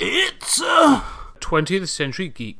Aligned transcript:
It's 0.00 0.60
a 0.60 1.02
20th 1.40 1.88
Century 1.88 2.28
Geek. 2.28 2.58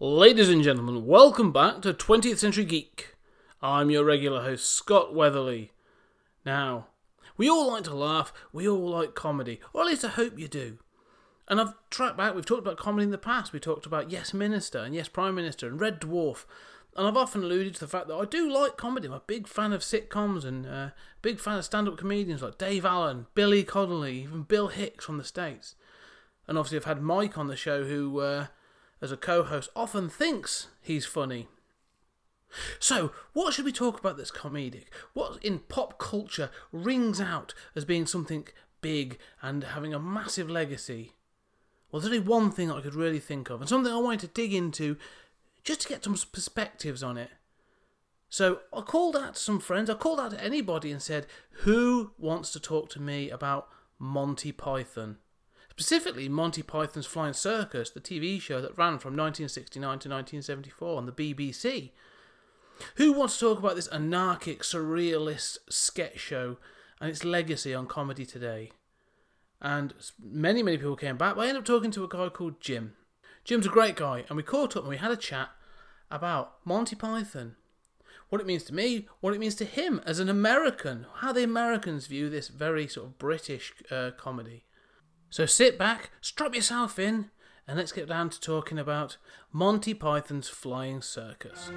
Ladies 0.00 0.48
and 0.48 0.64
gentlemen, 0.64 1.06
welcome 1.06 1.52
back 1.52 1.80
to 1.82 1.94
20th 1.94 2.38
Century 2.38 2.64
Geek. 2.64 3.14
I'm 3.62 3.88
your 3.92 4.04
regular 4.04 4.42
host, 4.42 4.68
Scott 4.68 5.14
Weatherly. 5.14 5.70
Now, 6.44 6.86
we 7.36 7.48
all 7.48 7.70
like 7.70 7.84
to 7.84 7.94
laugh, 7.94 8.32
we 8.52 8.68
all 8.68 8.88
like 8.88 9.14
comedy, 9.14 9.60
or 9.72 9.82
at 9.82 9.86
least 9.86 10.04
I 10.04 10.08
hope 10.08 10.38
you 10.38 10.48
do. 10.48 10.78
And 11.48 11.60
I've 11.60 11.74
tracked 11.90 12.16
back, 12.16 12.34
we've 12.34 12.46
talked 12.46 12.62
about 12.62 12.76
comedy 12.76 13.04
in 13.04 13.10
the 13.10 13.18
past. 13.18 13.52
We 13.52 13.58
talked 13.58 13.84
about 13.84 14.10
Yes 14.10 14.32
Minister 14.32 14.78
and 14.78 14.94
Yes 14.94 15.08
Prime 15.08 15.34
Minister 15.34 15.66
and 15.66 15.80
Red 15.80 16.00
Dwarf. 16.00 16.44
And 16.96 17.06
I've 17.06 17.16
often 17.16 17.42
alluded 17.42 17.74
to 17.74 17.80
the 17.80 17.88
fact 17.88 18.08
that 18.08 18.14
I 18.14 18.24
do 18.24 18.52
like 18.52 18.76
comedy. 18.76 19.08
I'm 19.08 19.14
a 19.14 19.22
big 19.26 19.48
fan 19.48 19.72
of 19.72 19.80
sitcoms 19.80 20.44
and 20.44 20.66
a 20.66 20.72
uh, 20.72 20.90
big 21.22 21.40
fan 21.40 21.58
of 21.58 21.64
stand 21.64 21.88
up 21.88 21.96
comedians 21.96 22.42
like 22.42 22.58
Dave 22.58 22.84
Allen, 22.84 23.26
Billy 23.34 23.64
Connolly, 23.64 24.22
even 24.22 24.42
Bill 24.42 24.68
Hicks 24.68 25.04
from 25.04 25.18
the 25.18 25.24
States. 25.24 25.74
And 26.46 26.58
obviously, 26.58 26.78
I've 26.78 26.84
had 26.84 27.02
Mike 27.02 27.38
on 27.38 27.46
the 27.46 27.56
show 27.56 27.84
who, 27.84 28.20
uh, 28.20 28.46
as 29.00 29.12
a 29.12 29.16
co 29.16 29.44
host, 29.44 29.70
often 29.74 30.08
thinks 30.08 30.68
he's 30.80 31.06
funny. 31.06 31.48
So, 32.78 33.12
what 33.32 33.54
should 33.54 33.64
we 33.64 33.72
talk 33.72 34.00
about 34.00 34.16
that's 34.16 34.30
comedic? 34.30 34.86
What 35.12 35.42
in 35.44 35.60
pop 35.60 35.98
culture 35.98 36.50
rings 36.72 37.20
out 37.20 37.54
as 37.76 37.84
being 37.84 38.06
something 38.06 38.46
big 38.80 39.18
and 39.42 39.62
having 39.62 39.94
a 39.94 40.00
massive 40.00 40.50
legacy? 40.50 41.12
Well, 41.90 42.00
there's 42.00 42.12
only 42.12 42.26
one 42.26 42.50
thing 42.50 42.70
I 42.70 42.80
could 42.80 42.94
really 42.94 43.18
think 43.18 43.50
of, 43.50 43.60
and 43.60 43.68
something 43.68 43.92
I 43.92 43.98
wanted 43.98 44.20
to 44.20 44.26
dig 44.28 44.54
into 44.54 44.96
just 45.64 45.82
to 45.82 45.88
get 45.88 46.04
some 46.04 46.16
perspectives 46.32 47.02
on 47.02 47.16
it. 47.16 47.30
So 48.28 48.60
I 48.72 48.80
called 48.82 49.16
out 49.16 49.34
to 49.34 49.40
some 49.40 49.58
friends, 49.58 49.90
I 49.90 49.94
called 49.94 50.20
out 50.20 50.30
to 50.30 50.42
anybody 50.42 50.92
and 50.92 51.02
said, 51.02 51.26
Who 51.62 52.12
wants 52.16 52.52
to 52.52 52.60
talk 52.60 52.88
to 52.90 53.02
me 53.02 53.28
about 53.28 53.68
Monty 53.98 54.52
Python? 54.52 55.18
Specifically, 55.68 56.28
Monty 56.28 56.62
Python's 56.62 57.06
Flying 57.06 57.32
Circus, 57.32 57.90
the 57.90 58.00
TV 58.00 58.40
show 58.40 58.60
that 58.60 58.76
ran 58.78 58.98
from 58.98 59.16
1969 59.16 59.80
to 59.80 60.08
1974 60.08 60.96
on 60.96 61.06
the 61.06 61.12
BBC. 61.12 61.90
Who 62.96 63.12
wants 63.12 63.38
to 63.38 63.46
talk 63.46 63.58
about 63.58 63.76
this 63.76 63.88
anarchic, 63.88 64.62
surrealist 64.62 65.58
sketch 65.68 66.18
show 66.18 66.58
and 67.00 67.10
its 67.10 67.24
legacy 67.24 67.74
on 67.74 67.86
comedy 67.86 68.26
today? 68.26 68.72
And 69.60 69.94
many, 70.22 70.62
many 70.62 70.78
people 70.78 70.96
came 70.96 71.16
back, 71.16 71.36
but 71.36 71.42
I 71.42 71.48
ended 71.48 71.62
up 71.62 71.66
talking 71.66 71.90
to 71.92 72.04
a 72.04 72.08
guy 72.08 72.28
called 72.28 72.60
Jim. 72.60 72.94
Jim's 73.44 73.66
a 73.66 73.70
great 73.70 73.96
guy, 73.96 74.24
and 74.28 74.36
we 74.36 74.42
caught 74.42 74.76
up 74.76 74.82
and 74.82 74.90
we 74.90 74.96
had 74.96 75.10
a 75.10 75.16
chat 75.16 75.50
about 76.10 76.56
Monty 76.64 76.96
Python. 76.96 77.56
What 78.28 78.40
it 78.40 78.46
means 78.46 78.62
to 78.64 78.74
me, 78.74 79.08
what 79.20 79.34
it 79.34 79.40
means 79.40 79.56
to 79.56 79.64
him 79.64 80.00
as 80.06 80.20
an 80.20 80.28
American, 80.28 81.06
how 81.16 81.32
the 81.32 81.42
Americans 81.42 82.06
view 82.06 82.30
this 82.30 82.48
very 82.48 82.86
sort 82.86 83.06
of 83.08 83.18
British 83.18 83.72
uh, 83.90 84.12
comedy. 84.16 84.64
So 85.30 85.46
sit 85.46 85.78
back, 85.78 86.10
strap 86.20 86.54
yourself 86.54 86.98
in, 86.98 87.30
and 87.70 87.78
let's 87.78 87.92
get 87.92 88.08
down 88.08 88.28
to 88.28 88.40
talking 88.40 88.80
about 88.80 89.16
Monty 89.52 89.94
Python's 89.94 90.48
Flying 90.48 91.00
Circus. 91.02 91.70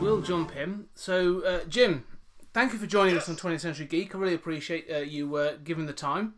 We'll 0.00 0.22
jump 0.22 0.56
in. 0.56 0.86
So, 0.96 1.44
uh, 1.44 1.60
Jim, 1.68 2.04
thank 2.52 2.72
you 2.72 2.80
for 2.80 2.88
joining 2.88 3.16
us 3.16 3.28
on 3.28 3.36
20th 3.36 3.60
Century 3.60 3.86
Geek. 3.86 4.12
I 4.12 4.18
really 4.18 4.34
appreciate 4.34 4.90
uh, 4.92 4.98
you 4.98 5.36
uh, 5.36 5.52
giving 5.62 5.86
the 5.86 5.92
time. 5.92 6.34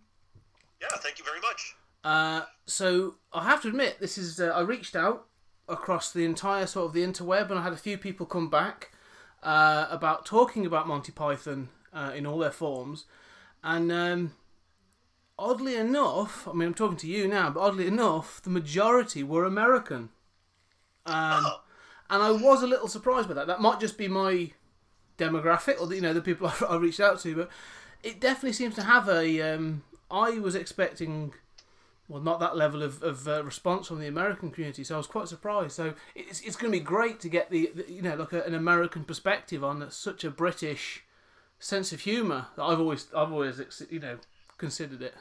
Yeah, 0.83 0.89
thank 0.97 1.19
you 1.19 1.25
very 1.25 1.41
much. 1.41 1.75
Uh, 2.05 2.43
so, 2.67 3.15
I 3.33 3.45
have 3.45 3.63
to 3.63 3.69
admit, 3.69 3.97
this 3.99 4.19
is 4.19 4.41
uh, 4.41 4.49
I 4.49 4.61
reached 4.61 4.95
out 4.95 5.29
across 5.69 6.13
the 6.13 6.25
entire 6.25 6.67
sort 6.67 6.87
of 6.87 6.93
the 6.93 7.05
interweb, 7.05 7.51
and 7.51 7.59
I 7.59 7.63
had 7.63 7.73
a 7.73 7.77
few 7.77 7.97
people 7.97 8.27
come 8.27 8.49
back 8.49 8.93
uh, 9.43 9.87
about 9.91 10.27
talking 10.27 10.67
about 10.67 10.89
Monty 10.89 11.13
Python 11.13 11.69
uh, 11.93 12.13
in 12.15 12.27
all 12.27 12.39
their 12.39 12.51
forms, 12.51 13.05
and 13.63 13.91
um, 13.91 14.33
oddly 15.39 15.77
enough, 15.77 16.47
I 16.49 16.53
mean, 16.53 16.69
I'm 16.69 16.75
talking 16.75 16.97
to 16.99 17.07
you 17.07 17.29
now, 17.29 17.51
but 17.51 17.61
oddly 17.61 17.87
enough, 17.87 18.43
the 18.43 18.51
majority 18.51 19.23
were 19.23 19.45
American, 19.45 20.11
um, 21.07 21.45
and 22.11 22.23
I 22.23 22.31
was 22.31 22.63
a 22.63 22.67
little 22.67 22.89
surprised 22.89 23.29
by 23.29 23.35
that. 23.35 23.47
That 23.47 23.61
might 23.61 23.81
just 23.81 23.99
be 23.99 24.09
my 24.09 24.53
demographic, 25.19 25.81
or 25.81 25.87
the, 25.87 25.97
you 25.97 26.03
know, 26.03 26.15
the 26.15 26.21
people 26.21 26.47
I, 26.61 26.65
I 26.65 26.77
reached 26.77 27.01
out 27.01 27.21
to, 27.21 27.35
but 27.35 27.51
it 28.03 28.21
definitely 28.21 28.53
seems 28.53 28.75
to 28.77 28.83
have 28.83 29.09
a. 29.09 29.41
Um, 29.41 29.85
I 30.11 30.39
was 30.39 30.55
expecting 30.55 31.33
well, 32.09 32.21
not 32.21 32.41
that 32.41 32.57
level 32.57 32.83
of, 32.83 33.03
of 33.03 33.27
uh, 33.27 33.43
response 33.45 33.89
from 33.89 33.99
the 33.99 34.07
American 34.07 34.51
community. 34.51 34.85
So 34.85 34.95
I 34.95 34.99
was 34.99 35.07
quite 35.07 35.29
surprised. 35.29 35.73
So 35.73 35.95
it's, 36.15 36.41
it's 36.43 36.57
going 36.57 36.73
to 36.73 36.79
be 36.79 36.85
great 36.85 37.19
to 37.21 37.29
get 37.29 37.51
the, 37.51 37.71
the 37.75 37.91
you 37.91 38.03
know 38.03 38.15
like 38.15 38.33
a, 38.33 38.43
an 38.43 38.55
American 38.55 39.05
perspective 39.05 39.65
on 39.65 39.91
such 39.91 40.25
a 40.25 40.31
British 40.31 41.05
sense 41.59 41.93
of 41.93 42.01
humour 42.01 42.49
that 42.57 42.63
I've 42.63 42.81
always 42.81 43.07
I've 43.17 43.33
always 43.33 43.61
you 43.91 44.01
know 44.01 44.19
considered 44.59 45.01
it. 45.03 45.15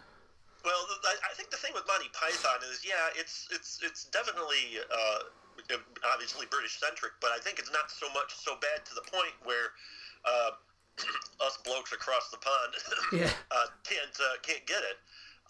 Well, 0.64 0.80
I 1.04 1.36
think 1.36 1.52
the 1.52 1.58
thing 1.58 1.72
with 1.76 1.84
Monty 1.88 2.08
Python 2.16 2.64
is, 2.72 2.84
yeah, 2.88 3.12
it's 3.16 3.48
it's 3.52 3.80
it's 3.84 4.06
definitely 4.06 4.80
uh, 4.80 5.76
obviously 6.14 6.48
British 6.52 6.80
centric, 6.80 7.14
but 7.22 7.32
I 7.32 7.40
think 7.40 7.60
it's 7.60 7.72
not 7.72 7.92
so 7.92 8.08
much 8.14 8.36
so 8.36 8.56
bad 8.60 8.86
to 8.86 8.94
the 8.96 9.04
point 9.08 9.36
where 9.44 9.76
uh, 10.24 10.52
us 11.46 11.60
blokes 11.64 11.92
across 11.92 12.30
the 12.30 12.38
pond 12.38 12.72
Yeah. 13.12 13.32
uh, 13.52 13.68
can't 13.84 14.16
uh, 14.20 14.40
can't 14.42 14.66
get 14.68 14.84
it 14.84 15.00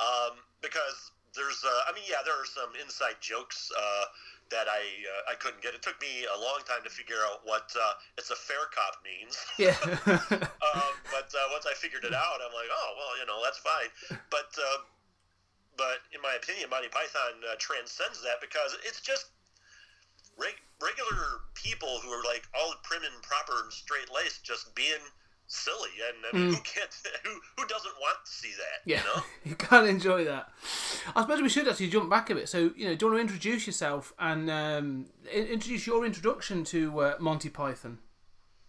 um, 0.01 0.41
because 0.61 1.12
there's 1.35 1.61
uh, 1.65 1.89
I 1.89 1.93
mean 1.93 2.05
yeah 2.07 2.21
there 2.25 2.37
are 2.37 2.47
some 2.47 2.71
inside 2.79 3.17
jokes 3.19 3.71
uh, 3.73 4.05
that 4.53 4.69
I 4.69 4.81
uh, 4.85 5.31
I 5.31 5.35
couldn't 5.35 5.65
get. 5.65 5.73
It 5.73 5.81
took 5.81 5.99
me 6.01 6.29
a 6.29 6.37
long 6.37 6.61
time 6.69 6.85
to 6.85 6.91
figure 6.93 7.21
out 7.25 7.41
what 7.43 7.73
uh, 7.73 7.97
it's 8.17 8.29
a 8.29 8.37
fair 8.37 8.69
cop 8.69 9.01
means. 9.01 9.35
Yeah. 9.61 9.77
um, 10.09 10.93
but 11.13 11.29
uh, 11.31 11.47
once 11.53 11.65
I 11.69 11.73
figured 11.77 12.03
it 12.03 12.13
out, 12.13 12.41
I'm 12.41 12.53
like, 12.53 12.69
oh 12.69 12.89
well, 12.97 13.13
you 13.17 13.25
know, 13.25 13.41
that's 13.41 13.59
fine. 13.59 13.89
But 14.29 14.53
um, 14.57 14.85
but 15.77 16.05
in 16.13 16.21
my 16.21 16.37
opinion, 16.37 16.69
Monty 16.69 16.89
Python 16.89 17.41
uh, 17.49 17.55
transcends 17.57 18.21
that 18.21 18.41
because 18.41 18.77
it's 18.85 19.01
just 19.01 19.33
reg- 20.37 20.61
regular 20.81 21.49
people 21.53 22.01
who 22.01 22.09
are 22.09 22.23
like 22.23 22.45
all 22.53 22.73
prim 22.83 23.01
and 23.01 23.17
proper 23.23 23.63
and 23.63 23.71
straight 23.73 24.09
laced, 24.13 24.43
just 24.43 24.73
being 24.75 25.01
silly. 25.53 25.89
And 26.07 26.17
I 26.25 26.37
mean, 26.37 26.53
who 26.53 26.61
can't? 26.61 26.89
Who 27.23 27.39
who 27.57 27.67
doesn't 27.67 27.93
want 27.99 28.17
to 28.25 28.31
see 28.31 28.51
that? 28.57 28.89
yeah, 28.89 28.97
You 28.97 29.03
know. 29.03 29.23
you 29.51 29.55
can't 29.55 29.87
enjoy 29.87 30.25
that. 30.25 30.49
I 31.15 31.21
suppose 31.21 31.41
we 31.41 31.49
should 31.49 31.67
actually 31.67 31.89
jump 31.89 32.09
back 32.09 32.29
a 32.29 32.35
bit. 32.35 32.49
So 32.49 32.71
you 32.75 32.87
know, 32.87 32.95
do 32.95 33.05
you 33.05 33.11
want 33.11 33.17
to 33.17 33.33
introduce 33.33 33.67
yourself 33.67 34.13
and 34.19 34.49
um, 34.49 35.05
introduce 35.31 35.87
your 35.87 36.05
introduction 36.05 36.63
to 36.65 36.99
uh, 36.99 37.15
Monty 37.19 37.49
Python? 37.49 37.99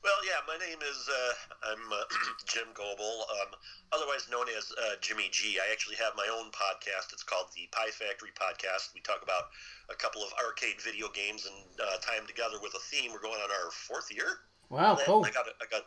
Well, 0.05 0.21
yeah, 0.29 0.45
my 0.45 0.61
name 0.61 0.77
is 0.85 1.09
uh, 1.09 1.73
I'm 1.73 1.81
uh, 1.89 2.05
Jim 2.45 2.69
Goebel, 2.77 3.25
um, 3.41 3.57
otherwise 3.91 4.29
known 4.31 4.45
as 4.53 4.69
uh, 4.77 5.01
Jimmy 5.01 5.33
G. 5.33 5.57
I 5.57 5.73
actually 5.73 5.97
have 5.97 6.13
my 6.15 6.29
own 6.29 6.53
podcast. 6.53 7.17
It's 7.17 7.25
called 7.25 7.49
the 7.57 7.65
Pie 7.73 7.89
Factory 7.89 8.29
Podcast. 8.37 8.93
We 8.93 9.01
talk 9.01 9.25
about 9.25 9.49
a 9.89 9.97
couple 9.97 10.21
of 10.21 10.29
arcade 10.37 10.77
video 10.85 11.09
games 11.09 11.49
and 11.49 11.57
uh, 11.81 11.97
them 12.05 12.29
together 12.29 12.61
with 12.61 12.77
a 12.77 12.85
theme. 12.93 13.13
We're 13.13 13.25
going 13.25 13.41
on 13.41 13.49
our 13.49 13.73
fourth 13.73 14.13
year. 14.13 14.45
Wow, 14.71 14.99
cool. 15.05 15.25
I 15.25 15.31
got 15.31 15.47
a, 15.47 15.53
I 15.63 15.67
got 15.71 15.83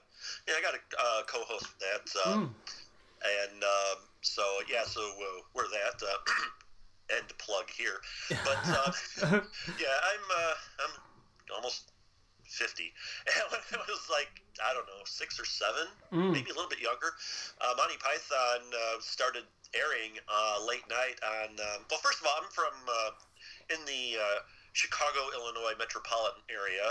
yeah, 0.47 0.55
I 0.57 0.61
got 0.61 0.73
a 0.73 0.81
uh, 0.99 1.23
co-host 1.27 1.67
for 1.67 1.79
that, 1.79 2.03
Mm. 2.37 2.49
and 3.23 3.63
um, 3.63 3.97
so 4.21 4.43
yeah, 4.69 4.83
so 4.85 5.01
uh, 5.01 5.41
we're 5.53 5.67
that. 5.69 6.01
Uh, 6.01 6.17
end 7.09 7.31
plug 7.39 7.69
here, 7.71 8.03
but 8.43 8.59
uh, 8.67 8.91
yeah, 9.79 9.95
I'm 10.11 10.25
uh, 10.27 10.53
I'm 10.83 10.93
almost 11.55 11.91
fifty. 12.43 12.91
And 13.27 13.51
when 13.51 13.61
I 13.79 13.85
was 13.87 14.07
like 14.11 14.43
I 14.59 14.73
don't 14.73 14.85
know 14.87 15.03
six 15.05 15.39
or 15.39 15.45
seven, 15.45 15.87
Mm. 16.11 16.31
maybe 16.31 16.51
a 16.51 16.55
little 16.55 16.69
bit 16.69 16.79
younger, 16.79 17.11
uh, 17.61 17.73
Monty 17.77 17.95
Python 17.99 18.63
uh, 18.71 18.99
started 18.99 19.43
airing 19.75 20.19
uh, 20.27 20.63
late 20.67 20.87
night 20.89 21.19
on. 21.23 21.49
Um, 21.59 21.83
well, 21.91 21.99
first 22.03 22.19
of 22.19 22.27
all, 22.27 22.35
I'm 22.43 22.49
from 22.51 22.75
uh, 22.87 23.11
in 23.75 23.79
the 23.85 24.19
uh, 24.19 24.39
Chicago, 24.73 25.31
Illinois 25.35 25.75
metropolitan 25.79 26.43
area. 26.51 26.83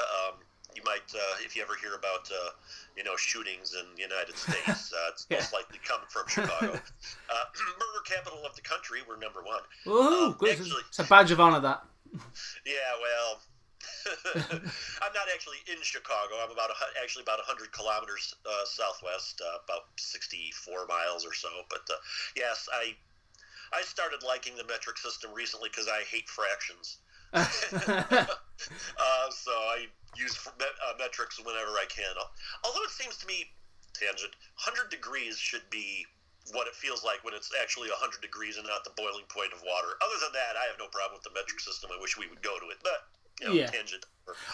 You 0.76 0.82
might, 0.84 1.08
uh, 1.16 1.40
if 1.42 1.56
you 1.56 1.62
ever 1.62 1.72
hear 1.80 1.94
about, 1.96 2.28
uh, 2.30 2.50
you 2.98 3.02
know, 3.02 3.16
shootings 3.16 3.72
in 3.72 3.86
the 3.96 4.02
United 4.02 4.36
States, 4.36 4.92
uh, 4.96 5.08
it's 5.10 5.26
Yeah. 5.30 5.38
most 5.38 5.54
likely 5.54 5.78
coming 5.82 6.06
from 6.10 6.28
Chicago. 6.28 6.76
uh, 7.32 7.44
murder 7.80 8.02
capital 8.04 8.44
of 8.44 8.54
the 8.54 8.60
country. 8.60 9.00
We're 9.08 9.16
number 9.16 9.40
one. 9.42 9.62
Woohoo! 9.86 10.36
Um, 10.36 10.48
actually- 10.48 10.84
it's 10.88 10.98
a 10.98 11.04
badge 11.04 11.30
of 11.30 11.40
honour. 11.40 11.60
That. 11.60 11.82
Yeah, 12.66 12.92
well, 13.00 13.40
I'm 15.02 15.12
not 15.14 15.28
actually 15.32 15.58
in 15.70 15.80
Chicago. 15.82 16.34
I'm 16.42 16.50
about 16.50 16.70
a, 16.70 16.74
actually 17.02 17.22
about 17.22 17.38
100 17.38 17.72
kilometers 17.72 18.34
uh, 18.44 18.64
southwest, 18.64 19.40
uh, 19.44 19.58
about 19.64 19.86
64 19.96 20.86
miles 20.86 21.24
or 21.24 21.32
so. 21.34 21.48
But 21.70 21.82
uh, 21.90 21.96
yes, 22.36 22.68
I 22.72 22.94
I 23.72 23.82
started 23.82 24.22
liking 24.26 24.56
the 24.56 24.64
metric 24.64 24.98
system 24.98 25.30
recently 25.34 25.68
because 25.70 25.88
I 25.88 26.02
hate 26.10 26.28
fractions. 26.28 26.98
uh, 27.32 28.26
so 29.30 29.52
I 29.52 29.86
use 30.16 30.36
met, 30.58 30.68
uh, 30.88 30.94
metrics 30.98 31.38
whenever 31.38 31.72
I 31.76 31.86
can. 31.88 32.14
Although 32.64 32.84
it 32.84 32.90
seems 32.90 33.16
to 33.18 33.26
me, 33.26 33.50
tangent, 33.94 34.32
100 34.64 34.90
degrees 34.90 35.38
should 35.38 35.68
be 35.70 36.06
what 36.52 36.66
it 36.68 36.74
feels 36.74 37.02
like 37.04 37.24
when 37.24 37.34
it's 37.34 37.50
actually 37.60 37.88
100 37.90 38.22
degrees 38.22 38.56
and 38.56 38.66
not 38.66 38.84
the 38.84 38.94
boiling 38.96 39.26
point 39.28 39.52
of 39.52 39.60
water. 39.66 39.98
Other 40.00 40.18
than 40.22 40.32
that, 40.32 40.54
I 40.54 40.70
have 40.70 40.78
no 40.78 40.86
problem 40.88 41.18
with 41.18 41.24
the 41.24 41.34
metric 41.34 41.60
system. 41.60 41.90
I 41.92 42.00
wish 42.00 42.16
we 42.16 42.28
would 42.28 42.42
go 42.42 42.58
to 42.58 42.66
it, 42.70 42.78
but 42.82 43.10
you 43.40 43.48
know, 43.48 43.54
Yeah. 43.54 43.66
tangent. 43.66 44.06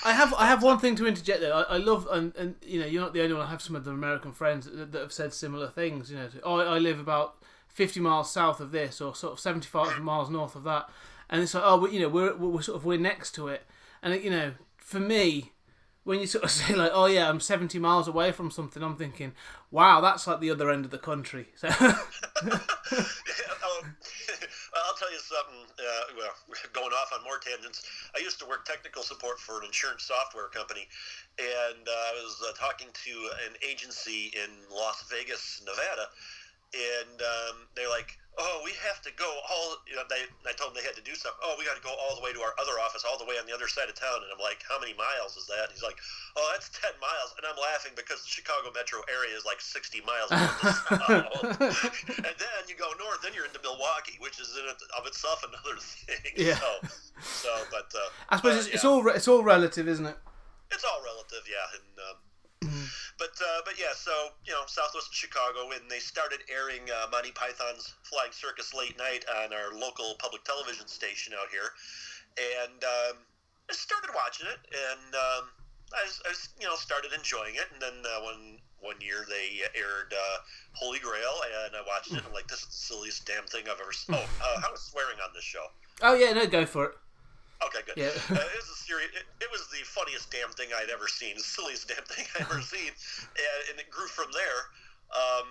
I 0.05 0.13
have 0.13 0.35
I 0.35 0.47
have 0.47 0.63
one 0.63 0.79
thing 0.79 0.97
to 0.97 1.07
interject 1.07 1.41
there. 1.41 1.55
I, 1.55 1.63
I 1.63 1.77
love 1.79 2.07
and, 2.11 2.35
and 2.37 2.57
you 2.63 2.79
know 2.81 2.87
you're 2.87 3.01
not 3.01 3.15
the 3.15 3.23
only 3.23 3.35
one. 3.35 3.47
I 3.47 3.51
have 3.51 3.63
some 3.63 3.75
of 3.75 3.85
the 3.85 3.91
American 3.91 4.33
friends 4.33 4.67
that, 4.67 4.93
that 4.93 5.01
have 5.01 5.13
said 5.13 5.33
similar 5.33 5.69
things. 5.69 6.11
You 6.11 6.19
know, 6.19 6.29
to, 6.29 6.43
oh, 6.43 6.59
I 6.59 6.79
live 6.79 7.01
about 7.01 7.37
fifty 7.69 8.01
miles 8.01 8.31
south 8.31 8.61
of 8.61 8.71
this, 8.71 9.01
or 9.01 9.15
sort 9.15 9.33
of 9.33 9.41
seventy 9.41 9.69
five 9.69 9.99
miles 10.01 10.29
north 10.29 10.57
of 10.57 10.65
that, 10.65 10.91
and 11.33 11.43
it's 11.43 11.55
like 11.55 11.65
oh, 11.67 11.85
you 11.89 11.99
know, 11.99 12.11
we're, 12.11 12.37
we're 12.37 12.61
sort 12.61 12.77
of 12.77 12.85
we're 12.85 12.99
next 12.99 13.35
to 13.37 13.49
it, 13.49 13.63
and 14.03 14.23
you 14.23 14.29
know, 14.31 14.53
for 14.77 15.01
me, 15.01 15.53
when 16.05 16.21
you 16.21 16.27
sort 16.27 16.45
of 16.45 16.51
say 16.59 16.75
like 16.75 16.91
oh 16.93 17.07
yeah, 17.07 17.27
I'm 17.29 17.41
seventy 17.41 17.79
miles 17.79 18.07
away 18.07 18.33
from 18.33 18.51
something, 18.51 18.83
I'm 18.83 18.97
thinking, 18.97 19.33
wow, 19.71 20.03
that's 20.03 20.27
like 20.27 20.41
the 20.41 20.51
other 20.51 20.71
end 20.71 20.85
of 20.85 20.91
the 20.91 20.99
country. 20.99 21.47
So 21.57 21.69
um, 21.73 21.77
I'll 24.75 24.95
tell 24.99 25.11
you 25.11 25.19
something. 25.19 25.65
Uh, 25.79 26.03
well, 26.19 26.35
going 26.75 26.93
off 26.93 27.11
on 27.17 27.25
more 27.25 27.39
tangents, 27.39 27.83
I 28.15 28.19
used 28.21 28.39
to 28.41 28.47
work 28.47 28.67
technical 28.67 29.03
support 29.03 29.41
for 29.41 29.59
an 29.61 29.67
insurance 29.67 30.03
software 30.05 30.49
company, 30.49 30.87
and 31.39 31.89
uh, 31.89 31.91
I 31.91 32.13
was 32.23 32.43
uh, 32.47 32.53
talking 32.59 32.89
to 32.93 33.11
an 33.47 33.55
agency 33.67 34.31
in 34.35 34.51
Las 34.71 35.05
Vegas, 35.11 35.63
Nevada, 35.65 36.11
and 36.75 37.23
um, 37.23 37.69
they're 37.75 37.89
like, 37.89 38.19
"Oh, 38.39 38.61
we 38.65 38.73
have 38.89 39.01
to 39.05 39.13
go 39.19 39.29
all." 39.51 39.77
You 39.89 39.97
know, 39.97 40.05
they 40.09 40.25
I 40.49 40.53
told 40.57 40.73
them 40.73 40.81
they 40.81 40.87
had 40.87 40.97
to 40.97 41.05
do 41.05 41.15
something. 41.15 41.41
Oh, 41.45 41.55
we 41.59 41.65
got 41.65 41.77
to 41.77 41.85
go 41.85 41.93
all 41.93 42.17
the 42.17 42.23
way 42.25 42.33
to 42.33 42.41
our 42.41 42.55
other 42.61 42.81
office, 42.81 43.05
all 43.05 43.19
the 43.19 43.29
way 43.29 43.37
on 43.37 43.45
the 43.47 43.55
other 43.55 43.69
side 43.69 43.89
of 43.89 43.95
town. 43.95 44.25
And 44.25 44.31
I'm 44.33 44.41
like, 44.41 44.65
"How 44.65 44.81
many 44.81 44.95
miles 44.95 45.37
is 45.37 45.47
that?" 45.53 45.69
And 45.69 45.73
he's 45.77 45.83
like, 45.85 45.99
"Oh, 46.37 46.47
that's 46.53 46.73
ten 46.73 46.93
miles." 47.01 47.35
And 47.37 47.45
I'm 47.45 47.59
laughing 47.61 47.93
because 47.97 48.23
the 48.25 48.33
Chicago 48.33 48.73
metro 48.73 49.03
area 49.13 49.37
is 49.37 49.45
like 49.45 49.61
60 49.61 50.01
miles 50.03 50.29
north 50.33 50.65
of 50.65 51.77
south. 51.77 52.19
and 52.25 52.35
then 52.39 52.63
you 52.69 52.77
go 52.79 52.91
north, 52.99 53.21
then 53.23 53.33
you're 53.37 53.47
into 53.47 53.61
Milwaukee, 53.61 54.17
which 54.21 54.41
is 54.41 54.57
in 54.57 54.65
of 54.69 55.05
itself 55.07 55.45
another 55.45 55.77
thing. 55.81 56.33
Yeah. 56.37 56.57
So, 56.57 56.89
so 57.23 57.51
but 57.71 57.93
uh, 57.95 58.09
I 58.31 58.37
suppose 58.37 58.55
uh, 58.55 58.59
it's, 58.59 58.69
it's 58.81 58.85
all 58.85 59.07
it's 59.09 59.29
all 59.29 59.43
relative, 59.45 59.87
isn't 59.89 60.07
it? 60.07 60.17
It's 60.73 60.85
all 60.85 61.01
relative, 61.05 61.45
yeah. 61.49 61.69
And 61.77 61.99
um, 62.11 62.17
but 63.19 63.35
uh, 63.41 63.61
but 63.65 63.75
yeah, 63.79 63.95
so 63.95 64.13
you 64.45 64.53
know, 64.53 64.63
Southwest 64.67 65.13
Chicago, 65.13 65.71
and 65.73 65.91
they 65.91 65.99
started 65.99 66.41
airing 66.49 66.83
uh, 66.91 67.09
Monty 67.11 67.33
Python's 67.33 67.95
Flying 68.03 68.33
Circus 68.33 68.75
late 68.75 68.97
night 68.99 69.25
on 69.43 69.53
our 69.53 69.73
local 69.79 70.15
public 70.19 70.45
television 70.45 70.87
station 70.87 71.33
out 71.35 71.49
here, 71.51 71.73
and 72.39 72.81
um, 72.85 73.17
I 73.71 73.75
started 73.75 74.11
watching 74.15 74.47
it, 74.47 74.61
and 74.73 75.15
um, 75.15 75.43
I, 75.93 76.03
was, 76.05 76.23
I 76.27 76.33
you 76.61 76.67
know 76.67 76.77
started 76.77 77.13
enjoying 77.13 77.55
it, 77.57 77.69
and 77.73 77.81
then 77.81 77.97
uh, 78.05 78.23
one 78.23 78.59
one 78.81 78.99
year 79.01 79.25
they 79.29 79.63
aired 79.79 80.13
uh, 80.13 80.39
Holy 80.73 80.99
Grail, 80.99 81.41
and 81.65 81.77
I 81.77 81.83
watched 81.87 82.11
it, 82.11 82.19
and 82.19 82.27
I'm 82.27 82.33
like, 82.33 82.49
this 82.49 82.61
is 82.61 82.67
the 82.67 82.83
silliest 82.95 83.27
damn 83.27 83.45
thing 83.45 83.65
I've 83.71 83.81
ever. 83.81 83.93
seen. 83.93 84.17
Oh, 84.17 84.27
uh, 84.43 84.67
I 84.67 84.71
was 84.71 84.83
swearing 84.83 85.19
on 85.23 85.31
this 85.35 85.45
show. 85.45 85.65
Oh 86.03 86.15
yeah, 86.15 86.33
no, 86.33 86.47
go 86.47 86.67
for 86.67 86.87
it. 86.87 86.95
Okay, 87.67 87.83
good. 87.87 87.97
Yeah. 87.97 88.11
uh, 88.31 88.41
it 88.43 88.59
was 88.63 88.71
a 88.73 88.79
serious. 88.83 89.11
It, 89.15 89.25
it 89.45 89.51
was 89.53 89.67
the 89.71 89.85
funniest 89.85 90.31
damn 90.31 90.51
thing 90.51 90.69
I'd 90.75 90.91
ever 90.91 91.07
seen. 91.09 91.37
The 91.37 91.43
silliest 91.57 91.89
damn 91.89 92.05
thing 92.05 92.27
I'd 92.37 92.43
ever 92.43 92.61
seen, 92.61 92.91
and, 92.91 93.61
and 93.71 93.77
it 93.81 93.91
grew 93.91 94.07
from 94.09 94.27
there. 94.33 94.61
Um, 95.13 95.47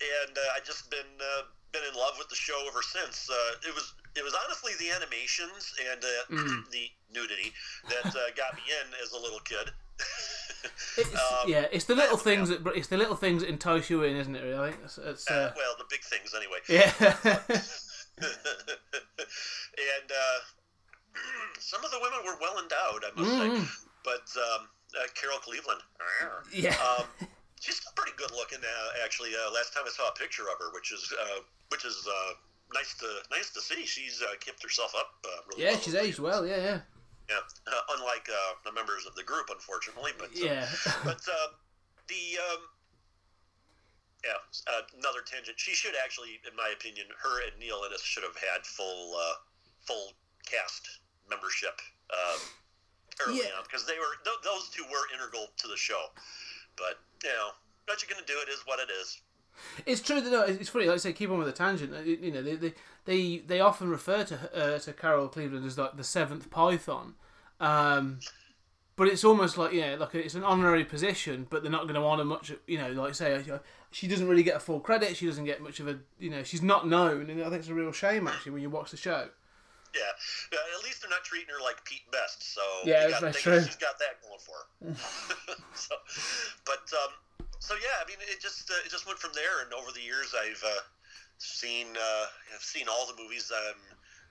and 0.00 0.32
uh, 0.38 0.56
I 0.56 0.60
just 0.64 0.90
been 0.90 1.10
uh, 1.20 1.42
been 1.72 1.82
in 1.84 1.94
love 1.98 2.14
with 2.18 2.28
the 2.28 2.36
show 2.38 2.56
ever 2.68 2.82
since. 2.82 3.28
Uh, 3.28 3.68
it 3.68 3.74
was 3.74 3.94
it 4.16 4.22
was 4.24 4.34
honestly 4.46 4.72
the 4.78 4.90
animations 4.94 5.74
and 5.90 6.00
uh, 6.04 6.08
Mm. 6.30 6.64
the 6.72 6.86
nudity 7.12 7.52
that 7.88 8.06
uh, 8.14 8.30
got 8.36 8.54
me 8.54 8.62
in 8.68 8.86
as 9.02 9.12
a 9.12 9.18
little 9.18 9.40
kid. 9.40 9.70
It's, 10.96 11.14
Um, 11.14 11.46
yeah, 11.46 11.66
it's 11.70 11.84
the 11.84 11.94
little 11.94 12.16
yeah. 12.16 12.22
things 12.24 12.48
that 12.48 12.66
it's 12.74 12.88
the 12.88 12.96
little 12.96 13.14
things 13.14 13.42
that 13.42 13.48
entice 13.48 13.88
you 13.90 14.02
in, 14.02 14.16
isn't 14.16 14.34
it? 14.34 14.42
Really, 14.42 14.74
it's, 14.82 14.98
it's 14.98 15.30
Uh, 15.30 15.34
uh, 15.34 15.52
well, 15.56 15.76
the 15.78 15.84
big 15.88 16.02
things 16.02 16.34
anyway. 16.34 16.58
yeah, 16.68 16.90
and 18.18 20.10
uh, 20.10 20.38
some 21.60 21.84
of 21.84 21.90
the 21.90 21.98
women 22.00 22.20
were 22.24 22.36
well 22.40 22.58
endowed, 22.62 23.04
I 23.04 23.10
must 23.16 23.30
Mm. 23.30 23.66
say. 23.66 23.68
But 24.04 24.26
um, 24.38 24.68
uh, 24.96 25.06
Carol 25.14 25.38
Cleveland, 25.38 25.82
yeah. 26.52 26.76
um, 26.80 27.04
she's 27.60 27.76
still 27.76 27.92
pretty 27.96 28.16
good 28.16 28.30
looking. 28.32 28.58
Uh, 28.64 29.04
actually, 29.04 29.30
uh, 29.36 29.50
last 29.52 29.74
time 29.74 29.84
I 29.86 29.90
saw 29.90 30.08
a 30.08 30.12
picture 30.14 30.44
of 30.48 30.58
her, 30.58 30.72
which 30.72 30.92
is 30.92 31.12
uh, 31.12 31.40
which 31.68 31.84
is 31.84 32.06
uh, 32.08 32.32
nice 32.72 32.94
to 32.98 33.06
nice 33.30 33.50
to 33.50 33.60
see. 33.60 33.84
She's 33.84 34.22
uh, 34.22 34.36
kept 34.40 34.62
herself 34.62 34.94
up. 34.96 35.12
Uh, 35.24 35.28
really 35.50 35.64
yeah, 35.64 35.70
well 35.72 35.80
she's 35.80 35.94
aged 35.94 36.18
well. 36.20 36.46
Yeah, 36.46 36.56
yeah, 36.56 36.80
Yeah, 37.28 37.42
uh, 37.66 37.96
unlike 37.98 38.28
uh, 38.32 38.54
the 38.64 38.72
members 38.72 39.04
of 39.04 39.14
the 39.14 39.24
group, 39.24 39.50
unfortunately. 39.50 40.12
But 40.16 40.28
uh, 40.28 40.44
yeah. 40.46 40.68
but 41.04 41.20
the 42.08 42.38
um, 42.48 42.60
yeah, 44.24 44.40
uh, 44.72 44.82
another 44.98 45.20
tangent. 45.26 45.58
She 45.60 45.72
should 45.72 45.94
actually, 46.02 46.40
in 46.48 46.56
my 46.56 46.72
opinion, 46.74 47.06
her 47.22 47.42
and 47.42 47.52
Neil 47.60 47.82
Innes 47.86 48.00
should 48.02 48.24
have 48.24 48.36
had 48.36 48.64
full 48.64 49.14
uh, 49.16 49.34
full 49.84 50.12
cast 50.50 51.00
membership 51.28 51.80
um, 52.10 52.40
early 53.26 53.38
Yeah. 53.38 53.56
on 53.58 53.62
because 53.64 53.86
they 53.86 53.98
were 53.98 54.16
th- 54.24 54.42
those 54.44 54.68
two 54.70 54.84
were 54.84 55.06
integral 55.14 55.46
to 55.58 55.68
the 55.68 55.76
show. 55.76 56.06
But 56.76 56.98
you 57.22 57.30
know, 57.30 57.50
what 57.86 58.00
you're 58.02 58.08
going 58.14 58.24
to 58.24 58.32
do 58.32 58.38
it 58.40 58.48
is 58.50 58.60
what 58.64 58.78
it 58.80 58.88
is. 58.90 59.20
It's 59.86 60.00
true 60.00 60.20
that 60.20 60.30
no, 60.30 60.42
it's 60.42 60.68
funny. 60.68 60.86
Like 60.86 60.94
I 60.94 60.98
say, 60.98 61.12
keep 61.12 61.30
on 61.30 61.38
with 61.38 61.48
the 61.48 61.52
tangent. 61.52 62.06
You 62.06 62.30
know, 62.30 62.42
they 62.42 62.54
they 62.54 62.74
they, 63.04 63.38
they 63.38 63.60
often 63.60 63.88
refer 63.90 64.22
to 64.24 64.36
uh, 64.54 64.78
to 64.78 64.92
Carol 64.92 65.28
Cleveland 65.28 65.66
as 65.66 65.76
like 65.76 65.96
the 65.96 66.04
seventh 66.04 66.48
Python, 66.48 67.14
um, 67.58 68.20
but 68.94 69.08
it's 69.08 69.24
almost 69.24 69.58
like 69.58 69.72
yeah, 69.72 69.96
like 69.98 70.14
it's 70.14 70.36
an 70.36 70.44
honorary 70.44 70.84
position, 70.84 71.48
but 71.50 71.62
they're 71.62 71.72
not 71.72 71.82
going 71.88 71.94
to 71.96 72.00
honour 72.06 72.24
much. 72.24 72.52
You 72.68 72.78
know, 72.78 72.92
like 72.92 73.16
say, 73.16 73.34
uh, 73.34 73.58
she 73.90 74.06
doesn't 74.06 74.28
really 74.28 74.44
get 74.44 74.54
a 74.56 74.60
full 74.60 74.78
credit. 74.78 75.16
She 75.16 75.26
doesn't 75.26 75.44
get 75.44 75.60
much 75.60 75.80
of 75.80 75.88
a 75.88 75.98
you 76.20 76.30
know, 76.30 76.44
she's 76.44 76.62
not 76.62 76.86
known, 76.86 77.28
and 77.28 77.40
I 77.42 77.48
think 77.50 77.60
it's 77.60 77.68
a 77.68 77.74
real 77.74 77.90
shame 77.90 78.28
actually 78.28 78.52
when 78.52 78.62
you 78.62 78.70
watch 78.70 78.92
the 78.92 78.96
show. 78.96 79.28
Yeah, 79.94 80.12
uh, 80.52 80.76
at 80.78 80.84
least 80.84 81.02
they're 81.02 81.10
not 81.10 81.24
treating 81.24 81.48
her 81.52 81.60
like 81.62 81.84
Pete 81.84 82.04
Best. 82.10 82.42
So 82.54 82.62
Yeah, 82.84 83.08
gotta 83.10 83.32
think 83.32 83.44
true. 83.44 83.62
She's 83.62 83.76
got 83.80 83.98
that 83.98 84.20
going 84.22 84.40
for 84.40 84.56
her. 84.56 84.66
so, 85.74 85.94
but 86.64 86.84
um, 87.04 87.12
so 87.58 87.74
yeah, 87.74 87.98
I 88.02 88.06
mean, 88.08 88.18
it 88.20 88.40
just 88.40 88.70
uh, 88.70 88.84
it 88.84 88.90
just 88.90 89.06
went 89.06 89.18
from 89.18 89.32
there, 89.34 89.64
and 89.64 89.72
over 89.72 89.90
the 89.92 90.02
years, 90.02 90.34
I've 90.34 90.62
uh, 90.62 90.82
seen 91.38 91.88
uh, 91.96 92.26
I've 92.54 92.62
seen 92.62 92.86
all 92.88 93.06
the 93.06 93.20
movies. 93.20 93.50
I'm 93.54 93.80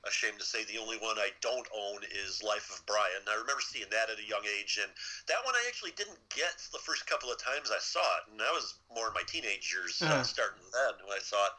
ashamed 0.06 0.40
to 0.40 0.46
say 0.46 0.64
the 0.72 0.80
only 0.80 0.96
one 1.04 1.18
I 1.20 1.36
don't 1.42 1.68
own 1.76 2.00
is 2.08 2.40
Life 2.42 2.70
of 2.72 2.80
Brian. 2.86 3.26
I 3.28 3.36
remember 3.36 3.60
seeing 3.60 3.90
that 3.92 4.08
at 4.08 4.22
a 4.22 4.24
young 4.24 4.46
age, 4.46 4.80
and 4.82 4.88
that 5.28 5.44
one 5.44 5.56
I 5.58 5.64
actually 5.68 5.92
didn't 6.00 6.22
get 6.32 6.56
the 6.72 6.80
first 6.80 7.04
couple 7.10 7.28
of 7.28 7.42
times 7.42 7.74
I 7.74 7.82
saw 7.82 8.06
it, 8.22 8.32
and 8.32 8.40
I 8.40 8.52
was 8.54 8.80
more 8.94 9.10
in 9.10 9.16
my 9.18 9.26
teenage 9.28 9.68
years, 9.74 10.00
Uh-huh. 10.00 10.22
uh, 10.22 10.24
starting 10.24 10.64
then 10.72 10.96
when 11.04 11.18
I 11.18 11.20
saw 11.22 11.42
it, 11.52 11.54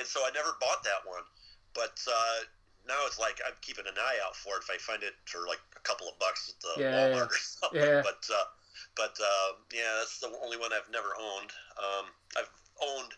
and 0.00 0.06
so 0.08 0.24
I 0.26 0.30
never 0.34 0.56
bought 0.58 0.82
that 0.82 1.04
one. 1.06 1.22
But 1.74 1.94
uh, 2.08 2.38
now 2.86 2.98
it's 3.06 3.18
like 3.18 3.40
I'm 3.46 3.54
keeping 3.60 3.86
an 3.86 3.96
eye 3.98 4.18
out 4.26 4.36
for 4.36 4.56
it 4.56 4.62
if 4.64 4.70
I 4.70 4.78
find 4.78 5.02
it 5.02 5.14
for 5.24 5.46
like 5.46 5.60
a 5.76 5.80
couple 5.80 6.08
of 6.08 6.18
bucks 6.18 6.52
at 6.52 6.58
the 6.60 6.82
Yeah, 6.82 6.92
Walmart 6.92 7.30
or 7.30 7.38
something. 7.60 7.80
yeah. 7.80 8.02
But 8.02 8.22
uh, 8.30 8.46
but 8.96 9.16
uh, 9.20 9.48
yeah, 9.72 9.98
that's 9.98 10.20
the 10.20 10.30
only 10.42 10.56
one 10.56 10.70
I've 10.72 10.90
never 10.92 11.12
owned. 11.18 11.50
Um, 11.78 12.06
I've 12.38 12.50
owned 12.82 13.12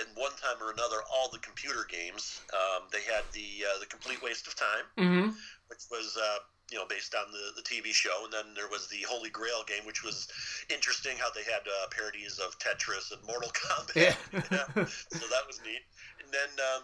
at 0.00 0.06
one 0.18 0.32
time 0.42 0.58
or 0.60 0.72
another 0.72 1.06
all 1.12 1.28
the 1.30 1.38
computer 1.38 1.86
games. 1.88 2.40
Um, 2.52 2.88
they 2.90 3.02
had 3.02 3.22
the 3.32 3.64
uh, 3.68 3.78
the 3.80 3.86
complete 3.86 4.22
waste 4.22 4.46
of 4.46 4.56
time, 4.56 4.86
Mm-hmm. 4.98 5.28
which 5.68 5.84
was 5.90 6.18
uh, 6.20 6.38
you 6.72 6.78
know 6.78 6.86
based 6.88 7.14
on 7.14 7.30
the, 7.30 7.54
the 7.54 7.62
TV 7.62 7.92
show, 7.94 8.24
and 8.24 8.32
then 8.32 8.54
there 8.56 8.68
was 8.68 8.88
the 8.88 9.04
Holy 9.08 9.30
Grail 9.30 9.62
game, 9.68 9.86
which 9.86 10.02
was 10.02 10.26
interesting 10.68 11.16
how 11.18 11.30
they 11.30 11.44
had 11.44 11.62
uh, 11.62 11.86
parodies 11.94 12.40
of 12.40 12.58
Tetris 12.58 13.12
and 13.12 13.22
Mortal 13.26 13.50
Kombat. 13.54 13.94
Yeah. 13.94 14.16
so 15.14 15.24
that 15.30 15.46
was 15.46 15.60
neat. 15.64 15.84
And 16.24 16.32
then 16.32 16.50
um, 16.74 16.82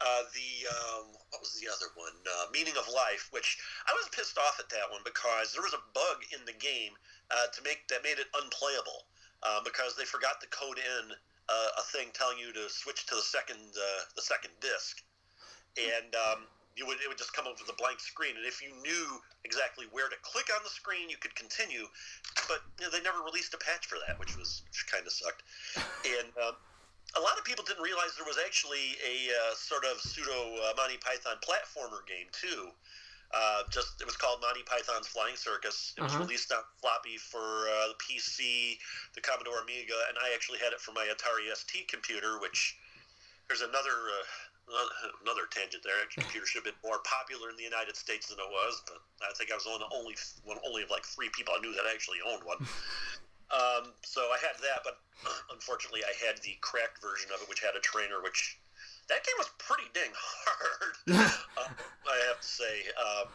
uh, 0.00 0.22
the 0.34 0.50
um, 0.66 1.14
what 1.30 1.40
was 1.40 1.54
the 1.60 1.70
other 1.70 1.90
one? 1.94 2.16
Uh, 2.26 2.50
Meaning 2.52 2.74
of 2.78 2.86
Life, 2.90 3.28
which 3.30 3.58
I 3.86 3.92
was 3.94 4.10
pissed 4.10 4.38
off 4.38 4.58
at 4.58 4.68
that 4.70 4.90
one 4.90 5.02
because 5.04 5.52
there 5.52 5.62
was 5.62 5.74
a 5.74 5.82
bug 5.94 6.24
in 6.34 6.42
the 6.46 6.56
game 6.56 6.94
uh, 7.30 7.46
to 7.54 7.62
make 7.62 7.86
that 7.88 8.02
made 8.02 8.18
it 8.18 8.30
unplayable 8.34 9.06
uh, 9.42 9.62
because 9.62 9.94
they 9.94 10.04
forgot 10.04 10.40
to 10.42 10.48
code 10.50 10.78
in 10.78 11.04
uh, 11.48 11.70
a 11.78 11.84
thing 11.94 12.10
telling 12.14 12.38
you 12.38 12.52
to 12.52 12.66
switch 12.68 13.06
to 13.06 13.14
the 13.14 13.26
second 13.26 13.60
the 14.16 14.22
second 14.22 14.52
disc, 14.60 15.02
and 15.78 16.10
um, 16.14 16.50
you 16.74 16.86
would 16.86 16.98
it 16.98 17.06
would 17.06 17.18
just 17.18 17.32
come 17.32 17.46
up 17.46 17.54
with 17.58 17.70
a 17.70 17.78
blank 17.78 18.00
screen. 18.02 18.34
And 18.34 18.46
if 18.46 18.58
you 18.58 18.74
knew 18.82 19.22
exactly 19.46 19.86
where 19.94 20.10
to 20.10 20.18
click 20.22 20.50
on 20.50 20.62
the 20.66 20.70
screen, 20.70 21.06
you 21.06 21.16
could 21.16 21.34
continue. 21.38 21.86
But 22.50 22.66
you 22.80 22.86
know, 22.86 22.90
they 22.90 23.02
never 23.02 23.22
released 23.22 23.54
a 23.54 23.60
patch 23.62 23.86
for 23.86 23.98
that, 24.02 24.18
which 24.18 24.34
was 24.34 24.62
kind 24.90 25.06
of 25.06 25.12
sucked. 25.12 25.46
And 26.02 26.34
um, 26.42 26.58
a 27.16 27.20
lot 27.20 27.38
of 27.38 27.44
people 27.44 27.64
didn't 27.64 27.82
realize 27.82 28.14
there 28.16 28.26
was 28.26 28.38
actually 28.42 28.98
a 29.02 29.30
uh, 29.30 29.54
sort 29.54 29.84
of 29.84 30.00
pseudo 30.00 30.56
uh, 30.66 30.74
Monty 30.76 30.98
Python 30.98 31.36
platformer 31.42 32.02
game 32.06 32.26
too. 32.32 32.70
Uh, 33.34 33.62
just 33.70 33.98
it 34.00 34.06
was 34.06 34.16
called 34.16 34.38
Monty 34.40 34.62
Python's 34.62 35.06
Flying 35.06 35.34
Circus. 35.34 35.94
It 35.98 36.02
was 36.02 36.14
Uh-huh. 36.14 36.24
released 36.26 36.52
on 36.52 36.62
floppy 36.78 37.18
for 37.18 37.66
uh, 37.66 37.90
the 37.90 37.98
PC, 37.98 38.78
the 39.14 39.20
Commodore 39.20 39.62
Amiga, 39.62 39.98
and 40.08 40.18
I 40.18 40.34
actually 40.34 40.58
had 40.58 40.72
it 40.72 40.80
for 40.80 40.92
my 40.92 41.06
Atari 41.10 41.50
ST 41.50 41.88
computer. 41.88 42.38
Which 42.38 42.76
there's 43.48 43.62
another 43.62 43.94
uh, 44.70 44.86
another 45.22 45.46
tangent 45.50 45.82
there. 45.82 45.98
Computer 46.14 46.46
should 46.46 46.62
have 46.62 46.70
been 46.70 46.82
more 46.86 47.02
popular 47.02 47.50
in 47.50 47.56
the 47.56 47.66
United 47.66 47.96
States 47.96 48.28
than 48.30 48.38
it 48.38 48.50
was, 48.50 48.82
but 48.86 49.02
I 49.22 49.32
think 49.34 49.50
I 49.50 49.54
was 49.58 49.66
one 49.66 49.82
of 49.82 49.90
the 49.90 49.92
only 49.96 50.14
one 50.44 50.58
only 50.66 50.82
of 50.82 50.90
like 50.90 51.04
three 51.04 51.30
people 51.30 51.54
I 51.56 51.60
knew 51.60 51.74
that 51.74 51.90
actually 51.90 52.18
owned 52.22 52.44
one. 52.44 52.58
Um, 53.52 53.92
so 54.02 54.20
I 54.32 54.38
had 54.40 54.56
that, 54.62 54.80
but 54.84 54.98
unfortunately, 55.52 56.02
I 56.04 56.14
had 56.24 56.40
the 56.42 56.56
cracked 56.60 57.02
version 57.02 57.30
of 57.34 57.42
it, 57.42 57.48
which 57.48 57.60
had 57.60 57.76
a 57.76 57.82
trainer, 57.82 58.22
which 58.22 58.58
that 59.08 59.24
game 59.24 59.36
was 59.36 59.50
pretty 59.58 59.88
dang 59.92 60.12
hard. 60.16 60.94
uh, 61.12 61.68
I 62.08 62.16
have 62.28 62.40
to 62.40 62.48
say. 62.48 62.88
Um, 62.96 63.28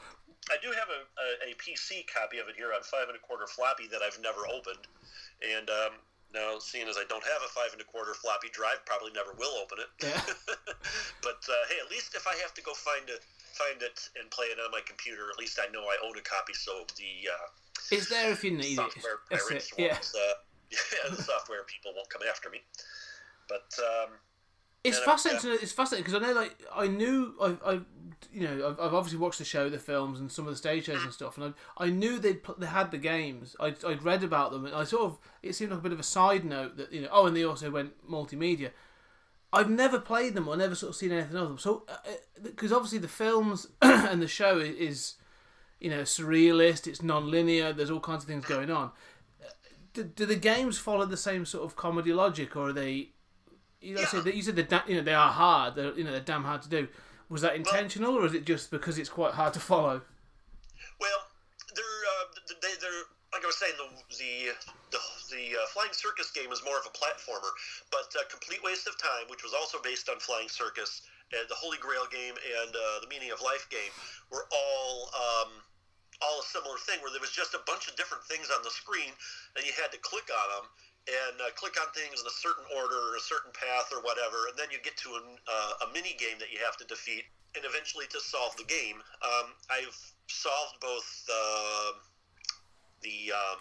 I 0.50 0.58
do 0.66 0.74
have 0.74 0.90
a, 0.90 1.02
a, 1.06 1.52
a, 1.52 1.58
PC 1.62 2.10
copy 2.10 2.42
of 2.42 2.50
it 2.50 2.58
here 2.58 2.74
on 2.74 2.82
five 2.82 3.06
and 3.06 3.14
a 3.14 3.22
quarter 3.22 3.46
floppy 3.46 3.86
that 3.92 4.02
I've 4.02 4.18
never 4.18 4.50
opened, 4.50 4.82
and 5.46 5.70
um, 5.70 5.94
now 6.34 6.58
seeing 6.58 6.88
as 6.88 6.98
I 6.98 7.06
don't 7.10 7.24
have 7.26 7.42
a 7.46 7.52
five 7.54 7.74
and 7.74 7.82
a 7.82 7.86
quarter 7.86 8.14
floppy 8.14 8.50
drive, 8.50 8.82
probably 8.86 9.12
never 9.14 9.34
will 9.38 9.58
open 9.62 9.78
it. 9.82 9.90
Yeah. 10.02 10.22
but 11.26 11.42
uh, 11.46 11.64
hey, 11.70 11.78
at 11.82 11.90
least 11.90 12.14
if 12.14 12.26
I 12.26 12.34
have 12.42 12.54
to 12.58 12.62
go 12.62 12.74
find 12.74 13.10
it, 13.10 13.22
find 13.58 13.82
it 13.82 14.10
and 14.18 14.30
play 14.30 14.50
it 14.50 14.58
on 14.62 14.72
my 14.72 14.82
computer, 14.86 15.30
at 15.30 15.38
least 15.38 15.60
I 15.62 15.70
know 15.70 15.86
I 15.86 15.98
own 16.06 16.18
a 16.18 16.26
copy. 16.26 16.54
So 16.54 16.86
the 16.98 17.30
uh, 17.30 17.48
it's 17.92 18.10
there 18.10 18.32
if 18.32 18.44
you 18.44 18.52
need 18.52 18.76
software 18.76 19.14
it. 19.32 19.40
pirates 19.40 19.72
it. 19.72 19.80
Yeah. 19.80 19.88
won't, 19.94 20.12
uh, 20.16 20.34
yeah, 20.72 21.16
the 21.16 21.22
software 21.22 21.64
people 21.64 21.92
won't 21.96 22.10
come 22.10 22.22
after 22.30 22.50
me. 22.50 22.60
But 23.48 23.72
um, 23.80 24.10
It's 24.84 24.98
And, 24.98 25.08
uh, 25.08 25.12
fascinating. 25.12 25.60
It's 25.62 25.72
fascinating 25.72 26.06
because 26.12 26.22
I 26.22 26.28
know, 26.28 26.34
like, 26.40 26.56
I 26.76 26.88
knew, 26.88 27.34
I, 27.42 27.58
I 27.66 27.74
you 28.32 28.42
know, 28.48 28.70
I've, 28.70 28.80
I've 28.80 28.94
obviously 28.94 29.18
watched 29.20 29.40
the 29.40 29.46
show, 29.46 29.70
the 29.70 29.80
films, 29.80 30.20
and 30.20 30.32
some 30.32 30.46
of 30.46 30.52
the 30.52 30.58
stage 30.58 30.86
shows 30.86 31.04
and 31.04 31.12
stuff, 31.14 31.38
and 31.38 31.54
I, 31.78 31.86
I 31.86 31.90
knew 31.90 32.20
they'd 32.20 32.42
they 32.60 32.68
had 32.68 32.92
the 32.92 32.98
games. 33.00 33.56
I, 33.60 33.74
I'd 33.88 34.04
read 34.04 34.24
about 34.24 34.52
them, 34.52 34.66
and 34.66 34.76
I 34.76 34.84
sort 34.84 35.04
of, 35.04 35.18
it 35.42 35.54
seemed 35.56 35.72
like 35.72 35.80
a 35.80 35.84
bit 35.84 35.92
of 35.94 36.00
a 36.00 36.04
side 36.04 36.46
note 36.46 36.78
that 36.78 36.92
you 36.94 37.02
know, 37.02 37.10
oh, 37.12 37.26
and 37.26 37.36
they 37.36 37.44
also 37.44 37.72
went 37.72 37.94
multimedia. 38.08 38.70
I've 39.52 39.70
never 39.70 39.98
played 40.00 40.36
them 40.36 40.48
or 40.48 40.56
never 40.56 40.76
sort 40.76 40.92
of 40.92 40.96
seen 40.96 41.12
anything 41.12 41.36
of 41.36 41.48
them. 41.48 41.58
So, 41.58 41.84
because 42.44 42.72
obviously 42.72 43.00
the 43.00 43.08
films 43.08 43.66
and 43.82 44.22
the 44.22 44.28
show 44.28 44.60
i- 44.60 44.64
is, 44.64 45.16
you 45.80 45.90
know, 45.90 46.02
surrealist. 46.02 46.88
It's 46.88 47.02
non-linear. 47.02 47.74
There's 47.74 47.90
all 47.92 48.00
kinds 48.00 48.24
of 48.24 48.28
things 48.30 48.46
going 48.46 48.70
on. 48.72 48.92
Do, 49.94 50.04
do 50.04 50.26
the 50.26 50.36
games 50.36 50.78
follow 50.78 51.06
the 51.06 51.18
same 51.18 51.46
sort 51.46 51.64
of 51.66 51.76
comedy 51.76 52.14
logic, 52.14 52.56
or 52.56 52.70
are 52.70 52.74
they? 52.74 53.10
You 53.82 53.96
know, 53.96 54.02
Yeah. 54.02 54.08
said 54.08 54.24
that 54.26 54.36
you 54.36 54.42
said 54.44 54.56
they're 54.56 54.66
da- 54.66 54.84
you 54.88 54.96
know 54.96 55.02
they 55.04 55.14
are 55.14 55.32
hard. 55.32 55.76
They're 55.76 55.94
you 55.98 56.04
know 56.04 56.12
they're 56.12 56.20
damn 56.20 56.44
hard 56.44 56.62
to 56.64 56.70
do. 56.70 56.88
Was 57.30 57.42
that 57.42 57.56
intentional, 57.56 58.16
or 58.16 58.26
is 58.26 58.34
it 58.34 58.46
just 58.46 58.72
because 58.72 58.98
it's 58.98 59.10
quite 59.10 59.34
hard 59.34 59.54
to 59.54 59.60
follow? 59.60 60.02
Well, 61.00 61.22
they're 61.76 61.84
uh, 61.86 62.26
they, 62.62 62.74
they're 62.82 63.04
like 63.34 63.44
I 63.44 63.48
was 63.48 63.58
saying, 63.58 63.74
the 63.78 63.88
the 64.18 64.52
the, 64.92 65.00
the 65.32 65.44
uh, 65.58 65.66
Flying 65.74 65.94
Circus 65.94 66.32
game 66.32 66.52
is 66.52 66.62
more 66.66 66.78
of 66.78 66.86
a 66.86 66.94
platformer, 66.94 67.50
but 67.92 68.10
uh, 68.20 68.26
Complete 68.30 68.62
Waste 68.64 68.88
of 68.88 68.98
Time, 68.98 69.30
which 69.30 69.44
was 69.44 69.54
also 69.54 69.78
based 69.84 70.10
on 70.10 70.20
Flying 70.20 70.50
Circus, 70.50 71.02
and 71.32 71.48
the 71.50 71.56
Holy 71.56 71.78
Grail 71.78 72.06
game 72.12 72.34
and 72.34 72.76
uh, 72.76 73.00
the 73.02 73.08
Meaning 73.08 73.32
of 73.32 73.42
Life 73.42 73.68
game 73.70 73.94
were 74.32 74.46
all. 74.52 75.10
Um, 75.16 75.50
all 76.22 76.44
a 76.44 76.48
similar 76.48 76.76
thing 76.84 77.00
where 77.00 77.12
there 77.12 77.24
was 77.24 77.32
just 77.32 77.56
a 77.56 77.64
bunch 77.64 77.88
of 77.88 77.96
different 77.96 78.24
things 78.28 78.52
on 78.52 78.60
the 78.64 78.72
screen 78.72 79.16
and 79.56 79.64
you 79.64 79.72
had 79.76 79.92
to 79.92 80.00
click 80.04 80.28
on 80.28 80.48
them 80.60 80.66
and 81.08 81.36
uh, 81.40 81.48
click 81.56 81.80
on 81.80 81.88
things 81.96 82.20
in 82.20 82.28
a 82.28 82.36
certain 82.36 82.68
order 82.76 82.96
or 82.96 83.16
a 83.16 83.24
certain 83.24 83.52
path 83.56 83.88
or 83.96 84.04
whatever 84.04 84.52
and 84.52 84.56
then 84.60 84.68
you 84.68 84.78
get 84.84 85.00
to 85.00 85.16
a, 85.16 85.22
uh, 85.48 85.86
a 85.86 85.94
mini 85.96 86.14
game 86.20 86.36
that 86.38 86.52
you 86.52 86.60
have 86.60 86.76
to 86.76 86.84
defeat 86.92 87.24
and 87.56 87.64
eventually 87.66 88.06
to 88.12 88.20
solve 88.20 88.54
the 88.60 88.68
game. 88.68 89.00
Um, 89.24 89.56
i've 89.72 89.96
solved 90.28 90.78
both 90.84 91.08
uh, 91.32 91.96
the 93.00 93.32
um, 93.32 93.60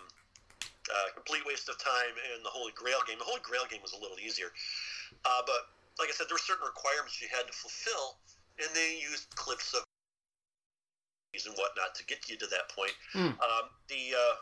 uh, 0.91 1.15
complete 1.15 1.47
waste 1.47 1.71
of 1.71 1.79
time 1.79 2.13
and 2.35 2.43
the 2.43 2.51
holy 2.51 2.75
grail 2.75 2.99
game. 3.07 3.23
The 3.23 3.29
holy 3.29 3.41
grail 3.41 3.65
game 3.71 3.81
was 3.81 3.95
a 3.95 4.01
little 4.03 4.19
easier 4.19 4.51
uh, 5.23 5.43
but 5.47 5.71
like 6.03 6.11
i 6.11 6.15
said 6.15 6.27
there 6.27 6.35
were 6.35 6.43
certain 6.43 6.67
requirements 6.67 7.23
you 7.23 7.31
had 7.31 7.47
to 7.47 7.55
fulfill 7.55 8.19
and 8.59 8.67
they 8.75 8.99
used 8.99 9.31
clips 9.39 9.73
of 9.79 9.88
and 11.35 11.55
whatnot 11.57 11.95
to 11.95 12.05
get 12.07 12.29
you 12.29 12.37
to 12.37 12.47
that 12.49 12.69
point 12.75 12.93
Hmm. 13.13 13.37
um, 13.41 13.69
the 13.89 14.17
uh, 14.17 14.37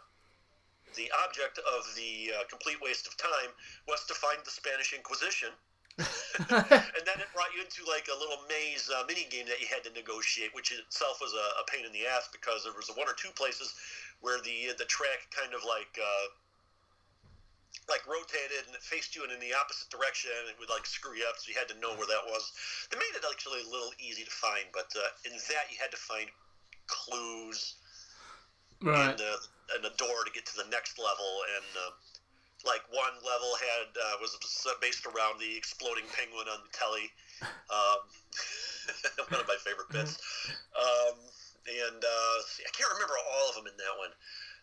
the 0.94 1.10
object 1.26 1.58
of 1.58 1.82
the 1.94 2.32
uh, 2.32 2.44
complete 2.48 2.80
waste 2.80 3.06
of 3.06 3.16
time 3.18 3.52
was 3.86 4.04
to 4.06 4.14
find 4.14 4.38
the 4.44 4.50
Spanish 4.50 4.94
Inquisition, 4.94 5.52
and 5.98 7.02
then 7.04 7.18
it 7.20 7.28
brought 7.36 7.52
you 7.52 7.60
into 7.60 7.84
like 7.84 8.08
a 8.08 8.16
little 8.16 8.40
maze 8.48 8.88
uh, 8.88 9.04
mini 9.04 9.28
game 9.28 9.44
that 9.44 9.60
you 9.60 9.68
had 9.68 9.84
to 9.84 9.92
negotiate, 9.92 10.54
which 10.54 10.72
itself 10.72 11.20
was 11.20 11.34
a, 11.36 11.46
a 11.60 11.64
pain 11.68 11.84
in 11.84 11.92
the 11.92 12.06
ass 12.08 12.30
because 12.32 12.64
there 12.64 12.72
was 12.72 12.88
one 12.96 13.08
or 13.08 13.14
two 13.18 13.30
places 13.36 13.74
where 14.24 14.40
the 14.40 14.72
the 14.78 14.88
track 14.88 15.28
kind 15.30 15.52
of 15.52 15.62
like. 15.66 15.92
Uh, 16.00 16.32
like 17.86 18.02
rotated 18.10 18.66
and 18.66 18.74
it 18.74 18.82
faced 18.82 19.14
you 19.14 19.22
in, 19.22 19.30
in 19.30 19.38
the 19.38 19.54
opposite 19.54 19.86
direction 19.94 20.32
and 20.42 20.50
it 20.50 20.58
would 20.58 20.72
like 20.72 20.82
screw 20.82 21.14
you 21.14 21.22
up 21.30 21.38
so 21.38 21.46
you 21.46 21.54
had 21.54 21.70
to 21.70 21.78
know 21.78 21.94
where 21.94 22.08
that 22.10 22.24
was 22.26 22.50
they 22.90 22.98
made 22.98 23.14
it 23.14 23.22
actually 23.22 23.62
a 23.62 23.70
little 23.70 23.94
easy 24.02 24.26
to 24.26 24.32
find 24.32 24.66
but 24.74 24.90
uh, 24.98 25.06
in 25.22 25.30
that 25.46 25.70
you 25.70 25.78
had 25.78 25.92
to 25.92 26.00
find 26.00 26.26
clues 26.86 27.76
right. 28.82 29.10
and, 29.10 29.20
uh, 29.20 29.76
and 29.76 29.84
a 29.84 29.94
door 29.96 30.24
to 30.24 30.32
get 30.32 30.46
to 30.46 30.56
the 30.56 30.68
next 30.70 30.98
level. 30.98 31.30
And 31.56 31.70
uh, 31.74 31.92
like 32.64 32.82
one 32.90 33.14
level 33.22 33.52
had 33.58 33.90
uh, 33.94 34.16
was 34.20 34.36
based 34.80 35.06
around 35.06 35.38
the 35.38 35.56
exploding 35.56 36.06
penguin 36.14 36.48
on 36.48 36.60
the 36.62 36.72
telly. 36.72 37.10
Um, 37.70 38.00
one 39.30 39.40
of 39.40 39.48
my 39.48 39.58
favorite 39.62 39.90
bits. 39.90 40.18
Um, 40.74 41.16
and 41.66 42.00
uh, 42.02 42.38
I 42.62 42.70
can't 42.74 42.92
remember 42.94 43.18
all 43.18 43.50
of 43.50 43.54
them 43.58 43.66
in 43.66 43.76
that 43.76 43.94
one, 43.98 44.14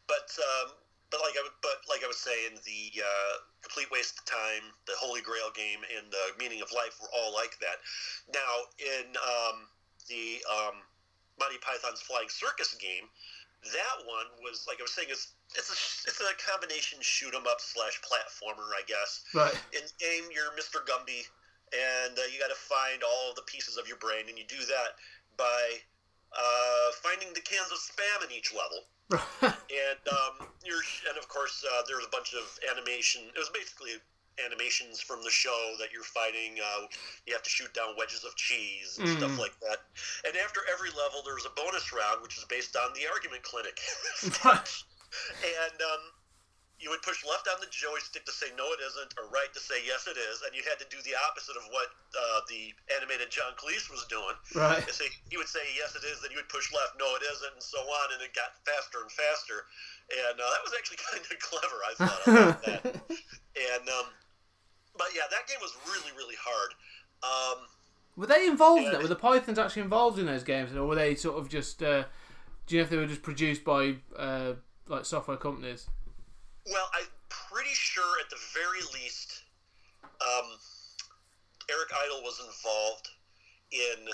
but. 0.08 0.30
Um, 0.40 0.80
but 1.14 1.22
like 1.22 1.38
I 1.38 1.46
but 1.62 1.78
like 1.86 2.02
I 2.02 2.10
was 2.10 2.18
saying, 2.18 2.58
the 2.66 2.98
uh, 2.98 3.34
complete 3.62 3.86
waste 3.94 4.18
of 4.18 4.26
time, 4.26 4.74
the 4.90 4.98
Holy 4.98 5.22
Grail 5.22 5.54
game, 5.54 5.86
and 5.94 6.10
the 6.10 6.34
meaning 6.42 6.66
of 6.66 6.74
life 6.74 6.98
were 6.98 7.14
all 7.14 7.30
like 7.30 7.54
that. 7.62 7.78
Now 8.34 8.66
in 8.82 9.14
um, 9.22 9.70
the 10.10 10.42
um, 10.50 10.82
Monty 11.40 11.58
Python's 11.62 12.02
Flying 12.02 12.30
Circus 12.30 12.76
game, 12.76 13.10
that 13.72 13.98
one 14.04 14.28
was 14.44 14.66
like 14.68 14.80
I 14.80 14.84
was 14.84 14.92
saying, 14.92 15.08
it's 15.12 15.34
it's 15.56 15.72
a 15.72 15.78
it's 16.10 16.20
a 16.20 16.34
combination 16.40 17.00
shoot 17.02 17.34
'em 17.34 17.48
up 17.48 17.62
slash 17.62 18.02
platformer, 18.04 18.68
I 18.76 18.84
guess. 18.88 19.24
Right. 19.34 19.56
In 19.72 19.84
game, 20.00 20.28
you're 20.34 20.52
Mr. 20.60 20.84
Gumby, 20.84 21.24
and 21.72 22.18
uh, 22.18 22.28
you 22.28 22.40
got 22.40 22.52
to 22.52 22.60
find 22.60 23.04
all 23.04 23.34
the 23.36 23.46
pieces 23.48 23.78
of 23.78 23.88
your 23.88 23.98
brain, 23.98 24.28
and 24.28 24.38
you 24.38 24.44
do 24.46 24.60
that 24.68 25.00
by 25.38 25.80
uh, 26.36 26.92
finding 27.02 27.32
the 27.34 27.42
cans 27.42 27.72
of 27.72 27.80
spam 27.80 28.26
in 28.26 28.32
each 28.36 28.54
level. 28.54 28.84
And 29.74 30.04
um, 30.08 30.48
you're 30.64 30.82
and 31.10 31.18
of 31.18 31.28
course 31.28 31.66
uh, 31.66 31.82
there's 31.88 32.06
a 32.06 32.10
bunch 32.10 32.34
of 32.34 32.46
animation. 32.72 33.24
It 33.36 33.40
was 33.40 33.50
basically 33.50 33.98
animations 34.44 35.00
from 35.00 35.22
the 35.24 35.30
show 35.30 35.76
that 35.80 35.92
you're 35.92 36.04
fighting. 36.08 36.58
Uh, 36.58 36.88
you 37.26 37.34
have 37.34 37.44
to 37.44 37.50
shoot 37.50 37.74
down 37.74 37.94
wedges 37.98 38.24
of 38.24 38.36
cheese 38.36 38.98
and 39.00 39.08
stuff 39.10 39.32
Mm. 39.32 39.40
like 39.40 39.60
that. 39.62 39.84
And 40.26 40.36
after 40.38 40.62
every 40.72 40.90
level, 40.90 41.22
there's 41.26 41.46
a 41.46 41.54
bonus 41.54 41.92
round, 41.94 42.22
which 42.22 42.38
is 42.38 42.46
based 42.46 42.76
on 42.76 42.94
the 42.94 43.06
argument 43.12 43.44
clinic. 43.44 43.80
and 44.44 45.78
um, 45.82 46.02
you 46.82 46.90
would 46.90 47.02
push 47.06 47.24
left 47.24 47.48
on 47.48 47.62
the 47.62 47.70
joystick 47.72 48.26
to 48.26 48.34
say 48.34 48.48
no, 48.58 48.66
it 48.74 48.82
isn't, 48.84 49.14
or 49.22 49.30
right 49.32 49.48
to 49.54 49.62
say 49.62 49.80
yes, 49.86 50.04
it 50.10 50.18
is, 50.18 50.42
and 50.44 50.52
you 50.58 50.66
had 50.68 50.76
to 50.82 50.88
do 50.92 50.98
the 51.08 51.16
opposite 51.30 51.56
of 51.56 51.64
what 51.72 51.94
uh, 52.18 52.42
the 52.50 52.74
animated 52.98 53.30
John 53.32 53.54
Cleese 53.56 53.88
was 53.88 54.04
doing. 54.12 54.36
right. 54.58 54.84
Say 54.92 55.08
he 55.30 55.38
would 55.38 55.48
say 55.48 55.64
yes, 55.78 55.96
it 55.96 56.04
is, 56.04 56.20
then 56.20 56.34
you 56.34 56.42
would 56.42 56.50
push 56.52 56.74
left, 56.74 56.98
no, 57.00 57.08
it 57.16 57.24
isn't, 57.24 57.54
and 57.56 57.64
so 57.64 57.80
on, 57.80 58.18
and 58.18 58.20
it 58.26 58.34
got 58.36 58.58
faster 58.68 59.00
and 59.06 59.12
faster. 59.14 59.64
And 60.12 60.36
uh, 60.36 60.44
that 60.44 60.64
was 60.66 60.74
actually 60.76 61.00
kind 61.08 61.24
of 61.24 61.38
clever. 61.40 61.78
I 61.88 61.92
thought 61.96 62.22
I 62.28 62.34
that. 62.68 62.84
And 63.54 63.86
um, 63.88 64.10
but 64.98 65.08
yeah, 65.16 65.24
that 65.30 65.48
game 65.48 65.58
was 65.62 65.76
really 65.88 66.16
really 66.16 66.36
hard. 66.42 66.74
Um, 67.24 67.66
Were 68.16 68.28
they 68.28 68.48
involved 68.48 68.84
in 68.84 68.92
that? 68.92 69.02
Were 69.02 69.08
the 69.08 69.16
Pythons 69.16 69.58
actually 69.58 69.84
involved 69.84 70.20
in 70.20 70.26
those 70.26 70.44
games, 70.44 70.76
or 70.76 70.86
were 70.86 70.96
they 70.96 71.16
sort 71.16 71.38
of 71.38 71.50
just? 71.50 71.82
Uh, 71.82 72.04
do 72.68 72.76
you 72.76 72.82
know 72.82 72.84
if 72.86 72.90
they 72.90 72.98
were 72.98 73.08
just 73.08 73.24
produced 73.24 73.64
by 73.64 73.96
uh, 74.18 74.54
like 74.88 75.06
software 75.06 75.38
companies? 75.38 75.88
Well, 76.72 76.90
I'm 76.96 77.08
pretty 77.30 77.74
sure 77.74 78.20
at 78.24 78.30
the 78.30 78.38
very 78.54 78.82
least, 78.94 79.44
um, 80.22 80.46
Eric 81.70 81.90
Idle 82.06 82.22
was 82.24 82.40
involved 82.40 83.10
in 83.72 84.14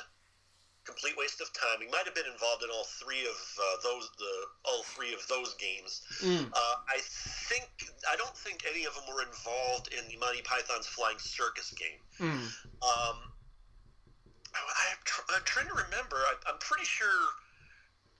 Complete 0.90 1.14
Waste 1.18 1.40
of 1.40 1.54
Time. 1.54 1.78
He 1.78 1.88
might 1.94 2.10
have 2.10 2.18
been 2.18 2.26
involved 2.26 2.66
in 2.66 2.70
all 2.74 2.90
three 2.98 3.22
of 3.30 3.38
uh, 3.62 3.78
those 3.86 4.10
the 4.18 4.34
all 4.66 4.82
three 4.98 5.14
of 5.14 5.22
those 5.30 5.54
games. 5.62 6.02
Mm. 6.26 6.50
Uh, 6.50 6.76
I 6.90 6.98
think 7.46 7.70
I 8.10 8.18
don't 8.18 8.36
think 8.36 8.66
any 8.66 8.86
of 8.90 8.98
them 8.98 9.06
were 9.06 9.22
involved 9.22 9.94
in 9.94 10.02
the 10.10 10.18
Monty 10.18 10.42
Python's 10.42 10.90
Flying 10.90 11.22
Circus 11.22 11.70
game. 11.78 12.02
Mm. 12.18 12.50
Um, 12.82 13.18
I, 14.58 14.98
I'm 15.38 15.46
trying 15.46 15.68
to 15.68 15.78
remember. 15.78 16.18
I, 16.18 16.34
I'm 16.50 16.58
pretty 16.58 16.86
sure 16.86 17.38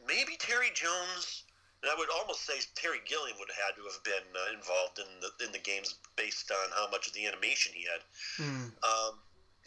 maybe 0.06 0.38
Terry 0.38 0.70
Jones. 0.74 1.44
And 1.82 1.88
I 1.90 1.96
would 1.96 2.10
almost 2.12 2.44
say 2.44 2.60
Terry 2.76 3.00
Gilliam 3.08 3.40
would 3.40 3.48
have 3.48 3.72
had 3.72 3.76
to 3.80 3.88
have 3.88 4.04
been 4.04 4.28
uh, 4.36 4.52
involved 4.52 5.00
in 5.00 5.08
the 5.24 5.32
in 5.48 5.52
the 5.56 5.64
games 5.64 5.96
based 6.18 6.52
on 6.52 6.70
how 6.76 6.92
much 6.92 7.08
of 7.08 7.14
the 7.14 7.26
animation 7.26 7.72
he 7.74 7.88
had. 7.88 8.04
Mm. 8.36 8.68
Um, 8.84 9.16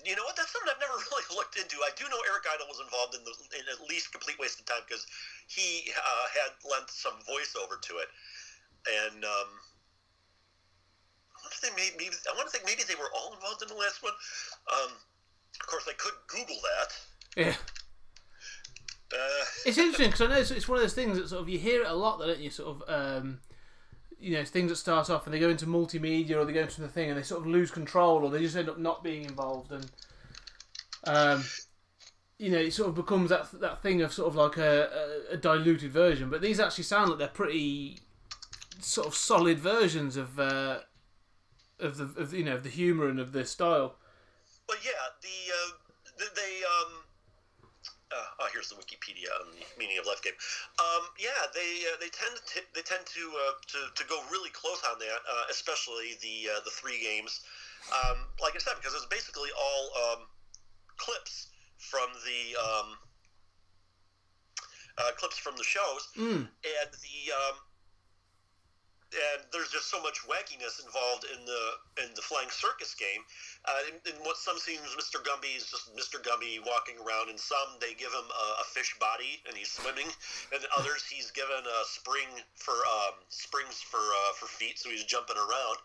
you 0.05 0.17
know 0.17 0.27
what? 0.27 0.35
That's 0.37 0.51
something 0.51 0.71
I've 0.71 0.83
never 0.83 0.99
really 1.11 1.27
looked 1.35 1.57
into. 1.57 1.79
I 1.83 1.91
do 1.95 2.07
know 2.11 2.19
Eric 2.27 2.47
Idle 2.51 2.67
was 2.67 2.83
involved 2.83 3.15
in 3.15 3.23
the 3.23 3.35
in 3.59 3.65
at 3.71 3.81
least 3.89 4.11
complete 4.11 4.39
waste 4.39 4.59
of 4.59 4.67
time 4.67 4.83
because 4.87 5.07
he 5.47 5.91
uh, 5.95 6.27
had 6.31 6.51
lent 6.67 6.91
some 6.91 7.15
voiceover 7.27 7.81
to 7.81 7.93
it, 8.03 8.11
and 8.87 9.25
um, 9.25 9.51
I 11.33 11.37
want 11.43 11.53
to 11.55 11.61
think 11.61 11.75
maybe, 11.77 11.95
maybe 11.99 12.17
I 12.27 12.35
want 12.35 12.51
to 12.51 12.53
think 12.53 12.67
maybe 12.67 12.83
they 12.87 12.99
were 12.99 13.11
all 13.15 13.35
involved 13.35 13.63
in 13.63 13.69
the 13.69 13.79
last 13.79 14.03
one. 14.03 14.15
Um, 14.71 14.93
of 15.61 15.67
course, 15.67 15.87
I 15.89 15.95
could 15.95 16.15
Google 16.27 16.59
that. 16.63 16.91
Yeah. 17.37 17.57
Uh, 19.13 19.45
It's 19.67 19.79
interesting 19.79 20.07
because 20.07 20.23
I 20.23 20.27
know 20.29 20.41
it's, 20.41 20.51
it's 20.51 20.69
one 20.69 20.79
of 20.79 20.83
those 20.83 20.95
things 20.95 21.19
that 21.19 21.29
sort 21.29 21.43
of 21.43 21.49
you 21.49 21.59
hear 21.59 21.83
it 21.83 21.91
a 21.91 21.95
lot, 21.95 22.19
don't 22.19 22.39
you? 22.39 22.51
Sort 22.51 22.77
of, 22.77 22.83
um, 22.89 23.41
you 24.23 24.37
know, 24.37 24.45
things 24.45 24.71
that 24.71 24.77
start 24.77 25.11
off 25.11 25.27
and 25.27 25.35
they 25.35 25.41
go 25.41 25.51
into 25.51 25.67
multimedia 25.67 26.37
or 26.37 26.45
they 26.45 26.53
go 26.53 26.61
into 26.61 26.81
the 26.81 26.89
thing 26.89 27.11
and 27.11 27.19
they 27.19 27.25
sort 27.25 27.41
of 27.41 27.47
lose 27.47 27.71
control 27.71 28.25
or 28.25 28.31
they 28.31 28.39
just 28.39 28.57
end 28.57 28.69
up 28.69 28.79
not 28.79 29.03
being 29.03 29.25
involved 29.25 29.73
and, 29.73 29.91
um, 31.09 31.45
you 32.39 32.51
know, 32.51 32.59
it 32.59 32.73
sort 32.73 32.89
of 32.89 32.95
becomes 32.95 33.31
that 33.31 33.49
that 33.61 33.83
thing 33.83 34.01
of 34.01 34.13
sort 34.13 34.29
of 34.29 34.37
like 34.37 34.57
a, 34.57 34.89
a, 35.31 35.35
a 35.35 35.37
diluted 35.37 35.93
version. 35.93 36.31
But 36.31 36.41
these 36.41 36.61
actually 36.61 36.85
sound 36.85 37.11
like 37.11 37.19
they're 37.19 37.29
pretty 37.29 37.99
sort 38.81 39.07
of 39.07 39.15
solid 39.15 39.59
versions 39.59 40.17
of 40.17 40.39
uh, 40.39 40.79
of 41.79 41.97
the 41.99 42.05
of, 42.21 42.33
you 42.33 42.45
know 42.45 42.55
of 42.55 42.63
the 42.65 42.69
humor 42.69 43.09
and 43.09 43.21
of 43.21 43.33
the 43.33 43.45
style. 43.45 43.97
Well, 44.69 44.79
yeah, 44.85 44.91
the, 45.21 45.53
uh, 45.53 45.73
the 46.19 46.25
they 46.35 46.63
um. 46.65 47.05
Uh, 48.13 48.45
oh, 48.45 48.49
here's 48.53 48.69
the 48.69 48.77
Wikipedia 48.77 49.33
on 49.41 49.49
the 49.57 49.65
meaning 49.79 49.97
of 49.99 50.05
life 50.07 50.21
game. 50.23 50.37
Um, 50.79 51.09
yeah, 51.19 51.49
they 51.55 51.89
uh, 51.89 51.97
they 51.99 52.13
tend 52.13 52.37
to 52.37 52.61
they 52.75 52.83
tend 52.83 53.07
to, 53.07 53.25
uh, 53.33 53.53
to 53.73 53.79
to 53.97 54.05
go 54.09 54.21
really 54.31 54.51
close 54.51 54.83
on 54.91 54.99
that, 54.99 55.21
uh, 55.25 55.45
especially 55.51 56.21
the 56.21 56.53
uh, 56.53 56.61
the 56.65 56.71
three 56.71 57.01
games. 57.01 57.41
Um, 57.89 58.29
like 58.41 58.55
I 58.55 58.59
said, 58.59 58.75
because 58.77 58.95
it's 58.95 59.07
basically 59.07 59.49
all 59.57 59.85
um, 60.05 60.21
clips 60.97 61.49
from 61.79 62.11
the 62.29 62.55
um, 62.61 62.89
uh, 64.99 65.11
clips 65.17 65.39
from 65.39 65.57
the 65.57 65.65
shows, 65.65 66.09
Mm. 66.17 66.47
and 66.47 66.91
the 66.93 67.19
um, 67.33 67.57
and 69.13 69.45
there's 69.53 69.69
just 69.71 69.91
so 69.93 70.01
much 70.01 70.25
wackiness 70.25 70.81
involved 70.81 71.25
in 71.29 71.45
the 71.45 71.63
in 72.05 72.11
the 72.17 72.23
Flying 72.25 72.49
Circus 72.51 72.95
game. 72.97 73.21
Uh, 73.69 73.93
in, 73.93 73.95
in 74.09 74.17
what 74.25 74.37
some 74.37 74.59
scenes, 74.59 74.89
Mr. 74.97 75.21
Gumby 75.21 75.57
is 75.57 75.69
just 75.69 75.93
Mr. 75.95 76.17
Gumby 76.19 76.59
walking 76.65 76.97
around. 76.99 77.29
In 77.29 77.37
some, 77.39 77.77
they 77.81 77.95
give 77.95 78.11
him 78.13 78.25
a, 78.25 78.47
a 78.63 78.67
fish 78.73 78.97
body 78.99 79.45
and 79.47 79.57
he's 79.57 79.71
swimming. 79.71 80.09
And 80.53 80.65
others, 80.77 81.05
he's 81.07 81.31
given 81.31 81.61
a 81.61 81.79
spring 81.85 82.29
for 82.57 82.75
um, 82.75 83.21
springs 83.29 83.81
for 83.85 84.01
uh, 84.01 84.33
for 84.41 84.47
feet, 84.47 84.79
so 84.79 84.89
he's 84.91 85.05
jumping 85.05 85.37
around. 85.37 85.77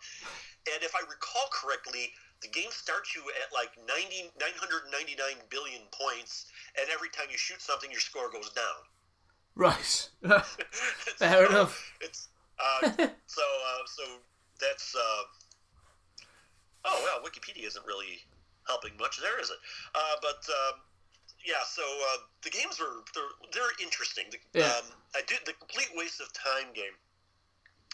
And 0.74 0.82
if 0.82 0.94
I 0.96 1.04
recall 1.08 1.48
correctly, 1.52 2.12
the 2.42 2.48
game 2.48 2.70
starts 2.70 3.14
you 3.16 3.22
at 3.44 3.52
like 3.52 3.70
90, 3.86 4.30
999 4.38 5.48
billion 5.50 5.82
points, 5.92 6.46
and 6.78 6.88
every 6.92 7.08
time 7.10 7.26
you 7.30 7.38
shoot 7.38 7.60
something, 7.60 7.90
your 7.90 8.00
score 8.00 8.30
goes 8.30 8.50
down. 8.52 8.80
Right. 9.54 10.08
Fair 11.18 11.46
So, 11.46 11.46
enough. 11.46 11.92
It's 12.00 12.28
uh, 12.60 12.88
so 13.26 13.42
uh, 13.42 13.82
so 13.86 14.04
that's 14.60 14.94
uh, 14.94 15.22
oh 16.84 17.00
well, 17.04 17.22
Wikipedia 17.24 17.66
isn't 17.66 17.86
really 17.86 18.22
helping 18.66 18.92
much 18.98 19.20
there, 19.20 19.40
is 19.40 19.50
it? 19.50 19.58
Uh, 19.94 20.16
but 20.22 20.44
um, 20.48 20.80
yeah, 21.44 21.62
so 21.66 21.82
uh, 21.82 22.18
the 22.42 22.50
games 22.50 22.78
were 22.78 23.04
they're, 23.14 23.32
they're 23.52 23.74
interesting. 23.82 24.24
The, 24.30 24.38
Yeah. 24.58 24.66
um, 24.66 24.84
I 25.14 25.22
did 25.26 25.40
the 25.46 25.52
complete 25.54 25.88
waste 25.94 26.20
of 26.20 26.32
time 26.32 26.72
game. 26.74 26.94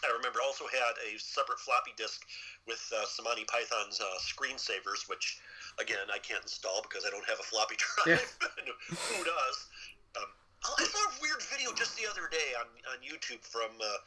I 0.03 0.11
remember 0.11 0.39
also 0.43 0.67
had 0.67 0.93
a 1.07 1.17
separate 1.17 1.57
floppy 1.59 1.95
disk 1.95 2.27
with 2.67 2.83
uh, 2.93 3.05
Monty 3.23 3.45
Python's 3.45 4.01
uh, 4.01 4.05
screensavers, 4.19 5.07
which 5.07 5.39
again 5.79 6.11
I 6.13 6.19
can't 6.19 6.43
install 6.43 6.81
because 6.83 7.05
I 7.07 7.09
don't 7.09 7.25
have 7.25 7.39
a 7.39 7.47
floppy 7.47 7.75
drive. 8.03 8.19
Yeah. 8.19 8.73
Who 9.15 9.23
does? 9.23 9.57
Um, 10.19 10.29
I 10.65 10.83
saw 10.83 10.99
a 10.99 11.13
weird 11.21 11.41
video 11.47 11.71
just 11.73 11.95
the 11.95 12.09
other 12.09 12.27
day 12.29 12.53
on, 12.59 12.67
on 12.91 12.99
YouTube 13.05 13.41
from 13.45 13.71
uh, 13.79 13.97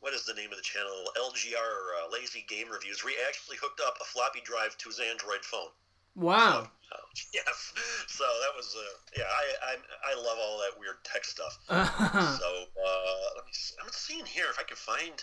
what 0.00 0.14
is 0.14 0.24
the 0.24 0.34
name 0.34 0.50
of 0.50 0.56
the 0.56 0.62
channel? 0.62 1.10
LGR 1.16 1.58
or 1.58 1.94
uh, 1.98 2.06
Lazy 2.12 2.44
Game 2.48 2.70
Reviews, 2.70 3.00
he 3.00 3.14
actually 3.26 3.56
hooked 3.60 3.80
up 3.84 3.96
a 4.00 4.04
floppy 4.04 4.40
drive 4.44 4.76
to 4.78 4.88
his 4.88 5.00
Android 5.00 5.44
phone. 5.44 5.70
Wow. 6.14 6.68
Oh, 6.92 6.98
yes. 7.34 7.72
So 8.08 8.24
that 8.24 8.56
was 8.56 8.76
uh, 8.76 8.80
yeah. 9.16 9.24
I, 9.24 9.72
I 9.72 9.76
I 10.12 10.14
love 10.16 10.38
all 10.40 10.58
that 10.58 10.78
weird 10.78 11.02
tech 11.04 11.24
stuff. 11.24 11.58
So 11.68 11.74
uh, 12.46 13.28
let 13.36 13.44
me. 13.46 13.52
See, 13.52 13.74
I'm 13.82 13.90
seeing 13.92 14.26
here 14.26 14.46
if 14.50 14.58
I 14.58 14.62
can 14.64 14.76
find 14.76 15.22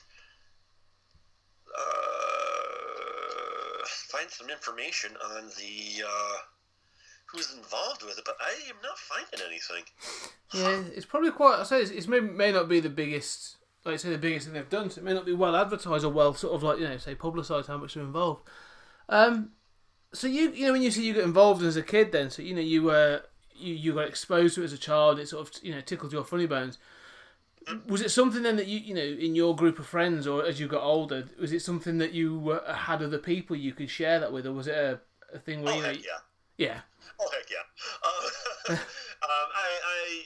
uh, 1.77 3.85
find 3.85 4.29
some 4.29 4.49
information 4.49 5.11
on 5.35 5.47
the 5.57 6.03
uh, 6.07 6.37
who's 7.25 7.53
involved 7.53 8.03
with 8.03 8.17
it, 8.17 8.23
but 8.25 8.37
I 8.39 8.51
am 8.69 8.75
not 8.83 8.97
finding 8.97 9.41
anything. 9.45 9.83
yeah, 10.53 10.83
it's 10.95 11.05
probably 11.05 11.31
quite. 11.31 11.59
I 11.59 11.63
say 11.63 11.81
it's, 11.81 11.91
it's 11.91 12.07
may, 12.07 12.19
may 12.19 12.51
not 12.51 12.69
be 12.69 12.79
the 12.79 12.89
biggest. 12.89 13.57
Like 13.85 13.99
say, 13.99 14.09
the 14.09 14.17
biggest 14.17 14.47
thing 14.47 14.55
they've 14.55 14.69
done. 14.69 14.89
So 14.89 14.99
it 14.99 15.03
may 15.03 15.13
not 15.13 15.25
be 15.25 15.33
well 15.33 15.55
advertised 15.55 16.03
or 16.03 16.09
well 16.09 16.33
sort 16.33 16.55
of 16.55 16.63
like 16.63 16.79
you 16.79 16.87
know 16.87 16.97
say 16.97 17.13
publicised 17.13 17.67
how 17.67 17.77
much 17.77 17.93
they're 17.93 18.03
involved. 18.03 18.41
Um, 19.07 19.51
so 20.11 20.27
you 20.27 20.49
you 20.51 20.65
know 20.65 20.71
when 20.73 20.81
you 20.81 20.91
say 20.91 21.01
you 21.01 21.13
got 21.13 21.23
involved 21.23 21.61
as 21.63 21.75
a 21.75 21.83
kid, 21.83 22.11
then 22.11 22.29
so 22.29 22.41
you 22.41 22.55
know 22.55 22.61
you 22.61 22.83
were 22.83 23.21
you 23.55 23.73
you 23.73 23.93
got 23.93 24.07
exposed 24.07 24.55
to 24.55 24.61
it 24.61 24.65
as 24.65 24.73
a 24.73 24.77
child. 24.77 25.19
It 25.19 25.29
sort 25.29 25.47
of 25.47 25.63
you 25.63 25.73
know 25.73 25.81
tickled 25.81 26.13
your 26.13 26.23
funny 26.23 26.47
bones. 26.47 26.79
Was 27.87 28.01
it 28.01 28.09
something 28.11 28.43
then 28.43 28.55
that 28.55 28.67
you 28.67 28.79
you 28.79 28.93
know 28.93 29.01
in 29.01 29.35
your 29.35 29.55
group 29.55 29.77
of 29.77 29.85
friends 29.85 30.25
or 30.25 30.45
as 30.45 30.59
you 30.59 30.67
got 30.67 30.83
older? 30.83 31.27
Was 31.39 31.53
it 31.53 31.61
something 31.61 31.97
that 31.99 32.13
you 32.13 32.51
uh, 32.51 32.73
had 32.73 33.03
other 33.03 33.17
people 33.17 33.55
you 33.55 33.73
could 33.73 33.89
share 33.89 34.19
that 34.19 34.33
with, 34.33 34.47
or 34.47 34.53
was 34.53 34.67
it 34.67 34.75
a, 34.75 34.99
a 35.33 35.39
thing 35.39 35.61
where 35.63 35.73
Oh 35.73 35.77
you 35.77 35.81
know 35.83 35.89
heck 35.89 36.03
yeah! 36.03 36.19
yeah 36.57 36.79
Oh 37.19 37.29
heck 37.31 37.49
yeah! 37.51 38.69
Uh, 38.69 38.73
um, 38.73 38.79
I, 39.23 39.79
I 39.85 40.25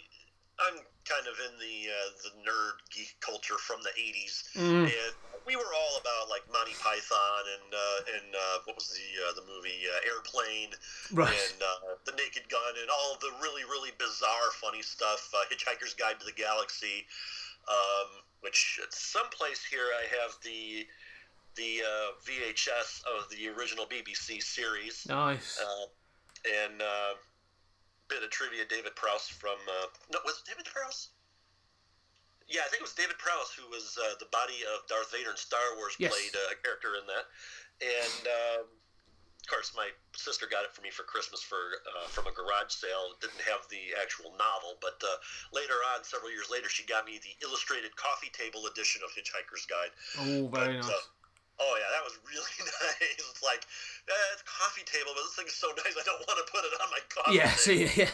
kind 1.09 1.25
of 1.25 1.35
in 1.49 1.57
the 1.57 1.89
uh, 1.89 2.09
the 2.23 2.31
nerd 2.45 2.77
geek 2.93 3.17
culture 3.19 3.57
from 3.57 3.81
the 3.81 3.89
'80s, 3.97 4.53
Mm. 4.55 4.85
and 4.85 5.13
we 5.45 5.55
were 5.57 5.73
all 5.73 5.93
about 5.97 6.29
like 6.29 6.45
Monty 6.53 6.77
Python 6.77 7.43
and 7.57 7.69
uh, 7.73 8.13
and 8.15 8.29
uh, 8.35 8.57
what 8.65 8.75
was 8.77 8.93
the 8.93 9.09
uh, 9.25 9.33
the 9.33 9.45
movie 9.49 9.81
uh, 9.89 10.09
Airplane 10.13 10.69
right 11.11 11.33
and 11.33 11.59
uh, 11.63 11.97
the 12.05 12.13
Naked 12.13 12.45
Gun 12.49 12.73
and 12.79 12.89
all 12.93 13.17
the 13.19 13.33
really 13.41 13.63
really 13.65 13.91
bizarre 13.97 14.53
funny 14.61 14.81
stuff. 14.83 15.33
Uh, 15.33 15.41
Hitchhiker's 15.49 15.93
Guide 15.97 16.19
to 16.19 16.25
the 16.25 16.37
Galaxy, 16.37 17.07
um, 17.67 18.21
which 18.41 18.79
at 18.83 18.93
someplace 18.93 19.65
here 19.65 19.89
I 19.97 20.05
have 20.21 20.37
the 20.43 20.85
the 21.55 21.81
uh, 21.81 22.07
VHS 22.23 23.01
of 23.17 23.27
the 23.31 23.49
original 23.49 23.85
BBC 23.85 24.41
series 24.43 25.05
nice 25.09 25.59
and 26.45 26.81
uh, 26.81 27.13
bit 28.09 28.25
of 28.25 28.29
trivia. 28.29 28.65
David 28.65 28.95
Prowse 28.97 29.29
from 29.29 29.57
uh, 29.69 29.87
no, 30.11 30.19
was 30.25 30.41
it 30.41 30.49
David 30.49 30.65
Prowse? 30.65 31.13
Yeah, 32.49 32.65
I 32.65 32.69
think 32.73 32.81
it 32.81 32.89
was 32.89 32.97
David 32.97 33.21
Prowse 33.21 33.53
who 33.53 33.69
was 33.69 33.93
uh, 34.01 34.17
the 34.17 34.27
body 34.33 34.65
of 34.65 34.81
Darth 34.89 35.13
Vader 35.13 35.29
in 35.29 35.37
Star 35.37 35.61
Wars. 35.77 35.93
Yes. 36.01 36.09
Played 36.09 36.33
uh, 36.33 36.53
a 36.53 36.57
character 36.65 36.97
in 36.97 37.05
that, 37.05 37.25
and 37.85 38.23
um, 38.25 38.65
of 38.65 39.47
course, 39.47 39.73
my 39.77 39.89
sister 40.17 40.49
got 40.49 40.65
it 40.65 40.73
for 40.73 40.81
me 40.81 40.89
for 40.89 41.05
Christmas 41.05 41.41
for 41.45 41.81
uh, 41.85 42.09
from 42.09 42.25
a 42.25 42.33
garage 42.33 42.73
sale. 42.73 43.13
It 43.13 43.21
didn't 43.21 43.45
have 43.45 43.69
the 43.69 43.93
actual 44.01 44.33
novel, 44.37 44.81
but 44.81 44.97
uh, 45.05 45.17
later 45.53 45.77
on, 45.93 46.01
several 46.01 46.33
years 46.33 46.49
later, 46.49 46.69
she 46.69 46.85
got 46.89 47.05
me 47.05 47.21
the 47.21 47.33
illustrated 47.45 47.93
coffee 47.95 48.33
table 48.33 48.65
edition 48.65 49.01
of 49.05 49.13
Hitchhiker's 49.13 49.65
Guide. 49.69 49.93
oh 50.25 50.49
very 50.49 50.81
But, 50.81 50.85
nice 50.85 50.89
uh, 50.89 51.05
Oh 51.59 51.73
yeah, 51.75 51.89
that 51.91 52.03
was 52.07 52.15
really 52.23 52.55
nice. 52.63 53.19
It's 53.19 53.43
like 53.43 53.67
eh, 54.07 54.33
it's 54.33 54.43
coffee 54.47 54.87
table, 54.87 55.11
but 55.15 55.27
this 55.27 55.35
thing's 55.35 55.55
so 55.59 55.67
nice. 55.75 55.91
I 55.95 56.03
don't 56.07 56.23
want 56.23 56.39
to 56.39 56.47
put 56.47 56.63
it 56.63 56.73
on 56.79 56.87
my 56.89 57.03
coffee. 57.11 57.35
yeah 57.35 57.51
table. 57.59 57.91
see 57.91 57.99
yeah 57.99 58.11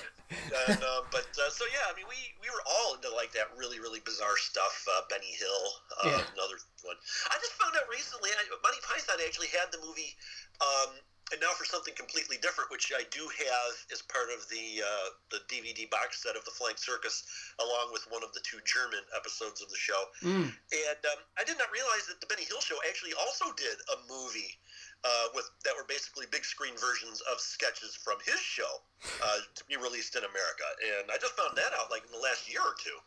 And, 0.66 0.82
um, 0.82 1.06
but 1.14 1.30
uh, 1.38 1.50
so 1.54 1.64
yeah, 1.70 1.86
I 1.86 1.94
mean, 1.94 2.10
we 2.10 2.18
we 2.42 2.50
were 2.50 2.66
all 2.66 2.98
into 2.98 3.14
like 3.14 3.30
that 3.38 3.54
really 3.54 3.78
really 3.78 4.02
bizarre 4.02 4.38
stuff. 4.42 4.74
Uh, 4.90 5.06
Benny 5.14 5.34
Hill, 5.38 5.64
uh, 6.02 6.10
Yeah. 6.10 6.34
another 6.34 6.58
one. 6.82 6.98
I 7.30 7.38
just 7.42 7.54
found 7.62 7.78
out 7.78 7.86
recently, 7.90 8.34
I, 8.34 8.42
Monty 8.66 8.82
Python 8.82 9.22
actually 9.22 9.54
had 9.54 9.70
the 9.70 9.82
movie. 9.86 10.18
Um, 10.62 10.98
and 11.34 11.42
now 11.42 11.50
for 11.58 11.66
something 11.66 11.94
completely 11.98 12.38
different, 12.38 12.70
which 12.70 12.94
I 12.94 13.02
do 13.10 13.26
have 13.26 13.74
as 13.92 14.02
part 14.06 14.30
of 14.30 14.46
the 14.50 14.86
uh, 14.86 15.10
the 15.34 15.42
DVD 15.50 15.90
box 15.90 16.22
set 16.22 16.36
of 16.38 16.46
the 16.46 16.52
Flying 16.54 16.78
Circus, 16.78 17.26
along 17.58 17.90
with 17.94 18.06
one 18.14 18.22
of 18.22 18.30
the 18.34 18.42
two 18.46 18.62
German 18.66 19.02
episodes 19.18 19.62
of 19.62 19.70
the 19.74 19.78
show. 19.80 19.98
Mm. 20.22 20.54
And 20.54 21.02
um, 21.10 21.20
I 21.38 21.44
did 21.44 21.58
not 21.58 21.74
realize 21.74 22.06
that 22.14 22.22
the 22.22 22.30
Benny 22.30 22.46
Hill 22.46 22.62
Show 22.62 22.78
actually 22.86 23.18
also 23.18 23.50
did 23.58 23.74
a 23.90 23.98
movie 24.06 24.54
uh, 25.02 25.34
with 25.34 25.50
that 25.66 25.74
were 25.74 25.90
basically 25.90 26.30
big 26.30 26.46
screen 26.46 26.78
versions 26.78 27.22
of 27.26 27.42
sketches 27.42 27.98
from 27.98 28.22
his 28.22 28.38
show 28.38 28.86
uh, 29.26 29.42
to 29.58 29.66
be 29.66 29.78
released 29.82 30.14
in 30.14 30.22
America. 30.22 30.68
And 31.02 31.10
I 31.10 31.18
just 31.18 31.34
found 31.34 31.58
that 31.58 31.74
out 31.74 31.90
like 31.90 32.06
in 32.06 32.14
the 32.14 32.22
last 32.22 32.46
year 32.46 32.62
or 32.62 32.78
two. 32.78 32.98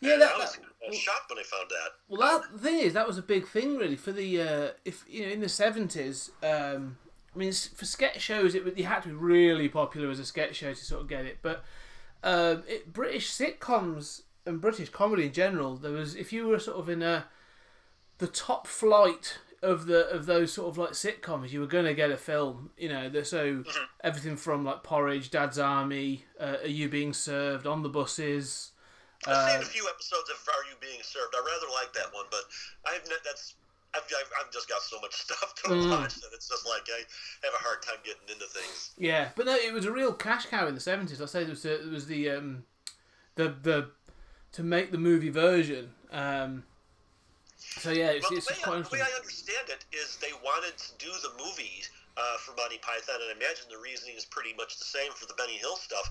Yeah, 0.00 0.14
And 0.14 0.22
that- 0.22 0.34
I 0.34 0.38
was 0.38 0.54
that- 0.54 0.94
shocked 0.94 1.30
when 1.34 1.38
I 1.38 1.46
found 1.46 1.66
that. 1.70 1.90
Well, 2.06 2.22
that 2.22 2.52
the 2.54 2.58
thing 2.62 2.78
is, 2.78 2.94
that 2.94 3.06
was 3.10 3.18
a 3.18 3.26
big 3.26 3.48
thing 3.48 3.74
really 3.76 3.96
for 3.98 4.12
the 4.12 4.40
uh, 4.40 4.68
if 4.84 5.02
you 5.08 5.26
know 5.26 5.32
in 5.34 5.40
the 5.42 5.48
seventies. 5.48 6.30
Um, 6.46 6.98
I 7.36 7.38
mean, 7.38 7.52
for 7.52 7.84
sketch 7.84 8.20
shows, 8.20 8.54
it 8.54 8.78
you 8.78 8.84
had 8.84 9.02
to 9.02 9.10
be 9.10 9.14
really 9.14 9.68
popular 9.68 10.10
as 10.10 10.18
a 10.18 10.24
sketch 10.24 10.56
show 10.56 10.72
to 10.72 10.84
sort 10.84 11.02
of 11.02 11.08
get 11.08 11.26
it. 11.26 11.38
But 11.42 11.64
um, 12.24 12.62
it, 12.66 12.94
British 12.94 13.30
sitcoms 13.30 14.22
and 14.46 14.58
British 14.58 14.88
comedy 14.88 15.26
in 15.26 15.32
general, 15.32 15.76
there 15.76 15.92
was 15.92 16.16
if 16.16 16.32
you 16.32 16.48
were 16.48 16.58
sort 16.58 16.78
of 16.78 16.88
in 16.88 17.02
a 17.02 17.26
the 18.18 18.26
top 18.26 18.66
flight 18.66 19.38
of 19.62 19.84
the 19.84 20.08
of 20.08 20.24
those 20.24 20.54
sort 20.54 20.68
of 20.68 20.78
like 20.78 20.92
sitcoms, 20.92 21.50
you 21.50 21.60
were 21.60 21.66
going 21.66 21.84
to 21.84 21.92
get 21.92 22.10
a 22.10 22.16
film. 22.16 22.70
You 22.78 22.88
know, 22.88 23.22
so 23.22 23.64
everything 24.02 24.38
from 24.38 24.64
like 24.64 24.82
Porridge, 24.82 25.30
Dad's 25.30 25.58
Army, 25.58 26.24
uh, 26.40 26.56
Are 26.62 26.66
You 26.66 26.88
Being 26.88 27.12
Served, 27.12 27.66
On 27.66 27.82
the 27.82 27.90
Buses. 27.90 28.72
I've 29.26 29.50
seen 29.50 29.58
Uh, 29.58 29.62
a 29.62 29.64
few 29.66 29.86
episodes 29.88 30.30
of 30.30 30.48
Are 30.48 30.64
You 30.70 30.76
Being 30.80 31.00
Served. 31.02 31.34
I 31.34 31.40
rather 31.40 31.70
like 31.74 31.92
that 31.92 32.14
one, 32.14 32.26
but 32.30 32.44
I've 32.86 33.02
that's 33.24 33.54
I've, 33.96 34.04
I've, 34.04 34.30
I've 34.46 34.52
just 34.52 34.68
got 34.68 34.82
so 34.82 35.00
much 35.00 35.14
stuff 35.26 35.54
to 35.62 35.68
Mm. 35.70 35.90
watch 35.90 36.14
that 36.16 36.30
it's 36.34 36.48
just 36.48 36.66
like 36.66 36.82
I 36.88 37.02
have 37.46 37.54
a 37.54 37.62
hard 37.62 37.82
time 37.82 37.96
getting 38.04 38.28
into 38.32 38.46
things. 38.46 38.92
Yeah, 38.98 39.30
but 39.34 39.46
no, 39.46 39.54
it 39.54 39.72
was 39.72 39.84
a 39.86 39.92
real 39.92 40.12
cash 40.12 40.46
cow 40.46 40.66
in 40.68 40.74
the 40.74 40.80
seventies. 40.80 41.20
I 41.20 41.26
say 41.26 41.40
there 41.40 41.50
was 41.50 41.62
the, 41.62 41.74
it 41.80 41.90
was 41.90 42.06
the 42.06 42.30
um, 42.30 42.64
the 43.34 43.54
the 43.62 43.90
to 44.52 44.62
make 44.62 44.90
the 44.92 44.98
movie 44.98 45.30
version. 45.30 45.90
Um, 46.12 46.64
so 47.58 47.90
yeah, 47.90 48.10
it's, 48.10 48.28
Well, 48.28 48.38
it's 48.38 48.46
the, 48.46 48.54
way 48.54 48.60
quite 48.62 48.78
I, 48.78 48.82
the 48.82 48.88
way. 48.92 49.00
I 49.00 49.16
understand 49.18 49.68
it 49.68 49.84
is 49.92 50.16
they 50.16 50.32
wanted 50.44 50.76
to 50.78 50.90
do 50.98 51.10
the 51.22 51.32
movie 51.42 51.82
uh, 52.16 52.38
for 52.38 52.52
Monty 52.56 52.78
Python, 52.78 53.16
and 53.20 53.28
I 53.28 53.36
imagine 53.36 53.68
the 53.68 53.78
reasoning 53.78 54.16
is 54.16 54.24
pretty 54.24 54.54
much 54.56 54.78
the 54.78 54.84
same 54.84 55.12
for 55.12 55.26
the 55.26 55.34
Benny 55.34 55.56
Hill 55.60 55.76
stuff, 55.76 56.08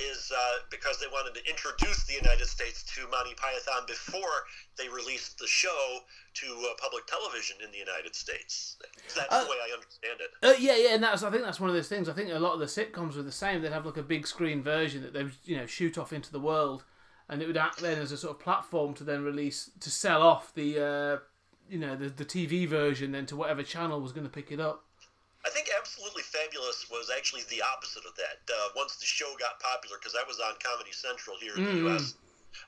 is 0.00 0.32
uh, 0.34 0.40
because 0.70 0.98
they 0.98 1.06
wanted 1.12 1.34
to 1.38 1.48
introduce 1.48 2.04
the 2.04 2.14
United 2.14 2.46
States 2.46 2.82
to 2.94 3.08
Monty 3.10 3.34
Python 3.34 3.82
before 3.86 4.44
they 4.78 4.88
released 4.88 5.38
the 5.38 5.46
show 5.46 5.98
to 6.34 6.46
uh, 6.46 6.74
public 6.80 7.06
television 7.06 7.56
in 7.64 7.70
the 7.70 7.78
United 7.78 8.14
States. 8.14 8.76
That's 9.14 9.28
Uh, 9.32 9.44
the 9.44 9.50
way 9.50 9.56
I 9.68 9.74
understand 9.74 10.20
it. 10.20 10.30
Uh, 10.42 10.54
yeah, 10.58 10.76
yeah, 10.76 10.94
and 10.94 11.02
that's 11.02 11.22
I 11.22 11.30
think 11.30 11.42
that's 11.44 11.60
one 11.60 11.70
of 11.70 11.76
those 11.76 11.88
things. 11.88 12.08
I 12.08 12.12
think 12.12 12.30
a 12.30 12.38
lot 12.38 12.54
of 12.54 12.60
the 12.60 12.66
sitcoms 12.66 13.16
were 13.16 13.22
the 13.22 13.32
same. 13.32 13.62
They'd 13.62 13.72
have 13.72 13.86
like 13.86 13.96
a 13.96 14.02
big 14.02 14.26
screen 14.26 14.62
version 14.62 15.02
that 15.02 15.12
they 15.12 15.24
would 15.24 15.36
you 15.44 15.56
know 15.56 15.66
shoot 15.66 15.98
off 15.98 16.12
into 16.12 16.32
the 16.32 16.40
world, 16.40 16.84
and 17.28 17.42
it 17.42 17.46
would 17.46 17.56
act 17.56 17.78
then 17.80 17.98
as 17.98 18.12
a 18.12 18.16
sort 18.16 18.36
of 18.36 18.42
platform 18.42 18.94
to 18.94 19.04
then 19.04 19.22
release 19.24 19.70
to 19.80 19.90
sell 19.90 20.22
off 20.22 20.54
the 20.54 20.78
uh, 20.78 21.18
you 21.68 21.78
know 21.78 21.96
the 21.96 22.08
the 22.08 22.24
TV 22.24 22.66
version 22.66 23.12
then 23.12 23.26
to 23.26 23.36
whatever 23.36 23.62
channel 23.62 24.00
was 24.00 24.12
going 24.12 24.26
to 24.26 24.32
pick 24.32 24.50
it 24.50 24.60
up. 24.60 24.84
I 25.44 25.50
think 25.50 25.68
Absolutely 25.72 26.22
Fabulous 26.22 26.84
was 26.90 27.08
actually 27.08 27.42
the 27.48 27.62
opposite 27.64 28.04
of 28.04 28.12
that. 28.16 28.44
Uh, 28.44 28.68
once 28.76 28.96
the 28.96 29.06
show 29.08 29.32
got 29.40 29.56
popular, 29.60 29.96
because 29.96 30.12
that 30.12 30.28
was 30.28 30.40
on 30.40 30.54
Comedy 30.60 30.92
Central 30.92 31.36
here 31.40 31.56
in 31.56 31.64
the 31.64 31.80
Mm. 31.80 31.88
U.S., 31.88 32.14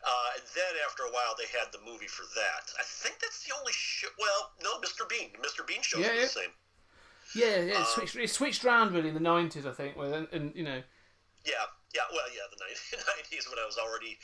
uh, 0.06 0.28
and 0.38 0.44
then 0.56 0.72
after 0.86 1.04
a 1.04 1.12
while 1.12 1.34
they 1.36 1.46
had 1.52 1.68
the 1.72 1.82
movie 1.84 2.08
for 2.08 2.24
that. 2.34 2.70
I 2.78 2.84
think 2.86 3.18
that's 3.20 3.44
the 3.44 3.52
only 3.58 3.72
show. 3.74 4.08
Well, 4.18 4.52
no, 4.62 4.80
Mr. 4.80 5.04
Bean. 5.08 5.30
Mr. 5.42 5.66
Bean 5.66 5.82
show 5.82 5.98
Yeah, 5.98 6.12
yeah. 6.14 6.20
the 6.22 6.26
same. 6.28 6.52
Yeah, 7.34 7.56
yeah, 7.64 7.80
it 7.80 7.80
Um, 7.80 7.84
switched 7.86 8.16
it 8.16 8.30
switched 8.30 8.64
around 8.64 8.92
really 8.92 9.08
in 9.08 9.14
the 9.14 9.20
nineties, 9.20 9.66
I 9.66 9.72
think, 9.72 9.96
and, 9.96 10.28
and 10.32 10.54
you 10.54 10.64
know 10.64 10.82
Yeah, 11.44 11.66
yeah. 11.94 12.06
Well, 12.12 12.28
yeah, 12.32 12.46
the 12.50 12.60
90s 12.60 13.48
when 13.50 13.58
I 13.58 13.66
was 13.66 13.76
already 13.78 14.16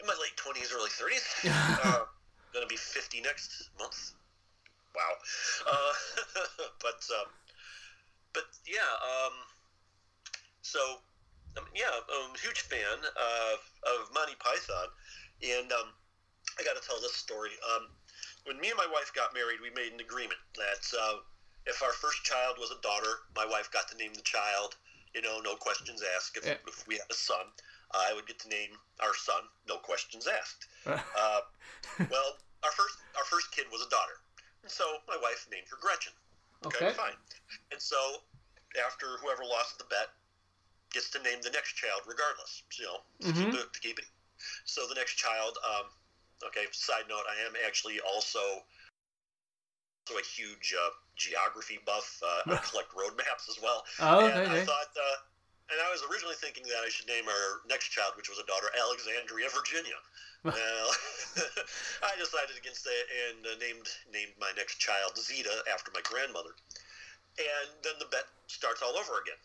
in 0.00 0.06
my 0.06 0.14
late 0.20 0.36
20s, 0.36 0.72
early 0.74 0.90
30s. 0.90 1.24
uh, 1.84 2.04
gonna 2.52 2.66
be 2.66 2.76
50 2.76 3.20
next 3.20 3.70
month. 3.78 4.12
Wow. 4.94 5.14
Uh, 5.66 5.92
but 6.80 7.02
um, 7.18 7.26
but 8.34 8.44
yeah. 8.66 8.90
Um, 9.00 9.34
so 10.62 10.98
um, 11.56 11.64
yeah, 11.74 11.90
um, 12.18 12.34
huge 12.42 12.66
fan 12.66 12.98
of, 12.98 13.58
of 13.86 14.10
Monty 14.12 14.34
Python, 14.42 14.90
and 15.42 15.70
um, 15.70 15.94
I 16.58 16.64
got 16.64 16.74
to 16.74 16.82
tell 16.86 17.00
this 17.00 17.14
story. 17.14 17.54
Um, 17.74 17.88
when 18.44 18.60
me 18.60 18.68
and 18.68 18.76
my 18.76 18.88
wife 18.92 19.14
got 19.14 19.32
married, 19.32 19.62
we 19.62 19.70
made 19.72 19.94
an 19.94 20.00
agreement 20.00 20.40
that 20.58 20.82
uh, 20.92 21.22
if 21.66 21.82
our 21.82 21.92
first 21.92 22.24
child 22.24 22.58
was 22.58 22.70
a 22.74 22.80
daughter, 22.82 23.24
my 23.36 23.46
wife 23.46 23.70
got 23.72 23.88
to 23.88 23.96
name 23.96 24.12
the 24.12 24.26
child. 24.26 24.76
You 25.14 25.22
know, 25.22 25.38
no 25.44 25.54
questions 25.54 26.02
asked. 26.16 26.36
If, 26.36 26.44
Yeah. 26.44 26.58
if 26.66 26.82
we 26.90 26.98
had 26.98 27.06
a 27.08 27.14
son, 27.14 27.46
I 27.94 28.12
would 28.12 28.26
get 28.26 28.40
to 28.40 28.48
name 28.48 28.74
our 28.98 29.14
son, 29.14 29.46
no 29.68 29.78
questions 29.78 30.26
asked. 30.26 30.66
Uh, 31.14 31.40
well, 32.10 32.36
our 32.64 32.72
first 32.72 32.96
our 33.16 33.24
first 33.24 33.52
kid 33.52 33.66
was 33.70 33.80
a 33.80 33.88
daughter, 33.88 34.18
and 34.62 34.70
so 34.70 34.84
my 35.06 35.16
wife 35.22 35.46
named 35.52 35.68
her 35.70 35.78
Gretchen. 35.80 36.12
Okay, 36.62 36.86
Okay. 36.86 36.92
fine. 36.94 37.18
And 37.72 37.80
so 37.80 37.96
after 38.86 39.18
whoever 39.22 39.44
lost 39.44 39.78
the 39.78 39.84
bet 39.84 40.08
gets 40.92 41.10
to 41.10 41.22
name 41.22 41.40
the 41.42 41.50
next 41.50 41.74
child 41.74 42.02
regardless. 42.06 42.62
You 42.78 42.86
know, 42.86 42.98
to 43.20 43.32
Mhm. 43.32 43.34
keep 43.34 43.54
it, 43.54 43.72
to 43.72 43.80
keep 43.80 43.98
it. 43.98 44.06
So 44.64 44.86
the 44.88 44.94
next 44.94 45.14
child. 45.16 45.58
Um, 45.66 45.86
okay. 46.46 46.66
Side 46.72 47.08
note: 47.08 47.24
I 47.28 47.46
am 47.46 47.54
actually 47.66 48.00
also 48.00 48.64
also 50.06 50.20
a 50.20 50.24
huge 50.24 50.74
uh, 50.78 50.90
geography 51.16 51.78
buff. 51.86 52.20
Uh, 52.22 52.42
I 52.52 52.56
collect 52.56 52.94
road 52.94 53.16
maps 53.16 53.48
as 53.48 53.60
well. 53.62 53.84
Oh, 54.00 54.26
and 54.26 54.38
okay, 54.38 54.60
I 54.60 54.64
thought, 54.64 54.92
uh, 54.96 55.16
and 55.72 55.78
I 55.80 55.88
was 55.88 56.04
originally 56.10 56.36
thinking 56.36 56.64
that 56.68 56.84
I 56.84 56.90
should 56.92 57.08
name 57.08 57.24
our 57.24 57.64
next 57.68 57.88
child, 57.88 58.14
which 58.16 58.28
was 58.28 58.38
a 58.38 58.46
daughter, 58.46 58.68
Alexandria, 58.76 59.48
Virginia. 59.48 59.96
well, 60.44 60.88
I 62.08 62.12
decided 62.20 62.60
against 62.60 62.84
that 62.84 63.04
and 63.28 63.40
uh, 63.48 63.56
named 63.56 63.88
named 64.12 64.36
my 64.36 64.52
next 64.60 64.76
child 64.76 65.16
Zeta 65.16 65.64
after 65.72 65.88
my 65.96 66.04
grandmother. 66.04 66.52
And 67.40 67.68
then 67.82 67.96
the 67.98 68.10
bet 68.12 68.28
starts 68.46 68.84
all 68.84 68.94
over 68.94 69.18
again. 69.24 69.40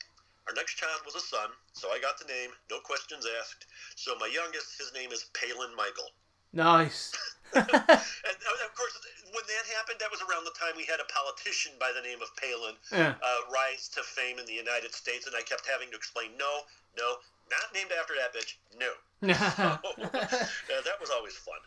Our 0.47 0.53
next 0.53 0.75
child 0.75 1.01
was 1.05 1.15
a 1.15 1.23
son, 1.23 1.49
so 1.73 1.89
I 1.89 1.99
got 1.99 2.19
the 2.19 2.25
name, 2.25 2.51
no 2.69 2.79
questions 2.79 3.25
asked. 3.39 3.67
So 3.95 4.17
my 4.19 4.27
youngest, 4.27 4.77
his 4.77 4.91
name 4.93 5.11
is 5.11 5.29
Palin 5.33 5.75
Michael. 5.75 6.09
Nice. 6.53 7.13
And 7.55 8.37
uh, 8.45 8.65
of 8.65 8.71
course, 8.75 8.95
when 9.33 9.45
that 9.45 9.65
happened, 9.77 9.97
that 9.99 10.11
was 10.11 10.21
around 10.25 10.45
the 10.45 10.55
time 10.57 10.73
we 10.77 10.85
had 10.85 11.01
a 11.01 11.07
politician 11.09 11.73
by 11.79 11.89
the 11.93 12.01
name 12.01 12.21
of 12.21 12.29
Palin 12.37 12.75
yeah. 12.91 13.17
uh, 13.17 13.41
rise 13.49 13.89
to 13.97 14.01
fame 14.03 14.37
in 14.37 14.45
the 14.45 14.55
United 14.55 14.93
States, 14.93 15.25
and 15.25 15.35
I 15.35 15.41
kept 15.41 15.65
having 15.65 15.89
to 15.91 15.97
explain, 15.97 16.37
no, 16.37 16.67
no, 16.97 17.17
not 17.49 17.73
named 17.73 17.91
after 17.95 18.13
that 18.17 18.31
bitch, 18.33 18.57
no. 18.77 18.91
yeah, 19.25 20.81
that 20.85 20.97
was 21.01 21.09
always 21.09 21.33
fun. 21.33 21.59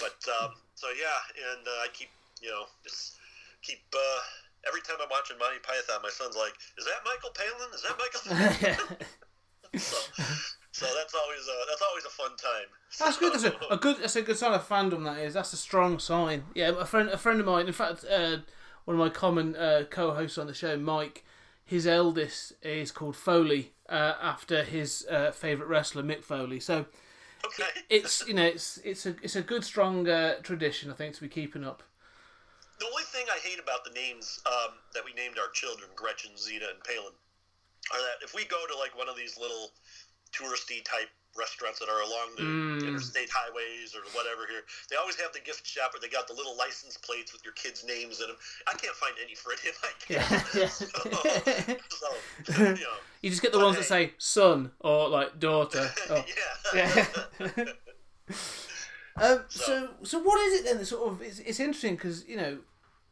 But 0.00 0.16
um, 0.40 0.56
so 0.74 0.88
yeah, 0.96 1.18
and 1.52 1.66
uh, 1.66 1.84
I 1.84 1.88
keep, 1.92 2.08
you 2.40 2.50
know, 2.50 2.64
just 2.82 3.18
keep. 3.62 3.80
Uh, 3.92 4.20
every 4.66 4.80
time 4.80 4.96
I'm 5.02 5.10
watching 5.10 5.36
Monty 5.38 5.60
Python, 5.60 6.00
my 6.02 6.08
son's 6.08 6.36
like, 6.36 6.54
"Is 6.78 6.86
that 6.88 7.04
Michael 7.04 7.30
Palin? 7.36 7.70
Is 7.74 7.84
that 7.84 7.96
Michael?" 8.00 8.22
Palin?" 8.80 9.80
so, 9.80 9.98
so 10.74 10.86
that's 10.86 11.14
always 11.14 11.48
uh, 11.48 11.64
that's 11.68 11.82
always 11.88 12.04
a 12.04 12.08
fun 12.08 12.30
time. 12.30 12.66
That's 12.98 13.16
good. 13.16 13.32
That's 13.32 13.44
a, 13.44 13.72
a 13.72 13.76
good. 13.76 13.98
That's 13.98 14.16
a 14.16 14.22
good 14.22 14.36
sign 14.36 14.54
of 14.54 14.68
fandom. 14.68 15.04
That 15.04 15.18
is. 15.18 15.34
That's 15.34 15.52
a 15.52 15.56
strong 15.56 16.00
sign. 16.00 16.46
Yeah, 16.52 16.72
a 16.76 16.84
friend. 16.84 17.08
A 17.10 17.16
friend 17.16 17.38
of 17.38 17.46
mine. 17.46 17.68
In 17.68 17.72
fact, 17.72 18.04
uh, 18.04 18.38
one 18.84 18.96
of 18.96 18.98
my 18.98 19.08
common 19.08 19.54
uh, 19.54 19.84
co-hosts 19.88 20.36
on 20.36 20.48
the 20.48 20.54
show, 20.54 20.76
Mike. 20.76 21.24
His 21.64 21.86
eldest 21.86 22.54
is 22.60 22.90
called 22.90 23.14
Foley 23.14 23.70
uh, 23.88 24.14
after 24.20 24.64
his 24.64 25.06
uh, 25.08 25.30
favorite 25.30 25.68
wrestler, 25.68 26.02
Mick 26.02 26.24
Foley. 26.24 26.58
So 26.58 26.86
okay. 27.46 27.68
it's 27.88 28.26
you 28.26 28.34
know 28.34 28.44
it's 28.44 28.78
it's 28.78 29.06
a 29.06 29.14
it's 29.22 29.36
a 29.36 29.42
good 29.42 29.62
strong 29.62 30.08
uh, 30.08 30.40
tradition. 30.42 30.90
I 30.90 30.94
think 30.94 31.14
to 31.14 31.20
be 31.20 31.28
keeping 31.28 31.64
up. 31.64 31.84
The 32.80 32.86
only 32.86 33.04
thing 33.04 33.26
I 33.32 33.38
hate 33.38 33.60
about 33.60 33.84
the 33.84 33.92
names 33.92 34.40
um, 34.44 34.74
that 34.92 35.04
we 35.04 35.12
named 35.12 35.38
our 35.38 35.50
children, 35.52 35.88
Gretchen, 35.94 36.32
Zeta, 36.36 36.66
and 36.74 36.82
Palin, 36.82 37.14
are 37.94 38.00
that 38.00 38.24
if 38.24 38.34
we 38.34 38.44
go 38.46 38.66
to 38.66 38.76
like 38.76 38.98
one 38.98 39.08
of 39.08 39.16
these 39.16 39.38
little 39.38 39.70
touristy 40.34 40.84
type 40.84 41.08
restaurants 41.36 41.80
that 41.80 41.88
are 41.88 42.00
along 42.02 42.30
the 42.36 42.42
Mm. 42.42 42.86
interstate 42.86 43.28
highways 43.28 43.92
or 43.94 44.02
whatever 44.16 44.46
here, 44.48 44.62
they 44.88 44.94
always 44.96 45.16
have 45.16 45.32
the 45.32 45.40
gift 45.40 45.66
shop 45.66 45.92
or 45.94 45.98
they 45.98 46.08
got 46.08 46.28
the 46.28 46.32
little 46.34 46.56
license 46.56 46.96
plates 46.96 47.32
with 47.32 47.42
your 47.44 47.54
kids' 47.54 47.82
names 47.84 48.20
in 48.20 48.28
them. 48.28 48.36
I 48.68 48.74
can't 48.74 48.94
find 48.94 49.14
any 49.24 49.34
for 49.34 49.52
any 49.52 49.70
of 49.70 49.76
my 49.82 49.90
kids. 49.98 50.52
Yeah. 50.54 51.76
so, 51.88 52.06
so, 52.52 52.62
you 52.62 52.74
know, 52.74 52.96
You 53.20 53.30
just 53.30 53.42
get 53.42 53.50
the 53.52 53.58
ones 53.58 53.76
that 53.78 53.84
say 53.84 54.12
son 54.18 54.70
or 54.80 55.08
like 55.08 55.38
daughter. 55.40 55.90
Oh. 56.10 56.24
yeah. 56.74 57.06
Yeah. 57.56 57.64
um, 59.16 59.40
so, 59.48 59.90
so 60.02 60.18
what 60.20 60.40
is 60.46 60.60
it 60.60 60.64
then? 60.64 60.78
That 60.78 60.86
sort 60.86 61.10
of 61.12 61.22
it's, 61.22 61.38
it's 61.40 61.60
interesting 61.60 61.96
because 61.96 62.26
you 62.28 62.36
know, 62.36 62.58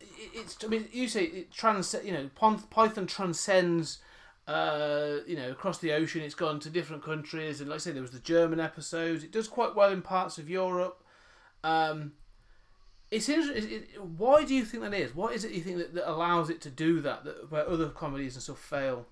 it, 0.00 0.30
it's. 0.34 0.56
I 0.64 0.68
mean, 0.68 0.88
you 0.92 1.08
say 1.08 1.24
it 1.24 1.52
trans. 1.52 1.94
You 2.04 2.12
know, 2.12 2.30
Python 2.70 3.06
transcends. 3.06 3.98
Uh, 4.46 5.18
you 5.24 5.36
know, 5.36 5.50
across 5.50 5.78
the 5.78 5.92
ocean, 5.92 6.20
it's 6.20 6.34
gone 6.34 6.58
to 6.58 6.68
different 6.68 7.04
countries, 7.04 7.60
and 7.60 7.70
like 7.70 7.76
I 7.76 7.78
say, 7.78 7.92
there 7.92 8.02
was 8.02 8.10
the 8.10 8.18
German 8.18 8.58
episodes. 8.58 9.22
It 9.22 9.30
does 9.30 9.46
quite 9.46 9.76
well 9.76 9.92
in 9.92 10.02
parts 10.02 10.36
of 10.36 10.50
Europe. 10.50 11.04
Um, 11.62 12.14
it's 13.12 13.28
interesting. 13.28 13.72
It, 13.72 14.02
why 14.02 14.44
do 14.44 14.52
you 14.52 14.64
think 14.64 14.82
that 14.82 14.94
is? 14.94 15.14
What 15.14 15.32
is 15.34 15.44
it 15.44 15.52
you 15.52 15.60
think 15.60 15.78
that, 15.78 15.94
that 15.94 16.10
allows 16.10 16.50
it 16.50 16.60
to 16.62 16.70
do 16.70 17.00
that, 17.02 17.24
that 17.24 17.52
where 17.52 17.68
other 17.68 17.90
comedies 17.90 18.34
and 18.34 18.42
stuff 18.42 18.58
fail? 18.58 19.06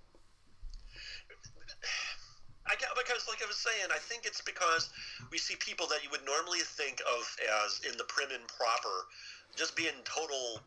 I 2.66 2.74
get, 2.76 2.88
because, 2.96 3.26
like 3.28 3.42
I 3.42 3.46
was 3.46 3.56
saying, 3.56 3.90
I 3.94 3.98
think 3.98 4.26
it's 4.26 4.40
because 4.40 4.90
we 5.30 5.38
see 5.38 5.54
people 5.60 5.86
that 5.88 6.02
you 6.02 6.10
would 6.10 6.24
normally 6.24 6.60
think 6.60 7.00
of 7.02 7.36
as 7.64 7.80
in 7.88 7.96
the 7.98 8.04
prim 8.04 8.30
and 8.32 8.46
proper, 8.48 9.06
just 9.56 9.76
being 9.76 9.94
total 10.04 10.60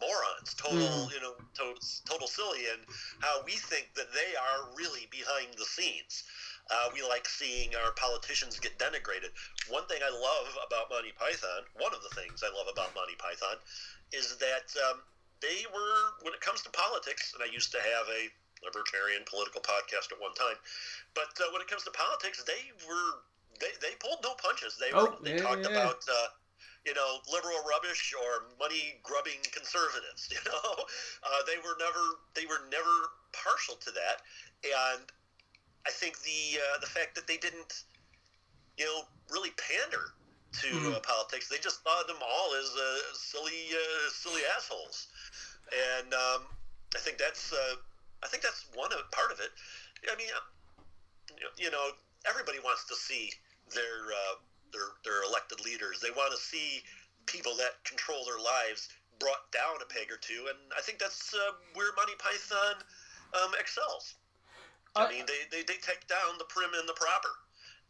morons, 0.00 0.54
total, 0.54 1.08
you 1.12 1.20
know, 1.20 1.34
total, 1.56 1.80
total 2.04 2.28
silly, 2.28 2.68
and 2.72 2.82
how 3.20 3.40
we 3.44 3.52
think 3.52 3.92
that 3.96 4.12
they 4.12 4.36
are 4.36 4.68
really 4.76 5.08
behind 5.10 5.54
the 5.56 5.64
scenes. 5.64 6.24
Uh, 6.70 6.90
we 6.92 7.00
like 7.02 7.28
seeing 7.28 7.70
our 7.78 7.92
politicians 7.94 8.58
get 8.58 8.76
denigrated. 8.78 9.30
One 9.70 9.86
thing 9.86 10.02
I 10.02 10.10
love 10.10 10.50
about 10.66 10.90
Monty 10.90 11.14
Python, 11.14 11.62
one 11.78 11.94
of 11.94 12.02
the 12.02 12.12
things 12.18 12.42
I 12.42 12.50
love 12.50 12.66
about 12.66 12.94
Monty 12.94 13.14
Python, 13.16 13.56
is 14.12 14.36
that 14.38 14.66
um, 14.90 15.00
they 15.40 15.64
were, 15.70 16.18
when 16.22 16.34
it 16.34 16.40
comes 16.40 16.62
to 16.62 16.70
politics, 16.70 17.32
and 17.34 17.42
I 17.42 17.52
used 17.52 17.70
to 17.72 17.78
have 17.78 18.06
a 18.10 18.28
libertarian 18.64 19.22
political 19.30 19.60
podcast 19.60 20.10
at 20.10 20.18
one 20.18 20.34
time, 20.34 20.58
but 21.14 21.30
uh, 21.38 21.48
when 21.52 21.62
it 21.62 21.68
comes 21.68 21.84
to 21.84 21.92
politics, 21.94 22.42
they 22.44 22.72
were 22.88 23.22
they, 23.60 23.72
they 23.80 23.94
pulled 24.00 24.20
no 24.22 24.34
punches. 24.36 24.76
They 24.76 24.92
were, 24.92 25.08
Oh, 25.08 25.16
they 25.22 25.32
yeah, 25.32 25.42
talked 25.42 25.64
yeah. 25.64 25.72
about 25.72 26.00
uh, 26.04 26.28
you 26.86 26.94
know 26.94 27.18
liberal 27.30 27.58
rubbish 27.68 28.14
or 28.14 28.46
money 28.58 28.96
grubbing 29.02 29.42
conservatives. 29.52 30.30
You 30.36 30.42
know, 30.46 30.84
uh, 31.24 31.40
they 31.46 31.58
were 31.58 31.76
never 31.78 32.04
they 32.34 32.46
were 32.46 32.62
never 32.70 33.10
partial 33.32 33.74
to 33.76 33.90
that, 33.90 34.22
and 34.64 35.02
I 35.86 35.90
think 35.90 36.22
the 36.22 36.60
uh, 36.62 36.78
the 36.80 36.86
fact 36.86 37.14
that 37.16 37.26
they 37.26 37.36
didn't 37.36 37.84
you 38.78 38.84
know 38.84 39.02
really 39.30 39.50
pander 39.58 40.14
to 40.62 40.96
uh, 40.96 41.00
politics. 41.00 41.48
They 41.48 41.58
just 41.58 41.82
saw 41.82 42.02
them 42.06 42.16
all 42.22 42.54
as 42.54 42.70
uh, 42.70 42.98
silly, 43.12 43.74
uh, 43.74 44.10
silly 44.10 44.42
assholes, 44.56 45.08
and 45.98 46.14
um, 46.14 46.46
I 46.94 46.98
think 46.98 47.18
that's 47.18 47.52
uh, 47.52 47.76
I 48.22 48.28
think 48.28 48.42
that's 48.42 48.66
one 48.74 48.92
of, 48.92 49.10
part 49.10 49.32
of 49.32 49.40
it. 49.40 49.50
I 50.10 50.16
mean, 50.16 50.28
you 51.58 51.70
know, 51.70 51.90
everybody 52.28 52.58
wants 52.60 52.84
to 52.86 52.94
see 52.94 53.32
their 53.74 54.12
uh, 54.12 54.34
their 54.72 54.96
their 55.04 55.22
elected 55.22 55.60
leaders. 55.64 56.00
They 56.00 56.10
want 56.10 56.32
to 56.32 56.40
see 56.40 56.82
people 57.26 57.56
that 57.56 57.82
control 57.84 58.24
their 58.24 58.38
lives 58.38 58.88
brought 59.18 59.50
down 59.52 59.80
a 59.82 59.88
peg 59.88 60.12
or 60.12 60.20
two, 60.20 60.46
and 60.48 60.58
I 60.76 60.80
think 60.80 60.98
that's 60.98 61.34
uh, 61.34 61.56
where 61.74 61.92
Monty 61.96 62.14
Python 62.18 62.76
um, 63.34 63.52
excels. 63.58 64.14
I, 64.94 65.06
I, 65.06 65.08
mean, 65.10 65.24
they, 65.26 65.44
they, 65.50 65.62
they 65.64 65.78
take 65.80 66.06
down 66.08 66.38
the 66.38 66.48
prim 66.48 66.70
and 66.76 66.88
the 66.88 66.96
proper, 66.96 67.32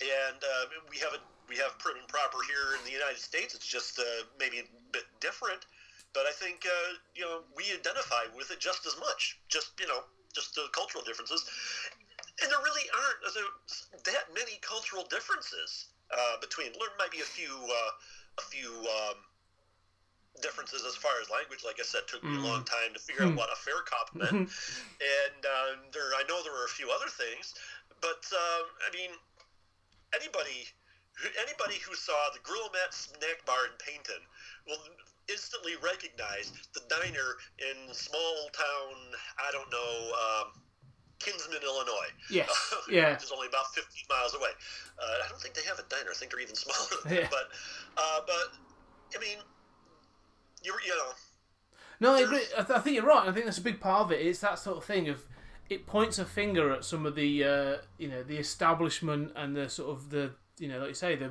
and 0.03 0.39
uh, 0.43 0.65
we 0.91 0.99
have 0.99 1.15
a 1.15 1.21
we 1.49 1.55
have 1.63 1.79
prim 1.79 1.95
and 1.99 2.09
proper 2.09 2.39
here 2.51 2.75
in 2.79 2.83
the 2.85 2.91
United 2.91 3.23
States. 3.23 3.55
It's 3.55 3.67
just 3.67 3.99
uh, 3.99 4.27
maybe 4.39 4.59
a 4.59 4.67
bit 4.91 5.07
different, 5.21 5.67
but 6.13 6.27
I 6.27 6.33
think 6.33 6.67
uh, 6.67 6.99
you 7.15 7.23
know 7.23 7.43
we 7.55 7.71
identify 7.71 8.27
with 8.35 8.51
it 8.51 8.59
just 8.59 8.87
as 8.87 8.97
much. 8.99 9.39
Just 9.49 9.79
you 9.79 9.87
know, 9.87 10.03
just 10.35 10.55
the 10.55 10.67
cultural 10.73 11.05
differences, 11.05 11.47
and 12.43 12.51
there 12.51 12.63
really 12.63 12.87
aren't 12.91 13.23
that 14.05 14.27
many 14.35 14.59
cultural 14.63 15.07
differences 15.07 15.87
uh, 16.13 16.37
between. 16.41 16.73
There 16.73 16.95
might 16.99 17.11
be 17.11 17.21
a 17.21 17.29
few 17.29 17.53
uh, 17.53 17.93
a 18.39 18.45
few. 18.51 18.71
Um, 18.71 19.17
differences 20.43 20.85
as 20.85 20.93
far 20.93 21.17
as 21.17 21.33
language. 21.33 21.65
Like 21.65 21.81
I 21.81 21.87
said, 21.89 22.05
took 22.05 22.21
me 22.21 22.37
mm. 22.37 22.45
a 22.45 22.47
long 22.47 22.61
mm. 22.61 22.69
time 22.69 22.93
to 22.93 23.01
figure 23.01 23.25
out 23.25 23.33
mm. 23.33 23.41
what 23.41 23.49
a 23.49 23.57
fair 23.57 23.81
cop 23.89 24.13
meant, 24.13 24.53
and 25.01 25.41
uh, 25.41 25.81
there 25.97 26.13
I 26.13 26.29
know 26.29 26.45
there 26.45 26.53
were 26.53 26.69
a 26.69 26.77
few 26.77 26.93
other 26.93 27.09
things, 27.09 27.57
but 28.05 28.21
um, 28.37 28.69
I 28.85 28.93
mean, 28.93 29.17
anybody 30.13 30.69
anybody 31.41 31.81
who 31.81 31.95
saw 31.95 32.17
the 32.33 32.41
Grill 32.45 32.69
Mat 32.73 32.93
Snack 32.93 33.45
Bar 33.47 33.73
in 33.73 33.77
Paignton 33.81 34.21
will 34.69 34.83
instantly 35.29 35.75
recognize 35.83 36.53
the 36.75 36.83
diner 36.89 37.41
in 37.59 37.93
small 37.93 38.49
town, 38.53 38.95
I 39.41 39.51
don't 39.51 39.71
know, 39.73 40.13
um, 40.13 40.47
Kinsman, 41.57 41.69
Illinois. 41.69 42.11
Yes. 42.31 42.75
yeah. 42.91 43.13
Which 43.13 43.25
is 43.25 43.33
only 43.33 43.49
about 43.49 43.75
15 43.75 43.85
miles 44.11 44.35
away. 44.35 44.51
Uh, 44.99 45.25
I 45.25 45.29
don't 45.29 45.41
think 45.41 45.55
they 45.55 45.63
have 45.63 45.79
a 45.79 45.85
diner. 45.89 46.11
I 46.11 46.15
think 46.15 46.31
they're 46.31 46.41
even 46.41 46.55
smaller. 46.57 47.03
Yeah. 47.11 47.29
But, 47.31 47.49
uh, 47.97 48.21
but 48.27 49.17
I 49.17 49.21
mean, 49.21 49.39
you 50.63 50.75
you 50.85 50.91
know. 50.91 51.13
No, 51.99 52.15
I 52.15 52.21
agree. 52.21 52.43
I, 52.57 52.63
th- 52.63 52.79
I, 52.79 52.81
think 52.81 52.97
you're 52.97 53.07
right. 53.07 53.27
I 53.27 53.33
think 53.33 53.47
that's 53.47 53.59
a 53.59 53.63
big 53.63 53.81
part 53.81 54.03
of 54.03 54.13
it. 54.13 54.21
It's 54.21 54.41
that 54.41 54.59
sort 54.59 54.77
of 54.77 54.85
thing 54.85 55.09
of 55.09 55.23
it 55.71 55.87
points 55.87 56.19
a 56.19 56.25
finger 56.25 56.71
at 56.73 56.85
some 56.85 57.07
of 57.07 57.15
the 57.15 57.45
uh, 57.45 57.77
you 57.99 58.09
know 58.09 58.23
the 58.23 58.37
establishment 58.37 59.33
and 59.35 59.57
the 59.57 59.69
sort 59.69 59.91
of 59.91 60.11
the 60.11 60.33
you 60.59 60.69
know 60.69 60.79
like 60.79 60.89
you 60.89 60.95
say 60.95 61.17
the 61.17 61.31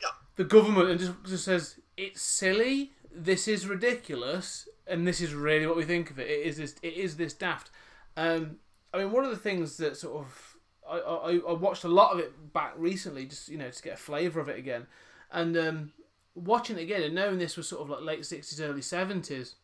yeah. 0.00 0.08
the 0.36 0.44
government 0.44 0.88
and 0.88 0.98
just 0.98 1.12
just 1.26 1.44
says 1.44 1.78
it's 1.96 2.22
silly. 2.22 2.92
This 3.14 3.46
is 3.46 3.66
ridiculous, 3.66 4.66
and 4.86 5.06
this 5.06 5.20
is 5.20 5.34
really 5.34 5.66
what 5.66 5.76
we 5.76 5.84
think 5.84 6.10
of 6.10 6.18
it. 6.18 6.30
It 6.30 6.46
is 6.46 6.56
this. 6.56 6.74
It 6.82 6.94
is 6.94 7.16
this 7.16 7.34
daft. 7.34 7.70
Um, 8.16 8.56
I 8.92 8.98
mean, 8.98 9.12
one 9.12 9.24
of 9.24 9.30
the 9.30 9.36
things 9.36 9.76
that 9.78 9.96
sort 9.96 10.24
of 10.24 10.56
I, 10.88 10.98
I, 10.98 11.40
I 11.48 11.52
watched 11.52 11.84
a 11.84 11.88
lot 11.88 12.12
of 12.12 12.18
it 12.18 12.52
back 12.52 12.74
recently, 12.76 13.26
just 13.26 13.48
you 13.48 13.58
know 13.58 13.70
to 13.70 13.82
get 13.82 13.94
a 13.94 13.98
flavour 13.98 14.40
of 14.40 14.48
it 14.48 14.58
again, 14.58 14.86
and 15.30 15.56
um, 15.56 15.92
watching 16.34 16.78
it 16.78 16.82
again 16.82 17.02
and 17.02 17.14
knowing 17.14 17.38
this 17.38 17.56
was 17.56 17.68
sort 17.68 17.82
of 17.82 17.90
like 17.90 18.02
late 18.02 18.26
sixties, 18.26 18.60
early 18.60 18.82
seventies, 18.82 19.54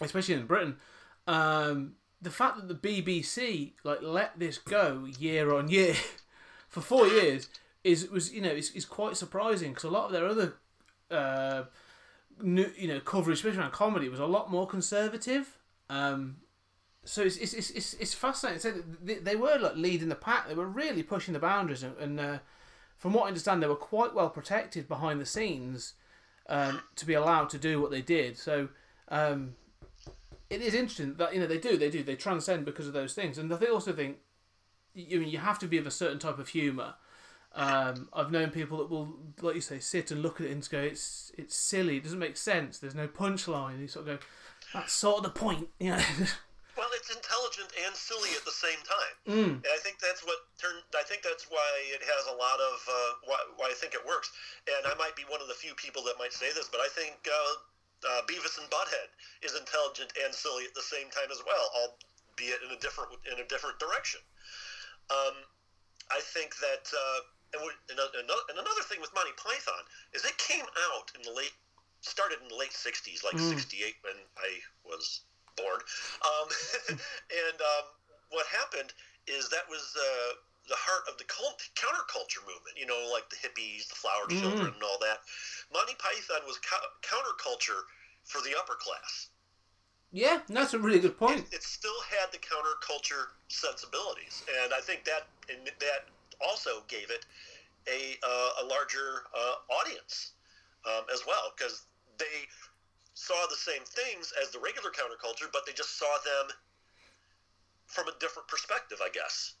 especially 0.00 0.34
in 0.34 0.46
Britain. 0.46 0.76
Um, 1.26 1.94
the 2.20 2.30
fact 2.30 2.56
that 2.56 2.68
the 2.68 2.74
BBC 2.74 3.72
like 3.84 4.00
let 4.02 4.38
this 4.38 4.58
go 4.58 5.06
year 5.18 5.54
on 5.54 5.68
year 5.68 5.94
for 6.68 6.80
four 6.80 7.06
years 7.06 7.48
is 7.84 8.08
was 8.10 8.32
you 8.32 8.40
know 8.40 8.50
is, 8.50 8.70
is 8.70 8.84
quite 8.84 9.16
surprising 9.16 9.70
because 9.70 9.84
a 9.84 9.90
lot 9.90 10.06
of 10.06 10.12
their 10.12 10.26
other 10.26 10.54
uh, 11.10 11.64
new, 12.42 12.70
you 12.76 12.88
know 12.88 13.00
coverage, 13.00 13.38
especially 13.38 13.60
around 13.60 13.72
comedy, 13.72 14.08
was 14.08 14.20
a 14.20 14.26
lot 14.26 14.50
more 14.50 14.66
conservative. 14.66 15.58
Um, 15.90 16.36
so 17.04 17.22
it's 17.22 17.36
it's, 17.36 17.70
it's, 17.70 17.94
it's 17.94 18.14
fascinating. 18.14 18.60
So 18.60 18.72
they, 19.02 19.14
they 19.14 19.36
were 19.36 19.58
like 19.58 19.76
leading 19.76 20.08
the 20.08 20.14
pack. 20.14 20.48
They 20.48 20.54
were 20.54 20.66
really 20.66 21.02
pushing 21.02 21.34
the 21.34 21.40
boundaries, 21.40 21.82
and, 21.82 21.96
and 21.98 22.20
uh, 22.20 22.38
from 22.96 23.12
what 23.12 23.24
I 23.24 23.28
understand, 23.28 23.62
they 23.62 23.66
were 23.66 23.76
quite 23.76 24.14
well 24.14 24.30
protected 24.30 24.88
behind 24.88 25.20
the 25.20 25.26
scenes 25.26 25.94
um, 26.48 26.80
to 26.96 27.06
be 27.06 27.14
allowed 27.14 27.50
to 27.50 27.58
do 27.58 27.80
what 27.80 27.90
they 27.90 28.02
did. 28.02 28.38
So 28.38 28.68
um, 29.08 29.54
it 30.50 30.62
is 30.62 30.74
interesting 30.74 31.14
that 31.16 31.34
you 31.34 31.40
know 31.40 31.46
they 31.46 31.58
do 31.58 31.76
they 31.76 31.90
do 31.90 32.02
they 32.02 32.16
transcend 32.16 32.64
because 32.64 32.86
of 32.86 32.92
those 32.92 33.14
things, 33.14 33.38
and 33.38 33.52
I 33.52 33.56
also 33.66 33.92
think 33.92 34.18
you 34.94 35.20
mean 35.20 35.28
you 35.28 35.38
have 35.38 35.58
to 35.58 35.66
be 35.66 35.78
of 35.78 35.86
a 35.86 35.90
certain 35.90 36.18
type 36.18 36.38
of 36.38 36.48
humour. 36.48 36.94
Um, 37.56 38.08
I've 38.12 38.32
known 38.32 38.50
people 38.50 38.78
that 38.78 38.90
will, 38.90 39.14
like 39.40 39.54
you 39.54 39.60
say, 39.60 39.78
sit 39.78 40.10
and 40.10 40.22
look 40.22 40.40
at 40.40 40.46
it 40.46 40.52
and 40.52 40.68
go, 40.68 40.80
"It's 40.80 41.30
it's 41.36 41.54
silly. 41.54 41.98
It 41.98 42.04
doesn't 42.04 42.18
make 42.18 42.36
sense. 42.36 42.78
There's 42.78 42.94
no 42.94 43.06
punchline." 43.06 43.80
You 43.80 43.88
sort 43.88 44.08
of 44.08 44.18
go, 44.20 44.26
"That's 44.72 44.92
sort 44.92 45.18
of 45.18 45.22
the 45.24 45.38
point," 45.38 45.68
you 45.78 45.90
know. 45.90 46.02
well, 46.76 46.90
it's 46.94 47.10
intelligent 47.10 47.70
and 47.86 47.94
silly 47.94 48.34
at 48.34 48.44
the 48.44 48.54
same 48.54 48.78
time, 48.82 49.14
mm. 49.26 49.50
and 49.62 49.72
I 49.72 49.78
think 49.82 50.02
that's 50.02 50.26
what 50.26 50.42
turned. 50.58 50.82
I 50.94 51.06
think 51.06 51.22
that's 51.22 51.46
why 51.46 51.68
it 51.94 52.02
has 52.02 52.22
a 52.30 52.36
lot 52.36 52.58
of 52.58 52.76
uh, 52.86 53.12
why, 53.30 53.38
why 53.56 53.66
I 53.70 53.76
think 53.78 53.94
it 53.94 54.02
works. 54.02 54.30
And 54.66 54.82
I 54.86 54.94
might 54.98 55.14
be 55.14 55.22
one 55.30 55.38
of 55.38 55.46
the 55.46 55.58
few 55.58 55.74
people 55.74 56.02
that 56.10 56.18
might 56.18 56.34
say 56.34 56.50
this, 56.50 56.66
but 56.66 56.82
I 56.82 56.90
think 56.90 57.14
uh, 57.26 57.54
uh, 58.04 58.22
Beavis 58.26 58.58
and 58.58 58.68
Butthead 58.68 59.10
is 59.42 59.56
intelligent 59.56 60.12
and 60.24 60.34
silly 60.34 60.64
at 60.64 60.74
the 60.74 60.84
same 60.84 61.08
time 61.14 61.30
as 61.30 61.40
well, 61.46 61.66
albeit 61.78 62.60
in 62.66 62.70
a 62.74 62.80
different 62.80 63.14
in 63.30 63.38
a 63.40 63.46
different 63.48 63.78
direction. 63.78 64.20
Um, 65.12 65.36
I 66.10 66.20
think 66.20 66.56
that, 66.60 66.84
uh, 66.92 67.20
and, 67.56 67.62
and, 67.92 67.98
and, 68.00 68.56
another 68.56 68.84
thing 68.88 69.00
with 69.00 69.12
Monty 69.14 69.32
Python 69.36 69.84
is 70.12 70.24
it 70.24 70.36
came 70.38 70.64
out 70.90 71.12
in 71.16 71.22
the 71.22 71.32
late, 71.32 71.52
started 72.00 72.40
in 72.42 72.48
the 72.48 72.56
late 72.56 72.72
'60s, 72.72 73.24
like 73.24 73.38
'68 73.38 73.78
mm. 73.78 74.04
when 74.04 74.18
I 74.36 74.60
was 74.84 75.24
born. 75.56 75.80
Um, 76.22 76.48
and 77.44 77.58
um, 77.58 77.84
what 78.30 78.46
happened 78.46 78.92
is 79.26 79.48
that 79.50 79.64
was 79.68 79.94
uh, 79.96 80.36
the 80.68 80.76
heart 80.76 81.04
of 81.08 81.16
the 81.18 81.24
cult, 81.24 81.62
counterculture 81.74 82.42
movement. 82.44 82.76
You 82.76 82.86
know, 82.86 83.10
like 83.12 83.28
the 83.30 83.40
hippies, 83.40 83.88
the 83.88 83.96
flower 83.96 84.26
mm-hmm. 84.28 84.40
children, 84.40 84.72
and 84.74 84.82
all 84.82 84.98
that. 85.00 85.24
Monty 85.72 85.94
Python 85.98 86.42
was 86.46 86.58
co- 86.60 86.92
counterculture 87.02 87.88
for 88.24 88.40
the 88.42 88.56
upper 88.56 88.74
class. 88.80 89.30
Yeah, 90.14 90.40
that's 90.48 90.74
a 90.74 90.78
really 90.78 91.00
good 91.00 91.18
point. 91.18 91.40
It, 91.40 91.54
it, 91.58 91.62
still 91.64 92.00
had 92.08 92.30
the 92.30 92.38
counterculture 92.38 93.34
sensibilities, 93.48 94.44
and 94.62 94.72
I 94.72 94.80
think 94.80 95.04
that 95.04 95.26
and 95.50 95.66
that 95.66 96.06
also 96.40 96.84
gave 96.86 97.10
it 97.10 97.26
a 97.88 98.16
uh, 98.22 98.62
a 98.62 98.64
larger 98.66 99.26
uh, 99.36 99.74
audience 99.74 100.32
um, 100.86 101.04
as 101.12 101.22
well 101.26 101.52
because 101.56 101.86
they 102.18 102.46
saw 103.14 103.46
the 103.48 103.56
same 103.56 103.82
things 103.84 104.32
as 104.42 104.50
the 104.50 104.58
regular 104.58 104.90
counterculture, 104.90 105.48
but 105.52 105.62
they 105.66 105.72
just 105.72 105.98
saw 105.98 106.16
them 106.24 106.54
from 107.86 108.08
a 108.08 108.12
different 108.18 108.48
perspective, 108.48 108.98
I 109.02 109.08
guess. 109.12 109.54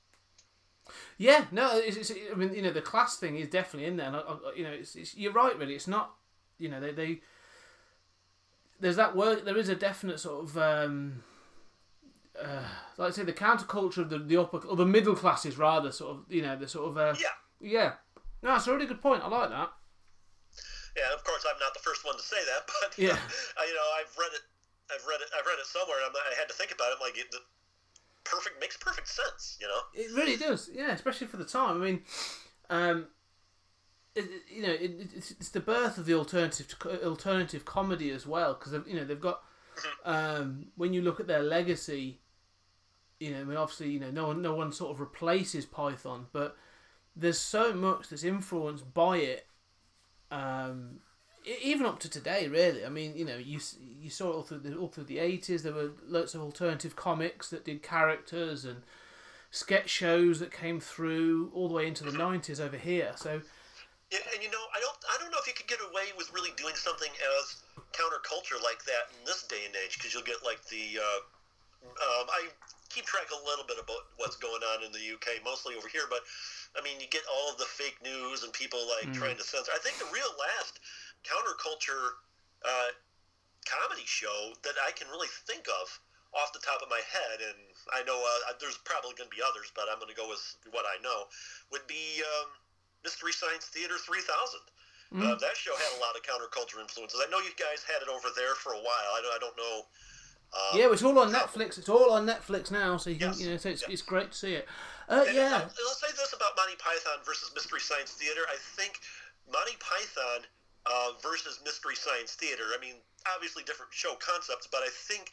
Yeah, 1.16 1.46
no, 1.50 1.70
it's, 1.78 1.96
it's, 1.96 2.12
I 2.30 2.34
mean, 2.34 2.52
you 2.52 2.62
know, 2.62 2.72
the 2.72 2.82
class 2.82 3.16
thing 3.16 3.36
is 3.36 3.48
definitely 3.48 3.88
in 3.88 3.96
there, 3.96 4.08
and 4.08 4.16
I, 4.16 4.20
I, 4.20 4.36
you 4.56 4.64
know, 4.64 4.72
it's, 4.72 4.96
it's, 4.96 5.16
you're 5.16 5.32
right, 5.32 5.56
really. 5.58 5.74
It's 5.74 5.88
not, 5.88 6.14
you 6.58 6.68
know, 6.68 6.80
they, 6.80 6.92
they 6.92 7.20
there's 8.80 8.96
that 8.96 9.16
word. 9.16 9.44
There 9.44 9.56
is 9.56 9.68
a 9.68 9.74
definite 9.76 10.20
sort 10.20 10.44
of, 10.44 10.58
um, 10.58 11.22
uh, 12.38 12.64
like 12.98 13.12
I 13.12 13.14
say, 13.14 13.22
the 13.22 13.32
counterculture 13.32 13.98
of 13.98 14.10
the 14.10 14.18
the 14.18 14.36
upper 14.36 14.58
or 14.58 14.76
the 14.76 14.84
middle 14.84 15.14
classes, 15.14 15.56
rather, 15.56 15.90
sort 15.92 16.10
of, 16.10 16.24
you 16.28 16.42
know, 16.42 16.56
the 16.56 16.68
sort 16.68 16.90
of, 16.90 16.98
uh, 16.98 17.14
yeah, 17.18 17.28
yeah. 17.60 17.92
No, 18.42 18.50
that's 18.50 18.66
a 18.66 18.72
really 18.72 18.86
good 18.86 19.00
point. 19.00 19.22
I 19.22 19.28
like 19.28 19.50
that. 19.50 19.70
Yeah, 20.96 21.10
of 21.12 21.24
course, 21.24 21.44
I'm 21.44 21.58
not 21.58 21.74
the 21.74 21.82
first 21.82 22.04
one 22.04 22.16
to 22.16 22.22
say 22.22 22.38
that, 22.38 22.70
but 22.80 22.94
yeah, 22.98 23.18
I, 23.58 23.66
you 23.66 23.74
know, 23.74 23.88
I've 23.98 24.14
read 24.18 24.32
it. 24.34 24.44
I've 24.92 25.04
read 25.08 25.20
it. 25.20 25.28
I've 25.32 25.46
read 25.46 25.58
it 25.58 25.66
somewhere. 25.66 25.98
And 26.04 26.14
i 26.14 26.38
had 26.38 26.48
to 26.48 26.54
think 26.54 26.70
about 26.70 26.92
it. 26.92 27.00
I'm 27.00 27.06
like, 27.08 27.18
it, 27.18 27.34
perfect 28.24 28.60
makes 28.60 28.76
perfect 28.76 29.08
sense. 29.08 29.58
You 29.60 29.68
know, 29.68 29.80
it 29.94 30.14
really 30.14 30.36
does. 30.36 30.70
Yeah, 30.72 30.92
especially 30.92 31.26
for 31.26 31.36
the 31.36 31.44
time. 31.44 31.80
I 31.80 31.84
mean, 31.84 32.02
um, 32.70 33.06
it, 34.14 34.24
you 34.48 34.62
know, 34.62 34.72
it, 34.72 35.10
it's, 35.14 35.30
it's 35.32 35.48
the 35.50 35.60
birth 35.60 35.98
of 35.98 36.06
the 36.06 36.14
alternative 36.14 36.74
alternative 37.04 37.64
comedy 37.64 38.10
as 38.10 38.26
well 38.26 38.54
because 38.54 38.72
you 38.86 38.96
know 38.96 39.04
they've 39.04 39.20
got 39.20 39.42
mm-hmm. 39.76 40.10
um, 40.10 40.66
when 40.76 40.92
you 40.92 41.02
look 41.02 41.20
at 41.20 41.26
their 41.26 41.42
legacy, 41.42 42.20
you 43.20 43.32
know, 43.32 43.40
I 43.40 43.44
mean, 43.44 43.56
obviously, 43.56 43.90
you 43.90 44.00
know, 44.00 44.10
no 44.10 44.28
one 44.28 44.42
no 44.42 44.54
one 44.54 44.72
sort 44.72 44.92
of 44.92 45.00
replaces 45.00 45.66
Python, 45.66 46.26
but 46.32 46.56
there's 47.16 47.38
so 47.38 47.72
much 47.72 48.08
that's 48.08 48.24
influenced 48.24 48.92
by 48.94 49.18
it. 49.18 49.46
Um, 50.34 51.00
even 51.44 51.86
up 51.86 52.00
to 52.00 52.08
today, 52.08 52.48
really. 52.48 52.84
I 52.84 52.88
mean, 52.88 53.16
you 53.16 53.24
know, 53.24 53.36
you 53.36 53.60
you 54.00 54.10
saw 54.10 54.30
it 54.30 54.34
all 54.34 54.42
through 54.42 54.60
the 54.60 54.74
all 54.76 54.88
through 54.88 55.04
the 55.04 55.18
eighties. 55.18 55.62
There 55.62 55.72
were 55.72 55.92
lots 56.06 56.34
of 56.34 56.40
alternative 56.40 56.96
comics 56.96 57.50
that 57.50 57.64
did 57.64 57.82
characters 57.82 58.64
and 58.64 58.82
sketch 59.50 59.88
shows 59.88 60.40
that 60.40 60.50
came 60.50 60.80
through 60.80 61.50
all 61.54 61.68
the 61.68 61.74
way 61.74 61.86
into 61.86 62.02
the 62.04 62.16
nineties 62.16 62.60
over 62.60 62.76
here. 62.76 63.12
So. 63.16 63.42
Yeah, 64.12 64.20
and 64.32 64.42
you 64.42 64.50
know, 64.50 64.62
I 64.70 64.78
don't, 64.80 64.98
I 65.10 65.16
don't 65.18 65.32
know 65.32 65.40
if 65.40 65.46
you 65.48 65.54
could 65.54 65.66
get 65.66 65.80
away 65.80 66.12
with 66.16 66.30
really 66.32 66.52
doing 66.56 66.76
something 66.76 67.10
as 67.40 67.56
counterculture 67.92 68.62
like 68.62 68.84
that 68.84 69.10
in 69.10 69.24
this 69.24 69.42
day 69.44 69.64
and 69.66 69.74
age, 69.74 69.96
because 69.96 70.14
you'll 70.14 70.26
get 70.26 70.44
like 70.44 70.64
the. 70.66 71.00
Uh, 71.00 71.20
um, 71.84 72.26
I 72.30 72.48
keep 72.88 73.04
track 73.04 73.28
a 73.32 73.40
little 73.44 73.64
bit 73.66 73.76
about 73.76 74.08
what's 74.16 74.36
going 74.36 74.62
on 74.62 74.84
in 74.84 74.92
the 74.92 75.02
UK, 75.02 75.42
mostly 75.44 75.74
over 75.74 75.88
here, 75.88 76.06
but 76.08 76.20
I 76.74 76.82
mean, 76.82 76.98
you 76.98 77.06
get 77.06 77.22
all 77.30 77.52
of 77.52 77.58
the 77.58 77.70
fake 77.70 77.98
news 78.02 78.42
and 78.42 78.52
people 78.52 78.82
like 78.98 79.14
trying 79.14 79.36
to 79.38 79.46
censor. 79.46 79.70
I 79.74 79.78
think 79.78 79.98
the 79.98 80.10
real 80.10 80.32
last 80.38 80.80
counterculture 81.22 82.18
uh, 82.66 82.90
comedy 83.64 84.04
show 84.04 84.52
that 84.62 84.74
I 84.82 84.90
can 84.92 85.08
really 85.08 85.30
think 85.46 85.66
of 85.70 85.86
off 86.34 86.50
the 86.50 86.58
top 86.58 86.82
of 86.82 86.90
my 86.90 86.98
head, 87.06 87.38
and 87.46 87.62
I 87.94 88.02
know 88.02 88.18
uh, 88.18 88.52
there's 88.58 88.78
probably 88.82 89.14
going 89.14 89.30
to 89.30 89.36
be 89.36 89.38
others, 89.38 89.70
but 89.70 89.86
I'm 89.86 90.02
going 90.02 90.10
to 90.10 90.18
go 90.18 90.26
with 90.26 90.42
what 90.74 90.82
I 90.82 90.98
know, 90.98 91.30
would 91.70 91.86
be 91.86 92.20
um, 92.26 92.50
Mystery 93.06 93.30
Science 93.30 93.70
Theater 93.70 93.94
3000. 93.94 94.26
Uh, 95.14 95.38
that 95.38 95.54
show 95.54 95.70
had 95.76 95.96
a 95.96 96.00
lot 96.02 96.16
of 96.18 96.22
counterculture 96.26 96.80
influences. 96.82 97.22
I 97.22 97.30
know 97.30 97.38
you 97.38 97.54
guys 97.54 97.86
had 97.86 98.02
it 98.02 98.08
over 98.10 98.34
there 98.34 98.56
for 98.56 98.72
a 98.72 98.82
while. 98.82 99.10
I 99.14 99.20
don't, 99.22 99.30
I 99.30 99.38
don't 99.38 99.56
know. 99.56 99.86
Um, 100.50 100.80
Yeah, 100.80 100.92
it's 100.92 101.04
all 101.04 101.16
on 101.20 101.30
Netflix. 101.32 101.78
It's 101.78 101.88
all 101.88 102.10
on 102.10 102.26
Netflix 102.26 102.72
now, 102.72 102.96
so 102.96 103.10
you 103.10 103.16
can, 103.16 103.28
Yes, 103.28 103.40
you 103.40 103.50
know, 103.50 103.56
so 103.56 103.68
it's, 103.68 103.82
yes. 103.82 103.90
it's 103.90 104.02
great 104.02 104.32
to 104.32 104.36
see 104.36 104.54
it. 104.54 104.66
Uh, 105.08 105.24
And 105.28 105.36
yeah, 105.36 105.68
uh, 105.68 105.68
Let's 105.68 106.00
say 106.00 106.12
this 106.16 106.32
about 106.32 106.56
Monty 106.56 106.76
Python 106.76 107.20
versus 107.24 107.50
Mystery 107.54 107.80
Science 107.80 108.12
Theater. 108.12 108.42
I 108.48 108.56
think 108.56 109.00
Monty 109.50 109.76
Python 109.80 110.46
uh, 110.86 111.12
versus 111.22 111.60
Mystery 111.64 111.96
Science 111.96 112.32
Theater. 112.34 112.72
I 112.76 112.80
mean, 112.80 112.96
obviously 113.28 113.62
different 113.64 113.92
show 113.92 114.16
concepts, 114.20 114.68
but 114.70 114.80
I 114.80 114.88
think 114.92 115.30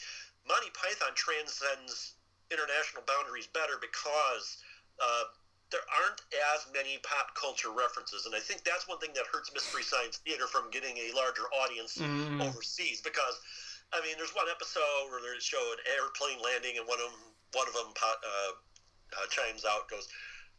Monty 0.47 0.71
Python 0.75 1.15
transcends 1.15 2.15
international 2.51 3.03
boundaries 3.07 3.47
better 3.47 3.79
because 3.79 4.59
uh, 4.99 5.31
there 5.71 5.83
aren't 6.03 6.19
as 6.55 6.67
many 6.75 6.99
pop 7.03 7.31
culture 7.39 7.71
references, 7.71 8.27
and 8.27 8.35
I 8.35 8.43
think 8.43 8.67
that's 8.67 8.87
one 8.91 8.99
thing 8.99 9.15
that 9.15 9.23
hurts 9.31 9.51
Mystery 9.55 9.83
Science 9.83 10.19
Theater 10.19 10.47
from 10.47 10.67
getting 10.71 10.97
a 10.99 11.15
larger 11.15 11.47
audience 11.63 11.99
Mm. 12.01 12.41
overseas 12.43 13.01
because. 13.01 13.39
I 13.91 13.99
mean, 14.07 14.15
there's 14.15 14.31
one 14.31 14.47
episode 14.47 15.11
where 15.11 15.19
they 15.19 15.35
show 15.43 15.59
an 15.75 15.83
airplane 15.83 16.39
landing, 16.39 16.79
and 16.79 16.87
one 16.87 17.03
of 17.03 17.11
them, 17.11 17.27
one 17.51 17.67
of 17.67 17.75
them 17.75 17.91
uh, 17.99 18.55
uh, 19.17 19.27
chimes 19.29 19.65
out, 19.65 19.89
goes, 19.89 20.07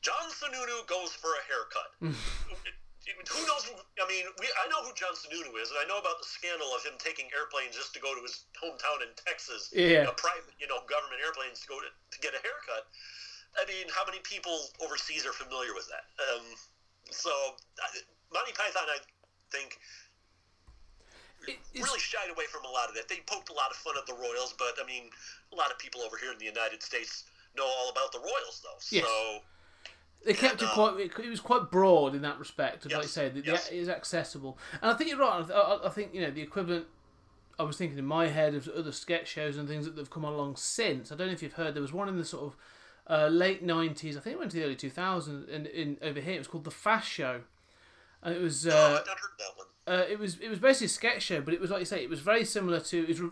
"John 0.01 0.29
Sununu 0.33 0.87
goes 0.87 1.13
for 1.17 1.31
a 1.33 1.43
haircut." 1.49 1.91
who 2.03 3.43
knows? 3.47 3.65
Who, 3.67 3.75
I 3.99 4.07
mean, 4.07 4.27
we 4.39 4.47
I 4.63 4.69
know 4.71 4.83
who 4.87 4.95
John 4.95 5.15
Sununu 5.19 5.55
is, 5.59 5.71
and 5.75 5.79
I 5.83 5.87
know 5.91 5.99
about 5.99 6.19
the 6.23 6.29
scandal 6.29 6.71
of 6.75 6.85
him 6.87 6.95
taking 7.03 7.27
airplanes 7.35 7.75
just 7.75 7.95
to 7.95 8.01
go 8.01 8.15
to 8.15 8.23
his 8.23 8.47
hometown 8.59 9.03
in 9.03 9.11
Texas, 9.27 9.71
Yeah. 9.75 10.07
a 10.07 10.15
private, 10.15 10.55
you 10.61 10.69
know, 10.71 10.83
government 10.87 11.19
airplanes 11.25 11.61
to 11.65 11.67
go 11.69 11.81
to, 11.83 11.89
to 11.91 12.19
get 12.23 12.35
a 12.37 12.41
haircut. 12.43 12.87
I 13.59 13.67
mean, 13.69 13.91
how 13.93 14.07
many 14.09 14.21
people 14.25 14.55
overseas 14.81 15.27
are 15.27 15.35
familiar 15.37 15.75
with 15.75 15.85
that? 15.93 16.09
Um, 16.33 16.47
so, 17.11 17.31
I- 17.83 18.07
Monty 18.33 18.53
Python, 18.57 18.89
I 18.89 18.97
think, 19.53 19.77
It- 21.47 21.59
really 21.75 22.01
shied 22.01 22.31
away 22.31 22.47
from 22.47 22.65
a 22.65 22.71
lot 22.71 22.89
of 22.89 22.95
that. 22.95 23.09
They 23.09 23.19
poked 23.27 23.51
a 23.51 23.53
lot 23.53 23.71
of 23.71 23.77
fun 23.77 23.99
at 23.99 24.07
the 24.07 24.15
Royals, 24.15 24.55
but 24.57 24.79
I 24.81 24.87
mean, 24.87 25.11
a 25.53 25.57
lot 25.57 25.71
of 25.71 25.79
people 25.79 26.01
over 26.01 26.17
here 26.17 26.31
in 26.33 26.39
the 26.39 26.47
United 26.47 26.83
States 26.83 27.25
know 27.57 27.65
all 27.65 27.91
about 27.91 28.13
the 28.13 28.19
Royals, 28.19 28.61
though. 28.63 28.97
Yes. 28.97 29.05
So, 29.07 29.39
They 30.25 30.35
kept 30.35 30.55
it 30.57 30.63
And, 30.63 30.71
uh, 30.71 30.75
quite. 30.75 31.01
It, 31.01 31.19
it 31.25 31.31
was 31.31 31.41
quite 31.41 31.71
broad 31.71 32.15
in 32.15 32.23
that 32.23 32.39
respect. 32.39 32.85
Like 32.87 32.95
I 32.95 33.01
Yes, 33.01 33.11
said, 33.11 33.37
it, 33.37 33.47
yes. 33.47 33.69
it 33.71 33.77
is 33.77 33.89
accessible, 33.89 34.59
and 34.81 34.91
I 34.91 34.95
think 34.95 35.11
you're 35.11 35.19
right. 35.19 35.45
I, 35.51 35.55
I, 35.55 35.87
I 35.87 35.91
think 35.91 36.15
you 36.15 36.21
know 36.21 36.31
the 36.31 36.43
equivalent. 36.43 36.87
I 37.59 37.65
was 37.65 37.77
thinking 37.77 37.99
in 37.99 38.07
my 38.07 38.29
head 38.29 38.55
of 38.55 38.67
other 38.69 38.93
sketch 38.93 39.29
shows 39.29 39.57
and 39.57 39.69
things 39.69 39.85
that 39.85 39.97
have 39.99 40.11
come 40.11 40.25
along 40.25 40.57
since. 40.57 41.13
I 41.13 41.17
don't 41.17 41.27
know 41.27 41.33
if 41.35 41.43
you've 41.43 41.53
heard. 41.53 41.75
There 41.75 41.83
was 41.83 41.93
one 41.93 42.09
in 42.09 42.17
the 42.17 42.25
sort 42.25 42.45
of 42.45 42.57
uh, 43.09 43.29
late 43.29 43.65
'90s. 43.65 44.17
I 44.17 44.21
think 44.21 44.35
it 44.35 44.39
went 44.39 44.51
to 44.53 44.57
the 44.57 44.65
early 44.65 44.75
2000s. 44.77 45.53
And 45.55 45.67
in 45.67 45.99
over 46.03 46.19
here, 46.21 46.35
it 46.35 46.39
was 46.39 46.47
called 46.49 46.65
the 46.65 46.71
Fast 46.71 47.09
Show, 47.09 47.43
and 48.23 48.35
it 48.35 48.41
was. 48.41 48.67
oh, 48.67 48.71
Uh, 48.71 48.99
I've 49.01 49.07
not 49.07 49.19
heard 49.19 49.39
that 49.39 49.51
one. 49.57 49.67
uh, 49.99 50.05
it 50.11 50.19
was 50.19 50.39
it 50.41 50.49
was 50.49 50.59
basically 50.61 50.87
a 50.87 50.91
sketch 50.91 51.23
show, 51.23 51.41
but 51.41 51.53
it 51.53 51.61
was 51.61 51.71
like 51.71 51.81
you 51.81 51.85
say, 51.85 52.03
it 52.03 52.09
was 52.11 52.21
very 52.21 52.45
similar 52.45 52.81
to 52.81 53.03
it 53.03 53.09
was 53.09 53.21
re- 53.21 53.31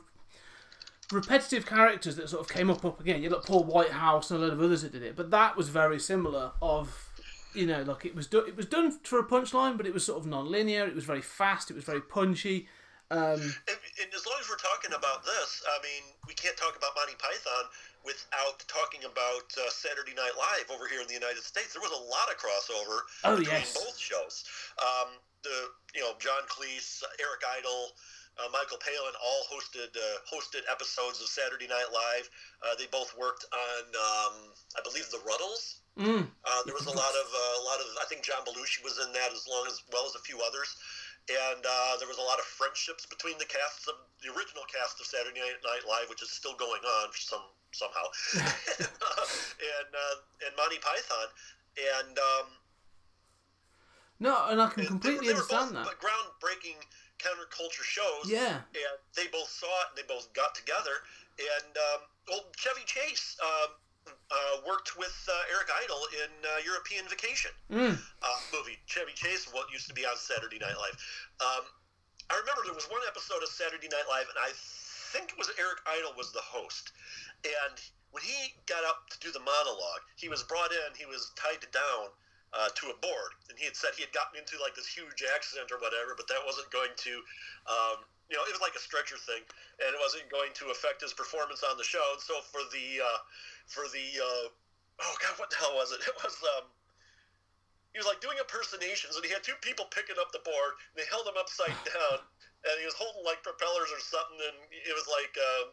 repetitive 1.12 1.66
characters 1.66 2.16
that 2.16 2.29
sort 2.29 2.42
of 2.42 2.49
came 2.55 2.70
up 2.70 2.85
up 2.85 3.01
again. 3.01 3.23
You 3.23 3.31
like 3.31 3.44
Paul 3.44 3.64
Whitehouse 3.64 4.31
and 4.31 4.40
a 4.40 4.44
lot 4.46 4.53
of 4.53 4.61
others 4.61 4.83
that 4.83 4.92
did 4.92 5.03
it, 5.03 5.16
but 5.16 5.31
that 5.31 5.57
was 5.57 5.68
very 5.68 5.99
similar. 5.99 6.53
Of 6.62 7.09
you 7.55 7.66
know, 7.66 7.83
like 7.83 8.05
it 8.05 8.14
was 8.14 8.27
do- 8.27 8.46
it 8.46 8.57
was 8.57 8.66
done 8.66 8.92
for 9.03 9.18
a 9.18 9.25
punchline, 9.27 9.77
but 9.77 9.87
it 9.87 9.92
was 9.94 10.05
sort 10.07 10.18
of 10.20 10.27
non-linear. 10.27 10.87
It 10.87 10.94
was 10.94 11.05
very 11.05 11.23
fast. 11.23 11.70
It 11.70 11.75
was 11.75 11.85
very 11.85 12.01
punchy. 12.01 12.68
Um, 13.12 13.42
And, 13.42 13.79
and 13.99 14.11
as 14.14 14.23
long 14.25 14.38
as 14.38 14.49
we're 14.49 14.62
talking 14.62 14.92
about 14.94 15.25
this, 15.25 15.62
I 15.66 15.83
mean, 15.83 16.14
we 16.29 16.35
can't 16.35 16.57
talk 16.57 16.77
about 16.79 16.94
Monty 16.94 17.18
Python 17.18 17.66
without 18.07 18.62
talking 18.68 19.03
about 19.03 19.51
uh, 19.59 19.68
Saturday 19.68 20.14
Night 20.14 20.31
Live 20.38 20.70
over 20.70 20.87
here 20.87 21.01
in 21.03 21.09
the 21.09 21.18
United 21.18 21.42
States. 21.42 21.75
There 21.75 21.83
was 21.83 21.90
a 21.90 22.05
lot 22.07 22.31
of 22.31 22.38
crossover 22.38 22.99
Oh, 23.25 23.37
between 23.37 23.59
yes. 23.59 23.75
both 23.75 23.99
shows. 23.99 24.44
Um, 24.79 25.18
the 25.42 25.75
you 25.92 26.03
know 26.03 26.12
John 26.20 26.46
Cleese, 26.46 27.03
Eric 27.18 27.42
Idle. 27.59 27.90
Uh, 28.40 28.48
Michael 28.57 28.81
Palin 28.81 29.12
all 29.20 29.42
hosted 29.53 29.92
uh, 29.92 30.16
hosted 30.24 30.64
episodes 30.72 31.20
of 31.20 31.29
Saturday 31.29 31.68
Night 31.68 31.92
Live. 31.92 32.24
Uh, 32.64 32.72
they 32.81 32.88
both 32.88 33.12
worked 33.20 33.44
on, 33.53 33.83
um, 33.92 34.35
I 34.72 34.81
believe, 34.81 35.05
The 35.12 35.20
Rutles. 35.29 35.85
mm, 36.00 36.24
Uh, 36.24 36.61
there 36.64 36.72
was 36.72 36.88
a 36.88 36.94
lot 36.96 37.14
of 37.20 37.26
uh, 37.29 37.61
a 37.61 37.64
lot 37.68 37.79
of 37.85 37.87
I 38.00 38.07
think 38.09 38.24
John 38.24 38.40
Belushi 38.48 38.81
was 38.81 38.96
in 39.05 39.12
that 39.12 39.29
as 39.37 39.44
long 39.44 39.66
as 39.68 39.83
well 39.92 40.07
as 40.09 40.14
a 40.16 40.22
few 40.24 40.40
others, 40.40 40.72
and 41.29 41.61
uh, 41.61 42.00
there 42.00 42.09
was 42.09 42.16
a 42.16 42.24
lot 42.24 42.38
of 42.40 42.46
friendships 42.48 43.05
between 43.05 43.37
the 43.37 43.44
casts 43.44 43.85
of 43.92 44.00
the 44.24 44.33
original 44.33 44.64
cast 44.72 44.96
of 45.00 45.05
Saturday 45.05 45.44
Night 45.44 45.85
Live, 45.85 46.09
which 46.09 46.22
is 46.24 46.31
still 46.33 46.57
going 46.57 46.81
on 46.81 47.12
some 47.12 47.44
somehow, 47.76 48.07
and 48.40 49.90
uh, 49.92 50.16
and 50.48 50.57
Monty 50.57 50.81
Python, 50.81 51.29
and 51.76 52.16
um, 52.16 52.46
no, 54.20 54.48
and 54.48 54.61
I 54.62 54.68
can 54.72 54.83
they- 54.83 54.88
completely 54.88 55.29
they 55.29 55.35
were 55.35 55.44
understand 55.44 55.76
both 55.76 55.92
that. 55.92 56.00
groundbreaking 56.00 56.81
counterculture 57.20 57.85
shows. 57.85 58.26
Yeah. 58.26 58.64
and 58.74 58.98
they 59.16 59.28
both 59.30 59.48
saw 59.48 59.68
it 59.85 59.92
and 59.92 59.96
they 60.00 60.09
both 60.09 60.33
got 60.33 60.54
together. 60.56 61.04
And 61.38 61.72
um, 61.76 62.00
well, 62.28 62.42
Chevy 62.56 62.85
Chase 62.85 63.37
um, 63.40 63.70
uh, 64.09 64.54
worked 64.66 64.96
with 64.96 65.14
uh, 65.28 65.52
Eric 65.54 65.68
Idle 65.85 66.02
in 66.24 66.30
uh, 66.44 66.61
European 66.64 67.04
Vacation 67.09 67.52
Mm, 67.70 67.96
uh, 67.96 68.38
movie. 68.52 68.76
Chevy 68.87 69.12
Chase, 69.14 69.48
what 69.52 69.70
used 69.72 69.88
to 69.88 69.94
be 69.94 70.04
on 70.04 70.16
Saturday 70.16 70.59
Night 70.59 70.76
Live. 70.76 70.96
Um, 71.40 71.64
I 72.30 72.38
remember 72.40 72.62
there 72.64 72.74
was 72.76 72.87
one 72.90 73.02
episode 73.09 73.42
of 73.42 73.48
Saturday 73.48 73.88
Night 73.88 74.06
Live, 74.09 74.28
and 74.30 74.38
I 74.40 74.52
think 75.12 75.33
it 75.35 75.38
was 75.38 75.50
Eric 75.59 75.80
Idle 75.87 76.14
was 76.16 76.30
the 76.33 76.44
host. 76.44 76.92
And 77.44 77.74
when 78.12 78.22
he 78.22 78.54
got 78.66 78.85
up 78.85 79.09
to 79.11 79.18
do 79.18 79.33
the 79.33 79.40
monologue, 79.42 80.04
he 80.16 80.28
was 80.28 80.42
brought 80.44 80.70
in. 80.72 80.94
He 80.94 81.06
was 81.06 81.33
tied 81.35 81.64
down 81.72 82.12
uh, 82.50 82.70
to 82.74 82.90
a 82.90 82.96
board, 82.98 83.32
and 83.46 83.54
he 83.54 83.64
had 83.64 83.78
said 83.78 83.94
he 83.94 84.02
had 84.02 84.10
gotten 84.10 84.34
into 84.34 84.58
like 84.58 84.74
this 84.74 84.90
huge 84.90 85.22
accident 85.22 85.70
or 85.70 85.78
whatever, 85.78 86.18
but 86.18 86.26
that 86.26 86.42
wasn't 86.42 86.66
going 86.74 86.90
to, 86.98 87.12
um, 87.70 88.02
you 88.26 88.34
know, 88.34 88.42
it 88.42 88.50
was 88.50 88.62
like 88.62 88.74
a 88.74 88.82
stretcher 88.82 89.18
thing, 89.22 89.42
and 89.78 89.90
it 89.94 90.00
wasn't 90.02 90.26
going 90.34 90.50
to 90.58 90.74
affect 90.74 90.98
his 90.98 91.14
performance 91.14 91.62
on 91.62 91.78
the 91.78 91.86
show. 91.86 92.02
And 92.10 92.22
so 92.22 92.42
for 92.50 92.62
the 92.74 92.86
uh, 92.98 93.20
for 93.70 93.86
the 93.94 94.06
uh, 94.18 94.46
oh 94.50 95.14
god, 95.22 95.38
what 95.38 95.50
the 95.54 95.58
hell 95.62 95.78
was 95.78 95.94
it? 95.94 96.02
It 96.10 96.16
was 96.18 96.36
um, 96.58 96.66
he 97.94 97.98
was 97.98 98.06
like 98.06 98.18
doing 98.18 98.38
impersonations, 98.38 99.14
and 99.14 99.22
he 99.22 99.30
had 99.30 99.46
two 99.46 99.58
people 99.62 99.86
picking 99.94 100.18
up 100.18 100.34
the 100.34 100.42
board, 100.42 100.74
and 100.90 100.98
they 100.98 101.06
held 101.06 101.26
him 101.30 101.38
upside 101.38 101.74
down, 101.94 102.18
and 102.66 102.74
he 102.82 102.86
was 102.86 102.98
holding 102.98 103.22
like 103.22 103.46
propellers 103.46 103.94
or 103.94 104.02
something, 104.02 104.42
and 104.42 104.58
it 104.74 104.94
was 104.94 105.06
like. 105.06 105.34
Uh, 105.38 105.70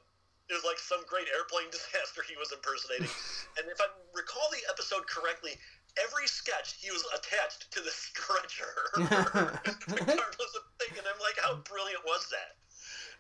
it 0.48 0.56
was 0.56 0.64
like 0.64 0.80
some 0.80 1.04
great 1.12 1.28
airplane 1.36 1.68
disaster 1.76 2.24
he 2.24 2.40
was 2.40 2.56
impersonating. 2.56 3.12
and 3.60 3.68
if 3.68 3.80
I 3.84 3.92
recall 4.16 4.48
the 4.56 4.64
episode 4.72 5.04
correctly, 5.04 5.60
every 6.06 6.28
sketch 6.28 6.78
he 6.80 6.92
was 6.92 7.04
attached 7.16 7.72
to 7.74 7.80
the 7.82 7.94
stretcher, 8.06 8.74
regardless 8.98 10.54
of 10.54 10.64
thing. 10.78 10.94
And 10.98 11.06
I'm 11.08 11.22
like, 11.22 11.38
how 11.42 11.62
brilliant 11.66 12.04
was 12.06 12.28
that? 12.30 12.58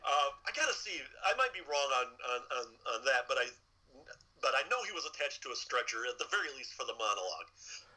Um, 0.06 0.32
I 0.48 0.54
gotta 0.54 0.76
see. 0.78 1.02
I 1.26 1.36
might 1.36 1.52
be 1.52 1.66
wrong 1.66 1.90
on, 2.00 2.08
on, 2.32 2.42
on, 2.54 2.66
on 2.96 3.00
that, 3.04 3.28
but 3.28 3.38
I 3.42 3.50
but 4.42 4.54
I 4.54 4.63
know 4.70 4.80
he 4.86 4.94
was 4.94 5.10
attached 5.10 5.42
to 5.44 5.50
a 5.50 5.58
stretcher 5.58 6.06
at 6.06 6.22
the 6.22 6.30
very 6.30 6.54
least 6.54 6.78
for 6.78 6.86
the 6.86 6.96
monologue, 6.96 7.50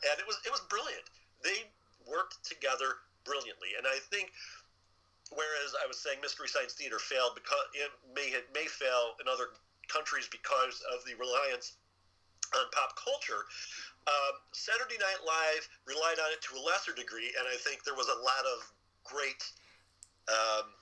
and 0.09 0.17
it 0.19 0.27
was 0.27 0.41
it 0.43 0.51
was 0.51 0.65
brilliant. 0.67 1.07
They 1.45 1.69
worked 2.09 2.43
together 2.43 3.05
brilliantly, 3.25 3.77
and 3.77 3.87
I 3.87 4.01
think 4.09 4.33
whereas 5.31 5.77
I 5.79 5.87
was 5.87 6.01
saying 6.01 6.19
Mystery 6.19 6.49
Science 6.49 6.75
Theater 6.75 6.99
failed 6.99 7.37
because 7.37 7.65
it 7.77 7.93
may 8.17 8.33
it 8.35 8.49
may 8.57 8.67
fail 8.67 9.15
in 9.21 9.29
other 9.29 9.55
countries 9.87 10.27
because 10.31 10.83
of 10.95 11.05
the 11.05 11.15
reliance 11.19 11.79
on 12.55 12.67
pop 12.73 12.97
culture. 12.99 13.47
Um, 14.07 14.35
Saturday 14.53 14.97
Night 14.99 15.21
Live 15.27 15.69
relied 15.87 16.19
on 16.19 16.33
it 16.33 16.41
to 16.49 16.57
a 16.57 16.63
lesser 16.63 16.93
degree, 16.93 17.33
and 17.39 17.47
I 17.47 17.57
think 17.61 17.85
there 17.85 17.95
was 17.95 18.09
a 18.09 18.19
lot 18.25 18.45
of 18.57 18.59
great. 19.05 19.45
Um, 20.29 20.73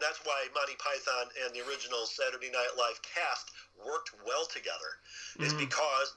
that's 0.00 0.18
why 0.24 0.48
Monty 0.52 0.74
Python 0.76 1.30
and 1.44 1.54
the 1.54 1.62
original 1.68 2.06
Saturday 2.06 2.50
Night 2.50 2.74
Live 2.76 3.00
cast 3.02 3.52
worked 3.78 4.10
well 4.26 4.46
together, 4.46 4.98
is 5.38 5.54
Mhm. 5.54 5.58
because 5.70 6.14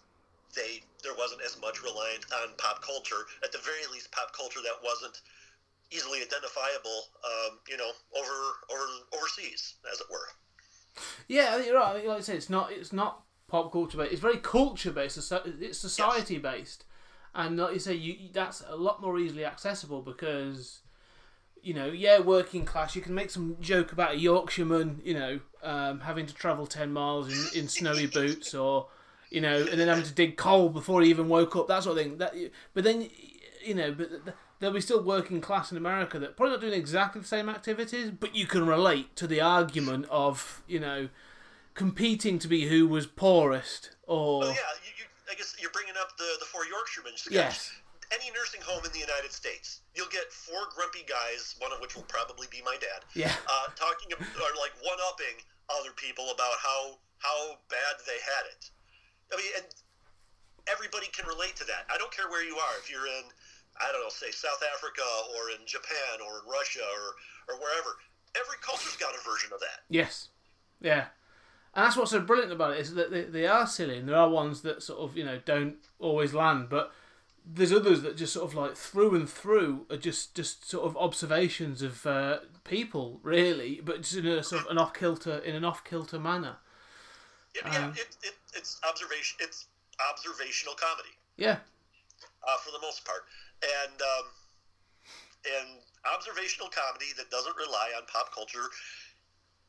they 0.55 0.83
there 1.03 1.13
wasn't 1.13 1.41
as 1.41 1.55
much 1.61 1.81
reliance 1.83 2.25
on 2.33 2.55
pop 2.57 2.81
culture. 2.81 3.27
At 3.43 3.51
the 3.51 3.59
very 3.59 3.85
least, 3.87 4.11
pop 4.11 4.33
culture 4.33 4.61
that 4.61 4.81
wasn't 4.81 5.21
easily 5.91 6.21
identifiable, 6.21 7.09
um, 7.23 7.59
you 7.67 7.77
know, 7.77 7.93
over 8.13 8.59
over 8.69 8.87
overseas, 9.13 9.75
as 9.91 10.01
it 10.01 10.09
were. 10.09 10.29
Yeah, 11.27 11.57
you're 11.57 11.75
right. 11.77 12.03
Like 12.05 12.17
I 12.17 12.21
said, 12.21 12.35
it's 12.35 12.49
not 12.49 12.71
it's 12.71 12.91
not 12.91 13.23
pop 13.49 13.71
culture 13.71 13.97
based. 13.97 14.13
It's 14.13 14.21
very 14.21 14.37
culture 14.37 14.91
based. 14.91 15.17
It's 15.17 15.77
society 15.77 16.37
based, 16.37 16.85
and 17.33 17.57
like 17.57 17.73
you 17.73 17.79
say, 17.79 17.95
you 17.95 18.29
that's 18.31 18.63
a 18.67 18.75
lot 18.75 19.01
more 19.01 19.19
easily 19.19 19.45
accessible 19.45 20.01
because 20.01 20.79
you 21.61 21.73
know, 21.73 21.87
yeah, 21.87 22.19
working 22.19 22.65
class. 22.65 22.95
You 22.95 23.01
can 23.01 23.13
make 23.13 23.29
some 23.29 23.57
joke 23.59 23.91
about 23.91 24.13
a 24.13 24.17
Yorkshireman, 24.17 25.01
you 25.03 25.13
know, 25.13 25.39
um, 25.63 26.01
having 26.01 26.25
to 26.25 26.33
travel 26.33 26.65
ten 26.65 26.91
miles 26.91 27.53
in, 27.53 27.61
in 27.61 27.67
snowy 27.67 28.07
boots, 28.07 28.53
or 28.53 28.87
you 29.29 29.41
know, 29.41 29.57
and 29.57 29.79
then 29.79 29.87
having 29.87 30.03
to 30.03 30.13
dig 30.13 30.37
coal 30.37 30.69
before 30.69 31.01
he 31.01 31.09
even 31.09 31.29
woke 31.29 31.55
up, 31.55 31.67
that 31.67 31.83
sort 31.83 31.97
of 31.97 32.03
thing. 32.03 32.17
That, 32.17 32.33
but 32.73 32.83
then, 32.83 33.09
you 33.63 33.75
know, 33.75 33.91
but 33.91 34.09
there'll 34.59 34.73
be 34.73 34.81
still 34.81 35.03
working 35.03 35.41
class 35.41 35.71
in 35.71 35.77
America 35.77 36.19
that 36.19 36.35
probably 36.35 36.53
not 36.53 36.61
doing 36.61 36.73
exactly 36.73 37.21
the 37.21 37.27
same 37.27 37.49
activities, 37.49 38.11
but 38.11 38.35
you 38.35 38.45
can 38.45 38.65
relate 38.65 39.15
to 39.17 39.27
the 39.27 39.41
argument 39.41 40.05
of, 40.09 40.63
you 40.67 40.79
know, 40.79 41.09
competing 41.79 42.37
to 42.43 42.47
be 42.51 42.67
who 42.67 42.87
was 42.91 43.07
poorest 43.07 43.95
or. 44.03 44.43
Well, 44.43 44.51
yeah, 44.51 44.67
you, 44.83 44.91
you, 44.99 45.05
I 45.31 45.33
guess 45.39 45.55
you're 45.63 45.71
bringing 45.71 45.95
up 45.95 46.11
the 46.19 46.27
the 46.43 46.45
four 46.51 46.67
Yorkshiremen 46.67 47.15
sketch. 47.15 47.33
Yes. 47.33 47.71
Any 48.11 48.27
nursing 48.35 48.59
home 48.65 48.81
in 48.83 48.91
the 48.91 48.99
United 48.99 49.31
States, 49.31 49.85
you'll 49.95 50.09
get 50.11 50.27
four 50.33 50.65
grumpy 50.75 51.05
guys, 51.07 51.55
one 51.63 51.71
of 51.71 51.79
which 51.79 51.93
will 51.95 52.09
probably 52.09 52.49
be 52.49 52.57
my 52.65 52.73
dad, 52.81 53.05
Yeah. 53.13 53.29
uh, 53.45 53.69
talking 53.77 54.09
ab- 54.11 54.25
or 54.41 54.51
like 54.57 54.73
one 54.81 54.97
upping 55.13 55.37
other 55.69 55.93
people 55.95 56.27
about 56.35 56.57
how 56.59 56.97
how 57.23 57.39
bad 57.71 57.95
they 58.09 58.17
had 58.19 58.43
it. 58.51 58.67
I 59.31 59.37
mean, 59.37 59.51
and 59.61 59.67
everybody 60.67 61.07
can 61.15 61.29
relate 61.29 61.55
to 61.61 61.65
that. 61.69 61.85
I 61.93 61.97
don't 62.01 62.11
care 62.11 62.27
where 62.33 62.43
you 62.43 62.57
are. 62.57 62.73
If 62.81 62.89
you're 62.89 63.05
in, 63.07 63.25
I 63.79 63.93
don't 63.93 64.01
know, 64.01 64.09
say 64.11 64.33
South 64.33 64.59
Africa 64.75 65.05
or 65.37 65.53
in 65.53 65.61
Japan 65.69 66.19
or 66.25 66.41
in 66.41 66.45
Russia 66.49 66.83
or 66.83 67.15
or 67.53 67.61
wherever, 67.61 67.93
every 68.35 68.57
culture's 68.65 68.97
got 68.97 69.13
a 69.15 69.21
version 69.21 69.53
of 69.53 69.61
that. 69.61 69.85
Yes. 69.87 70.29
Yeah. 70.81 71.13
And 71.73 71.85
that's 71.85 71.95
what's 71.95 72.11
so 72.11 72.19
brilliant 72.19 72.51
about 72.51 72.73
it 72.73 72.79
is 72.79 72.93
that 72.95 73.11
they, 73.11 73.23
they 73.23 73.45
are 73.47 73.67
silly 73.67 73.97
and 73.97 74.09
there 74.09 74.15
are 74.15 74.29
ones 74.29 74.61
that 74.61 74.81
sort 74.81 74.99
of, 74.99 75.15
you 75.15 75.23
know, 75.23 75.39
don't 75.45 75.75
always 75.99 76.33
land, 76.33 76.67
but 76.69 76.91
there's 77.45 77.71
others 77.71 78.01
that 78.01 78.17
just 78.17 78.33
sort 78.33 78.49
of 78.49 78.55
like 78.55 78.75
through 78.75 79.15
and 79.15 79.29
through 79.29 79.85
are 79.89 79.97
just, 79.97 80.35
just 80.35 80.69
sort 80.69 80.85
of 80.85 80.97
observations 80.97 81.81
of 81.81 82.05
uh, 82.05 82.39
people, 82.63 83.19
really, 83.23 83.81
but 83.83 84.01
just 84.01 84.15
in 84.15 84.27
a 84.27 84.43
sort 84.43 84.63
of 84.63 84.71
an 84.71 84.77
off 84.77 84.93
kilter 84.93 85.37
in 85.39 85.55
an 85.55 85.63
off 85.65 85.83
kilter 85.83 86.19
manner. 86.19 86.57
Yeah, 87.55 87.71
yeah 87.73 87.85
Um, 87.85 87.91
it, 87.91 88.17
it, 88.23 88.35
it's 88.53 88.79
observation. 88.87 89.37
It's 89.41 89.65
observational 90.11 90.75
comedy. 90.75 91.15
Yeah. 91.37 91.57
uh, 92.47 92.57
for 92.63 92.71
the 92.71 92.81
most 92.81 93.05
part, 93.05 93.23
and 93.61 94.01
um, 94.01 94.25
and 95.59 95.69
observational 96.13 96.69
comedy 96.69 97.11
that 97.17 97.29
doesn't 97.31 97.55
rely 97.57 97.91
on 97.97 98.03
pop 98.11 98.33
culture 98.33 98.67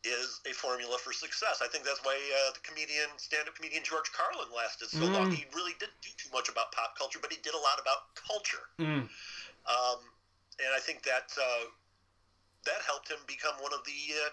is 0.04 0.40
a 0.48 0.52
formula 0.56 0.96
for 0.96 1.12
success. 1.12 1.60
I 1.60 1.68
think 1.68 1.84
that's 1.84 2.00
why 2.04 2.16
uh, 2.16 2.56
the 2.56 2.60
comedian, 2.64 3.12
stand-up 3.16 3.54
comedian 3.54 3.84
George 3.84 4.08
Carlin 4.16 4.48
lasted 4.54 4.88
so 4.88 5.04
long. 5.04 5.28
Mm. 5.28 5.36
He 5.36 5.44
really 5.54 5.76
didn't 5.78 6.00
do 6.00 6.08
too 6.16 6.32
much 6.32 6.48
about 6.48 6.72
pop 6.72 6.96
culture, 6.96 7.18
but 7.20 7.28
he 7.28 7.38
did 7.44 7.52
a 7.52 7.60
lot 7.60 7.76
about 7.80 8.16
culture, 8.16 8.64
Mm. 8.80 9.04
um, 9.68 9.98
and 10.56 10.70
I 10.72 10.80
think 10.80 11.02
that 11.04 11.28
uh, 11.36 11.68
that 12.64 12.80
helped 12.86 13.10
him 13.10 13.20
become 13.26 13.54
one 13.60 13.72
of 13.72 13.84
the. 13.84 14.00
Uh, 14.16 14.30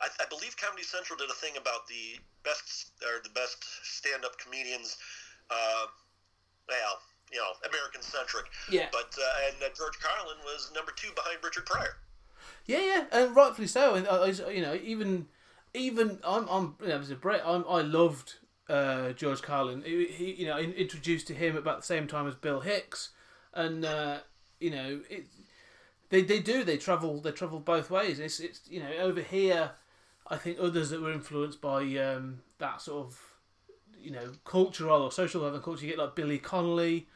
I, 0.00 0.24
I 0.24 0.26
believe 0.32 0.56
Comedy 0.56 0.84
Central 0.84 1.16
did 1.20 1.28
a 1.28 1.36
thing 1.36 1.56
about 1.60 1.84
the 1.86 2.16
best 2.44 2.92
or 3.04 3.20
the 3.20 3.32
best 3.36 3.60
stand-up 3.84 4.38
comedians. 4.40 4.96
Uh, 5.50 5.86
well, 6.68 7.00
you 7.32 7.38
know, 7.38 7.52
American 7.68 8.00
centric. 8.02 8.46
Yeah. 8.70 8.88
But 8.92 9.12
uh, 9.18 9.46
and 9.52 9.56
uh, 9.62 9.68
George 9.76 9.98
Carlin 10.00 10.38
was 10.44 10.70
number 10.74 10.92
two 10.96 11.12
behind 11.12 11.38
Richard 11.44 11.66
Pryor. 11.66 11.96
Yeah, 12.70 12.80
yeah, 12.80 13.04
and 13.12 13.34
rightfully 13.36 13.66
so. 13.66 13.94
And 13.94 14.06
I, 14.06 14.16
I- 14.16 14.50
you 14.50 14.62
know, 14.62 14.78
even 14.82 15.26
even 15.74 16.18
I'm, 16.24 16.48
I'm 16.48 16.76
you 16.80 16.88
know, 16.88 16.98
as 16.98 17.10
a 17.10 17.16
Brit, 17.16 17.42
I'm, 17.44 17.64
I 17.68 17.80
loved 17.82 18.34
uh, 18.68 19.12
George 19.12 19.42
Carlin. 19.42 19.82
He, 19.84 20.06
he, 20.06 20.32
you 20.32 20.46
know, 20.46 20.58
introduced 20.58 21.26
to 21.28 21.34
him 21.34 21.56
about 21.56 21.80
the 21.80 21.86
same 21.86 22.06
time 22.06 22.26
as 22.28 22.34
Bill 22.34 22.60
Hicks, 22.60 23.10
and 23.54 23.84
uh, 23.84 24.18
you 24.60 24.70
know, 24.70 25.00
it, 25.10 25.26
they 26.10 26.22
they 26.22 26.40
do 26.40 26.64
they 26.64 26.76
travel 26.76 27.20
they 27.20 27.32
travel 27.32 27.60
both 27.60 27.90
ways. 27.90 28.18
It's 28.20 28.40
it's 28.40 28.60
you 28.68 28.80
know 28.80 28.92
over 29.00 29.20
here, 29.20 29.72
I 30.28 30.36
think 30.36 30.58
others 30.60 30.90
that 30.90 31.00
were 31.00 31.12
influenced 31.12 31.60
by 31.60 31.82
um, 31.96 32.40
that 32.58 32.80
sort 32.80 33.06
of 33.06 33.20
you 34.00 34.10
know 34.10 34.32
cultural 34.44 35.02
or 35.02 35.12
social 35.12 35.42
level 35.42 35.60
culture. 35.60 35.84
You 35.84 35.90
get 35.90 35.98
like 35.98 36.14
Billy 36.14 36.38
Connolly. 36.38 37.08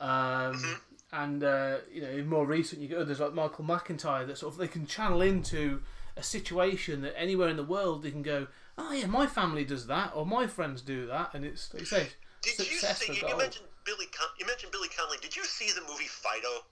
Um, 0.00 0.80
and 1.12 1.42
uh, 1.42 1.78
you 1.92 2.02
know, 2.02 2.08
in 2.08 2.28
more 2.28 2.46
recent, 2.46 2.82
you 2.82 2.88
get 2.88 2.98
others 2.98 3.20
like 3.20 3.34
Michael 3.34 3.64
McIntyre 3.64 4.26
that 4.26 4.38
sort 4.38 4.52
of 4.52 4.58
they 4.58 4.68
can 4.68 4.86
channel 4.86 5.22
into 5.22 5.82
a 6.16 6.22
situation 6.22 7.00
that 7.02 7.18
anywhere 7.18 7.48
in 7.48 7.56
the 7.56 7.64
world 7.64 8.02
they 8.02 8.10
can 8.10 8.22
go, 8.22 8.48
oh 8.76 8.92
yeah, 8.92 9.06
my 9.06 9.26
family 9.26 9.64
does 9.64 9.86
that, 9.86 10.12
or 10.14 10.26
my 10.26 10.46
friends 10.46 10.82
do 10.82 11.06
that, 11.06 11.32
and 11.32 11.44
it's 11.44 11.72
like 11.72 11.80
you 11.80 11.86
say, 11.86 12.08
Did 12.42 12.58
you 12.58 12.78
see? 12.78 13.14
You 13.14 13.36
mentioned 13.36 13.66
Billy. 13.84 14.06
Con- 14.12 14.34
you 14.38 14.46
mentioned 14.46 14.72
Billy 14.72 14.88
Connolly. 14.96 15.18
Did 15.22 15.34
you 15.34 15.44
see 15.44 15.72
the 15.72 15.86
movie 15.88 16.08
Fido? 16.10 16.66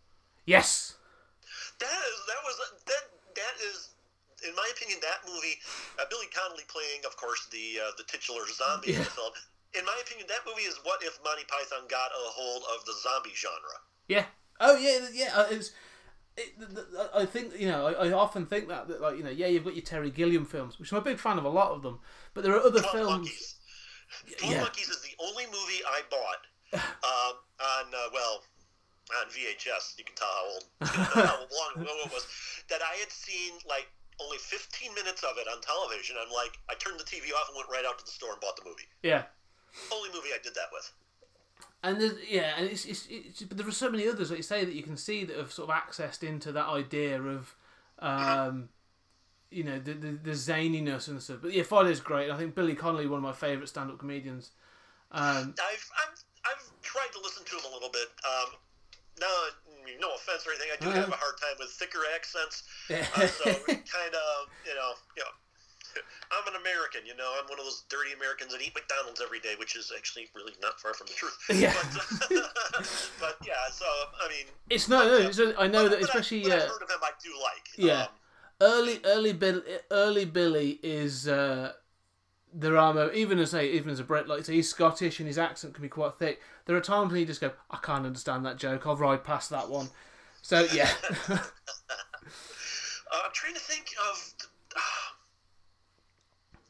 Yes, 0.44 0.94
That 1.80 1.86
is 1.88 2.18
that 2.26 2.40
was 2.44 2.56
that 2.86 3.04
that 3.34 3.56
is. 3.64 3.90
In 4.44 4.52
my 4.52 4.68
opinion, 4.76 5.00
that 5.00 5.24
movie, 5.24 5.56
uh, 5.96 6.04
Billy 6.12 6.28
Connolly 6.28 6.68
playing, 6.68 7.00
of 7.08 7.16
course, 7.16 7.48
the 7.48 7.80
uh, 7.80 7.96
the 7.96 8.04
titular 8.04 8.44
zombie 8.52 8.92
in 8.92 9.00
the 9.00 9.08
film. 9.16 9.32
In 9.72 9.84
my 9.88 9.96
opinion, 10.04 10.28
that 10.28 10.44
movie 10.44 10.68
is 10.68 10.76
what 10.84 11.00
if 11.02 11.16
Monty 11.24 11.48
Python 11.48 11.88
got 11.88 12.12
a 12.12 12.24
hold 12.36 12.62
of 12.76 12.84
the 12.84 12.92
zombie 13.00 13.32
genre. 13.32 13.80
Yeah, 14.08 14.24
oh 14.60 14.76
yeah, 14.76 15.06
yeah. 15.12 15.30
uh, 15.34 15.46
It's, 15.50 15.72
it, 16.36 16.58
th- 16.58 16.70
th- 16.92 17.08
I 17.14 17.24
think 17.26 17.58
you 17.58 17.68
know, 17.68 17.86
I, 17.86 18.08
I 18.08 18.12
often 18.12 18.46
think 18.46 18.68
that 18.68 18.88
that 18.88 19.00
like 19.00 19.16
you 19.16 19.24
know, 19.24 19.30
yeah, 19.30 19.46
you've 19.46 19.64
got 19.64 19.74
your 19.74 19.84
Terry 19.84 20.10
Gilliam 20.10 20.44
films, 20.44 20.78
which 20.78 20.92
I'm 20.92 20.98
a 20.98 21.02
big 21.02 21.18
fan 21.18 21.38
of 21.38 21.44
a 21.44 21.48
lot 21.48 21.70
of 21.72 21.82
them, 21.82 21.98
but 22.34 22.44
there 22.44 22.54
are 22.54 22.60
other 22.60 22.80
Twelve 22.80 22.92
films. 22.92 23.10
Monkeys. 23.10 23.54
Twelve 24.38 24.54
Yeah. 24.54 24.60
Monkeys 24.62 24.88
is 24.88 25.02
the 25.02 25.14
only 25.24 25.46
movie 25.46 25.82
I 25.86 26.00
bought 26.10 26.42
um, 26.74 27.34
on 27.60 27.86
uh, 27.94 28.08
well 28.12 28.42
on 29.20 29.26
VHS. 29.30 29.96
You 29.98 30.04
can 30.04 30.14
tell 30.16 30.28
how 30.28 30.44
old, 30.52 30.64
how 31.14 31.46
long 31.50 31.82
ago 31.82 31.92
it 32.04 32.12
was 32.12 32.26
that 32.68 32.80
I 32.82 32.96
had 32.98 33.10
seen 33.10 33.54
like 33.68 33.86
only 34.20 34.38
15 34.38 34.94
minutes 34.94 35.22
of 35.22 35.36
it 35.38 35.46
on 35.46 35.60
television. 35.60 36.16
I'm 36.18 36.32
like, 36.32 36.56
I 36.70 36.74
turned 36.74 36.98
the 36.98 37.04
TV 37.04 37.30
off 37.36 37.48
and 37.48 37.56
went 37.56 37.68
right 37.70 37.84
out 37.86 37.98
to 37.98 38.04
the 38.04 38.10
store 38.10 38.32
and 38.32 38.40
bought 38.40 38.56
the 38.56 38.64
movie. 38.64 38.88
Yeah, 39.02 39.24
Only 39.92 40.08
movie 40.08 40.32
I 40.34 40.40
did 40.42 40.54
that 40.54 40.72
with. 40.72 40.90
And 41.82 42.00
there's, 42.00 42.14
yeah, 42.28 42.54
and 42.56 42.66
it's, 42.66 42.84
it's, 42.84 43.06
it's 43.10 43.42
but 43.42 43.56
there 43.56 43.68
are 43.68 43.72
so 43.72 43.90
many 43.90 44.08
others 44.08 44.30
like 44.30 44.38
you 44.38 44.42
say 44.42 44.64
that 44.64 44.74
you 44.74 44.82
can 44.82 44.96
see 44.96 45.24
that 45.24 45.36
have 45.36 45.52
sort 45.52 45.70
of 45.70 45.76
accessed 45.76 46.22
into 46.22 46.50
that 46.52 46.66
idea 46.66 47.20
of, 47.22 47.54
um, 48.00 48.70
you 49.50 49.62
know, 49.62 49.78
the, 49.78 49.92
the 49.92 50.12
the 50.12 50.30
zaniness 50.32 51.06
and 51.08 51.22
stuff. 51.22 51.38
But 51.42 51.52
yeah, 51.52 51.62
Fido's 51.62 52.00
great. 52.00 52.30
I 52.30 52.36
think 52.36 52.54
Billy 52.54 52.74
Connolly, 52.74 53.06
one 53.06 53.18
of 53.18 53.22
my 53.22 53.32
favourite 53.32 53.68
stand-up 53.68 53.98
comedians. 53.98 54.50
Um, 55.12 55.54
I've, 55.62 55.90
I've 56.02 56.24
I've 56.44 56.82
tried 56.82 57.12
to 57.12 57.20
listen 57.20 57.44
to 57.44 57.56
him 57.56 57.70
a 57.70 57.74
little 57.74 57.90
bit. 57.90 58.08
Um, 58.24 58.58
no, 59.20 59.26
no 60.00 60.14
offense 60.14 60.46
or 60.46 60.50
anything. 60.50 60.68
I 60.72 60.84
do 60.84 60.90
have 60.90 61.08
a 61.08 61.16
hard 61.16 61.36
time 61.40 61.56
with 61.58 61.70
thicker 61.70 62.00
accents. 62.14 62.64
Uh, 62.90 63.26
so 63.26 63.44
kind 63.66 64.14
of, 64.14 64.50
you 64.66 64.74
know, 64.74 64.92
you 65.16 65.22
know, 65.22 65.32
I'm 66.32 66.46
an 66.54 66.60
American. 66.60 67.02
You 67.06 67.16
know, 67.16 67.34
I'm 67.38 67.48
one 67.48 67.58
of 67.58 67.64
those 67.64 67.84
dirty 67.88 68.12
Americans 68.12 68.52
that 68.52 68.62
eat 68.62 68.74
McDonald's 68.74 69.20
every 69.20 69.40
day, 69.40 69.54
which 69.58 69.76
is 69.76 69.92
actually 69.96 70.28
really 70.34 70.52
not 70.62 70.80
far 70.80 70.94
from 70.94 71.06
the 71.08 71.14
truth. 71.14 71.36
Yeah. 71.54 71.74
But, 72.28 73.10
but 73.20 73.36
yeah, 73.46 73.54
so 73.72 73.84
I 73.86 74.28
mean, 74.28 74.46
it's 74.70 74.88
no, 74.88 75.04
no. 75.04 75.28
It's, 75.28 75.40
I 75.40 75.66
know 75.66 75.84
but- 75.84 75.90
that 75.90 76.00
but 76.00 76.08
especially 76.08 76.44
I, 76.44 76.48
what 76.48 76.52
I've 76.52 76.62
uh, 76.62 76.72
heard 76.72 76.82
of 76.82 76.90
him, 76.90 76.98
I 77.02 77.10
do 77.22 77.30
like. 77.42 77.68
Yeah. 77.76 78.02
Um, 78.02 78.08
early 78.60 79.00
early 79.04 79.32
Bill 79.32 79.62
early 79.90 80.24
Billy 80.24 80.80
is 80.82 81.28
uh, 81.28 81.72
there 82.52 82.76
are 82.76 83.12
even 83.12 83.38
as 83.38 83.54
a 83.54 83.62
even 83.62 83.90
as 83.90 84.00
a 84.00 84.04
Brit 84.04 84.28
like 84.28 84.44
say 84.44 84.54
he's 84.54 84.68
Scottish 84.68 85.18
and 85.20 85.26
his 85.26 85.38
accent 85.38 85.74
can 85.74 85.82
be 85.82 85.88
quite 85.88 86.14
thick. 86.14 86.40
There 86.64 86.76
are 86.76 86.80
times 86.80 87.12
when 87.12 87.20
you 87.20 87.26
just 87.26 87.40
go, 87.40 87.52
I 87.70 87.78
can't 87.82 88.06
understand 88.06 88.44
that 88.46 88.56
joke. 88.56 88.86
I'll 88.86 88.96
ride 88.96 89.24
past 89.24 89.50
that 89.50 89.68
one. 89.68 89.88
So 90.42 90.66
yeah, 90.72 90.90
uh, 91.28 91.38
I'm 93.12 93.32
trying 93.32 93.54
to 93.54 93.60
think 93.60 93.86
of. 94.10 94.32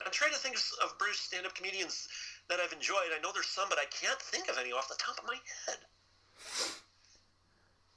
I'm 0.07 0.13
trying 0.13 0.33
to 0.33 0.39
think 0.39 0.55
of, 0.55 0.97
British 0.99 1.19
stand-up 1.19 1.55
comedians 1.57 2.07
that 2.49 2.61
I've 2.61 2.73
enjoyed. 2.73 3.11
I 3.13 3.21
know 3.21 3.31
there's 3.35 3.47
some, 3.47 3.69
but 3.69 3.79
I 3.79 3.87
can't 3.91 4.21
think 4.23 4.49
of 4.49 4.57
any 4.57 4.71
off 4.71 4.89
the 4.89 4.95
top 4.99 5.19
of 5.19 5.25
my 5.27 5.35
head. 5.67 5.79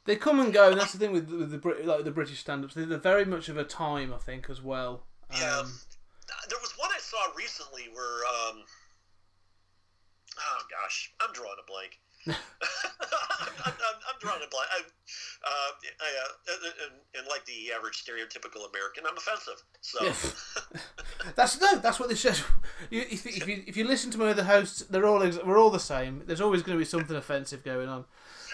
they 0.06 0.16
come 0.16 0.40
and 0.40 0.52
go, 0.52 0.72
and 0.72 0.80
that's 0.80 0.92
the 0.92 0.98
thing 0.98 1.12
with, 1.12 1.30
with 1.30 1.52
the 1.52 1.86
like 1.86 2.04
the 2.04 2.12
British 2.12 2.40
stand-ups. 2.40 2.74
They're, 2.74 2.88
they're 2.88 2.98
very 2.98 3.26
much 3.26 3.48
of 3.48 3.58
a 3.58 3.64
time, 3.64 4.12
I 4.12 4.18
think, 4.18 4.50
as 4.50 4.60
well. 4.60 5.06
Yeah. 5.38 5.60
Um, 5.60 5.72
There 6.50 6.58
was 6.60 6.74
one 6.78 6.90
I 6.92 7.00
saw 7.00 7.18
recently 7.38 7.84
where, 7.94 8.26
um, 8.26 8.64
oh 10.40 10.62
gosh, 10.72 11.14
I'm 11.22 11.32
drawing 11.32 11.62
a 11.62 11.72
blank. 11.72 12.00
I'm, 12.30 13.74
I'm, 13.74 13.98
I'm 14.08 14.18
drawing 14.20 14.42
a 14.44 14.50
blank. 14.50 14.70
I, 14.72 14.82
uh, 15.46 15.72
I, 16.02 16.10
uh, 16.24 16.54
and, 16.86 16.94
and 17.18 17.28
like 17.28 17.46
the 17.46 17.72
average 17.76 18.04
stereotypical 18.04 18.70
American, 18.70 19.04
I'm 19.10 19.18
offensive. 19.18 19.64
So, 19.82 20.04
Yeah. 20.04 20.82
That's 21.36 21.60
no. 21.60 21.78
That's 21.78 22.00
what 22.00 22.10
this 22.10 22.22
says. 22.22 22.44
You, 22.90 23.02
if, 23.02 23.26
if 23.26 23.48
you 23.48 23.64
if 23.68 23.78
you 23.78 23.86
listen 23.86 24.12
to 24.12 24.18
my 24.18 24.30
other 24.30 24.44
hosts, 24.44 24.82
they're 24.90 25.06
all 25.06 25.20
we're 25.20 25.58
all 25.58 25.70
the 25.70 25.80
same. 25.80 26.24
There's 26.26 26.42
always 26.42 26.64
going 26.64 26.78
to 26.78 26.80
be 26.80 26.86
something 26.86 27.16
offensive 27.16 27.64
going 27.64 27.90
on. 27.90 28.06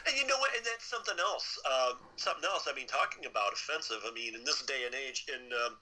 and 0.07 0.15
you 0.15 0.28
know 0.28 0.38
what? 0.39 0.51
And 0.55 0.65
that's 0.65 0.86
something 0.86 1.15
else. 1.19 1.59
Um, 1.65 1.97
something 2.15 2.43
else. 2.45 2.67
I 2.69 2.76
mean, 2.76 2.88
talking 2.88 3.26
about 3.26 3.53
offensive. 3.53 3.97
I 4.05 4.13
mean, 4.13 4.36
in 4.36 4.43
this 4.43 4.61
day 4.63 4.84
and 4.86 4.95
age, 4.95 5.26
in 5.30 5.51
um, 5.65 5.78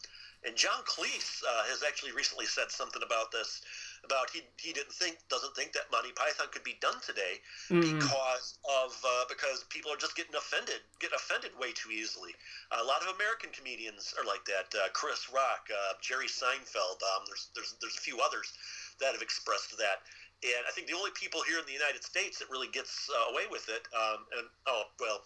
and 0.45 0.55
John 0.55 0.83
Cleese 0.83 1.41
uh, 1.47 1.63
has 1.71 1.83
actually 1.87 2.11
recently 2.11 2.45
said 2.45 2.69
something 2.69 3.01
about 3.05 3.31
this. 3.31 3.61
About 4.03 4.29
he 4.29 4.41
he 4.59 4.73
didn't 4.75 4.91
think 4.91 5.15
doesn't 5.29 5.55
think 5.55 5.71
that 5.73 5.87
Monty 5.91 6.11
Python 6.11 6.47
could 6.51 6.63
be 6.63 6.75
done 6.81 6.99
today 7.05 7.39
Mm. 7.71 7.79
because 7.79 8.59
of 8.67 8.91
uh, 9.07 9.23
because 9.29 9.63
people 9.69 9.87
are 9.91 9.95
just 9.95 10.15
getting 10.19 10.35
offended, 10.35 10.83
getting 10.99 11.15
offended 11.15 11.51
way 11.59 11.71
too 11.71 11.91
easily. 11.91 12.35
a 12.75 12.83
lot 12.83 12.99
of 13.01 13.15
American 13.15 13.49
comedians 13.55 14.13
are 14.19 14.25
like 14.27 14.43
that. 14.45 14.67
Uh, 14.75 14.91
Chris 14.91 15.31
Rock, 15.31 15.69
uh, 15.71 15.93
Jerry 16.01 16.27
Seinfeld. 16.27 16.99
Um, 16.99 17.23
there's 17.31 17.47
there's 17.55 17.75
there's 17.79 17.95
a 17.95 18.03
few 18.03 18.19
others 18.19 18.51
that 18.99 19.13
have 19.15 19.21
expressed 19.23 19.71
that, 19.79 20.03
and 20.43 20.61
I 20.67 20.71
think 20.75 20.87
the 20.91 20.97
only 20.99 21.11
people 21.15 21.39
here 21.47 21.57
in 21.59 21.65
the 21.65 21.73
United 21.73 22.03
States 22.03 22.37
that 22.43 22.51
really 22.51 22.67
gets 22.75 23.07
uh, 23.07 23.31
away 23.31 23.47
with 23.49 23.69
it, 23.71 23.87
um, 23.95 24.27
and 24.37 24.45
oh 24.67 24.91
well, 24.99 25.23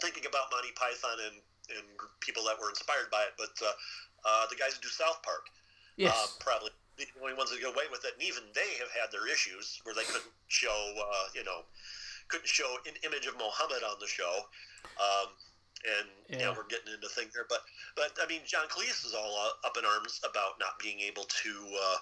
thinking 0.00 0.24
about 0.24 0.48
Monty 0.50 0.72
Python 0.72 1.18
and 1.28 1.36
and 1.72 1.84
people 2.20 2.44
that 2.44 2.56
were 2.60 2.68
inspired 2.68 3.08
by 3.10 3.22
it, 3.24 3.32
but 3.40 3.52
uh, 3.64 3.72
uh, 4.24 4.46
the 4.50 4.56
guys 4.56 4.74
who 4.74 4.80
do 4.82 4.88
South 4.88 5.22
Park, 5.22 5.46
Yes. 5.96 6.12
uh, 6.12 6.26
probably 6.40 6.70
the 6.98 7.06
only 7.22 7.34
ones 7.34 7.50
that 7.50 7.60
get 7.60 7.70
away 7.74 7.84
with 7.90 8.04
it, 8.04 8.14
and 8.14 8.22
even 8.22 8.42
they 8.54 8.78
have 8.78 8.90
had 8.90 9.10
their 9.10 9.26
issues 9.30 9.80
where 9.84 9.94
they 9.94 10.04
couldn't 10.04 10.30
show, 10.48 10.70
uh, 10.98 11.26
you 11.34 11.44
know, 11.44 11.62
couldn't 12.28 12.48
show 12.48 12.76
an 12.86 12.94
image 13.04 13.26
of 13.26 13.34
Muhammad 13.36 13.82
on 13.82 13.96
the 14.00 14.06
show. 14.06 14.46
Um, 14.98 15.28
and 15.84 16.08
yeah. 16.30 16.48
Yeah. 16.48 16.54
we're 16.56 16.66
getting 16.70 16.94
into 16.94 17.08
things 17.08 17.34
there, 17.34 17.44
but 17.48 17.60
but 17.96 18.16
I 18.22 18.26
mean, 18.26 18.40
John 18.46 18.66
Cleese 18.68 19.04
is 19.04 19.12
all 19.14 19.36
uh, 19.36 19.66
up 19.68 19.76
in 19.76 19.84
arms 19.84 20.20
about 20.24 20.58
not 20.58 20.78
being 20.80 21.00
able 21.00 21.24
to 21.24 21.52
uh, 21.76 21.96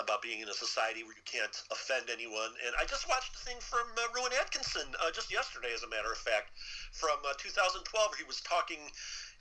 about 0.00 0.22
being 0.22 0.40
in 0.40 0.48
a 0.48 0.56
society 0.56 1.04
where 1.04 1.12
you 1.12 1.26
can't 1.28 1.52
offend 1.70 2.08
anyone. 2.08 2.56
And 2.64 2.72
I 2.80 2.84
just 2.88 3.08
watched 3.08 3.36
a 3.36 3.40
thing 3.44 3.60
from 3.60 3.84
uh, 4.00 4.08
Rowan 4.16 4.32
Atkinson 4.40 4.88
uh, 5.04 5.10
just 5.12 5.30
yesterday, 5.30 5.68
as 5.74 5.82
a 5.82 5.88
matter 5.88 6.10
of 6.10 6.16
fact, 6.16 6.56
from 6.92 7.20
uh, 7.28 7.36
2012. 7.36 7.84
He 8.16 8.24
was 8.24 8.40
talking 8.40 8.80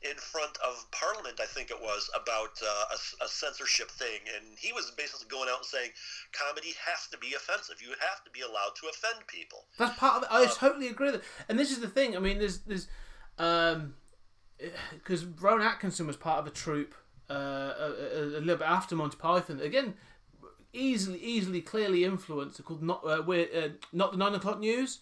in 0.03 0.17
front 0.17 0.57
of 0.65 0.83
Parliament, 0.91 1.39
I 1.39 1.45
think 1.45 1.69
it 1.69 1.79
was, 1.79 2.09
about 2.11 2.59
uh, 2.59 2.67
a, 2.91 3.25
a 3.25 3.27
censorship 3.29 3.91
thing, 3.91 4.19
and 4.35 4.57
he 4.57 4.73
was 4.73 4.91
basically 4.97 5.27
going 5.29 5.47
out 5.47 5.63
and 5.63 5.65
saying 5.65 5.91
comedy 6.33 6.73
has 6.83 7.07
to 7.11 7.17
be 7.17 7.33
offensive. 7.35 7.79
You 7.81 7.95
have 8.01 8.23
to 8.25 8.31
be 8.31 8.41
allowed 8.41 8.75
to 8.81 8.89
offend 8.89 9.25
people. 9.27 9.65
That's 9.77 9.97
part 9.97 10.17
of 10.17 10.23
it. 10.23 10.29
I 10.31 10.45
totally 10.47 10.87
agree 10.87 11.11
with 11.11 11.21
it. 11.21 11.23
And 11.47 11.57
this 11.57 11.71
is 11.71 11.79
the 11.79 11.87
thing. 11.87 12.17
I 12.17 12.19
mean, 12.19 12.39
there's 12.39 12.59
there's 12.67 12.87
um 13.37 13.93
because 14.93 15.25
Rowan 15.25 15.61
Atkinson 15.61 16.07
was 16.07 16.17
part 16.17 16.39
of 16.39 16.47
a 16.47 16.51
troupe 16.51 16.93
uh, 17.29 17.73
a, 17.79 17.93
a 18.17 18.41
little 18.41 18.57
bit 18.57 18.67
after 18.67 18.95
Monty 18.95 19.17
Python. 19.17 19.59
Again, 19.61 19.95
easily, 20.73 21.19
easily, 21.19 21.61
clearly 21.61 22.03
influenced. 22.03 22.63
Called 22.63 22.83
not 22.83 23.01
uh, 23.05 23.23
we're, 23.25 23.47
uh, 23.55 23.69
not 23.91 24.11
the 24.11 24.17
nine 24.17 24.33
o'clock 24.33 24.59
news. 24.59 24.99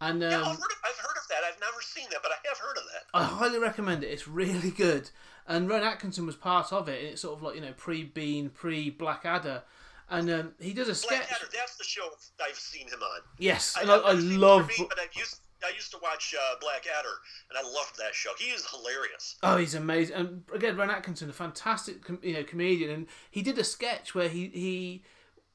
And 0.00 0.22
um, 0.22 0.30
Yeah, 0.30 0.38
I've 0.38 0.44
heard, 0.44 0.52
of, 0.52 0.78
I've 0.84 0.96
heard 0.96 1.16
of 1.16 1.28
that. 1.30 1.38
I've 1.48 1.60
never 1.60 1.80
seen 1.80 2.04
that, 2.10 2.20
but 2.22 2.30
I 2.30 2.34
have 2.48 2.58
heard 2.58 2.76
of 2.76 2.82
that. 2.92 3.02
I 3.14 3.24
highly 3.24 3.58
recommend 3.58 4.04
it. 4.04 4.08
It's 4.08 4.28
really 4.28 4.70
good. 4.70 5.10
And 5.46 5.68
Rowan 5.68 5.84
Atkinson 5.84 6.26
was 6.26 6.36
part 6.36 6.72
of 6.72 6.88
it. 6.88 7.00
And 7.00 7.08
it's 7.12 7.22
sort 7.22 7.36
of 7.36 7.42
like 7.42 7.54
you 7.54 7.60
know 7.62 7.72
pre 7.76 8.04
Bean, 8.04 8.50
pre 8.50 8.90
Blackadder, 8.90 9.62
and 10.10 10.30
um, 10.30 10.52
he 10.60 10.72
does 10.72 10.88
a 10.88 10.94
sketch. 10.94 11.28
Blackadder, 11.28 11.50
that's 11.52 11.76
the 11.76 11.84
show 11.84 12.08
I've 12.44 12.56
seen 12.56 12.88
him 12.88 13.00
on. 13.02 13.20
Yes, 13.38 13.76
and 13.80 13.90
I, 13.90 13.96
I've 13.96 14.04
I 14.04 14.12
love. 14.12 14.68
Bean, 14.68 14.86
but 14.88 14.98
I 14.98 15.06
used 15.18 15.40
I 15.66 15.74
used 15.74 15.90
to 15.92 15.98
watch 16.02 16.34
uh, 16.38 16.54
Blackadder, 16.60 17.14
and 17.50 17.58
I 17.58 17.62
loved 17.62 17.98
that 17.98 18.14
show. 18.14 18.30
He 18.38 18.46
is 18.50 18.66
hilarious. 18.70 19.36
Oh, 19.42 19.56
he's 19.56 19.74
amazing. 19.74 20.14
And 20.16 20.42
again, 20.54 20.76
Rowan 20.76 20.90
Atkinson, 20.90 21.28
a 21.30 21.32
fantastic 21.32 22.04
com- 22.04 22.20
you 22.22 22.34
know 22.34 22.44
comedian, 22.44 22.90
and 22.90 23.06
he 23.30 23.42
did 23.42 23.58
a 23.58 23.64
sketch 23.64 24.14
where 24.14 24.28
he 24.28 24.48
he. 24.48 25.02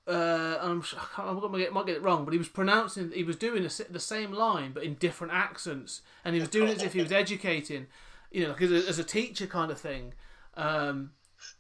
Uh, 0.08 0.58
I'm, 0.60 0.82
I 0.82 1.06
can't, 1.16 1.28
I'm 1.28 1.40
gonna 1.40 1.60
get, 1.60 1.72
might 1.74 1.86
get 1.86 1.96
it 1.98 2.02
wrong, 2.02 2.26
but 2.26 2.32
he 2.34 2.38
was 2.40 2.50
pronouncing. 2.50 3.12
He 3.14 3.24
was 3.24 3.36
doing 3.36 3.64
a, 3.64 3.70
the 3.92 4.00
same 4.00 4.32
line, 4.32 4.72
but 4.74 4.84
in 4.84 4.96
different 4.96 5.32
accents, 5.32 6.02
and 6.26 6.34
he 6.34 6.42
was 6.42 6.50
doing 6.50 6.70
it 6.70 6.78
as 6.78 6.84
if 6.84 6.94
he 6.94 7.02
was 7.02 7.12
educating, 7.12 7.86
you 8.32 8.44
know, 8.44 8.50
like 8.50 8.62
as 8.64 8.72
a, 8.72 8.90
as 8.90 9.00
a 9.00 9.04
teacher 9.04 9.46
kind 9.46 9.72
of 9.72 9.80
thing. 9.80 10.14
Um, 10.58 11.12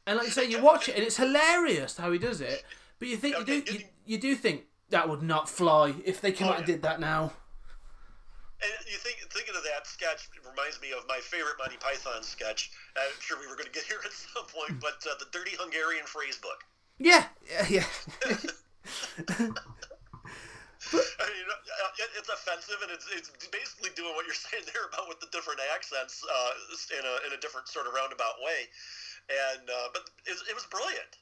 and 0.08 0.18
like 0.18 0.26
you 0.26 0.32
say, 0.34 0.50
you 0.50 0.60
watch 0.62 0.90
it, 0.90 0.96
and 0.96 1.04
it's 1.04 1.18
hilarious 1.18 1.98
how 1.98 2.12
he 2.12 2.18
does 2.18 2.42
it. 2.42 2.64
But 2.98 3.08
you 3.10 3.18
think 3.18 3.38
you 3.38 3.46
do 3.46 3.74
you, 3.74 3.80
you 4.06 4.18
do 4.18 4.36
think 4.36 4.64
that 4.90 5.08
would 5.08 5.22
not 5.22 5.48
fly 5.48 5.94
if 6.04 6.20
they 6.20 6.32
came 6.32 6.48
Oh, 6.48 6.52
out 6.52 6.58
and 6.60 6.68
yeah. 6.68 6.74
did 6.76 6.82
that 6.84 7.00
now. 7.00 7.34
And 8.62 8.72
you 8.86 8.98
think 8.98 9.18
thinking 9.34 9.56
of 9.58 9.64
that 9.64 9.88
sketch 9.88 10.30
reminds 10.48 10.80
me 10.82 10.92
of 10.92 11.08
my 11.08 11.18
favorite 11.18 11.56
Monty 11.58 11.78
Python 11.78 12.22
sketch. 12.24 12.72
I'm 12.96 13.10
sure 13.20 13.40
we 13.40 13.48
were 13.48 13.56
going 13.56 13.66
to 13.68 13.74
get 13.74 13.84
here 13.86 13.98
at 14.06 14.14
some 14.14 14.46
point, 14.46 14.80
but 14.80 15.02
uh, 15.10 15.16
the 15.20 15.26
Dirty 15.32 15.58
Hungarian 15.60 16.06
Phrase 16.06 16.38
Book. 16.38 16.62
Yeah, 17.00 17.26
yeah, 17.50 17.66
yeah. 17.68 17.86
I 20.94 21.26
mean, 21.30 21.48
it- 21.98 22.14
it's 22.18 22.30
offensive, 22.30 22.76
and 22.82 22.92
it's, 22.92 23.06
it's 23.16 23.30
basically 23.48 23.92
doing 23.96 24.14
what 24.16 24.26
you're 24.26 24.34
saying 24.36 24.64
there 24.74 24.86
about 24.92 25.08
with 25.08 25.20
the 25.20 25.28
different 25.32 25.60
accents 25.74 26.24
uh, 26.26 26.52
in 26.98 27.06
a 27.06 27.28
in 27.28 27.34
a 27.38 27.42
different 27.42 27.68
sort 27.68 27.88
of 27.88 27.94
roundabout 27.94 28.36
way. 28.44 28.68
And 29.30 29.70
uh, 29.70 29.88
but 29.94 30.10
it, 30.26 30.36
it 30.50 30.56
was 30.56 30.66
brilliant. 30.66 31.18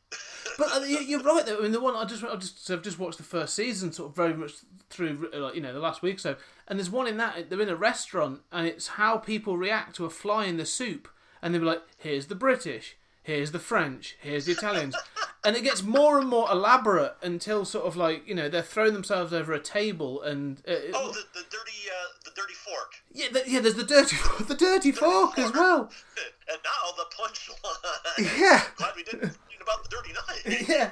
But 0.57 0.71
uh, 0.71 0.85
you- 0.85 0.99
you're 1.05 1.21
right 1.23 1.45
though. 1.45 1.59
I 1.59 1.61
mean, 1.63 1.71
the 1.73 1.81
one 1.81 1.95
I 1.95 2.05
just 2.05 2.23
I 2.23 2.35
just 2.37 2.69
I've 2.71 2.81
just 2.81 2.97
watched 2.99 3.17
the 3.17 3.23
first 3.23 3.53
season, 3.53 3.91
sort 3.91 4.09
of 4.11 4.15
very 4.15 4.33
much 4.33 4.53
through, 4.89 5.29
like 5.33 5.55
you 5.55 5.61
know, 5.61 5.73
the 5.73 5.79
last 5.79 6.01
week 6.01 6.19
so. 6.19 6.35
And 6.69 6.77
there's 6.77 6.89
one 6.89 7.07
in 7.07 7.17
that 7.17 7.49
they're 7.49 7.61
in 7.61 7.69
a 7.69 7.75
restaurant, 7.75 8.41
and 8.51 8.67
it's 8.67 8.89
how 8.89 9.17
people 9.17 9.57
react 9.57 9.95
to 9.95 10.05
a 10.05 10.09
fly 10.09 10.45
in 10.45 10.57
the 10.57 10.65
soup, 10.65 11.07
and 11.41 11.53
they're 11.53 11.61
like, 11.61 11.81
"Here's 11.97 12.27
the 12.27 12.35
British, 12.35 12.95
here's 13.23 13.51
the 13.51 13.59
French, 13.59 14.17
here's 14.21 14.45
the 14.45 14.51
Italians," 14.51 14.95
and 15.43 15.55
it 15.55 15.63
gets 15.63 15.81
more 15.81 16.19
and 16.19 16.29
more 16.29 16.47
elaborate 16.51 17.15
until 17.23 17.65
sort 17.65 17.85
of 17.85 17.95
like 17.95 18.27
you 18.27 18.35
know 18.35 18.49
they're 18.49 18.61
throwing 18.61 18.93
themselves 18.93 19.33
over 19.33 19.51
a 19.51 19.59
table 19.59 20.21
and 20.21 20.59
uh, 20.67 20.75
oh, 20.93 21.11
the, 21.11 21.23
the 21.33 21.45
dirty 21.49 21.89
uh, 21.89 22.13
the 22.23 22.31
dirty 22.35 22.53
fork, 22.53 22.93
yeah, 23.11 23.27
the, 23.33 23.43
yeah. 23.47 23.59
There's 23.61 23.75
the 23.75 23.83
dirty 23.83 24.15
the 24.43 24.55
dirty 24.55 24.91
fork 24.91 25.39
as 25.39 25.51
well. 25.51 25.89
and 26.47 26.59
now 26.63 26.91
the 26.95 27.05
punchline. 27.15 28.39
Yeah. 28.39 28.61
Glad 28.77 28.95
we 28.95 29.03
didn't 29.03 29.35
about 29.69 29.83
the 29.83 29.89
dirty 29.89 30.13
knife. 30.13 30.69
Yeah. 30.69 30.91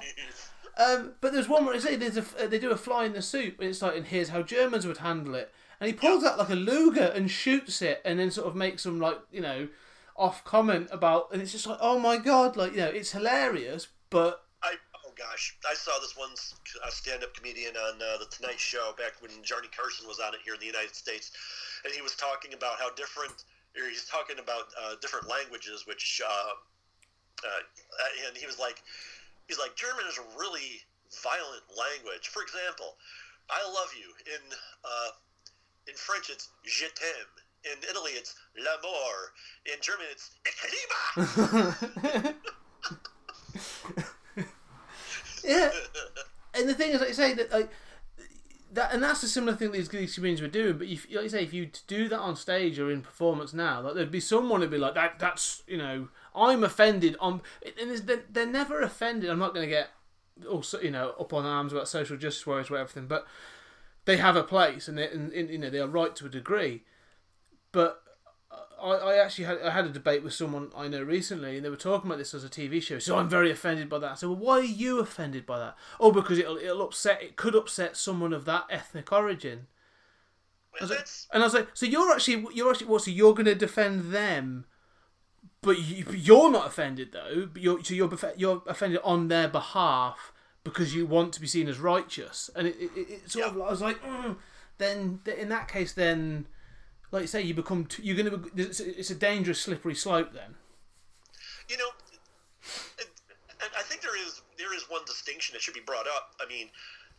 Um, 0.78 1.14
but 1.22 1.34
there's 1.34 1.48
one 1.48 1.66
where 1.66 1.74
they 1.74 1.80
say 1.80 1.96
there's 1.96 2.18
a 2.18 2.48
they 2.48 2.60
do 2.60 2.72
a 2.72 2.78
fly 2.78 3.06
in 3.06 3.14
the 3.14 3.22
soup, 3.22 3.60
and 3.60 3.70
it's 3.70 3.82
like, 3.82 3.96
and 3.96 4.06
here's 4.06 4.30
how 4.30 4.44
Germans 4.44 4.86
would 4.86 4.98
handle 4.98 5.36
it. 5.36 5.52
And 5.80 5.88
he 5.88 5.94
pulls 5.94 6.24
out 6.24 6.38
like 6.38 6.50
a 6.50 6.56
Luger 6.56 7.12
and 7.14 7.30
shoots 7.30 7.82
it, 7.82 8.02
and 8.04 8.20
then 8.20 8.32
sort 8.32 8.48
of 8.48 8.56
makes 8.56 8.84
some 8.84 9.00
like 9.00 9.20
you 9.32 9.42
know 9.42 9.68
off 10.16 10.44
comment 10.44 10.90
about, 10.92 11.30
and 11.32 11.42
it's 11.42 11.52
just 11.52 11.68
like, 11.68 11.78
oh 11.82 12.00
my 12.00 12.18
god, 12.18 12.58
like 12.58 12.72
you 12.72 12.80
know, 12.80 12.88
it's 12.88 13.12
hilarious, 13.12 13.88
but 14.10 14.44
I 14.64 14.74
oh 15.06 15.12
gosh, 15.16 15.58
I 15.70 15.76
saw 15.76 16.00
this 16.00 16.18
one 16.18 16.32
uh, 16.84 16.90
stand-up 16.90 17.34
comedian 17.36 17.76
on 17.76 18.02
uh, 18.02 18.18
the 18.18 18.26
Tonight 18.32 18.60
Show 18.60 18.94
back 18.98 19.14
when 19.22 19.32
Johnny 19.44 19.68
Carson 19.76 20.08
was 20.08 20.20
on 20.20 20.34
it 20.34 20.40
here 20.44 20.56
in 20.56 20.60
the 20.60 20.66
United 20.66 20.96
States, 20.96 21.32
and 21.86 21.94
he 21.94 22.02
was 22.02 22.16
talking 22.16 22.54
about 22.54 22.80
how 22.80 22.94
different. 22.96 23.44
Or 23.78 23.88
he's 23.88 24.10
talking 24.10 24.40
about 24.42 24.74
uh, 24.74 24.96
different 25.02 25.30
languages, 25.30 25.86
which, 25.86 26.20
uh, 26.26 26.50
uh, 27.46 27.62
and 28.26 28.36
he 28.36 28.48
was 28.48 28.58
like, 28.58 28.82
he's 29.48 29.60
like, 29.60 29.76
German 29.76 30.02
is 30.10 30.18
a 30.18 30.26
really 30.34 30.82
violent 31.22 31.62
language. 31.70 32.28
For 32.34 32.42
example, 32.42 32.98
I 33.54 33.62
love 33.70 33.94
you 33.94 34.10
in 34.34 34.42
uh, 34.82 35.10
in 35.88 35.96
French 35.96 36.30
it's 36.30 36.50
je 36.64 36.86
t'aime. 36.96 37.44
In 37.66 37.78
Italy 37.90 38.12
it's 38.12 38.36
l'amour. 38.58 39.34
In 39.66 39.80
German 39.82 40.08
it's 40.12 40.32
ich 40.46 40.56
yeah. 45.44 45.72
And 46.54 46.70
the 46.70 46.74
thing 46.74 46.92
is, 46.92 47.00
like 47.00 47.10
you 47.10 47.16
say 47.16 47.34
that 47.34 47.52
like 47.52 47.70
that, 48.74 48.94
and 48.94 49.02
that's 49.02 49.24
a 49.24 49.28
similar 49.28 49.56
thing 49.56 49.72
these, 49.72 49.90
these 49.90 50.16
comedians 50.16 50.42
were 50.42 50.48
doing. 50.48 50.78
But 50.78 50.88
if, 50.88 51.08
like 51.12 51.24
you 51.24 51.30
say, 51.30 51.44
if 51.44 51.54
you 51.54 51.70
do 51.88 52.08
that 52.10 52.20
on 52.20 52.36
stage 52.36 52.80
or 52.80 52.92
in 52.92 53.02
performance 53.02 53.54
now, 53.54 53.82
like 53.82 53.96
there'd 53.96 54.12
be 54.12 54.20
someone 54.20 54.62
who'd 54.62 54.72
be 54.72 54.78
like, 54.78 54.96
"That, 54.96 55.20
that's 55.20 55.64
you 55.68 55.78
know, 55.78 56.10
I'm 56.36 56.64
offended." 56.64 57.16
On 57.20 57.42
and 57.80 57.98
they're, 57.98 58.24
they're 58.30 58.46
never 58.46 58.82
offended. 58.82 59.30
I'm 59.30 59.40
not 59.40 59.54
going 59.54 59.68
to 59.68 59.70
get 59.70 59.90
also 60.50 60.80
you 60.80 60.92
know 60.92 61.16
up 61.20 61.34
on 61.34 61.46
arms 61.46 61.72
about 61.74 61.88
social 61.88 62.18
justice 62.18 62.46
warriors 62.46 62.70
or 62.70 62.78
everything, 62.78 63.08
but 63.08 63.26
they 64.08 64.18
have 64.18 64.38
a 64.38 64.44
place 64.44 64.88
and, 64.88 64.98
they, 64.98 65.10
and, 65.10 65.34
and 65.34 65.50
you 65.50 65.58
know 65.58 65.70
they 65.70 65.80
are 65.80 65.88
right 65.88 66.16
to 66.16 66.26
a 66.26 66.30
degree. 66.30 66.84
But 67.74 68.02
I, 68.82 68.92
I 68.92 69.16
actually 69.18 69.44
had 69.44 69.62
I 69.62 69.70
had 69.70 69.86
a 69.86 69.90
debate 69.90 70.24
with 70.24 70.34
someone 70.34 70.72
I 70.76 70.88
know 70.88 71.04
recently, 71.04 71.58
and 71.58 71.66
they 71.66 71.70
were 71.70 71.76
talking 71.76 72.10
about 72.10 72.18
this 72.18 72.34
as 72.34 72.46
a 72.46 72.50
TV 72.50 72.82
show. 72.82 73.00
So 73.00 73.18
I'm 73.18 73.28
very 73.28 73.52
offended 73.52 73.90
by 73.90 74.00
that. 74.00 74.12
I 74.12 74.16
said, 74.16 74.30
"Well, 74.30 74.40
why 74.40 74.60
are 74.60 74.64
you 74.64 75.00
offended 75.00 75.46
by 75.46 75.60
that?" 75.60 75.76
Oh, 76.00 76.14
because 76.14 76.40
it'll 76.40 76.56
it'll 76.56 76.84
upset. 76.84 77.22
It 77.22 77.36
could 77.36 77.54
upset 77.54 77.98
someone 77.98 78.32
of 78.32 78.46
that 78.46 78.64
ethnic 78.70 79.12
origin. 79.12 79.68
And 80.80 80.90
that's 80.90 81.28
And 81.34 81.44
I 81.44 81.46
was 81.46 81.54
like, 81.54 81.68
"So 81.74 81.86
you're 81.86 82.10
actually 82.14 82.46
you're 82.54 82.72
actually 82.72 82.88
what? 82.88 83.02
So 83.02 83.12
you're 83.12 83.34
going 83.34 83.46
to 83.46 83.56
defend 83.56 84.14
them, 84.14 84.66
but 85.62 85.80
you, 85.80 86.06
you're 86.14 86.50
not 86.50 86.66
offended 86.66 87.12
though. 87.12 87.50
But 87.52 87.62
you're 87.62 87.84
so 87.84 87.94
you're 87.94 88.10
you're 88.38 88.64
offended 88.68 89.02
on 89.04 89.28
their 89.28 89.50
behalf 89.50 90.32
because 90.70 90.94
you 90.96 91.06
want 91.06 91.34
to 91.34 91.42
be 91.42 91.48
seen 91.48 91.68
as 91.68 91.80
righteous." 91.80 92.50
And 92.56 92.68
it, 92.68 92.76
it, 92.80 92.92
it 93.10 93.32
sort 93.32 93.46
of 93.48 93.56
I 93.62 93.70
was 93.70 93.82
like, 93.82 94.02
mm, 94.04 94.36
then 94.78 95.20
in 95.38 95.50
that 95.50 95.68
case, 95.68 95.94
then 95.94 96.46
like 97.12 97.22
you 97.22 97.28
say, 97.28 97.42
you 97.42 97.54
become 97.54 97.86
t- 97.86 98.04
you're 98.04 98.18
going 98.18 98.30
to 98.32 98.52
it's, 98.56 98.80
it's 98.80 99.10
a 99.10 99.16
dangerous 99.16 99.62
slippery 99.62 99.96
slope 99.96 100.34
then. 100.34 100.56
you 101.70 101.78
know, 101.78 101.90
I 103.62 103.84
think 103.84 104.02
there 104.02 104.16
is 104.26 104.42
there 104.58 104.74
is 104.76 104.84
one 104.90 105.02
distinction 105.06 105.54
that 105.54 105.62
should 105.62 105.74
be 105.74 105.86
brought 105.86 106.08
up. 106.08 106.36
I 106.42 106.48
mean, 106.48 106.68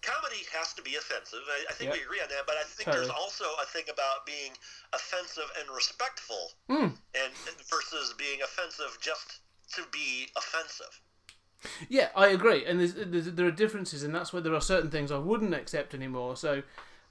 comedy 0.02 0.42
has 0.56 0.74
to 0.74 0.82
be 0.82 0.96
offensive. 0.96 1.40
I, 1.48 1.64
I 1.70 1.72
think 1.72 1.88
Yep. 1.90 1.98
we 1.98 2.04
agree 2.04 2.20
on 2.20 2.28
that. 2.28 2.46
But 2.46 2.56
I 2.56 2.64
think 2.64 2.90
there's 2.90 3.08
also 3.08 3.44
a 3.62 3.66
thing 3.66 3.84
about 3.90 4.26
being 4.26 4.52
offensive 4.92 5.48
and 5.58 5.68
respectful, 5.74 6.52
Hmm. 6.68 6.94
and 7.14 7.32
versus 7.70 8.14
being 8.18 8.42
offensive 8.42 8.98
just 9.00 9.40
to 9.74 9.82
be 9.92 10.28
offensive. 10.36 11.00
Yeah, 11.88 12.08
I 12.14 12.28
agree, 12.28 12.64
and 12.64 12.78
there's, 12.78 12.94
there's 12.94 13.32
there 13.32 13.46
are 13.46 13.50
differences, 13.50 14.02
and 14.02 14.14
that's 14.14 14.32
where 14.32 14.42
there 14.42 14.54
are 14.54 14.60
certain 14.60 14.90
things 14.90 15.10
I 15.10 15.18
wouldn't 15.18 15.54
accept 15.54 15.92
anymore. 15.94 16.36
So, 16.36 16.62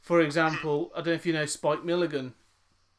for 0.01 0.21
example, 0.21 0.91
I 0.95 0.99
don't 0.99 1.07
know 1.07 1.13
if 1.13 1.25
you 1.25 1.33
know 1.33 1.45
Spike 1.45 1.83
Milligan, 1.83 2.33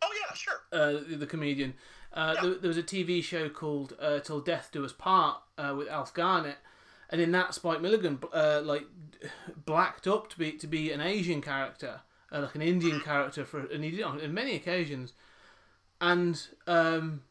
Oh 0.03 0.11
yeah, 0.15 0.35
sure. 0.35 0.61
uh, 0.73 1.01
the 1.09 1.27
comedian. 1.27 1.75
Uh, 2.13 2.35
Yeah. 2.37 2.43
there, 2.43 2.55
there 2.57 2.69
was 2.69 2.77
a 2.79 2.83
TV 2.83 3.23
show 3.25 3.49
called 3.49 3.95
uh, 4.01 4.19
"Till 4.21 4.41
Death 4.41 4.69
Do 4.73 4.85
Us 4.85 4.93
Part" 4.93 5.39
uh, 5.57 5.75
with 5.77 5.89
Alf 5.89 6.13
Garnett, 6.13 6.59
and 7.11 7.21
in 7.21 7.33
that 7.33 7.55
Spike 7.55 7.81
Milligan 7.81 8.19
uh, 8.33 8.61
like 8.63 8.85
blacked 9.65 10.07
up 10.07 10.29
to 10.31 10.39
be 10.39 10.53
to 10.53 10.67
be 10.67 10.93
an 10.93 11.01
Asian 11.01 11.41
character, 11.41 12.01
uh, 12.31 12.41
like 12.41 12.55
an 12.57 12.63
Indian 12.63 13.01
character 13.01 13.45
for, 13.47 13.61
and 13.61 13.83
he 13.85 13.91
did 13.91 14.03
on, 14.03 14.21
on 14.21 14.35
many 14.35 14.55
occasions. 14.55 15.15
And 16.01 16.41
um, 16.67 17.23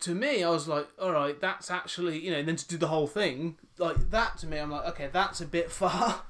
to 0.00 0.14
me, 0.14 0.42
I 0.44 0.50
was 0.50 0.68
like, 0.68 0.88
all 1.00 1.12
right, 1.12 1.40
that's 1.40 1.70
actually 1.70 2.18
you 2.18 2.30
know, 2.30 2.38
and 2.38 2.48
then 2.48 2.56
to 2.56 2.66
do 2.68 2.76
the 2.76 2.88
whole 2.88 3.06
thing 3.06 3.56
like 3.78 4.10
that 4.10 4.38
to 4.38 4.46
me, 4.46 4.58
I'm 4.58 4.70
like, 4.70 4.86
okay, 4.88 5.08
that's 5.12 5.40
a 5.40 5.46
bit 5.46 5.70
far. 5.80 6.22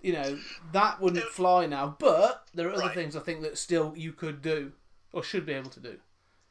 you 0.00 0.12
know, 0.12 0.38
that 0.72 1.00
wouldn't 1.00 1.24
fly 1.30 1.66
now. 1.66 1.96
But 1.98 2.48
there 2.54 2.68
are 2.68 2.72
other 2.74 2.86
Right. 2.86 2.94
things 2.94 3.16
I 3.16 3.20
think 3.20 3.40
that 3.42 3.56
still 3.58 3.94
you 3.96 4.12
could 4.12 4.42
do 4.42 4.72
or 5.12 5.22
should 5.22 5.46
be 5.46 5.52
able 5.54 5.70
to 5.70 5.80
do. 5.80 5.90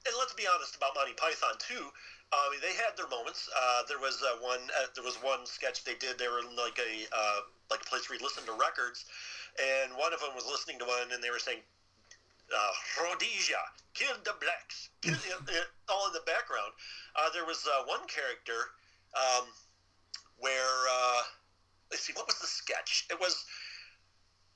and 0.05 0.15
let's 0.17 0.33
be 0.33 0.43
honest 0.53 0.75
about 0.75 0.95
Monty 0.95 1.13
Python 1.13 1.55
too. 1.59 1.85
I 2.33 2.49
mean, 2.49 2.61
they 2.65 2.73
had 2.73 2.97
their 2.97 3.07
moments. 3.07 3.47
Uh, 3.55 3.83
there 3.87 3.99
was 3.99 4.17
uh, 4.25 4.41
one. 4.41 4.59
Uh, 4.81 4.87
there 4.95 5.03
was 5.03 5.17
one 5.21 5.45
sketch 5.45 5.83
they 5.83 5.93
did. 5.99 6.17
They 6.17 6.27
were 6.27 6.39
in 6.39 6.49
like 6.57 6.79
a 6.81 7.05
uh, 7.15 7.39
like 7.69 7.81
a 7.81 7.85
place 7.85 8.09
where 8.09 8.17
you 8.17 8.25
listen 8.25 8.43
to 8.45 8.53
records, 8.53 9.05
and 9.61 9.93
one 9.95 10.13
of 10.13 10.19
them 10.19 10.33
was 10.33 10.47
listening 10.49 10.79
to 10.79 10.85
one, 10.85 11.13
and 11.13 11.21
they 11.23 11.29
were 11.29 11.37
saying, 11.37 11.59
uh, 12.53 13.03
"Rhodesia 13.03 13.61
killed 13.93 14.23
the 14.25 14.35
blacks," 14.39 14.89
killed 15.01 15.19
the, 15.45 15.53
uh, 15.59 15.91
all 15.93 16.07
in 16.07 16.13
the 16.13 16.25
background. 16.25 16.71
Uh, 17.15 17.29
there 17.33 17.45
was 17.45 17.65
uh, 17.67 17.85
one 17.85 18.05
character 18.07 18.71
um, 19.13 19.45
where 20.37 20.87
uh, 20.89 21.21
let's 21.91 22.03
see, 22.03 22.13
what 22.13 22.27
was 22.27 22.39
the 22.39 22.47
sketch? 22.47 23.05
It 23.09 23.19
was 23.19 23.45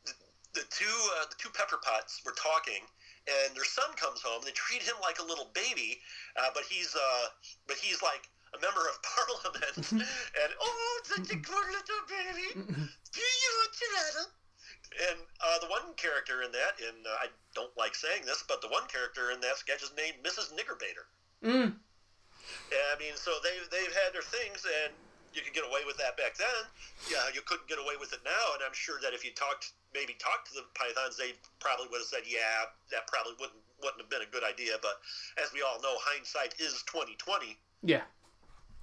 the, 0.06 0.14
the 0.54 0.66
two 0.70 0.98
uh, 1.22 1.26
the 1.30 1.36
two 1.38 1.50
pepper 1.50 1.78
pots 1.84 2.22
were 2.26 2.36
talking 2.36 2.86
and 3.28 3.56
their 3.56 3.68
son 3.68 3.92
comes 3.96 4.22
home. 4.22 4.42
They 4.44 4.52
treat 4.52 4.82
him 4.82 4.96
like 5.02 5.20
a 5.20 5.26
little 5.26 5.52
baby, 5.54 6.00
uh, 6.40 6.50
but 6.54 6.64
he's 6.70 6.96
uh, 6.96 7.28
but 7.68 7.76
he's 7.78 8.02
like 8.02 8.30
a 8.56 8.60
member 8.62 8.82
of 8.88 8.96
parliament. 9.16 9.92
and 10.42 10.52
oh, 10.62 11.00
such 11.04 11.30
a 11.32 11.36
good 11.36 11.68
little 11.76 12.04
baby. 12.08 12.48
Do 12.56 13.22
you 13.22 13.52
want 13.60 13.74
to? 13.74 14.47
And 14.96 15.20
uh, 15.44 15.60
the 15.60 15.68
one 15.68 15.94
character 15.96 16.42
in 16.42 16.52
that, 16.52 16.80
and 16.80 17.06
uh, 17.06 17.24
I 17.24 17.28
don't 17.54 17.76
like 17.78 17.94
saying 17.94 18.24
this, 18.26 18.44
but 18.48 18.62
the 18.62 18.72
one 18.72 18.88
character 18.88 19.32
in 19.32 19.42
that 19.42 19.58
sketch 19.58 19.84
is 19.84 19.92
named 19.98 20.24
Mrs. 20.24 20.56
Niggerbaiter. 20.56 21.06
Mm. 21.44 21.76
I 21.76 22.96
mean, 22.98 23.14
so 23.16 23.36
they've 23.44 23.68
they've 23.70 23.94
had 23.94 24.16
their 24.16 24.24
things, 24.26 24.64
and 24.64 24.96
you 25.36 25.44
could 25.44 25.54
get 25.54 25.68
away 25.68 25.84
with 25.86 25.98
that 26.02 26.16
back 26.18 26.34
then. 26.40 26.64
Yeah, 27.12 27.30
you 27.36 27.44
couldn't 27.46 27.68
get 27.68 27.78
away 27.78 28.00
with 28.00 28.14
it 28.16 28.24
now. 28.26 28.56
And 28.56 28.64
I'm 28.64 28.74
sure 28.74 28.98
that 29.04 29.14
if 29.14 29.22
you 29.28 29.36
talked, 29.36 29.76
maybe 29.94 30.16
talked 30.18 30.50
to 30.50 30.54
the 30.56 30.66
Pythons, 30.74 31.20
they 31.20 31.36
probably 31.60 31.92
would 31.92 32.00
have 32.02 32.10
said, 32.10 32.24
"Yeah, 32.26 32.72
that 32.90 33.06
probably 33.12 33.36
wouldn't 33.38 33.62
wouldn't 33.84 34.02
have 34.02 34.10
been 34.10 34.24
a 34.26 34.32
good 34.32 34.48
idea." 34.48 34.80
But 34.82 34.98
as 35.38 35.52
we 35.54 35.62
all 35.62 35.78
know, 35.84 35.94
hindsight 36.02 36.56
is 36.58 36.82
2020, 36.88 37.60
Yeah. 37.84 38.08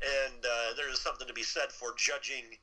and 0.05 0.38
uh, 0.44 0.76
there 0.76 0.92
is 0.92 1.00
something 1.00 1.26
to 1.26 1.34
be 1.34 1.42
said 1.42 1.72
for 1.72 1.94
judging 1.96 2.55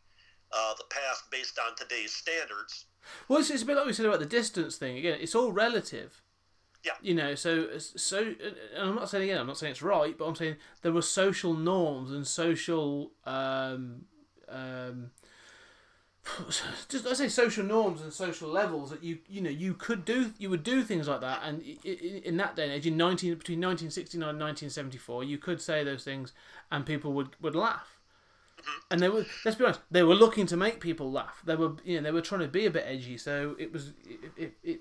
uh, 0.53 0.73
the 0.77 0.85
past 0.87 1.27
based 1.31 1.59
on 1.59 1.75
today's 1.75 2.13
standards. 2.13 2.85
Well, 3.27 3.39
it's, 3.39 3.49
it's 3.49 3.63
a 3.63 3.65
bit 3.65 3.77
like 3.77 3.85
we 3.85 3.93
said 3.93 4.05
about 4.05 4.19
the 4.19 4.25
distance 4.25 4.77
thing. 4.77 4.97
Again, 4.97 5.17
it's 5.21 5.35
all 5.35 5.51
relative. 5.51 6.21
Yeah. 6.83 6.93
You 7.01 7.13
know, 7.13 7.35
so 7.35 7.77
so, 7.77 8.33
and 8.39 8.55
I'm 8.77 8.95
not 8.95 9.09
saying 9.09 9.25
again, 9.25 9.37
I'm 9.39 9.47
not 9.47 9.57
saying 9.57 9.71
it's 9.71 9.83
right, 9.83 10.17
but 10.17 10.25
I'm 10.25 10.35
saying 10.35 10.55
there 10.81 10.91
were 10.91 11.03
social 11.03 11.53
norms 11.53 12.11
and 12.11 12.25
social, 12.25 13.11
um, 13.23 14.05
um, 14.49 15.11
just 16.89 17.05
I 17.05 17.13
say 17.13 17.27
social 17.27 17.63
norms 17.63 18.01
and 18.01 18.11
social 18.11 18.49
levels 18.49 18.89
that 18.89 19.03
you 19.03 19.19
you 19.29 19.41
know 19.41 19.49
you 19.51 19.75
could 19.75 20.05
do 20.05 20.33
you 20.39 20.49
would 20.49 20.63
do 20.63 20.81
things 20.81 21.07
like 21.07 21.21
that, 21.21 21.41
and 21.43 21.61
in 21.61 22.37
that 22.37 22.55
day 22.55 22.63
and 22.63 22.73
age, 22.73 22.87
in 22.87 22.97
19 22.97 23.35
between 23.35 23.59
1969 23.59 24.29
and 24.29 24.39
1974, 24.39 25.23
you 25.23 25.37
could 25.37 25.61
say 25.61 25.83
those 25.83 26.03
things, 26.03 26.33
and 26.71 26.83
people 26.83 27.13
would 27.13 27.35
would 27.41 27.55
laugh. 27.55 27.90
And 28.89 28.99
they 29.01 29.09
were, 29.09 29.25
let's 29.45 29.57
be 29.57 29.63
honest, 29.63 29.81
they 29.89 30.03
were 30.03 30.15
looking 30.15 30.45
to 30.47 30.57
make 30.57 30.79
people 30.79 31.11
laugh. 31.11 31.41
They 31.45 31.55
were, 31.55 31.75
you 31.83 31.97
know, 31.97 32.03
they 32.03 32.11
were 32.11 32.21
trying 32.21 32.41
to 32.41 32.47
be 32.47 32.65
a 32.65 32.71
bit 32.71 32.85
edgy. 32.87 33.17
So 33.17 33.55
it 33.57 33.71
was, 33.71 33.93
it, 34.05 34.31
it, 34.37 34.53
it 34.63 34.79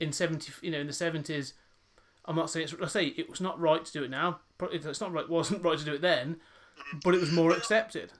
in 0.00 0.12
seventy, 0.12 0.52
you 0.62 0.70
know, 0.70 0.78
in 0.78 0.86
the 0.86 0.92
seventies. 0.92 1.54
I'm 2.26 2.36
not 2.36 2.50
saying 2.50 2.64
it's. 2.64 2.74
I 2.82 2.86
say 2.86 3.06
it 3.06 3.28
was 3.28 3.40
not 3.40 3.60
right 3.60 3.84
to 3.84 3.92
do 3.92 4.02
it 4.02 4.10
now. 4.10 4.40
It's 4.72 5.00
not 5.00 5.12
right. 5.12 5.28
Wasn't 5.28 5.62
right 5.62 5.78
to 5.78 5.84
do 5.84 5.94
it 5.94 6.00
then, 6.00 6.40
but 7.04 7.14
it 7.14 7.20
was 7.20 7.30
more 7.30 7.52
accepted. 7.52 8.12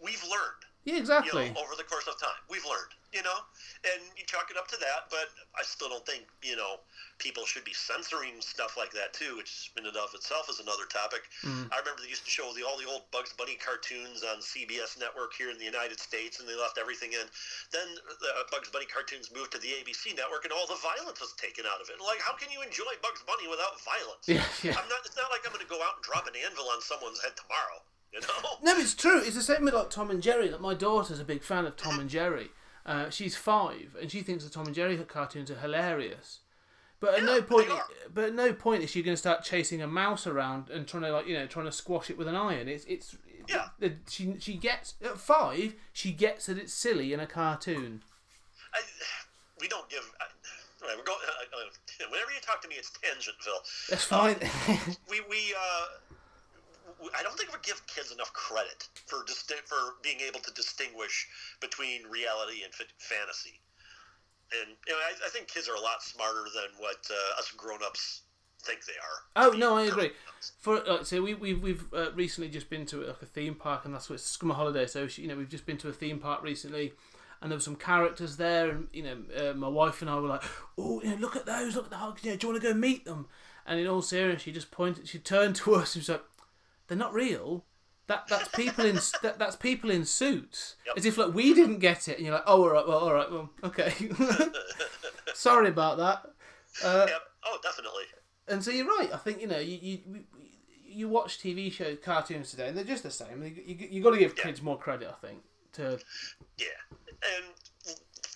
We've 0.00 0.22
learned. 0.24 0.62
Yeah, 0.84 0.94
you 0.94 1.00
exactly. 1.00 1.50
know, 1.50 1.60
over 1.60 1.74
the 1.76 1.84
course 1.84 2.06
of 2.06 2.20
time. 2.20 2.30
We've 2.48 2.64
learned, 2.64 2.92
you 3.12 3.24
know, 3.24 3.40
and 3.88 4.04
you 4.16 4.24
chalk 4.28 4.52
it 4.52 4.60
up 4.60 4.68
to 4.68 4.76
that, 4.84 5.08
but 5.08 5.32
I 5.56 5.64
still 5.64 5.88
don't 5.88 6.04
think, 6.04 6.28
you 6.44 6.56
know, 6.60 6.84
people 7.16 7.48
should 7.48 7.64
be 7.64 7.72
censoring 7.72 8.36
stuff 8.44 8.76
like 8.76 8.92
that 8.92 9.16
too, 9.16 9.40
which 9.40 9.72
in 9.80 9.88
and 9.88 9.96
of 9.96 10.12
itself 10.12 10.52
is 10.52 10.60
another 10.60 10.84
topic. 10.92 11.24
Mm. 11.40 11.72
I 11.72 11.80
remember 11.80 12.04
they 12.04 12.12
used 12.12 12.28
to 12.28 12.32
show 12.32 12.52
the, 12.52 12.68
all 12.68 12.76
the 12.76 12.84
old 12.84 13.08
Bugs 13.08 13.32
Bunny 13.32 13.56
cartoons 13.56 14.20
on 14.20 14.44
CBS 14.44 15.00
network 15.00 15.32
here 15.32 15.48
in 15.48 15.56
the 15.56 15.64
United 15.64 15.96
States, 15.96 16.36
and 16.40 16.44
they 16.44 16.56
left 16.56 16.76
everything 16.76 17.16
in. 17.16 17.24
Then 17.72 17.88
the 18.20 18.30
Bugs 18.52 18.68
Bunny 18.68 18.86
cartoons 18.86 19.32
moved 19.32 19.56
to 19.56 19.60
the 19.60 19.72
ABC 19.80 20.12
network, 20.12 20.44
and 20.44 20.52
all 20.52 20.68
the 20.68 20.80
violence 20.84 21.24
was 21.24 21.32
taken 21.40 21.64
out 21.64 21.80
of 21.80 21.88
it. 21.88 21.96
Like, 21.96 22.20
how 22.20 22.36
can 22.36 22.52
you 22.52 22.60
enjoy 22.60 22.92
Bugs 23.00 23.24
Bunny 23.24 23.48
without 23.48 23.76
violence? 23.84 24.24
Yeah, 24.28 24.44
yeah. 24.62 24.76
I'm 24.76 24.88
not. 24.92 25.00
It's 25.06 25.16
not 25.16 25.30
like 25.32 25.40
I'm 25.46 25.52
going 25.52 25.64
to 25.64 25.70
go 25.70 25.80
out 25.80 25.96
and 25.96 26.04
drop 26.04 26.26
an 26.28 26.34
anvil 26.36 26.68
on 26.68 26.82
someone's 26.82 27.18
head 27.22 27.32
tomorrow. 27.34 27.80
You 28.12 28.20
know? 28.20 28.50
No, 28.62 28.76
it's 28.78 28.94
true. 28.94 29.20
It's 29.20 29.36
the 29.36 29.42
same 29.42 29.64
with 29.64 29.74
like 29.74 29.90
Tom 29.90 30.10
and 30.10 30.22
Jerry. 30.22 30.50
Like 30.50 30.60
my 30.60 30.74
daughter's 30.74 31.20
a 31.20 31.24
big 31.24 31.42
fan 31.42 31.64
of 31.64 31.76
Tom 31.76 31.98
and 31.98 32.10
Jerry. 32.10 32.50
Uh, 32.88 33.10
she's 33.10 33.36
five, 33.36 33.94
and 34.00 34.10
she 34.10 34.22
thinks 34.22 34.44
the 34.44 34.50
Tom 34.50 34.64
and 34.66 34.74
Jerry 34.74 34.96
cartoons 34.96 35.50
are 35.50 35.58
hilarious. 35.58 36.40
But 37.00 37.14
at 37.14 37.22
no 37.22 37.42
point, 37.42 37.68
but 38.12 38.24
at 38.24 38.34
no 38.34 38.52
point 38.52 38.82
is 38.82 38.90
she 38.90 39.02
going 39.02 39.12
to 39.12 39.18
start 39.18 39.44
chasing 39.44 39.82
a 39.82 39.86
mouse 39.86 40.26
around 40.26 40.70
and 40.70 40.88
trying 40.88 41.02
to 41.04 41.12
like 41.12 41.28
you 41.28 41.34
know 41.34 41.46
trying 41.46 41.66
to 41.66 41.72
squash 41.72 42.08
it 42.10 42.16
with 42.18 42.26
an 42.26 42.34
iron. 42.34 42.66
It's 42.66 42.84
it's 42.86 43.14
Yeah. 43.46 43.68
she 44.08 44.34
she 44.40 44.54
gets 44.54 44.94
at 45.04 45.18
five. 45.18 45.74
She 45.92 46.12
gets 46.12 46.46
that 46.46 46.58
it's 46.58 46.72
silly 46.72 47.12
in 47.12 47.20
a 47.20 47.26
cartoon. 47.26 48.02
I, 48.74 48.80
we 49.60 49.68
don't 49.68 49.88
give. 49.88 50.10
I, 50.20 50.24
right, 50.86 50.96
we're 50.96 51.04
going. 51.04 51.18
Uh, 51.28 51.56
uh, 51.56 52.10
whenever 52.10 52.30
you 52.32 52.40
talk 52.40 52.62
to 52.62 52.68
me, 52.68 52.76
it's 52.78 52.90
Tangentville. 52.90 53.88
That's 53.90 54.04
fine. 54.04 54.36
We 55.10 55.20
we. 55.28 55.54
Uh, 56.88 57.08
I 57.18 57.22
don't 57.22 57.36
think 57.36 57.52
we 57.52 57.58
give 57.62 57.86
kids 57.86 58.12
enough 58.12 58.32
credit 58.32 58.88
for 59.06 59.24
disti- 59.24 59.66
for 59.66 59.96
being 60.02 60.20
able 60.20 60.40
to 60.40 60.52
distinguish 60.52 61.28
between 61.60 62.04
reality 62.04 62.62
and 62.64 62.72
f- 62.72 62.86
fantasy. 62.98 63.60
And 64.52 64.76
you 64.86 64.92
know, 64.92 64.98
I, 64.98 65.26
I 65.26 65.28
think 65.30 65.48
kids 65.48 65.68
are 65.68 65.74
a 65.74 65.80
lot 65.80 66.02
smarter 66.02 66.44
than 66.54 66.80
what 66.80 67.06
uh, 67.10 67.38
us 67.38 67.52
grown-ups 67.56 68.22
think 68.62 68.84
they 68.84 68.94
are. 68.94 69.48
Oh 69.50 69.56
no, 69.56 69.76
I 69.76 69.84
agree. 69.84 70.10
For 70.60 70.80
like, 70.80 71.06
so 71.06 71.22
we 71.22 71.34
we've 71.34 71.62
we've 71.62 71.92
uh, 71.92 72.12
recently 72.12 72.48
just 72.48 72.70
been 72.70 72.86
to 72.86 73.04
like 73.04 73.22
a 73.22 73.26
theme 73.26 73.54
park, 73.54 73.84
and 73.84 73.94
that's 73.94 74.08
what 74.08 74.14
it's 74.14 74.24
summer 74.24 74.54
holiday. 74.54 74.86
So 74.86 75.06
she, 75.06 75.22
you 75.22 75.28
know 75.28 75.36
we've 75.36 75.48
just 75.48 75.66
been 75.66 75.78
to 75.78 75.88
a 75.88 75.92
theme 75.92 76.18
park 76.18 76.42
recently, 76.42 76.92
and 77.40 77.50
there 77.50 77.56
were 77.56 77.62
some 77.62 77.76
characters 77.76 78.36
there, 78.36 78.70
and 78.70 78.88
you 78.92 79.02
know 79.02 79.16
uh, 79.36 79.54
my 79.54 79.68
wife 79.68 80.00
and 80.00 80.10
I 80.10 80.16
were 80.16 80.28
like, 80.28 80.42
oh, 80.76 81.02
you 81.02 81.10
know, 81.10 81.16
look 81.16 81.36
at 81.36 81.46
those, 81.46 81.76
look 81.76 81.84
at 81.84 81.90
the 81.90 81.96
hugs. 81.96 82.24
You 82.24 82.32
know, 82.32 82.36
do 82.36 82.46
you 82.46 82.52
want 82.52 82.62
to 82.62 82.68
go 82.68 82.74
meet 82.74 83.04
them? 83.04 83.26
And 83.66 83.78
in 83.78 83.86
all 83.86 84.00
seriousness, 84.00 84.42
she 84.42 84.52
just 84.52 84.70
pointed, 84.70 85.08
she 85.08 85.18
turned 85.18 85.56
to 85.56 85.74
us 85.74 85.94
and 85.94 86.00
was 86.00 86.08
like, 86.08 86.24
they're 86.88 86.98
not 86.98 87.12
real. 87.14 87.64
That 88.08 88.26
that's 88.28 88.48
people 88.48 88.86
in 88.86 88.94
that, 89.22 89.38
that's 89.38 89.54
people 89.56 89.90
in 89.90 90.04
suits, 90.06 90.76
Yep. 90.86 90.96
as 90.96 91.04
if 91.06 91.18
like 91.18 91.34
we 91.34 91.52
didn't 91.54 91.78
get 91.78 92.08
it, 92.08 92.16
and 92.16 92.24
you're 92.26 92.34
like, 92.34 92.44
oh, 92.46 92.62
all 92.62 92.70
right, 92.70 92.88
well, 92.88 92.98
all 92.98 93.12
right, 93.12 93.30
well, 93.30 93.50
okay. 93.64 93.92
Sorry 95.34 95.68
about 95.68 95.98
that. 95.98 96.22
Uh, 96.82 97.06
Yep. 97.08 97.22
Oh, 97.46 97.58
definitely. 97.62 98.04
and 98.48 98.64
so 98.64 98.70
you're 98.70 98.86
right. 98.86 99.10
I 99.12 99.16
think 99.18 99.40
you 99.40 99.46
know 99.46 99.58
you 99.58 99.78
you 99.82 100.24
you 100.90 101.08
watch 101.08 101.38
TV 101.38 101.70
shows, 101.70 101.98
cartoons 102.02 102.50
today, 102.50 102.68
and 102.68 102.76
they're 102.76 102.84
just 102.84 103.02
the 103.02 103.10
same. 103.10 103.42
You 103.42 103.50
you, 103.66 103.88
you 103.90 104.02
got 104.02 104.10
to 104.12 104.18
give 104.18 104.34
Yeah. 104.38 104.44
kids 104.44 104.62
more 104.62 104.78
credit, 104.78 105.08
I 105.10 105.26
think. 105.26 105.42
To 105.74 105.98
Yeah. 106.56 106.66
And 107.22 107.44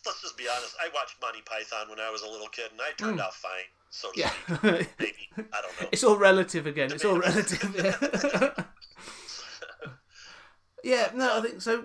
let's 0.04 0.20
just 0.20 0.36
be 0.36 0.44
honest. 0.48 0.74
I 0.82 0.88
watched 0.94 1.16
Monty 1.22 1.40
Python 1.46 1.88
when 1.88 1.98
I 1.98 2.10
was 2.10 2.22
a 2.22 2.28
little 2.28 2.48
kid, 2.48 2.70
and 2.72 2.80
I 2.80 2.90
turned 2.98 3.20
out 3.20 3.34
fine. 3.34 3.64
So 3.92 4.10
to 4.10 4.20
yeah, 4.20 4.30
speak. 4.46 4.62
Maybe 4.98 5.28
I 5.36 5.60
don't 5.60 5.80
know. 5.80 5.88
it's 5.92 6.02
all 6.02 6.16
relative 6.16 6.66
again. 6.66 6.90
It's 6.92 7.04
all 7.04 7.18
relative. 7.18 7.74
Yeah. 7.76 8.50
yeah, 10.82 11.10
no, 11.14 11.38
I 11.38 11.42
think 11.42 11.60
so. 11.60 11.84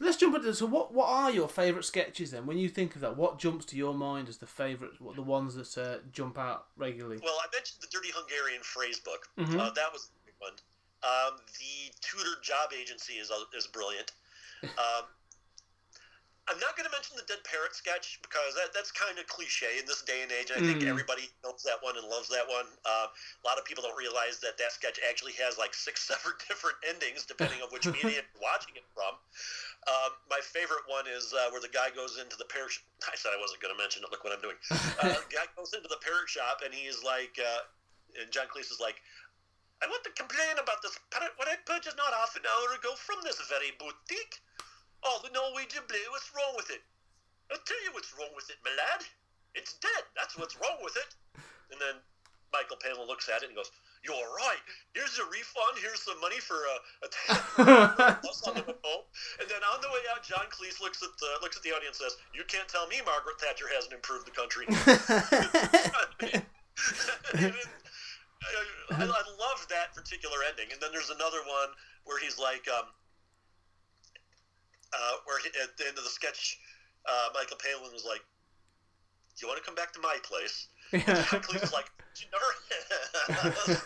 Let's 0.00 0.16
jump 0.16 0.36
into 0.36 0.54
so 0.54 0.66
what 0.66 0.94
what 0.94 1.08
are 1.08 1.32
your 1.32 1.48
favourite 1.48 1.84
sketches 1.84 2.30
then? 2.30 2.46
When 2.46 2.58
you 2.58 2.68
think 2.68 2.94
of 2.94 3.00
that, 3.00 3.16
what 3.16 3.40
jumps 3.40 3.64
to 3.66 3.76
your 3.76 3.92
mind 3.92 4.28
as 4.28 4.38
the 4.38 4.46
favourite? 4.46 5.00
What 5.00 5.16
the 5.16 5.22
ones 5.22 5.56
that 5.56 5.76
uh, 5.76 5.98
jump 6.12 6.38
out 6.38 6.66
regularly? 6.76 7.18
Well, 7.20 7.34
I 7.42 7.46
mentioned 7.52 7.82
the 7.82 7.88
Dirty 7.90 8.10
Hungarian 8.14 8.62
phrase 8.62 9.00
book. 9.00 9.28
Mhm. 9.36 9.58
Uh, 9.58 9.70
that 9.70 9.92
was 9.92 10.10
a 10.14 10.26
big 10.26 10.34
one. 10.38 10.52
Um, 11.02 11.38
the 11.58 11.92
Tudor 12.00 12.40
job 12.40 12.70
agency 12.72 13.14
is 13.14 13.32
uh, 13.32 13.42
is 13.56 13.66
brilliant. 13.66 14.12
Um, 14.62 15.04
I'm 16.48 16.56
not 16.64 16.76
going 16.80 16.88
to 16.88 16.94
mention 16.96 17.12
the 17.20 17.28
dead 17.28 17.44
parrot 17.44 17.76
sketch 17.76 18.16
because 18.24 18.56
that, 18.56 18.72
that's 18.72 18.88
kind 18.88 19.20
of 19.20 19.28
cliche 19.28 19.76
in 19.76 19.84
this 19.84 20.00
day 20.00 20.24
and 20.24 20.32
age. 20.32 20.48
I 20.48 20.64
think 20.64 20.80
Mm. 20.80 20.88
everybody 20.88 21.28
knows 21.44 21.60
that 21.68 21.76
one 21.84 22.00
and 22.00 22.08
loves 22.08 22.28
that 22.32 22.48
one. 22.48 22.64
Uh, 22.88 23.12
a 23.12 23.44
lot 23.44 23.60
of 23.60 23.68
people 23.68 23.84
don't 23.84 23.96
realize 24.00 24.40
that 24.40 24.56
that 24.56 24.72
sketch 24.72 24.96
actually 25.04 25.36
has 25.36 25.60
like 25.60 25.76
six, 25.76 26.04
seven 26.10 26.32
different 26.48 26.80
endings 26.88 27.28
depending 27.28 27.60
on 27.60 27.68
which 27.68 27.84
media 28.00 28.24
you're 28.24 28.40
watching 28.40 28.72
it 28.80 28.88
from. 28.96 29.12
Um, 29.88 30.16
my 30.32 30.40
favorite 30.40 30.88
one 30.88 31.04
is 31.04 31.32
uh, 31.36 31.52
where 31.52 31.60
the 31.60 31.68
guy 31.72 31.92
goes 31.92 32.16
into 32.16 32.36
the 32.40 32.48
parrot. 32.48 32.72
I 33.12 33.16
said 33.20 33.36
I 33.36 33.40
wasn't 33.40 33.60
going 33.60 33.74
to 33.76 33.80
mention 33.80 34.00
it. 34.02 34.08
Look 34.08 34.24
what 34.24 34.32
I'm 34.32 34.40
doing. 34.40 34.56
Uh, 34.72 35.20
the 35.20 35.28
guy 35.28 35.44
goes 35.52 35.76
into 35.76 35.88
the 35.92 36.00
parrot 36.00 36.32
shop 36.32 36.64
and 36.64 36.72
he's 36.72 37.04
like, 37.04 37.36
uh, 37.36 37.68
and 38.16 38.32
John 38.32 38.48
Cleese 38.48 38.72
is 38.72 38.80
like, 38.80 39.04
I 39.78 39.86
want 39.86 40.02
to 40.08 40.12
complain 40.16 40.56
about 40.58 40.80
this 40.82 40.96
parrot 41.12 41.36
what 41.36 41.46
I 41.46 41.54
purchased 41.68 41.94
not 42.00 42.10
half 42.10 42.34
an 42.34 42.42
hour 42.48 42.74
ago 42.74 42.96
from 42.96 43.20
this 43.22 43.36
very 43.52 43.70
boutique. 43.78 44.40
Oh, 45.04 45.20
the 45.22 45.30
Norwegian 45.30 45.84
Blue. 45.88 45.98
What's 46.10 46.30
wrong 46.34 46.54
with 46.56 46.70
it? 46.70 46.82
I'll 47.50 47.58
tell 47.64 47.82
you 47.84 47.92
what's 47.92 48.12
wrong 48.18 48.28
with 48.34 48.50
it, 48.50 48.56
my 48.64 48.70
lad. 48.76 49.04
It's 49.54 49.74
dead. 49.80 50.04
That's 50.14 50.36
what's 50.36 50.56
wrong 50.60 50.76
with 50.84 50.96
it. 50.96 51.14
And 51.72 51.80
then 51.80 51.96
Michael 52.52 52.76
Palin 52.76 53.06
looks 53.08 53.28
at 53.28 53.42
it 53.42 53.48
and 53.48 53.56
goes, 53.56 53.70
"You're 54.04 54.28
right. 54.36 54.60
Here's 54.94 55.18
a 55.18 55.24
refund. 55.28 55.78
Here's 55.80 56.02
some 56.02 56.20
money 56.20 56.40
for 56.40 56.56
a, 56.56 56.76
a 57.04 57.08
plus 58.20 58.42
on 58.48 58.54
the 58.54 58.62
way. 58.64 58.74
And 59.40 59.48
then 59.48 59.62
on 59.64 59.80
the 59.80 59.88
way 59.88 60.00
out, 60.12 60.22
John 60.24 60.44
Cleese 60.52 60.80
looks 60.80 61.02
at 61.02 61.10
the 61.20 61.28
looks 61.40 61.56
at 61.56 61.62
the 61.62 61.72
audience 61.72 62.00
and 62.00 62.10
says, 62.10 62.18
"You 62.34 62.44
can't 62.48 62.68
tell 62.68 62.86
me 62.88 63.00
Margaret 63.04 63.40
Thatcher 63.40 63.68
hasn't 63.72 63.92
improved 63.92 64.26
the 64.26 64.36
country." 64.36 64.66
I, 68.90 69.04
I 69.04 69.04
love 69.04 69.66
that 69.68 69.94
particular 69.94 70.36
ending. 70.48 70.72
And 70.72 70.80
then 70.80 70.90
there's 70.92 71.10
another 71.10 71.44
one 71.44 71.68
where 72.04 72.18
he's 72.18 72.38
like, 72.38 72.66
um, 72.68 72.88
uh, 74.92 75.14
where 75.24 75.38
he, 75.40 75.48
at 75.60 75.76
the 75.76 75.88
end 75.88 75.98
of 75.98 76.04
the 76.04 76.10
sketch, 76.10 76.58
uh, 77.06 77.28
Michael 77.34 77.58
Palin 77.58 77.92
was 77.92 78.04
like, 78.04 78.22
"Do 79.36 79.44
you 79.44 79.48
want 79.48 79.60
to 79.60 79.66
come 79.66 79.74
back 79.74 79.92
to 79.94 80.00
my 80.00 80.16
place?" 80.22 80.68
And 80.92 81.04
John 81.04 81.44
Cleese 81.44 81.64
is 81.64 81.72
like, 81.72 81.90
"You 82.16 82.26
never," 82.32 82.48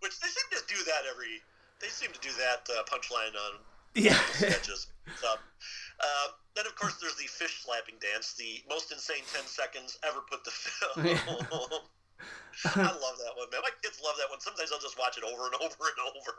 which 0.00 0.14
they 0.20 0.30
seem 0.30 0.48
to 0.54 0.62
do 0.68 0.78
that 0.86 1.02
every. 1.10 1.42
They 1.80 1.88
seem 1.88 2.12
to 2.14 2.22
do 2.22 2.30
that 2.38 2.62
uh, 2.70 2.86
punchline 2.86 3.34
on 3.34 3.58
yeah. 3.94 4.14
sketches. 4.32 4.86
So, 5.20 5.28
uh, 5.34 6.26
then 6.54 6.66
of 6.66 6.76
course 6.76 6.94
there's 7.00 7.16
the 7.16 7.26
fish 7.26 7.64
slapping 7.64 7.96
dance, 8.00 8.34
the 8.34 8.62
most 8.68 8.92
insane 8.92 9.24
ten 9.32 9.44
seconds 9.46 9.98
ever 10.06 10.20
put 10.30 10.44
to 10.44 10.50
film. 10.50 11.18
I 12.64 12.82
love 12.84 13.16
that 13.18 13.32
one, 13.34 13.48
man. 13.50 13.60
My 13.64 13.72
kids 13.82 13.98
love 14.04 14.14
that 14.18 14.28
one. 14.30 14.38
Sometimes 14.40 14.70
I'll 14.72 14.78
just 14.80 14.98
watch 14.98 15.18
it 15.18 15.24
over 15.24 15.46
and 15.46 15.54
over 15.64 15.82
and 15.88 15.98
over. 16.14 16.34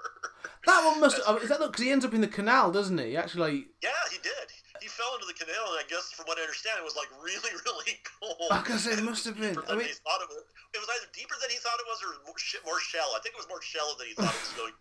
That 0.66 0.80
one 0.86 1.00
must. 1.02 1.20
Oh, 1.28 1.38
is 1.38 1.50
that 1.50 1.60
because 1.60 1.84
he 1.84 1.92
ends 1.92 2.06
up 2.06 2.14
in 2.14 2.22
the 2.22 2.28
canal, 2.32 2.72
doesn't 2.72 2.98
he? 2.98 3.18
Actually, 3.18 3.68
Yeah, 3.82 3.90
he 4.12 4.18
did. 4.24 4.48
He 4.82 4.88
fell 4.88 5.16
into 5.16 5.26
the 5.28 5.34
canal, 5.38 5.74
and 5.76 5.80
I 5.80 5.86
guess 5.90 6.12
from 6.12 6.26
what 6.26 6.38
I 6.38 6.42
understand, 6.42 6.76
it 6.80 6.84
was 6.84 6.96
like 6.96 7.08
really, 7.24 7.52
really 7.66 7.98
cold. 8.20 8.52
because 8.64 8.88
it 8.88 9.02
must 9.04 9.26
have 9.26 9.36
been. 9.40 9.58
I 9.68 9.76
mean, 9.76 9.88
he 9.88 9.96
thought 10.06 10.22
it 10.22 10.30
was. 10.30 10.44
It 10.74 10.80
was 10.80 10.90
either 10.98 11.10
deeper 11.14 11.36
than 11.42 11.50
he 11.50 11.58
thought 11.58 11.78
it 11.80 11.88
was, 11.88 12.00
or 12.04 12.12
more, 12.26 12.36
more 12.66 12.80
shallow. 12.80 13.14
I 13.16 13.20
think 13.24 13.36
it 13.36 13.42
was 13.42 13.50
more 13.50 13.62
shallow 13.62 13.94
than 13.98 14.08
he 14.08 14.14
thought 14.14 14.34
it 14.34 14.44
was 14.44 14.56
going. 14.58 14.74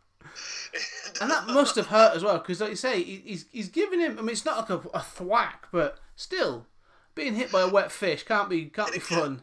and 1.21 1.31
that 1.31 1.47
must 1.49 1.77
have 1.77 1.89
hurt 1.89 2.15
as 2.17 2.23
well, 2.23 2.39
because 2.39 2.61
like 2.61 2.71
you 2.71 2.77
say, 2.77 3.03
he- 3.03 3.23
he's 3.27 3.47
he's 3.53 3.69
giving 3.69 4.01
him. 4.01 4.19
I 4.19 4.23
mean, 4.23 4.31
it's 4.31 4.45
not 4.45 4.59
like 4.59 4.71
a, 4.71 4.89
a 4.95 5.01
thwack, 5.01 5.69
but 5.73 5.99
still, 6.17 6.67
being 7.15 7.35
hit 7.35 7.51
by 7.53 7.61
a 7.63 7.69
wet 7.69 7.91
fish 7.93 8.23
can't 8.23 8.49
be 8.49 8.67
can't 8.67 8.93
be 8.93 8.99
fun. 9.01 9.43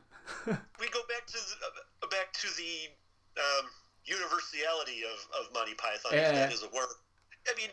We 0.80 0.88
go 0.90 1.02
back 1.08 1.26
to 1.28 1.34
the, 1.34 1.56
uh, 1.66 2.08
back 2.10 2.34
to 2.34 2.48
the 2.58 2.90
um, 3.38 3.66
universality 4.06 5.04
of, 5.06 5.20
of 5.40 5.54
Monty 5.54 5.74
Python, 5.76 6.12
Yeah. 6.14 6.30
if 6.30 6.36
that 6.36 6.54
is 6.54 6.64
a 6.64 6.70
word. 6.76 6.90
I 7.48 7.54
mean, 7.58 7.70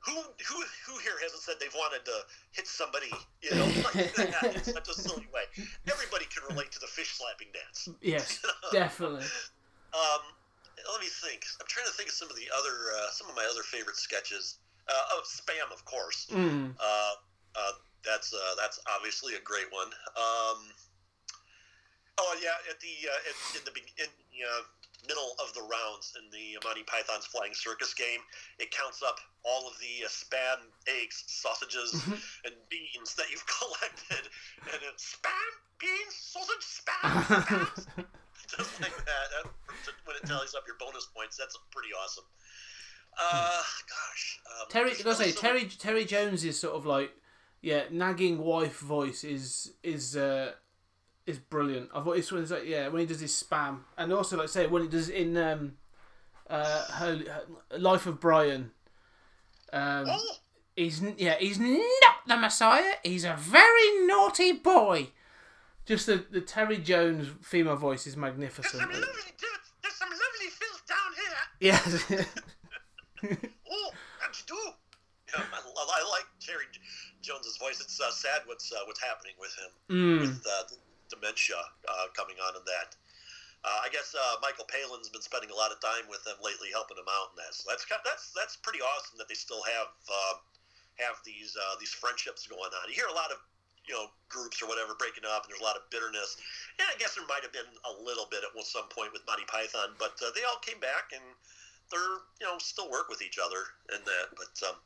who 0.00 0.12
who 0.16 0.58
who 0.86 0.98
here 1.00 1.16
hasn't 1.22 1.42
said 1.42 1.56
they've 1.60 1.74
wanted 1.74 2.04
to 2.06 2.16
hit 2.52 2.66
somebody, 2.66 3.10
you 3.42 3.50
know, 3.54 3.66
like 3.94 4.14
that 4.16 4.52
in 4.56 4.64
such 4.64 4.88
a 4.88 4.94
silly 4.94 5.28
way? 5.32 5.44
Everybody 5.90 6.24
can 6.32 6.42
relate 6.48 6.72
to 6.72 6.78
the 6.80 6.86
fish 6.86 7.18
slapping 7.18 7.48
dance. 7.52 7.88
Yes, 8.00 8.40
definitely. 8.72 9.24
Um, 9.92 10.22
let 10.90 11.00
me 11.00 11.08
think. 11.08 11.44
I'm 11.60 11.66
trying 11.68 11.86
to 11.86 11.92
think 11.92 12.08
of 12.08 12.14
some 12.14 12.30
of 12.30 12.36
the 12.36 12.48
other 12.56 12.96
uh, 12.96 13.10
some 13.12 13.28
of 13.28 13.36
my 13.36 13.46
other 13.50 13.62
favorite 13.62 13.96
sketches. 13.96 14.58
Uh, 14.88 14.92
oh, 15.12 15.22
Spam, 15.24 15.70
of 15.72 15.84
course. 15.84 16.26
Mm. 16.32 16.74
Uh, 16.80 17.12
uh, 17.54 17.72
that's 18.04 18.32
uh, 18.32 18.54
that's 18.56 18.80
obviously 18.96 19.34
a 19.34 19.40
great 19.44 19.68
one. 19.70 19.88
Um, 20.16 20.58
oh 22.20 22.36
yeah, 22.42 22.56
at 22.68 22.78
the 22.80 22.94
uh, 23.08 23.28
at, 23.28 23.36
in 23.56 23.64
the 23.64 23.72
in 24.04 24.10
the 24.28 24.44
uh, 24.44 24.62
middle 25.08 25.32
of 25.40 25.52
the 25.56 25.64
rounds 25.64 26.12
in 26.20 26.28
the 26.28 26.60
Monty 26.64 26.84
Python's 26.84 27.24
Flying 27.26 27.56
Circus 27.56 27.94
game, 27.94 28.20
it 28.60 28.70
counts 28.70 29.00
up 29.00 29.16
all 29.44 29.64
of 29.64 29.74
the 29.80 30.04
uh, 30.04 30.12
spam, 30.12 30.68
eggs, 30.86 31.24
sausages, 31.26 31.96
and 32.44 32.54
beans 32.68 33.16
that 33.16 33.32
you've 33.32 33.46
collected, 33.58 34.28
and 34.68 34.80
it's 34.92 35.16
spam, 35.16 35.52
beans, 35.80 36.12
sausage, 36.12 36.64
spam, 36.64 37.08
spam, 37.72 38.04
just 38.48 38.80
like 38.80 38.96
that. 39.08 39.48
When 40.04 40.16
it 40.16 40.26
tallies 40.28 40.54
up 40.54 40.64
your 40.66 40.76
bonus 40.76 41.08
points, 41.16 41.36
that's 41.36 41.56
pretty 41.72 41.90
awesome. 41.96 42.24
Uh, 43.18 43.62
gosh. 43.88 44.40
Um, 44.46 44.66
Terry, 44.68 44.90
I 44.92 45.12
say 45.14 45.30
so 45.32 45.40
Terry 45.40 45.64
Terry 45.66 46.04
Jones 46.04 46.44
is 46.44 46.60
sort 46.60 46.74
of 46.74 46.86
like 46.86 47.12
yeah, 47.62 47.84
nagging 47.90 48.38
wife 48.38 48.78
voice 48.78 49.24
is 49.24 49.72
is 49.82 50.16
uh, 50.16 50.52
is 51.26 51.38
brilliant. 51.38 51.90
I've 51.94 52.06
always 52.06 52.30
when 52.30 52.42
it's 52.42 52.50
like 52.50 52.66
yeah 52.66 52.88
when 52.88 53.00
he 53.00 53.06
does 53.06 53.20
his 53.20 53.32
spam 53.32 53.80
and 53.96 54.12
also 54.12 54.36
like 54.36 54.48
say 54.48 54.66
when 54.66 54.82
he 54.82 54.88
does 54.88 55.08
in 55.08 55.36
um 55.36 55.74
uh 56.48 56.84
her, 56.92 57.16
her 57.70 57.78
Life 57.78 58.06
of 58.06 58.20
Brian. 58.20 58.72
Um, 59.72 60.08
he's 60.74 61.02
yeah 61.16 61.36
he's 61.38 61.58
not 61.60 62.26
the 62.26 62.36
Messiah. 62.36 62.94
He's 63.02 63.24
a 63.24 63.36
very 63.38 64.06
naughty 64.06 64.52
boy. 64.52 65.08
Just 65.86 66.06
the, 66.06 66.24
the 66.30 66.40
Terry 66.40 66.78
Jones 66.78 67.28
female 67.42 67.76
voice 67.76 68.06
is 68.06 68.16
magnificent. 68.16 68.80
there's 68.80 68.92
some 68.92 69.00
lovely. 69.00 69.32
There's 69.82 69.94
some 69.94 70.10
lovely 70.10 70.50
filth 70.50 70.82
down 70.86 71.12
here. 71.16 72.18
Yeah. 72.18 72.26
Oh, 73.70 73.90
how'd 74.18 74.34
you 74.34 74.44
do? 74.46 74.56
Yeah, 75.28 75.44
I, 75.52 75.58
I 75.60 76.10
like 76.10 76.24
Terry 76.40 76.64
Jones's 77.20 77.58
voice. 77.58 77.80
It's 77.80 78.00
uh, 78.00 78.10
sad 78.10 78.42
what's 78.46 78.72
uh, 78.72 78.76
what's 78.86 79.00
happening 79.00 79.34
with 79.38 79.54
him 79.54 79.70
mm. 79.94 80.20
with 80.20 80.46
uh, 80.46 80.62
dementia 81.10 81.58
uh, 81.90 82.06
coming 82.14 82.38
on 82.40 82.56
in 82.56 82.64
that. 82.64 82.96
Uh, 83.60 83.84
I 83.84 83.92
guess 83.92 84.16
uh, 84.16 84.40
Michael 84.40 84.64
Palin's 84.64 85.12
been 85.12 85.20
spending 85.20 85.52
a 85.52 85.58
lot 85.58 85.68
of 85.68 85.84
time 85.84 86.08
with 86.08 86.24
them 86.24 86.40
lately, 86.40 86.72
helping 86.72 86.96
them 86.96 87.10
out 87.12 87.36
in 87.36 87.44
that. 87.44 87.52
So 87.52 87.68
that's 87.68 87.84
that's 87.84 88.32
that's 88.32 88.56
pretty 88.56 88.80
awesome 88.80 89.20
that 89.20 89.28
they 89.28 89.36
still 89.36 89.60
have 89.68 89.92
uh, 90.08 90.34
have 90.96 91.20
these 91.28 91.52
uh, 91.60 91.76
these 91.76 91.92
friendships 91.92 92.48
going 92.48 92.72
on. 92.72 92.88
You 92.88 92.96
hear 92.96 93.12
a 93.12 93.16
lot 93.16 93.28
of 93.28 93.36
you 93.84 93.92
know 93.92 94.08
groups 94.32 94.64
or 94.64 94.66
whatever 94.68 94.96
breaking 94.96 95.28
up, 95.28 95.44
and 95.44 95.52
there's 95.52 95.60
a 95.60 95.68
lot 95.68 95.76
of 95.76 95.84
bitterness. 95.92 96.40
And 96.80 96.88
I 96.88 96.96
guess 96.96 97.20
there 97.20 97.26
might 97.28 97.44
have 97.44 97.52
been 97.52 97.68
a 97.84 97.94
little 98.00 98.24
bit 98.32 98.48
at 98.48 98.52
some 98.64 98.88
point 98.88 99.12
with 99.12 99.28
Monty 99.28 99.44
Python, 99.44 99.92
but 100.00 100.16
uh, 100.24 100.32
they 100.32 100.44
all 100.48 100.60
came 100.64 100.80
back 100.80 101.12
and 101.12 101.24
they're 101.92 102.24
you 102.40 102.46
know 102.48 102.56
still 102.64 102.88
work 102.88 103.12
with 103.12 103.20
each 103.20 103.36
other 103.36 103.76
and 103.92 104.00
that. 104.08 104.32
But 104.40 104.56
um, 104.72 104.80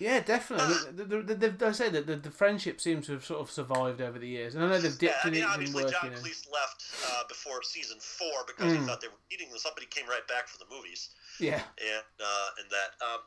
Yeah, 0.00 0.20
definitely. 0.20 0.96
The, 0.96 1.04
the, 1.04 1.34
the, 1.36 1.48
the, 1.52 1.66
I 1.68 1.72
say 1.72 1.90
that 1.90 2.06
the, 2.06 2.16
the 2.16 2.30
friendship 2.30 2.80
seems 2.80 3.04
to 3.06 3.12
have 3.12 3.24
sort 3.24 3.40
of 3.44 3.50
survived 3.50 4.00
over 4.00 4.18
the 4.18 4.26
years, 4.26 4.54
and 4.54 4.64
I 4.64 4.68
know 4.68 4.80
they've 4.80 4.96
yeah, 4.96 5.12
dipped 5.12 5.24
I 5.24 5.28
in 5.28 5.34
and 5.34 5.44
obviously 5.44 5.84
work. 5.84 5.92
John 5.92 6.08
You 6.08 6.16
know. 6.16 6.22
Cleese 6.24 6.48
left 6.50 6.80
uh, 7.04 7.28
before 7.28 7.62
season 7.62 8.00
four 8.00 8.48
because 8.48 8.72
he 8.72 8.78
Mm. 8.80 8.86
thought 8.86 9.02
they 9.04 9.12
were 9.12 9.20
eating. 9.30 9.52
Somebody 9.60 9.84
came 9.92 10.08
right 10.08 10.26
back 10.26 10.48
for 10.48 10.56
the 10.56 10.64
movies. 10.72 11.10
Yeah, 11.38 11.60
and 11.76 12.08
uh, 12.16 12.48
and 12.58 12.66
that 12.72 12.96
um, 13.04 13.20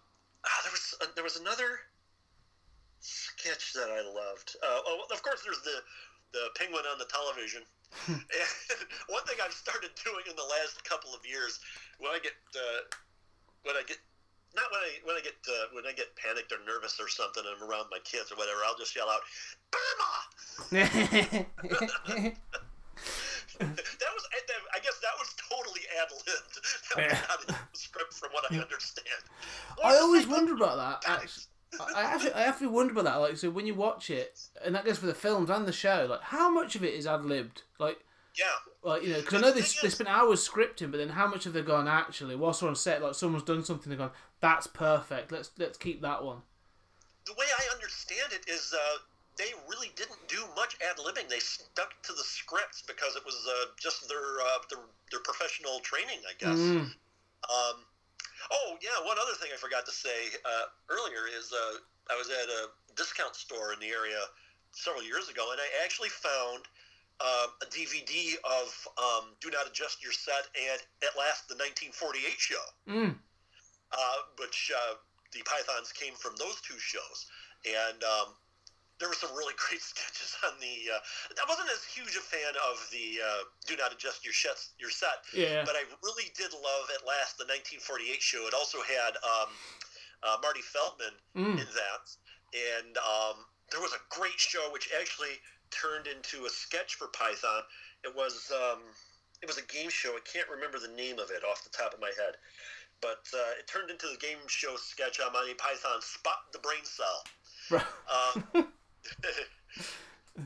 ah, 0.44 0.60
there 0.66 0.74
was 0.74 0.96
uh, 1.00 1.06
there 1.14 1.24
was 1.24 1.38
another 1.38 1.78
sketch 3.00 3.74
that 3.74 3.94
I 3.94 4.02
loved. 4.02 4.58
Uh, 4.64 4.82
oh, 4.90 5.06
of 5.14 5.22
course, 5.22 5.42
there's 5.46 5.62
the 5.62 5.78
the 6.34 6.50
penguin 6.58 6.84
on 6.92 6.98
the 6.98 7.06
television. 7.06 7.62
and 8.10 8.18
one 9.14 9.22
thing 9.30 9.38
I've 9.46 9.54
started 9.54 9.92
doing 10.04 10.26
in 10.28 10.36
the 10.36 10.50
last 10.58 10.82
couple 10.84 11.14
of 11.14 11.22
years, 11.22 11.60
when 12.00 12.10
I 12.10 12.18
get 12.18 12.34
uh, 12.58 12.82
when 13.62 13.76
I 13.78 13.84
get 13.86 13.98
not 14.56 14.66
when 14.72 14.82
I 14.82 14.92
when 15.04 15.16
I 15.16 15.22
get 15.22 15.36
uh, 15.48 15.68
when 15.74 15.86
I 15.86 15.94
get 15.94 16.16
panicked 16.16 16.52
or 16.52 16.60
nervous 16.66 17.00
or 17.00 17.08
something, 17.08 17.44
and 17.46 17.56
I'm 17.58 17.68
around 17.68 17.88
my 17.92 18.00
kids 18.04 18.32
or 18.32 18.36
whatever, 18.36 18.60
I'll 18.66 18.78
just 18.78 18.96
yell 18.96 19.10
out, 19.10 19.22
"Burma!" 19.72 20.12
that 23.60 24.12
was 24.14 24.24
I 24.74 24.80
guess 24.80 25.00
that 25.00 25.14
was 25.20 25.34
totally 25.50 25.82
ad 26.02 26.10
libbed. 26.12 26.60
That 26.96 27.10
was 27.12 27.22
not 27.30 27.42
in 27.42 27.48
the 27.48 27.78
script, 27.78 28.14
from 28.14 28.30
what 28.32 28.52
I 28.52 28.56
understand. 28.56 29.24
I 29.84 29.98
always 29.98 30.28
wonder 30.28 30.54
about 30.54 31.04
that. 31.04 31.10
Actually, 31.10 31.44
I 31.96 32.04
actually, 32.04 32.34
I 32.34 32.44
actually 32.44 32.68
wonder 32.68 32.92
about 32.92 33.06
that. 33.06 33.16
Like, 33.18 33.38
so 33.38 33.50
when 33.50 33.68
you 33.68 33.76
watch 33.76 34.10
it, 34.10 34.40
and 34.64 34.74
that 34.76 34.86
goes 34.86 34.98
for 34.98 35.06
the 35.06 35.14
films 35.14 35.50
and 35.50 35.68
the 35.68 35.74
show, 35.74 36.08
like, 36.10 36.22
how 36.22 36.50
much 36.50 36.76
of 36.76 36.84
it 36.84 36.94
is 36.94 37.06
ad 37.06 37.24
libbed? 37.26 37.64
Like, 37.80 38.00
Yeah, 38.36 38.46
like 38.82 39.04
you 39.04 39.10
know, 39.14 39.20
because 39.20 39.36
I 39.36 39.42
know 39.42 39.52
they, 39.52 39.62
they 39.62 39.90
spent 39.90 40.10
hours 40.10 40.48
scripting, 40.48 40.90
but 40.90 40.98
then 40.98 41.10
how 41.10 41.28
much 41.28 41.44
have 41.44 41.54
they 41.54 41.62
gone 41.62 41.88
actually? 41.88 42.36
Whilst 42.36 42.64
we're 42.64 42.70
on 42.70 42.76
set, 42.76 43.02
like 43.02 43.14
someone's 43.14 43.44
done 43.44 43.64
something, 43.64 43.90
they've 43.90 44.00
gone, 44.00 44.12
"That's 44.40 44.66
perfect. 44.66 45.32
Let's 45.32 45.52
let's 45.58 45.78
keep 45.78 46.02
that 46.02 46.24
one." 46.24 46.42
the 47.26 47.34
way 47.34 47.48
I 47.48 47.74
understand 47.74 48.32
it 48.32 48.44
is 48.50 48.74
uh, 48.76 48.98
they 49.38 49.56
really 49.68 49.92
didn't 49.96 50.20
do 50.28 50.44
much 50.56 50.76
ad 50.84 50.98
libbing. 50.98 51.30
They 51.30 51.40
stuck 51.40 51.96
to 52.04 52.14
the 52.14 52.24
scripts 52.24 52.84
because 52.84 53.16
it 53.16 53.24
was 53.26 53.40
uh, 53.48 53.72
just 53.80 54.08
their, 54.08 54.42
uh, 54.44 54.60
their 54.70 54.84
their 55.12 55.24
professional 55.24 55.80
training, 55.80 56.20
I 56.28 56.34
guess. 56.38 56.60
Mm. 56.60 56.92
Um, 57.48 57.78
oh 58.52 58.78
yeah, 58.82 59.00
one 59.06 59.18
other 59.20 59.36
thing 59.40 59.52
I 59.54 59.58
forgot 59.58 59.86
to 59.86 59.92
say 59.96 60.36
uh, 60.44 60.68
earlier 60.90 61.28
is 61.32 61.52
uh, 61.52 61.80
I 62.12 62.18
was 62.18 62.30
at 62.30 62.48
a 62.50 62.62
discount 62.96 63.36
store 63.36 63.74
in 63.74 63.80
the 63.80 63.90
area 63.90 64.20
several 64.72 65.04
years 65.04 65.30
ago, 65.30 65.52
and 65.52 65.60
I 65.62 65.70
actually 65.84 66.10
found 66.10 66.68
um, 67.22 67.50
a 67.62 67.66
DVD 67.68 68.36
of 68.44 68.88
um, 68.98 69.36
"Do 69.42 69.50
Not 69.52 69.68
Adjust 69.68 70.04
Your 70.04 70.12
Set" 70.14 70.48
and 70.58 70.82
at 71.04 71.18
last 71.18 71.48
the 71.48 71.56
1948 71.56 72.40
show, 72.40 72.66
Mm. 72.88 73.16
uh, 73.92 74.18
which 74.40 74.72
uh, 74.76 74.96
the 75.32 75.42
Pythons 75.44 75.92
came 75.94 76.14
from 76.16 76.36
those 76.38 76.60
two 76.62 76.78
shows, 76.80 77.26
and 77.66 78.04
um, 78.04 78.34
there 79.00 79.08
were 79.10 79.16
some 79.16 79.32
really 79.36 79.54
great 79.70 79.82
sketches 79.82 80.36
on 80.46 80.54
the. 80.60 80.92
Uh, 80.96 81.00
I 81.42 81.46
wasn't 81.48 81.70
as 81.70 81.84
huge 81.86 82.16
a 82.18 82.22
fan 82.24 82.54
of 82.70 82.82
the 82.92 83.22
uh, 83.24 83.42
"Do 83.68 83.78
Not 83.78 83.94
Adjust 83.94 84.26
Your 84.26 84.34
Set" 84.34 84.58
your 84.80 84.90
set, 84.90 85.24
Yeah. 85.34 85.64
but 85.66 85.76
I 85.76 85.84
really 86.04 86.32
did 86.36 86.52
love 86.54 86.90
at 86.94 87.06
last 87.06 87.38
the 87.38 87.46
1948 87.46 88.22
show. 88.22 88.48
It 88.48 88.54
also 88.54 88.82
had 88.82 89.14
um, 89.24 89.50
uh, 90.24 90.38
Marty 90.42 90.62
Feldman 90.62 91.14
Mm. 91.38 91.58
in 91.62 91.68
that, 91.78 92.04
and 92.54 92.98
um, 92.98 93.46
there 93.72 93.82
was 93.82 93.94
a 93.94 94.02
great 94.10 94.38
show 94.38 94.70
which 94.72 94.90
actually 95.00 95.40
turned 95.74 96.08
into 96.08 96.46
a 96.46 96.50
sketch 96.50 96.96
for 96.96 97.08
Python. 97.08 97.64
It 98.04 98.16
was 98.16 98.52
um, 98.54 98.80
it 99.42 99.48
was 99.48 99.58
a 99.58 99.66
game 99.66 99.90
show. 99.90 100.16
I 100.16 100.22
can't 100.24 100.48
remember 100.50 100.80
the 100.80 100.94
name 100.96 101.20
of 101.20 101.32
it 101.32 101.44
off 101.44 101.64
the 101.64 101.70
top 101.70 101.94
of 101.94 102.00
my 102.00 102.12
head, 102.16 102.38
but 103.02 103.28
uh, 103.34 103.60
it 103.60 103.68
turned 103.68 103.90
into 103.90 104.08
the 104.08 104.18
game 104.18 104.38
show 104.48 104.76
sketch 104.78 105.20
on 105.20 105.34
Monty 105.34 105.54
Python. 105.56 106.02
Spot 106.02 106.40
the 106.52 106.60
brain 106.60 106.86
cell. 106.86 107.24
Um, 107.72 108.44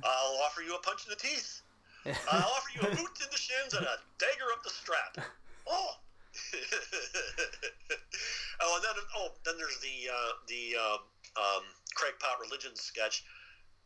I'll 0.03 0.39
offer 0.43 0.61
you 0.61 0.75
a 0.75 0.80
punch 0.80 1.05
in 1.05 1.11
the 1.11 1.15
teeth. 1.15 1.61
I'll 2.32 2.51
offer 2.51 2.69
you 2.73 2.82
a 2.82 2.95
boot 2.95 3.19
in 3.19 3.28
the 3.32 3.38
shins 3.38 3.73
and 3.73 3.86
a 3.86 3.97
dagger 4.17 4.51
up 4.53 4.63
the 4.63 4.69
strap. 4.69 5.17
Oh. 5.67 5.97
oh, 8.61 8.75
and 8.75 8.84
then 8.84 8.93
oh, 9.17 9.30
then 9.43 9.55
there's 9.57 9.80
the 9.80 10.09
uh, 10.09 10.32
the 10.47 10.75
um, 10.78 10.99
um, 11.36 11.63
Crackpot 11.95 12.39
religion 12.41 12.75
sketch. 12.75 13.23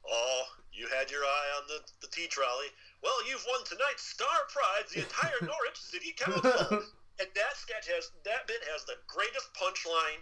Oh, 0.07 0.43
you 0.71 0.87
had 0.87 1.11
your 1.11 1.23
eye 1.23 1.49
on 1.57 1.63
the, 1.67 1.79
the 2.01 2.07
tea 2.07 2.27
trolley. 2.27 2.67
Well, 3.03 3.27
you've 3.27 3.45
won 3.47 3.63
tonight's 3.65 4.03
Star 4.03 4.27
Prize, 4.49 4.91
the 4.93 5.01
entire 5.01 5.39
Norwich 5.41 5.77
City 5.77 6.13
Council. 6.17 6.85
and 7.19 7.29
that 7.35 7.53
sketch 7.55 7.87
has 7.87 8.11
that 8.25 8.47
bit 8.47 8.61
has 8.73 8.85
the 8.85 8.97
greatest 9.07 9.53
punchline. 9.53 10.21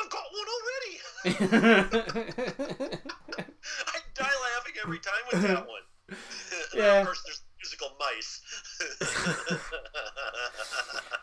I've 0.00 0.10
got 0.10 0.24
one 0.32 0.48
already. 0.56 0.98
I 3.86 3.98
die 4.14 4.36
laughing 4.42 4.74
every 4.82 4.98
time 4.98 5.24
with 5.32 5.42
that 5.42 5.66
one. 5.66 6.18
Yeah. 6.74 7.00
of 7.00 7.06
course, 7.06 7.22
there's 7.24 7.42
musical 7.64 7.88
mice. 7.98 8.40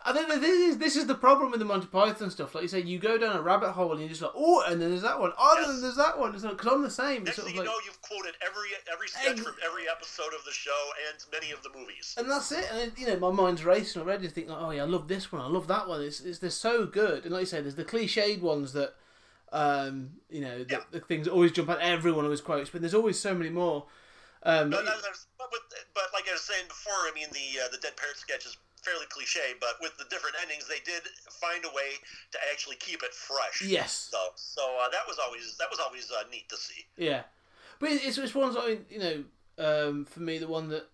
I 0.03 0.13
think 0.13 0.27
that 0.29 0.41
this 0.41 0.59
is 0.71 0.77
this 0.77 0.95
is 0.95 1.05
the 1.05 1.15
problem 1.15 1.51
with 1.51 1.59
the 1.59 1.65
Monty 1.65 1.87
Python 1.87 2.31
stuff. 2.31 2.55
Like 2.55 2.63
you 2.63 2.67
say, 2.67 2.81
you 2.81 2.97
go 2.99 3.17
down 3.17 3.35
a 3.35 3.41
rabbit 3.41 3.71
hole 3.71 3.91
and 3.91 3.99
you're 3.99 4.09
just 4.09 4.21
like, 4.21 4.31
oh, 4.35 4.63
and 4.67 4.81
then 4.81 4.89
there's 4.89 5.03
that 5.03 5.19
one. 5.19 5.31
Oh, 5.37 5.55
Yes. 5.59 5.67
then 5.67 5.81
there's 5.81 5.95
that 5.95 6.17
one. 6.17 6.31
Because 6.31 6.67
I'm 6.67 6.81
the 6.81 6.89
same. 6.89 7.23
Next 7.23 7.35
sort 7.37 7.47
thing 7.47 7.55
you 7.55 7.61
like, 7.61 7.69
know, 7.69 7.75
you've 7.85 8.01
quoted 8.01 8.33
every 8.45 8.69
every 8.91 9.07
sketch 9.07 9.39
from 9.39 9.55
every 9.63 9.83
episode 9.89 10.33
of 10.37 10.43
the 10.45 10.51
show 10.51 10.71
and 11.09 11.23
many 11.31 11.51
of 11.51 11.61
the 11.63 11.69
movies. 11.77 12.15
and 12.17 12.29
that's 12.29 12.51
it. 12.51 12.67
And 12.73 12.91
you 12.97 13.07
know, 13.07 13.17
my 13.19 13.31
mind's 13.31 13.63
racing 13.63 14.01
already. 14.01 14.27
to 14.27 14.33
think 14.33 14.49
like, 14.49 14.57
oh 14.59 14.71
yeah, 14.71 14.81
I 14.83 14.85
love 14.85 15.07
this 15.07 15.31
one. 15.31 15.41
I 15.41 15.47
love 15.47 15.67
that 15.67 15.87
one. 15.87 16.01
It's, 16.01 16.19
it's 16.21 16.39
they're 16.39 16.49
so 16.49 16.85
good. 16.85 17.23
And 17.23 17.31
like 17.33 17.41
you 17.41 17.45
say, 17.45 17.61
there's 17.61 17.75
the 17.75 17.85
cliched 17.85 18.41
ones 18.41 18.73
that, 18.73 18.95
um, 19.51 20.11
you 20.29 20.41
know, 20.41 20.63
the, 20.63 20.73
Yeah. 20.73 20.79
the 20.91 20.99
things 20.99 21.27
always 21.27 21.51
jump 21.51 21.69
out. 21.69 21.79
Everyone 21.81 22.25
always 22.25 22.41
quotes, 22.41 22.69
but 22.71 22.81
there's 22.81 22.95
always 22.95 23.19
so 23.19 23.35
many 23.35 23.49
more. 23.51 23.85
Um, 24.43 24.69
But, 24.71 24.85
but, 24.85 25.49
but 25.93 26.03
like 26.13 26.27
I 26.29 26.33
was 26.33 26.41
saying 26.41 26.65
before, 26.67 26.93
I 26.93 27.11
mean 27.13 27.27
the 27.31 27.61
uh, 27.61 27.69
the 27.71 27.77
dead 27.77 27.95
parrot 27.97 28.17
sketch 28.17 28.45
is 28.45 28.57
fairly 28.81 29.05
cliche, 29.09 29.53
but 29.59 29.77
with 29.81 29.95
the 29.97 30.05
different 30.05 30.35
endings, 30.41 30.67
they 30.67 30.81
did 30.85 31.03
find 31.29 31.63
a 31.65 31.69
way 31.75 32.01
to 32.31 32.37
actually 32.51 32.77
keep 32.77 33.03
it 33.03 33.13
fresh. 33.13 33.61
yes. 33.61 34.09
So 34.11 34.17
so 34.35 34.61
uh, 34.81 34.89
that 34.89 35.07
was 35.07 35.19
always 35.19 35.55
that 35.59 35.69
was 35.69 35.79
always 35.79 36.09
uh, 36.11 36.23
neat 36.31 36.49
to 36.49 36.57
see. 36.57 36.85
Yeah, 36.97 37.23
but 37.79 37.91
it's 37.91 38.17
it's 38.17 38.35
ones 38.35 38.55
I 38.57 38.79
you 38.89 38.99
know 38.99 39.23
um, 39.57 40.05
for 40.05 40.21
me 40.21 40.37
the 40.37 40.47
one 40.47 40.69
that 40.69 40.87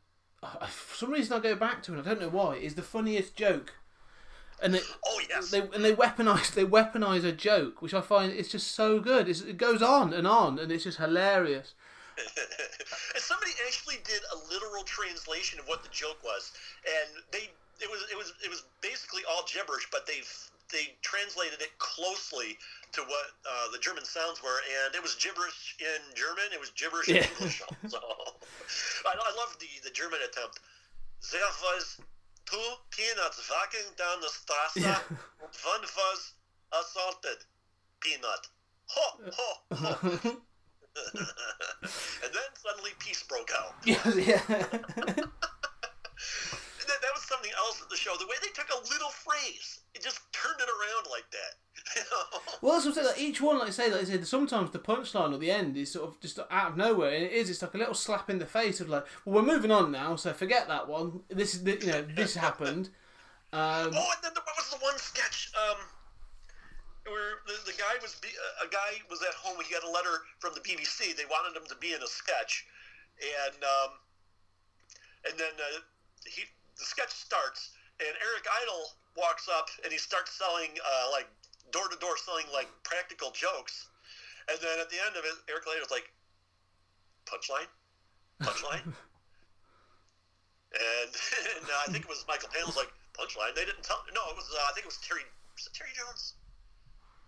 for 0.68 0.96
some 0.96 1.12
reason 1.12 1.36
I 1.36 1.40
go 1.40 1.56
back 1.56 1.84
to 1.84 1.94
and 1.94 2.02
I 2.02 2.06
don't 2.06 2.22
know 2.22 2.30
why 2.30 2.56
is 2.56 2.76
the 2.76 2.82
funniest 2.82 3.36
joke, 3.36 3.74
and 4.62 4.74
they 4.74 4.82
Oh 5.06 5.22
yes. 5.30 5.52
they 5.52 5.62
and 5.62 5.84
they 5.86 5.94
weaponize 5.96 6.54
they 6.54 6.66
weaponize 6.66 7.24
a 7.24 7.32
joke 7.32 7.82
which 7.82 7.94
I 7.94 8.02
find 8.02 8.32
it's 8.32 8.50
just 8.50 8.72
so 8.76 9.00
good. 9.00 9.30
It's, 9.30 9.42
it 9.42 9.58
goes 9.58 9.82
on 9.82 10.14
and 10.14 10.28
on 10.28 10.60
and 10.60 10.72
it's 10.72 10.84
just 10.84 10.98
hilarious. 10.98 11.74
And 12.18 13.22
somebody 13.22 13.52
actually 13.66 13.98
did 14.04 14.22
a 14.34 14.38
literal 14.50 14.84
translation 14.84 15.60
of 15.60 15.68
what 15.68 15.84
the 15.84 15.90
joke 15.90 16.18
was, 16.24 16.52
and 16.86 17.24
they 17.32 17.50
it 17.82 17.90
was 17.90 18.02
it 18.12 18.18
was 18.18 18.34
it 18.44 18.50
was 18.50 18.64
basically 18.82 19.22
all 19.30 19.46
gibberish, 19.46 19.88
but 19.92 20.06
they 20.08 20.22
they 20.72 20.96
translated 21.02 21.62
it 21.62 21.72
closely 21.80 22.58
to 22.92 23.02
what 23.08 23.28
uh, 23.48 23.72
the 23.72 23.80
German 23.80 24.04
sounds 24.04 24.42
were, 24.44 24.60
and 24.84 24.96
it 24.96 25.02
was 25.02 25.16
gibberish 25.16 25.76
in 25.80 26.02
German, 26.16 26.44
it 26.52 26.60
was 26.60 26.72
gibberish 26.72 27.08
in 27.08 27.18
English. 27.18 27.62
Also, 27.84 28.00
I, 29.06 29.14
I 29.16 29.32
love 29.38 29.56
the 29.60 29.70
the 29.84 29.94
German 29.94 30.20
attempt. 30.26 30.60
There 31.32 31.42
was 31.64 31.98
two 32.46 32.70
peanuts 32.92 33.42
walking 33.50 33.88
down 33.98 34.22
the 34.22 34.30
Strasse, 34.30 34.78
Yeah. 34.78 35.00
one 35.64 35.82
was 35.82 36.34
assaulted. 36.74 37.44
Peanut. 38.00 38.48
Ho 38.88 39.32
ho 39.34 39.50
ho. 39.74 40.38
and 41.16 42.34
then 42.34 42.50
suddenly 42.54 42.92
peace 43.00 43.24
broke 43.24 43.50
out. 43.58 43.74
yeah, 43.86 44.02
yeah. 44.16 44.44
That, 46.88 47.02
that 47.02 47.14
was 47.14 47.24
something 47.24 47.52
else 47.58 47.82
at 47.82 47.90
the 47.90 47.98
show. 47.98 48.16
The 48.18 48.26
way 48.26 48.36
they 48.42 48.50
took 48.50 48.70
a 48.70 48.80
little 48.94 49.10
phrase, 49.10 49.82
it 49.94 50.02
just 50.02 50.22
turned 50.32 50.60
it 50.60 50.68
around 50.70 51.08
like 51.12 51.30
that. 51.32 51.56
Well, 52.62 52.74
that's 52.74 52.86
what 52.86 52.92
I'm 52.92 52.96
saying. 52.96 53.08
Like 53.08 53.20
each 53.20 53.42
one, 53.42 53.60
like 53.60 53.68
I 53.68 53.72
say, 53.72 53.92
like 53.92 54.02
I 54.02 54.06
said, 54.06 54.26
sometimes 54.28 54.72
the 54.72 54.80
punchline 54.80 55.34
or 55.34 55.38
the 55.38 55.52
end 55.52 55.78
is 55.78 55.92
sort 55.92 56.10
of 56.10 56.20
just 56.20 56.40
out 56.50 56.72
of 56.72 56.78
nowhere, 56.78 57.14
and 57.14 57.24
it 57.24 57.32
is. 57.32 57.50
It's 57.50 57.62
like 57.62 57.74
a 57.74 57.78
little 57.78 57.94
slap 57.94 58.30
in 58.30 58.40
the 58.40 58.46
face 58.46 58.80
of 58.82 58.90
like, 58.90 59.06
well, 59.26 59.36
we're 59.36 59.54
moving 59.54 59.72
on 59.72 59.92
now, 59.92 60.16
so 60.16 60.34
forget 60.34 60.68
that 60.68 60.88
one. 60.88 61.22
This 61.30 61.54
is, 61.54 61.64
the, 61.64 61.78
you 61.80 61.92
know, 61.92 62.02
this 62.16 62.36
happened. 62.36 62.90
Um, 63.54 63.92
Oh, 63.94 64.12
and 64.16 64.24
then 64.24 64.34
the, 64.34 64.42
what 64.42 64.56
was 64.58 64.70
the 64.72 64.78
one 64.78 64.98
sketch? 64.98 65.52
Um, 65.56 65.78
where 67.10 67.44
the, 67.48 67.56
the 67.66 67.76
guy 67.78 67.96
was 68.02 68.16
be, 68.20 68.30
a 68.64 68.70
guy 68.70 69.02
was 69.10 69.24
at 69.24 69.34
home. 69.36 69.58
He 69.64 69.74
got 69.74 69.84
a 69.84 69.92
letter 69.92 70.28
from 70.40 70.54
the 70.54 70.64
BBC. 70.64 71.16
They 71.16 71.28
wanted 71.28 71.56
him 71.56 71.66
to 71.68 71.78
be 71.80 71.94
in 71.94 72.02
a 72.04 72.08
sketch, 72.08 72.68
and 73.20 73.60
um, 73.64 73.92
and 75.28 75.36
then 75.40 75.56
uh, 75.58 75.82
he 76.28 76.44
the 76.78 76.86
sketch 76.86 77.12
starts, 77.12 77.74
and 78.00 78.14
Eric 78.22 78.46
Idle 78.64 78.94
walks 79.18 79.50
up 79.50 79.66
and 79.82 79.90
he 79.90 79.98
starts 79.98 80.38
selling 80.38 80.78
uh, 80.78 81.10
like 81.12 81.26
door 81.72 81.90
to 81.90 81.98
door 81.98 82.16
selling 82.22 82.46
like 82.54 82.70
practical 82.84 83.32
jokes, 83.32 83.90
and 84.52 84.58
then 84.62 84.80
at 84.80 84.90
the 84.90 85.00
end 85.02 85.18
of 85.18 85.26
it, 85.26 85.36
Eric 85.50 85.66
Idle's 85.66 85.92
like, 85.92 86.12
punchline, 87.26 87.70
punchline. 88.44 88.94
And, 90.68 91.12
and 91.58 91.66
uh, 91.66 91.88
I 91.88 91.92
think 91.96 92.04
it 92.04 92.12
was 92.12 92.28
Michael 92.28 92.52
Palin 92.52 92.68
was 92.68 92.76
like 92.76 92.92
punchline. 93.16 93.56
They 93.56 93.64
didn't 93.64 93.88
tell. 93.88 94.04
No, 94.14 94.20
it 94.30 94.36
was. 94.36 94.46
Uh, 94.52 94.60
I 94.68 94.76
think 94.76 94.84
it 94.84 94.92
was 94.92 95.00
Terry. 95.00 95.24
Was 95.56 95.66
it 95.66 95.74
Terry 95.74 95.96
Jones? 95.96 96.36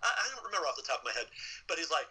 I, 0.04 0.10
I 0.10 0.24
don't 0.32 0.46
remember 0.46 0.68
off 0.68 0.80
the 0.80 0.86
top 0.86 1.04
of 1.04 1.08
my 1.08 1.16
head. 1.16 1.28
But 1.68 1.78
he's 1.78 1.92
like, 1.92 2.08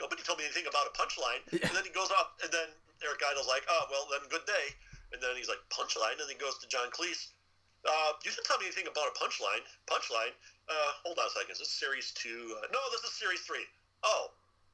nobody 0.00 0.22
told 0.22 0.38
me 0.38 0.46
anything 0.46 0.66
about 0.66 0.88
a 0.88 0.94
punchline. 0.94 1.42
Yeah. 1.50 1.68
And 1.68 1.74
then 1.76 1.84
he 1.84 1.92
goes 1.92 2.10
off, 2.14 2.38
and 2.42 2.50
then 2.50 2.68
Eric 3.02 3.22
Idle's 3.22 3.50
like, 3.50 3.66
oh 3.68 3.84
well, 3.90 4.06
then 4.10 4.22
good 4.30 4.46
day. 4.46 4.66
And 5.12 5.20
then 5.20 5.36
he's 5.36 5.50
like 5.50 5.60
punchline, 5.68 6.16
and 6.16 6.24
then 6.24 6.32
he 6.32 6.40
goes 6.40 6.56
to 6.62 6.66
John 6.70 6.88
Cleese. 6.94 7.34
Uh, 7.82 8.14
you 8.22 8.30
didn't 8.30 8.46
tell 8.46 8.58
me 8.62 8.70
anything 8.70 8.86
about 8.86 9.10
a 9.10 9.14
punchline. 9.18 9.62
Punchline. 9.90 10.32
Uh, 10.70 10.90
hold 11.02 11.18
on 11.18 11.26
a 11.26 11.34
second. 11.34 11.52
Is 11.52 11.58
this 11.58 11.74
series 11.74 12.14
two? 12.14 12.54
Uh, 12.62 12.70
no, 12.70 12.78
this 12.94 13.02
is 13.02 13.12
series 13.18 13.42
three. 13.42 13.66
Oh, 14.06 14.30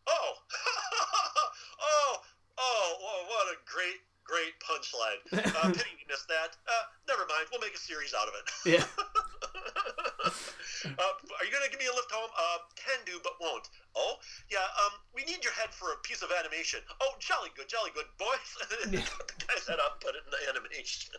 oh, 0.07 0.31
oh, 1.81 2.13
oh! 2.59 3.25
What 3.29 3.49
a 3.49 3.57
great, 3.65 4.05
great 4.25 4.55
punchline. 4.61 5.21
Uh, 5.33 5.73
pity 5.77 5.97
you 5.97 6.07
missed 6.07 6.29
that. 6.29 6.57
Uh, 6.69 6.85
never 7.09 7.25
mind. 7.27 7.49
We'll 7.51 7.65
make 7.65 7.75
a 7.75 7.81
series 7.81 8.13
out 8.13 8.29
of 8.29 8.35
it. 8.37 8.47
yeah. 8.79 8.85
uh, 9.75 10.31
are 11.39 11.45
you 11.45 11.53
going 11.53 11.65
to 11.65 11.71
give 11.71 11.81
me 11.81 11.87
a 11.91 11.95
lift 11.95 12.11
home? 12.11 12.31
Uh, 12.33 12.59
can 12.77 12.99
do, 13.05 13.19
but 13.23 13.35
won't. 13.41 13.69
Oh, 13.97 14.17
yeah. 14.51 14.65
Um, 14.85 14.99
we 15.15 15.25
need 15.25 15.43
your 15.45 15.53
head 15.55 15.71
for 15.75 15.93
a 15.93 15.99
piece 16.03 16.23
of 16.23 16.31
animation. 16.33 16.81
Oh, 17.01 17.15
jolly 17.19 17.51
good, 17.57 17.69
jolly 17.69 17.91
good, 17.95 18.07
boys. 18.19 18.49
And 18.85 18.93
then 18.95 19.03
cut 19.03 19.29
the 19.29 19.39
guy's 19.45 19.67
head 19.69 19.79
up, 19.85 20.01
put 20.01 20.15
it 20.15 20.23
in 20.25 20.31
the 20.31 20.43
animation. 20.51 21.13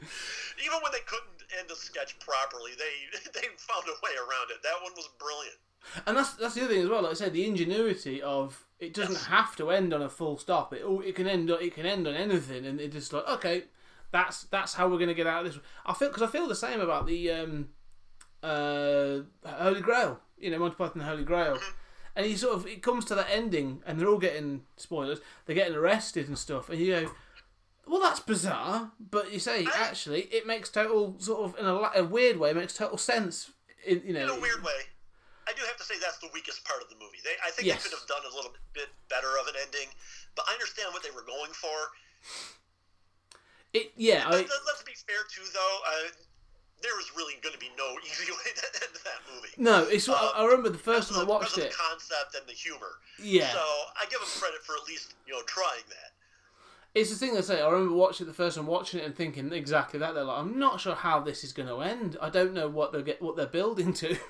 Even 0.64 0.78
when 0.82 0.92
they 0.92 1.04
couldn't 1.06 1.44
end 1.58 1.70
a 1.70 1.76
sketch 1.76 2.18
properly, 2.20 2.72
they 2.78 3.18
they 3.34 3.46
found 3.58 3.84
a 3.86 3.96
way 4.04 4.12
around 4.16 4.50
it. 4.50 4.62
That 4.62 4.80
one 4.82 4.92
was 4.96 5.08
brilliant. 5.18 5.58
And 6.06 6.16
that's 6.16 6.34
that's 6.34 6.54
the 6.54 6.62
other 6.64 6.74
thing 6.74 6.82
as 6.84 6.88
well. 6.88 7.02
Like 7.02 7.12
I 7.12 7.14
said, 7.14 7.32
the 7.32 7.44
ingenuity 7.46 8.22
of 8.22 8.64
it 8.78 8.94
doesn't 8.94 9.12
Yes. 9.14 9.26
have 9.26 9.56
to 9.56 9.70
end 9.70 9.92
on 9.92 10.02
a 10.02 10.08
full 10.08 10.38
stop. 10.38 10.72
It 10.72 10.82
it 11.04 11.14
can 11.14 11.26
end 11.26 11.50
on- 11.50 11.62
it 11.62 11.74
can 11.74 11.84
end 11.86 12.06
on 12.08 12.14
anything, 12.14 12.64
and 12.66 12.80
it 12.80 12.92
just 12.92 13.12
like 13.12 13.28
okay, 13.28 13.64
that's 14.12 14.44
that's 14.44 14.74
how 14.74 14.88
we're 14.88 14.98
gonna 14.98 15.14
get 15.14 15.26
out 15.26 15.46
of 15.46 15.52
this. 15.52 15.62
I 15.86 15.94
feel 15.94 16.08
because 16.08 16.22
I 16.22 16.26
feel 16.26 16.46
the 16.48 16.54
same 16.54 16.80
about 16.80 17.06
the 17.06 17.30
um, 17.30 17.68
uh, 18.42 19.20
Holy 19.46 19.80
Grail. 19.80 20.20
You 20.38 20.50
know, 20.50 20.58
Monty 20.58 20.76
Python 20.76 20.92
and 20.94 21.02
the 21.02 21.06
Holy 21.06 21.24
Grail. 21.24 21.58
And 22.16 22.26
he 22.26 22.36
sort 22.36 22.56
of 22.56 22.66
it 22.66 22.82
comes 22.82 23.04
to 23.06 23.14
that 23.14 23.28
ending, 23.30 23.82
and 23.86 23.98
they're 24.00 24.08
all 24.08 24.18
getting 24.18 24.62
spoilers. 24.76 25.20
They're 25.46 25.54
getting 25.54 25.76
arrested 25.76 26.28
and 26.28 26.36
stuff, 26.36 26.68
and 26.68 26.78
you 26.80 26.92
go, 26.92 27.10
"Well, 27.86 28.00
that's 28.00 28.20
bizarre." 28.20 28.90
But 28.98 29.32
you 29.32 29.38
say 29.38 29.66
actually, 29.76 30.22
it 30.32 30.46
makes 30.46 30.70
total 30.70 31.14
sort 31.18 31.42
of 31.44 31.58
in 31.58 31.66
a, 31.66 31.74
a 32.02 32.04
weird 32.04 32.38
way, 32.38 32.50
it 32.50 32.56
makes 32.56 32.74
total 32.74 32.98
sense. 32.98 33.52
In 33.86 34.02
you 34.04 34.12
know, 34.12 34.24
In 34.24 34.38
a 34.38 34.40
weird 34.40 34.62
way, 34.64 34.80
I 35.48 35.52
do 35.52 35.62
have 35.64 35.76
to 35.76 35.84
say 35.84 35.94
that's 36.00 36.18
the 36.18 36.28
weakest 36.34 36.64
part 36.64 36.82
of 36.82 36.88
the 36.90 36.96
movie. 36.96 37.18
They, 37.24 37.30
I 37.46 37.50
think 37.52 37.66
Yes. 37.68 37.84
they 37.84 37.90
could 37.90 37.98
have 37.98 38.08
done 38.08 38.22
a 38.30 38.34
little 38.34 38.52
bit 38.74 38.88
better 39.08 39.30
of 39.40 39.46
an 39.46 39.54
ending, 39.62 39.88
but 40.34 40.44
I 40.48 40.52
understand 40.54 40.92
what 40.92 41.02
they 41.04 41.10
were 41.12 41.24
going 41.24 41.52
for. 41.52 41.78
It 43.72 43.92
yeah, 43.96 44.24
I, 44.26 44.30
Let- 44.30 44.48
let- 44.48 44.66
Let's 44.66 44.82
be 44.82 44.92
fair 45.06 45.22
too, 45.32 45.42
though. 45.54 45.78
Uh, 45.86 46.10
there 46.82 46.92
was 46.96 47.12
really 47.14 47.34
going 47.42 47.52
to 47.52 47.58
be 47.60 47.70
no 47.76 47.94
easy 48.04 48.30
way 48.32 48.50
to 48.56 48.66
end 48.82 48.94
that 49.04 49.20
movie. 49.34 49.48
no, 49.58 49.84
it's 49.88 50.08
what 50.08 50.32
I, 50.34 50.44
remember 50.44 50.70
the 50.70 50.78
first 50.78 51.10
time 51.12 51.20
I 51.20 51.24
watched 51.24 51.58
it. 51.58 51.70
the 51.70 51.76
concept 51.76 52.34
and 52.36 52.46
the 52.48 52.52
humor. 52.52 52.92
Yeah, 53.22 53.52
So 53.52 53.58
I 53.60 54.04
give 54.10 54.18
them 54.20 54.28
credit 54.40 54.62
for 54.64 54.74
at 54.76 54.88
least 54.88 55.14
you 55.26 55.34
know 55.34 55.42
trying 55.46 55.84
that. 55.90 56.12
it's 56.94 57.10
the 57.10 57.16
thing 57.16 57.36
I 57.36 57.42
say. 57.42 57.60
I 57.60 57.68
remember 57.68 57.94
watching 57.94 58.26
it 58.26 58.28
the 58.28 58.34
first 58.34 58.56
time, 58.56 58.66
watching 58.66 59.00
it 59.00 59.06
and 59.06 59.14
thinking 59.14 59.52
exactly 59.52 60.00
that. 60.00 60.14
They're 60.14 60.24
like, 60.24 60.38
I'm 60.38 60.58
not 60.58 60.80
sure 60.80 60.94
how 60.94 61.20
this 61.20 61.44
is 61.44 61.52
going 61.52 61.68
to 61.68 61.80
end. 61.82 62.16
I 62.20 62.30
don't 62.30 62.54
know 62.54 62.68
what 62.68 62.92
they 62.92 62.98
are 62.98 63.02
get 63.02 63.20
what 63.22 63.36
they're 63.36 63.46
building 63.46 63.92
to. 63.94 64.16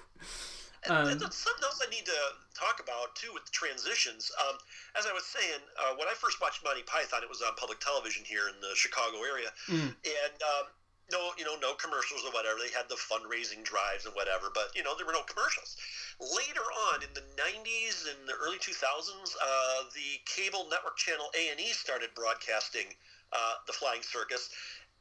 Um, 0.89 1.13
and 1.13 1.21
that's 1.21 1.37
something 1.37 1.65
else 1.65 1.83
I 1.85 1.91
need 1.91 2.07
to 2.07 2.21
talk 2.57 2.81
about 2.81 3.13
too 3.15 3.29
with 3.35 3.45
the 3.45 3.53
transitions. 3.53 4.33
Um, 4.41 4.57
as 4.97 5.05
I 5.05 5.13
was 5.13 5.27
saying, 5.29 5.61
uh, 5.77 5.93
when 6.01 6.09
I 6.09 6.17
first 6.17 6.41
watched 6.41 6.65
Monty 6.65 6.83
Python, 6.89 7.21
it 7.23 7.29
was 7.29 7.43
on 7.43 7.53
public 7.61 7.81
television 7.81 8.25
here 8.25 8.49
in 8.49 8.57
the 8.65 8.73
Chicago 8.75 9.21
area, 9.29 9.53
Mm. 9.69 9.93
and 9.93 10.37
um, 10.41 10.73
no, 11.13 11.33
you 11.37 11.45
know, 11.45 11.57
no 11.61 11.75
commercials 11.75 12.25
or 12.25 12.33
whatever. 12.33 12.57
They 12.63 12.73
had 12.73 12.89
the 12.89 12.97
fundraising 12.97 13.61
drives 13.63 14.07
and 14.07 14.15
whatever, 14.15 14.49
but 14.55 14.73
you 14.75 14.83
know, 14.83 14.97
there 14.97 15.05
were 15.05 15.13
no 15.13 15.27
commercials. 15.29 15.77
Later 16.21 16.65
on, 16.93 17.03
in 17.03 17.13
the 17.13 17.27
'90s 17.37 18.09
and 18.09 18.29
the 18.29 18.35
early 18.41 18.59
2000s, 18.59 19.37
uh, 19.37 19.85
the 19.93 20.17
cable 20.25 20.67
network 20.71 20.97
channel 20.97 21.29
A 21.37 21.51
and 21.51 21.61
E 21.61 21.73
started 21.77 22.09
broadcasting 22.15 22.95
uh, 23.33 23.61
the 23.67 23.73
Flying 23.73 24.03
Circus, 24.03 24.49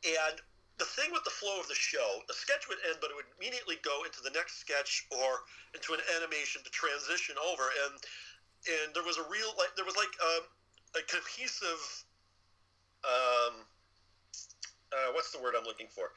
and 0.04 0.42
the 0.80 0.88
thing 0.88 1.12
with 1.12 1.28
the 1.28 1.36
flow 1.36 1.60
of 1.60 1.68
the 1.68 1.76
show, 1.76 2.24
the 2.32 2.34
sketch 2.34 2.66
would 2.72 2.80
end, 2.88 2.98
but 3.04 3.12
it 3.12 3.16
would 3.20 3.28
immediately 3.36 3.76
go 3.84 4.08
into 4.08 4.24
the 4.24 4.32
next 4.32 4.64
sketch 4.64 5.06
or 5.12 5.44
into 5.76 5.92
an 5.94 6.00
animation 6.16 6.64
to 6.64 6.72
transition 6.72 7.36
over, 7.52 7.68
and 7.86 8.00
and 8.68 8.88
there 8.96 9.04
was 9.04 9.20
a 9.20 9.26
real 9.28 9.52
like 9.60 9.76
there 9.76 9.86
was 9.86 10.00
like 10.00 10.12
um, 10.24 10.44
a 10.96 11.04
cohesive, 11.06 11.84
um, 13.04 13.68
uh, 14.96 15.12
what's 15.12 15.36
the 15.36 15.40
word 15.44 15.54
I'm 15.60 15.68
looking 15.68 15.92
for? 15.92 16.16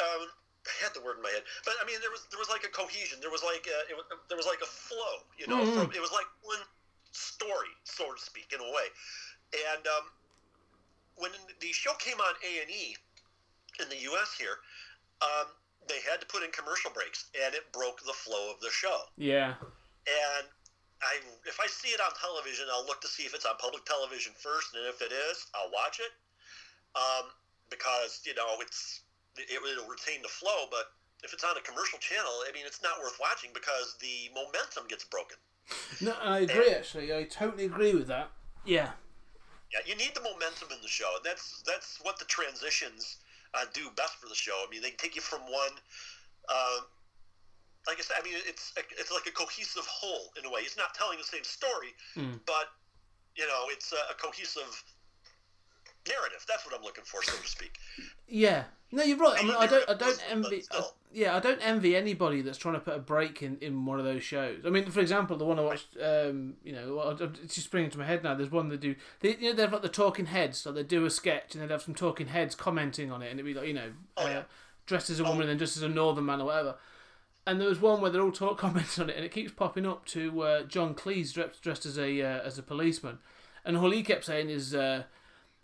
Um, 0.00 0.32
I 0.64 0.74
had 0.80 0.92
the 0.96 1.04
word 1.04 1.20
in 1.20 1.24
my 1.24 1.32
head, 1.32 1.44
but 1.68 1.76
I 1.80 1.84
mean 1.84 2.00
there 2.00 2.12
was 2.12 2.24
there 2.32 2.40
was 2.40 2.48
like 2.48 2.64
a 2.64 2.72
cohesion. 2.72 3.20
There 3.20 3.32
was 3.32 3.44
like 3.44 3.68
a, 3.68 3.78
it 3.92 3.96
was, 3.96 4.08
there 4.32 4.40
was 4.40 4.48
like 4.48 4.64
a 4.64 4.68
flow, 4.68 5.24
you 5.36 5.44
know. 5.46 5.60
Mhm. 5.60 5.72
From, 5.76 5.86
it 5.92 6.00
was 6.00 6.12
like 6.12 6.28
one 6.40 6.64
story, 7.12 7.72
so 7.84 8.08
to 8.08 8.20
speak, 8.20 8.52
in 8.56 8.60
a 8.60 8.70
way. 8.72 8.88
And 9.72 9.84
um, 9.84 10.08
when 11.20 11.32
the 11.60 11.72
show 11.72 11.92
came 12.00 12.16
on 12.16 12.34
A 12.40 12.62
and 12.64 12.70
E 12.70 12.96
in 13.82 13.88
the 13.88 14.00
U.S. 14.14 14.36
here, 14.38 14.60
um, 15.22 15.48
they 15.88 16.00
had 16.04 16.20
to 16.20 16.26
put 16.26 16.42
in 16.42 16.50
commercial 16.52 16.90
breaks, 16.92 17.32
and 17.34 17.54
it 17.54 17.72
broke 17.72 18.04
the 18.04 18.14
flow 18.14 18.52
of 18.52 18.60
the 18.60 18.70
show. 18.70 19.08
Yeah. 19.16 19.56
And 20.06 20.46
I, 21.02 21.18
if 21.48 21.58
I 21.60 21.66
see 21.66 21.88
it 21.88 22.00
on 22.00 22.12
television, 22.14 22.66
I'll 22.72 22.86
look 22.86 23.00
to 23.00 23.08
see 23.08 23.24
if 23.24 23.34
it's 23.34 23.44
on 23.44 23.56
public 23.56 23.84
television 23.84 24.32
first, 24.36 24.76
and 24.76 24.84
if 24.86 25.00
it 25.00 25.12
is, 25.12 25.46
I'll 25.56 25.72
watch 25.72 26.00
it, 26.00 26.12
um, 26.94 27.32
because 27.70 28.20
you 28.24 28.34
know 28.34 28.60
it's 28.60 29.02
it, 29.36 29.48
it'll 29.50 29.88
retain 29.88 30.20
the 30.22 30.28
flow. 30.28 30.68
But 30.70 30.92
if 31.24 31.32
it's 31.32 31.44
on 31.44 31.56
a 31.56 31.64
commercial 31.64 31.98
channel, 31.98 32.44
I 32.48 32.52
mean, 32.52 32.64
it's 32.66 32.82
not 32.82 33.00
worth 33.00 33.16
watching 33.20 33.50
because 33.54 33.96
the 34.00 34.28
momentum 34.34 34.88
gets 34.88 35.04
broken. 35.04 35.38
No, 36.00 36.14
I 36.20 36.40
agree. 36.40 36.72
Actually, 36.72 37.14
I 37.14 37.24
totally 37.24 37.64
agree 37.64 37.94
with 37.94 38.08
that. 38.08 38.30
Yeah. 38.64 38.90
Yeah, 39.72 39.80
you 39.86 39.94
need 39.94 40.14
the 40.14 40.20
momentum 40.20 40.68
in 40.74 40.82
the 40.82 40.88
show, 40.88 41.08
and 41.16 41.24
that's 41.24 41.62
that's 41.64 41.98
what 42.02 42.18
the 42.18 42.24
transitions 42.24 43.19
uh, 43.54 43.64
do 43.72 43.90
best 43.96 44.14
for 44.16 44.28
the 44.28 44.34
show. 44.34 44.64
I 44.66 44.70
mean, 44.70 44.82
they 44.82 44.90
take 44.92 45.14
you 45.16 45.22
from 45.22 45.40
one, 45.42 45.74
uh, 46.48 46.78
like 47.86 47.98
I 47.98 48.02
said, 48.02 48.16
I 48.20 48.24
mean, 48.24 48.34
it's 48.46 48.72
it's 48.76 49.10
like 49.10 49.26
a 49.26 49.32
cohesive 49.32 49.86
whole 49.86 50.32
in 50.38 50.44
a 50.44 50.50
way. 50.50 50.60
It's 50.62 50.76
not 50.76 50.94
telling 50.94 51.18
the 51.18 51.24
same 51.24 51.44
story, 51.44 51.94
Mm. 52.16 52.40
but 52.46 52.68
you 53.36 53.46
know, 53.46 53.66
it's 53.68 53.92
a, 53.92 54.12
a 54.12 54.14
cohesive 54.14 54.84
narrative. 56.08 56.44
That's 56.48 56.64
what 56.66 56.74
I'm 56.74 56.82
looking 56.82 57.04
for, 57.04 57.22
so 57.22 57.32
to 57.36 57.48
speak. 57.48 57.78
Yeah. 58.28 58.64
No, 58.92 59.02
you're 59.04 59.18
right. 59.18 59.38
I 59.38 59.42
mean, 59.44 59.54
I 59.56 59.66
don't. 59.66 59.88
I 59.88 59.94
don't 59.94 60.22
envy. 60.30 60.64
I, 60.72 60.82
yeah, 61.12 61.36
I 61.36 61.40
don't 61.40 61.60
envy 61.60 61.94
anybody 61.94 62.42
that's 62.42 62.58
trying 62.58 62.74
to 62.74 62.80
put 62.80 62.94
a 62.96 62.98
break 62.98 63.40
in, 63.42 63.56
in 63.60 63.84
one 63.86 63.98
of 64.00 64.04
those 64.04 64.22
shows. 64.24 64.62
I 64.66 64.70
mean, 64.70 64.88
for 64.90 65.00
example, 65.00 65.36
the 65.36 65.44
one 65.44 65.58
I 65.58 65.62
watched. 65.62 65.96
Um, 66.02 66.54
you 66.64 66.72
know, 66.72 67.16
it's 67.42 67.54
just 67.54 67.66
springing 67.68 67.90
to 67.90 67.98
my 67.98 68.04
head 68.06 68.24
now. 68.24 68.34
There's 68.34 68.50
one 68.50 68.68
they 68.68 68.76
do. 68.76 68.96
They, 69.20 69.36
you 69.36 69.50
know, 69.50 69.52
they've 69.54 69.70
got 69.70 69.82
the 69.82 69.88
talking 69.88 70.26
heads. 70.26 70.58
So 70.58 70.72
they 70.72 70.82
do 70.82 71.04
a 71.04 71.10
sketch 71.10 71.54
and 71.54 71.62
they'd 71.62 71.70
have 71.70 71.82
some 71.82 71.94
talking 71.94 72.28
heads 72.28 72.54
commenting 72.56 73.12
on 73.12 73.22
it, 73.22 73.30
and 73.30 73.38
it'd 73.38 73.46
be 73.52 73.58
like, 73.58 73.68
you 73.68 73.74
know, 73.74 73.92
Oh, 74.16 74.26
uh, 74.26 74.28
yeah. 74.28 74.42
dressed 74.86 75.10
as 75.10 75.20
a 75.20 75.24
woman 75.24 75.42
and 75.42 75.50
then 75.50 75.56
dressed 75.58 75.76
as 75.76 75.82
a 75.84 75.88
northern 75.88 76.26
man 76.26 76.40
or 76.40 76.46
whatever. 76.46 76.74
And 77.46 77.60
there 77.60 77.68
was 77.68 77.80
one 77.80 78.00
where 78.00 78.10
they're 78.10 78.22
all 78.22 78.32
talk 78.32 78.58
comments 78.64 78.98
on 78.98 79.08
it, 79.08 79.14
and 79.16 79.24
it 79.24 79.30
keeps 79.32 79.52
popping 79.52 79.86
up 79.86 80.04
to 80.06 80.42
uh, 80.42 80.62
John 80.64 80.94
Cleese 80.96 81.32
dressed, 81.32 81.62
dressed 81.62 81.86
as 81.86 81.96
a 81.96 82.20
uh, 82.22 82.40
as 82.42 82.58
a 82.58 82.62
policeman, 82.62 83.18
and 83.64 83.76
all 83.76 83.90
he 83.92 84.02
kept 84.02 84.24
saying 84.24 84.50
is, 84.50 84.74
uh, 84.74 85.04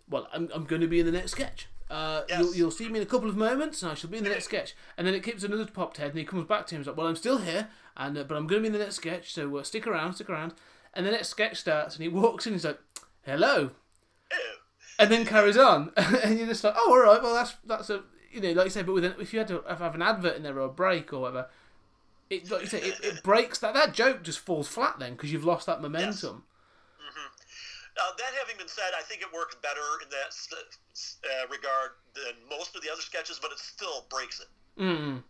"Well, 0.09 0.27
I'm, 0.33 0.49
I'm 0.53 0.65
going 0.65 0.81
to 0.81 0.87
be 0.87 0.99
in 0.99 1.05
the 1.05 1.11
next 1.11 1.31
sketch. 1.31 1.67
Uh, 1.89 2.23
Yes. 2.27 2.39
you'll, 2.39 2.55
you'll 2.55 2.71
see 2.71 2.89
me 2.89 2.99
in 2.99 3.03
a 3.03 3.09
couple 3.09 3.29
of 3.29 3.37
moments, 3.37 3.81
and 3.81 3.91
I 3.91 3.95
shall 3.95 4.09
be 4.09 4.17
in 4.17 4.23
the 4.23 4.29
next 4.29 4.45
sketch." 4.45 4.75
And 4.97 5.05
then 5.07 5.13
it 5.13 5.23
keeps 5.23 5.43
another 5.43 5.65
popped 5.65 5.97
head, 5.97 6.09
and 6.11 6.19
he 6.19 6.25
comes 6.25 6.45
back 6.45 6.67
to 6.67 6.75
him. 6.75 6.81
He's 6.81 6.87
like, 6.87 6.97
"Well, 6.97 7.07
I'm 7.07 7.15
still 7.15 7.37
here, 7.39 7.69
and 7.95 8.17
uh, 8.17 8.23
but 8.23 8.35
I'm 8.35 8.47
going 8.47 8.61
to 8.63 8.69
be 8.69 8.73
in 8.75 8.79
the 8.79 8.79
next 8.85 8.95
sketch, 8.95 9.33
so 9.33 9.55
uh, 9.57 9.63
stick 9.63 9.87
around, 9.87 10.13
stick 10.15 10.29
around." 10.29 10.53
And 10.93 11.05
the 11.05 11.11
next 11.11 11.29
sketch 11.29 11.57
starts, 11.57 11.95
and 11.95 12.03
he 12.03 12.09
walks 12.09 12.45
in. 12.47 12.53
He's 12.53 12.65
like, 12.65 12.79
"Hello," 13.23 13.71
and 14.99 15.11
then 15.11 15.25
carries 15.25 15.57
on, 15.57 15.91
and 15.97 16.37
you're 16.37 16.47
just 16.47 16.63
like, 16.63 16.73
"Oh, 16.75 16.91
all 16.91 16.99
right. 16.99 17.21
Well, 17.21 17.33
that's 17.33 17.55
that's 17.65 17.89
a 17.89 18.03
you 18.31 18.41
know, 18.41 18.51
like 18.51 18.65
you 18.65 18.71
say, 18.71 18.83
but 18.83 18.93
with 18.93 19.05
an, 19.05 19.15
if 19.19 19.31
you 19.33 19.39
had 19.39 19.47
to 19.49 19.63
have 19.67 19.95
an 19.95 20.01
advert 20.01 20.35
in 20.35 20.43
there 20.43 20.55
or 20.57 20.61
a 20.65 20.69
break 20.69 21.13
or 21.13 21.21
whatever." 21.21 21.47
It, 22.29 22.51
like 22.51 22.63
you 22.63 22.67
say, 22.67 22.81
it, 22.81 22.95
it 23.01 23.23
breaks 23.23 23.57
that 23.59 23.73
that 23.73 23.93
joke 23.93 24.21
just 24.21 24.39
falls 24.39 24.67
flat 24.67 24.99
then 24.99 25.13
because 25.13 25.31
you've 25.31 25.45
lost 25.45 25.65
that 25.67 25.81
momentum. 25.81 26.43
Uh, 27.97 28.13
that 28.17 28.31
having 28.37 28.57
been 28.57 28.69
said, 28.69 28.93
I 28.93 29.01
think 29.01 29.21
it 29.21 29.31
works 29.33 29.57
better 29.65 29.81
in 30.05 30.09
that 30.13 30.29
uh, 30.29 31.47
regard 31.49 31.97
than 32.13 32.37
most 32.49 32.75
of 32.75 32.81
the 32.85 32.89
other 32.93 33.01
sketches, 33.01 33.39
but 33.41 33.51
it 33.51 33.57
still 33.57 34.05
breaks 34.09 34.39
it. 34.39 34.47
Mm. 34.77 35.25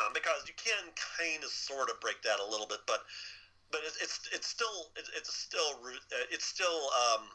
um, 0.00 0.10
because 0.14 0.48
you 0.48 0.54
can 0.56 0.88
kind 0.96 1.44
of 1.44 1.50
sort 1.50 1.90
of 1.90 2.00
break 2.00 2.22
that 2.22 2.40
a 2.40 2.46
little 2.48 2.66
bit, 2.66 2.80
but 2.86 3.04
but 3.70 3.80
it's 3.84 4.00
it's, 4.00 4.20
it's 4.32 4.46
still 4.46 4.90
it's, 4.96 5.10
it's 5.16 5.32
still 5.32 5.76
uh, 5.84 6.26
it 6.32 6.42
still 6.42 6.88
um, 6.96 7.28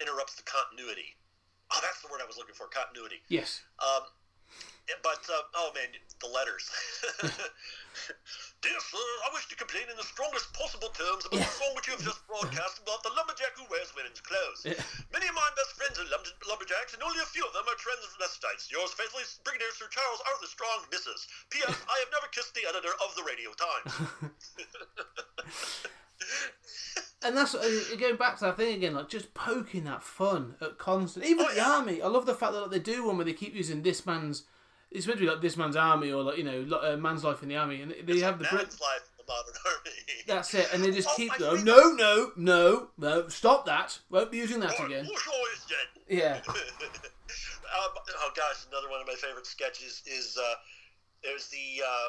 interrupts 0.00 0.36
the 0.36 0.42
continuity. 0.42 1.16
Oh, 1.70 1.80
that's 1.82 2.00
the 2.00 2.08
word 2.08 2.24
I 2.24 2.26
was 2.26 2.38
looking 2.38 2.54
for, 2.54 2.66
continuity. 2.66 3.20
Yes. 3.28 3.60
Um, 3.76 4.08
but 5.04 5.20
uh, 5.28 5.42
oh 5.60 5.70
man, 5.76 5.92
the 6.20 6.30
letters. 6.32 6.64
Dear 8.64 8.78
sir, 8.80 9.06
I 9.26 9.28
wish 9.34 9.46
to 9.52 9.56
complain 9.58 9.86
in 9.90 9.96
the 10.00 10.06
strongest 10.06 10.50
possible 10.54 10.88
terms 10.96 11.26
about 11.28 11.44
the 11.44 11.54
song 11.54 11.72
which 11.76 11.86
you 11.86 11.94
have 11.94 12.02
just 12.02 12.24
broadcast 12.26 12.80
about 12.82 13.02
the 13.06 13.12
lumberjack 13.14 13.54
who 13.54 13.66
wears 13.70 13.92
women's 13.94 14.18
clothes. 14.22 14.64
Yeah. 14.66 14.78
Many 15.14 15.28
of 15.30 15.36
my 15.36 15.46
best 15.54 15.76
friends 15.78 16.00
are 16.00 16.08
lumber- 16.10 16.34
lumberjacks, 16.48 16.94
and 16.96 17.02
only 17.04 17.20
a 17.22 17.28
few 17.30 17.44
of 17.46 17.52
them 17.54 17.66
are 17.68 17.78
transvestites. 17.78 18.66
Yours 18.72 18.90
faithfully, 18.96 19.26
Brigadier 19.46 19.70
Sir 19.76 19.86
Charles 19.92 20.20
Arthur 20.26 20.46
the 20.46 20.50
Strong, 20.50 20.78
Mrs. 20.90 21.20
P.S. 21.52 21.74
I 21.86 21.96
have 22.02 22.10
never 22.14 22.28
kissed 22.34 22.54
the 22.56 22.64
editor 22.66 22.94
of 23.04 23.12
the 23.14 23.24
Radio 23.28 23.50
Times. 23.54 23.92
And 27.20 27.36
that's 27.36 27.52
going 27.54 28.16
back 28.16 28.38
to 28.38 28.44
that 28.44 28.56
thing 28.56 28.76
again, 28.76 28.94
like 28.94 29.08
just 29.08 29.34
poking 29.34 29.84
that 29.84 30.04
fun 30.04 30.54
at 30.60 30.78
constant. 30.78 31.24
Even 31.26 31.46
Oh, 31.46 31.50
the 31.50 31.56
yeah. 31.56 31.68
army, 31.70 32.00
I 32.00 32.06
love 32.06 32.26
the 32.26 32.34
fact 32.34 32.52
that 32.52 32.60
like, 32.62 32.70
they 32.70 32.78
do 32.78 33.04
one 33.06 33.16
where 33.16 33.24
they 33.24 33.32
keep 33.32 33.54
using 33.56 33.82
this 33.82 34.06
man's. 34.06 34.44
It's 34.90 35.06
meant 35.06 35.18
to 35.18 35.24
be 35.26 35.30
like 35.30 35.42
this 35.42 35.56
man's 35.56 35.76
army 35.76 36.10
or 36.12 36.22
like 36.22 36.38
you 36.38 36.44
know 36.44 36.64
lo- 36.66 36.80
uh, 36.92 36.96
man's 36.96 37.22
life 37.24 37.42
in 37.42 37.48
the 37.48 37.56
army, 37.56 37.82
and 37.82 37.94
they 38.04 38.20
have 38.20 38.38
the 38.38 38.44
Brit. 38.44 38.62
Man's 38.62 38.80
life 38.80 39.02
in 39.10 39.24
the 39.26 39.30
modern 39.32 39.54
army. 39.66 39.96
That's 40.26 40.54
it, 40.54 40.68
and 40.72 40.82
they 40.84 40.90
just 40.92 41.08
Oh, 41.10 41.14
keep 41.16 41.36
going. 41.38 41.64
No, 41.64 41.92
no, 41.92 42.32
no, 42.36 42.88
no! 42.96 43.28
Stop 43.28 43.66
that! 43.66 43.98
Won't 44.10 44.30
be 44.30 44.38
using 44.38 44.60
that 44.60 44.74
Oh, 44.80 44.86
again. 44.86 45.06
Yeah. 46.08 46.40
um, 46.48 46.52
oh 47.74 48.30
gosh, 48.34 48.64
another 48.70 48.88
one 48.90 49.00
of 49.00 49.06
my 49.06 49.14
favorite 49.14 49.46
sketches 49.46 50.02
is 50.06 50.38
uh, 50.38 50.54
there's 51.22 51.48
the 51.48 51.82
uh, 51.86 52.08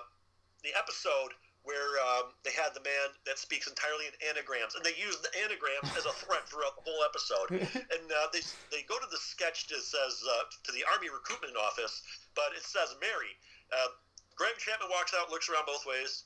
the 0.64 0.70
episode 0.78 1.32
where 1.70 2.02
um, 2.02 2.34
they 2.42 2.50
had 2.50 2.74
the 2.74 2.82
man 2.82 3.14
that 3.30 3.38
speaks 3.38 3.70
entirely 3.70 4.10
in 4.10 4.18
anagrams, 4.26 4.74
and 4.74 4.82
they 4.82 4.98
use 4.98 5.22
the 5.22 5.30
anagrams 5.46 5.94
as 5.94 6.10
a 6.10 6.16
threat 6.18 6.50
throughout 6.50 6.74
the 6.74 6.82
whole 6.82 7.06
episode. 7.06 7.54
And 7.90 8.06
uh, 8.10 8.30
they 8.34 8.42
they 8.74 8.82
go 8.90 8.98
to 8.98 9.06
the 9.10 9.22
sketch 9.22 9.70
that 9.70 9.82
says 9.82 10.22
uh, 10.26 10.50
to 10.66 10.72
the 10.74 10.82
army 10.90 11.10
recruitment 11.14 11.54
office, 11.58 12.02
but 12.34 12.54
it 12.58 12.66
says 12.66 12.98
Mary. 12.98 13.38
Uh, 13.70 13.94
Graham 14.34 14.58
Chapman 14.58 14.90
walks 14.90 15.14
out, 15.14 15.30
looks 15.30 15.46
around 15.52 15.70
both 15.70 15.86
ways. 15.86 16.26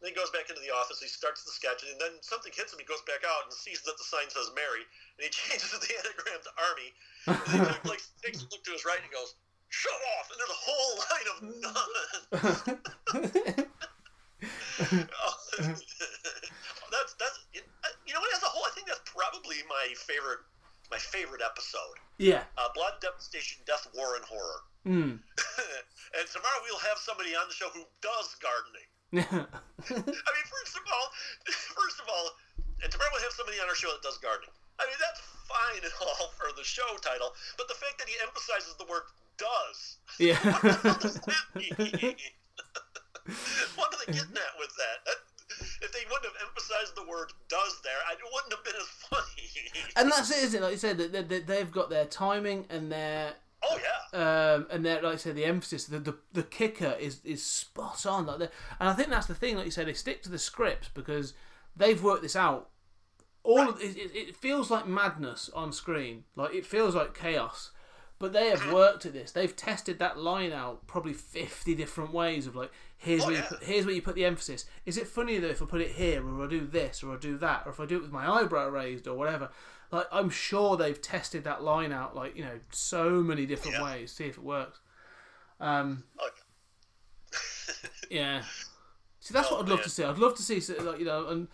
Then 0.00 0.10
he 0.10 0.14
goes 0.16 0.30
back 0.34 0.50
into 0.50 0.60
the 0.60 0.74
office. 0.74 1.00
He 1.00 1.08
starts 1.08 1.44
the 1.44 1.52
sketch, 1.54 1.82
and 1.86 1.98
then 2.00 2.18
something 2.20 2.52
hits 2.52 2.72
him. 2.74 2.80
He 2.82 2.88
goes 2.88 3.00
back 3.06 3.24
out 3.24 3.44
and 3.46 3.52
sees 3.54 3.80
that 3.86 3.96
the 3.96 4.04
sign 4.04 4.28
says 4.28 4.50
Mary, 4.52 4.84
and 5.16 5.24
he 5.24 5.30
changes 5.38 5.72
the 5.72 5.92
anagram 5.96 6.40
to 6.44 6.52
Army. 6.60 6.92
And 7.30 7.38
he 7.56 7.60
like 7.88 8.02
takes 8.24 8.42
a 8.42 8.44
look 8.52 8.64
to 8.68 8.72
his 8.74 8.84
right 8.84 9.00
and 9.00 9.08
goes, 9.14 9.34
"Shut 9.72 9.96
off!" 10.18 10.28
And 10.28 10.36
there's 10.40 10.52
a 10.52 10.62
whole 10.66 10.94
line 11.08 11.28
of 11.32 11.36
none. 13.78 13.88
That's 16.94 17.14
that's 17.18 17.38
you 17.52 18.14
know 18.14 18.22
as 18.34 18.42
a 18.42 18.46
whole, 18.46 18.62
I 18.66 18.70
think 18.74 18.86
that's 18.86 19.02
probably 19.02 19.58
my 19.66 19.94
favorite 19.98 20.46
my 20.90 20.98
favorite 20.98 21.42
episode. 21.42 21.98
yeah. 22.18 22.44
Uh, 22.58 22.68
Blood, 22.74 23.00
devastation, 23.00 23.62
death, 23.66 23.86
war, 23.96 24.14
and 24.14 24.24
horror. 24.24 24.60
Mm. 24.86 25.16
and 26.18 26.24
tomorrow 26.30 26.60
we'll 26.62 26.84
have 26.86 26.98
somebody 27.00 27.34
on 27.34 27.48
the 27.48 27.56
show 27.56 27.72
who 27.72 27.82
does 28.04 28.36
gardening. 28.38 28.88
I 29.32 30.30
mean, 30.36 30.46
first 30.46 30.74
of 30.76 30.84
all, 30.86 31.06
first 31.74 31.98
of 31.98 32.06
all, 32.06 32.30
and 32.82 32.90
tomorrow 32.92 33.10
we'll 33.14 33.24
have 33.24 33.32
somebody 33.34 33.58
on 33.58 33.66
our 33.66 33.74
show 33.74 33.90
that 33.90 34.02
does 34.02 34.18
gardening. 34.18 34.52
I 34.78 34.84
mean, 34.86 34.98
that's 35.00 35.22
fine 35.48 35.82
and 35.82 35.94
all 36.02 36.30
for 36.36 36.52
the 36.54 36.64
show 36.64 36.98
title, 37.00 37.32
but 37.56 37.66
the 37.66 37.78
fact 37.78 37.98
that 37.98 38.08
he 38.10 38.14
emphasizes 38.22 38.74
the 38.76 38.86
word 38.86 39.08
"does," 39.38 39.98
yeah. 40.18 40.38
what 43.26 43.36
does 43.36 43.36
that 43.50 43.56
mean? 43.56 43.74
what 43.76 43.94
are 43.94 43.98
they 44.06 44.12
getting 44.12 44.36
at 44.36 44.58
with 44.58 44.74
that? 44.76 45.04
that? 45.06 45.16
If 45.82 45.92
they 45.92 46.00
wouldn't 46.10 46.24
have 46.24 46.48
emphasized 46.48 46.96
the 46.96 47.06
word 47.08 47.32
"does" 47.48 47.80
there, 47.82 47.92
I- 48.08 48.14
it 48.14 48.18
wouldn't 48.32 48.52
have 48.52 48.64
been 48.64 48.74
as 48.80 48.88
funny. 49.08 49.92
and 49.96 50.10
that's 50.10 50.30
it, 50.30 50.44
isn't 50.44 50.60
it? 50.60 50.62
Like 50.62 50.72
you 50.72 50.78
said, 50.78 50.98
that 50.98 51.12
they, 51.12 51.22
they, 51.22 51.40
they've 51.40 51.70
got 51.70 51.90
their 51.90 52.06
timing 52.06 52.66
and 52.70 52.90
their 52.90 53.34
oh 53.62 53.78
yeah, 53.82 54.54
um, 54.54 54.66
and 54.70 54.84
like 54.84 55.04
I 55.04 55.16
said, 55.16 55.36
the 55.36 55.44
emphasis, 55.44 55.84
the, 55.86 55.98
the 55.98 56.16
the 56.32 56.42
kicker 56.42 56.96
is 56.98 57.20
is 57.24 57.44
spot 57.44 58.04
on. 58.06 58.26
Like, 58.26 58.40
and 58.80 58.88
I 58.88 58.94
think 58.94 59.08
that's 59.10 59.26
the 59.26 59.34
thing. 59.34 59.56
Like 59.56 59.66
you 59.66 59.70
said, 59.70 59.86
they 59.86 59.92
stick 59.94 60.22
to 60.24 60.30
the 60.30 60.38
scripts 60.38 60.88
because 60.92 61.34
they've 61.76 62.02
worked 62.02 62.22
this 62.22 62.36
out. 62.36 62.70
All 63.42 63.68
of, 63.68 63.80
it, 63.80 63.96
it 63.96 64.10
it 64.14 64.36
feels 64.36 64.70
like 64.70 64.86
madness 64.86 65.50
on 65.54 65.72
screen. 65.72 66.24
Like 66.36 66.54
it 66.54 66.64
feels 66.66 66.94
like 66.94 67.14
chaos. 67.16 67.70
But 68.20 68.32
they 68.32 68.48
have 68.48 68.72
worked 68.72 69.04
at 69.06 69.12
this. 69.12 69.32
They've 69.32 69.54
tested 69.54 69.98
that 69.98 70.18
line 70.18 70.52
out 70.52 70.86
probably 70.86 71.12
fifty 71.12 71.74
different 71.74 72.12
ways 72.12 72.46
of 72.46 72.54
like 72.56 72.70
here's 72.96 73.22
Oh, 73.24 73.26
where 73.26 73.36
you 73.36 73.42
put, 73.42 73.62
here's 73.64 73.84
where 73.84 73.94
you 73.94 74.00
put 74.02 74.14
the 74.14 74.24
emphasis. 74.24 74.64
Is 74.86 74.96
it 74.96 75.06
funny 75.08 75.38
though 75.38 75.48
if 75.48 75.60
I 75.60 75.66
put 75.66 75.80
it 75.80 75.90
here 75.92 76.24
or 76.26 76.44
I 76.44 76.48
do 76.48 76.64
this 76.66 77.02
or 77.02 77.12
I 77.12 77.16
do 77.18 77.36
that 77.38 77.62
or 77.66 77.72
if 77.72 77.80
I 77.80 77.86
do 77.86 77.96
it 77.96 78.02
with 78.02 78.12
my 78.12 78.26
eyebrow 78.30 78.68
raised 78.68 79.08
or 79.08 79.16
whatever? 79.16 79.50
Like 79.90 80.06
I'm 80.12 80.30
sure 80.30 80.76
they've 80.76 81.00
tested 81.00 81.44
that 81.44 81.62
line 81.64 81.92
out 81.92 82.14
like 82.16 82.36
you 82.36 82.44
know 82.44 82.60
so 82.70 83.10
many 83.22 83.46
different 83.46 83.78
Yeah. 83.78 83.84
ways 83.84 84.12
see 84.12 84.24
if 84.26 84.38
it 84.38 84.44
works. 84.44 84.78
Um, 85.60 86.04
Look, 86.20 86.34
yeah. 88.10 88.42
See, 89.20 89.32
that's 89.34 89.48
Oh, 89.50 89.56
what 89.56 89.62
I'd 89.64 89.68
love 89.70 89.78
man. 89.80 89.84
to 89.84 89.90
see. 89.90 90.04
I'd 90.04 90.18
love 90.18 90.34
to 90.36 90.42
see, 90.42 90.60
like 90.82 90.98
you 90.98 91.04
know, 91.04 91.26
and 91.28 91.48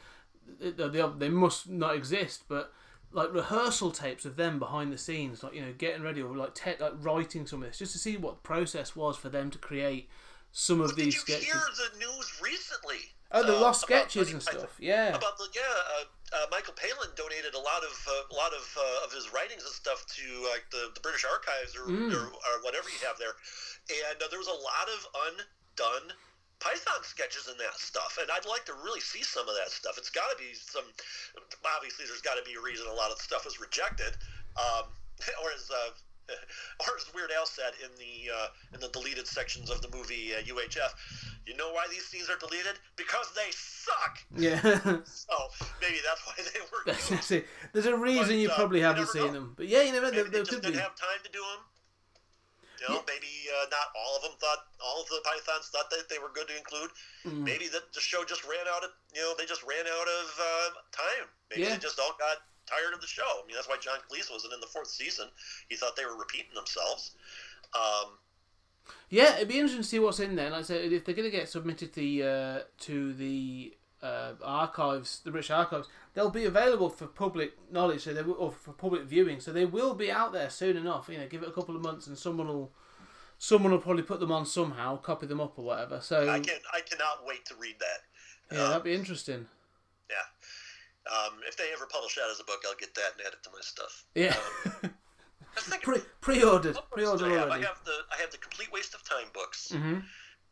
they, 0.61 0.71
they, 0.89 1.09
they 1.19 1.29
must 1.29 1.69
not 1.69 1.95
exist, 1.95 2.45
but 2.49 2.73
like 3.13 3.33
rehearsal 3.33 3.91
tapes 3.91 4.25
of 4.25 4.37
them 4.37 4.59
behind 4.59 4.93
the 4.93 4.99
scenes, 4.99 5.43
like 5.43 5.55
you 5.55 5.61
know, 5.63 5.73
getting 5.77 6.03
ready 6.03 6.23
or 6.23 6.37
like 6.37 6.55
te- 6.55 6.77
like 6.81 6.93
writing 7.01 7.47
some 7.47 7.63
of 7.63 7.69
this, 7.69 7.79
just 7.79 7.93
to 7.93 7.99
see 7.99 8.17
what 8.17 8.37
the 8.37 8.43
process 8.43 8.95
was 8.95 9.17
for 9.17 9.29
them 9.29 9.51
to 9.51 9.59
create 9.59 10.09
some 10.53 10.81
of 10.81 10.95
did 10.97 11.07
these 11.07 11.15
you 11.15 11.21
sketches. 11.21 11.45
hear 11.45 11.55
the 11.55 11.99
news 11.99 12.41
recently? 12.43 12.99
Oh, 13.33 13.45
the 13.47 13.57
uh, 13.57 13.61
lost 13.61 13.83
sketches 13.83 14.33
and 14.33 14.43
stuff. 14.43 14.75
Yeah. 14.81 15.11
About 15.15 15.39
the 15.39 15.47
yeah, 15.55 15.63
uh, 15.63 16.05
uh, 16.37 16.47
Michael 16.51 16.75
Palin 16.75 17.11
donated 17.15 17.55
a 17.55 17.59
lot 17.63 17.83
of 17.87 17.95
uh, 18.09 18.35
a 18.35 18.35
lot 18.35 18.53
of 18.53 18.63
uh, 18.79 19.05
of 19.07 19.13
his 19.13 19.33
writings 19.33 19.63
and 19.63 19.73
stuff 19.73 20.05
to 20.19 20.23
like 20.51 20.67
the, 20.71 20.91
the 20.95 21.01
British 21.01 21.25
Archives 21.25 21.77
or, 21.77 21.87
Mm. 21.91 22.11
or, 22.15 22.27
or 22.27 22.55
whatever 22.63 22.89
you 22.91 22.99
have 23.07 23.19
there, 23.19 23.35
and 24.11 24.19
uh, 24.23 24.27
there 24.31 24.39
was 24.39 24.49
a 24.51 24.51
lot 24.51 24.87
of 24.91 25.01
undone 25.31 26.15
Python 26.61 27.03
sketches 27.03 27.49
and 27.49 27.59
that 27.59 27.75
stuff, 27.77 28.19
and 28.21 28.31
I'd 28.31 28.47
like 28.47 28.65
to 28.67 28.75
really 28.85 29.01
see 29.01 29.23
some 29.23 29.49
of 29.49 29.55
that 29.57 29.73
stuff. 29.73 29.97
It's 29.99 30.11
got 30.11 30.29
to 30.31 30.37
be 30.37 30.53
some. 30.55 30.85
Obviously, 31.77 32.05
there's 32.07 32.21
got 32.23 32.35
to 32.37 32.45
be 32.45 32.55
a 32.57 32.61
reason 32.63 32.87
a 32.87 32.95
lot 32.95 33.11
of 33.11 33.19
stuff 33.19 33.45
was 33.45 33.61
rejected, 33.61 34.13
um, 34.57 34.89
or 35.43 35.51
as. 35.55 35.71
Uh, 35.71 35.91
or 36.87 36.95
as 36.97 37.13
Weird 37.13 37.31
Al 37.37 37.45
said 37.45 37.73
in 37.83 37.91
the 37.99 38.31
uh, 38.33 38.47
in 38.73 38.79
the 38.79 38.87
deleted 38.91 39.27
sections 39.27 39.69
of 39.69 39.83
the 39.83 39.89
movie 39.91 40.31
uh, 40.33 40.41
UHF, 40.43 40.93
you 41.45 41.57
know 41.57 41.73
why 41.73 41.87
these 41.91 42.07
scenes 42.07 42.31
are 42.31 42.39
deleted? 42.39 42.79
Because 42.95 43.27
they 43.35 43.51
suck. 43.51 44.19
Yeah. 44.39 44.61
So 45.11 45.35
maybe 45.83 45.97
that's 46.07 46.25
why 46.25 46.35
they 46.39 46.61
were. 46.71 46.93
used. 46.93 47.11
That's 47.11 47.31
it. 47.33 47.47
There's 47.73 47.87
a 47.87 47.97
reason 47.97 48.27
But, 48.29 48.35
you 48.37 48.49
uh, 48.49 48.55
probably 48.55 48.79
you 48.79 48.85
haven't 48.85 49.09
seen 49.09 49.27
know. 49.27 49.33
them, 49.33 49.55
but 49.57 49.67
yeah, 49.67 49.83
you 49.83 49.91
never. 49.93 50.07
Maybe 50.07 50.17
there 50.23 50.31
they 50.31 50.39
just 50.39 50.51
could 50.53 50.63
be. 50.63 50.69
didn't 50.69 50.83
have 50.83 50.95
time 50.95 51.19
to 51.25 51.31
do 51.33 51.41
them. 51.41 51.65
You 52.81 52.89
know, 52.89 53.05
maybe 53.07 53.28
uh, 53.61 53.66
not 53.70 53.93
all 53.93 54.16
of 54.16 54.22
them 54.24 54.33
thought 54.41 54.64
all 54.81 55.03
of 55.03 55.09
the 55.09 55.20
pythons 55.22 55.68
thought 55.68 55.91
that 55.91 56.09
they 56.09 56.18
were 56.18 56.33
good 56.33 56.49
to 56.49 56.57
include. 56.57 56.91
Mm. 57.28 57.45
Maybe 57.45 57.68
that 57.68 57.93
the 57.93 58.01
show 58.01 58.24
just 58.24 58.43
ran 58.45 58.64
out 58.72 58.83
of 58.85 58.91
you 59.14 59.20
know 59.20 59.35
they 59.37 59.45
just 59.45 59.62
ran 59.68 59.85
out 59.85 60.09
of 60.09 60.26
uh, 60.41 60.68
time. 60.93 61.28
Maybe 61.51 61.62
Yeah. 61.68 61.76
they 61.76 61.78
just 61.78 62.01
all 62.01 62.16
got 62.18 62.41
tired 62.66 62.95
of 62.95 63.01
the 63.01 63.07
show. 63.07 63.28
I 63.43 63.47
mean 63.47 63.55
that's 63.55 63.68
why 63.68 63.76
John 63.81 63.99
Cleese 64.09 64.33
wasn't 64.33 64.55
in 64.55 64.61
the 64.61 64.66
fourth 64.72 64.89
season. 64.89 65.28
He 65.68 65.76
thought 65.76 65.95
they 65.97 66.07
were 66.07 66.16
repeating 66.16 66.55
themselves. 66.55 67.12
Um, 67.74 68.16
Yeah, 69.11 69.37
it'd 69.37 69.49
be 69.49 69.55
interesting 69.59 69.83
to 69.83 69.89
see 69.89 69.99
what's 69.99 70.20
in 70.20 70.35
there. 70.37 70.51
Like 70.51 70.61
I 70.61 70.62
said, 70.62 70.93
if 70.93 71.05
they're 71.05 71.14
going 71.14 71.31
to 71.31 71.37
get 71.37 71.49
submitted 71.49 71.93
the 71.93 72.22
uh, 72.22 72.59
to 72.89 73.12
the 73.12 73.74
uh, 74.03 74.32
archives, 74.42 75.20
the 75.24 75.30
British 75.30 75.51
archives, 75.51 75.88
they'll 76.14 76.30
be 76.30 76.44
available 76.44 76.88
for 76.90 77.07
public 77.07 77.53
knowledge, 77.70 78.03
so 78.03 78.12
they 78.14 78.22
will, 78.22 78.34
or 78.38 78.51
for 78.53 78.72
public 78.72 79.03
viewing. 79.03 79.40
So 79.40 79.53
they 79.53 79.64
will 79.64 79.94
be 79.94 80.11
out 80.11 80.32
there 80.32 80.51
soon 80.51 80.76
enough. 80.76 81.09
You 81.09 81.18
know, 81.18 81.26
give 81.28 81.42
it 81.42 81.48
a 81.48 81.53
couple 81.53 81.76
of 81.76 81.82
months, 81.82 82.07
and 82.07 82.16
someone 82.16 82.48
will 82.48 82.72
someone 83.38 83.72
will 83.72 83.78
probably 83.80 84.03
put 84.03 84.20
them 84.20 84.30
on 84.32 84.44
somehow, 84.46 84.96
copy 84.98 85.26
them 85.26 85.40
up 85.40 85.59
or 85.59 85.64
whatever. 85.64 86.01
So 86.01 86.28
I 86.28 86.40
can 86.40 86.59
I 86.72 86.80
cannot 86.80 87.26
wait 87.26 87.44
to 87.46 87.55
read 87.57 87.76
that. 87.80 88.55
yeah, 88.57 88.62
Um, 88.64 88.68
that'd 88.70 88.84
be 88.84 88.94
interesting. 88.94 89.46
yeah. 90.11 90.16
Um, 91.11 91.34
if 91.48 91.57
they 91.57 91.72
ever 91.72 91.86
publish 91.90 92.14
that 92.16 92.28
as 92.30 92.40
a 92.40 92.44
book, 92.44 92.62
I'll 92.68 92.76
get 92.76 92.94
that 92.94 93.12
and 93.16 93.26
add 93.26 93.32
it 93.32 93.42
to 93.44 93.51
my 93.51 93.61
stuff. 93.62 94.05
Yeah, 94.14 94.36
thinking, 95.57 95.80
pre 95.80 96.01
pre-ordered, 96.20 96.78
pre-ordered 96.92 97.26
I 97.26 97.34
have? 97.34 97.48
already. 97.48 97.64
I 97.64 97.68
have 97.68 97.80
the 97.84 97.96
I 98.16 98.20
have 98.20 98.30
the 98.30 98.38
complete 98.38 98.70
waste 98.72 98.94
of 98.94 99.03
time 99.05 99.28
books. 99.34 99.72
hmm 99.72 99.98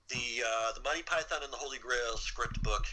the 0.08 0.42
uh, 0.42 0.72
the 0.72 0.80
Monty 0.80 1.02
Python 1.02 1.40
and 1.44 1.52
the 1.52 1.56
Holy 1.58 1.76
Grail 1.78 2.16
script 2.16 2.62
book, 2.62 2.86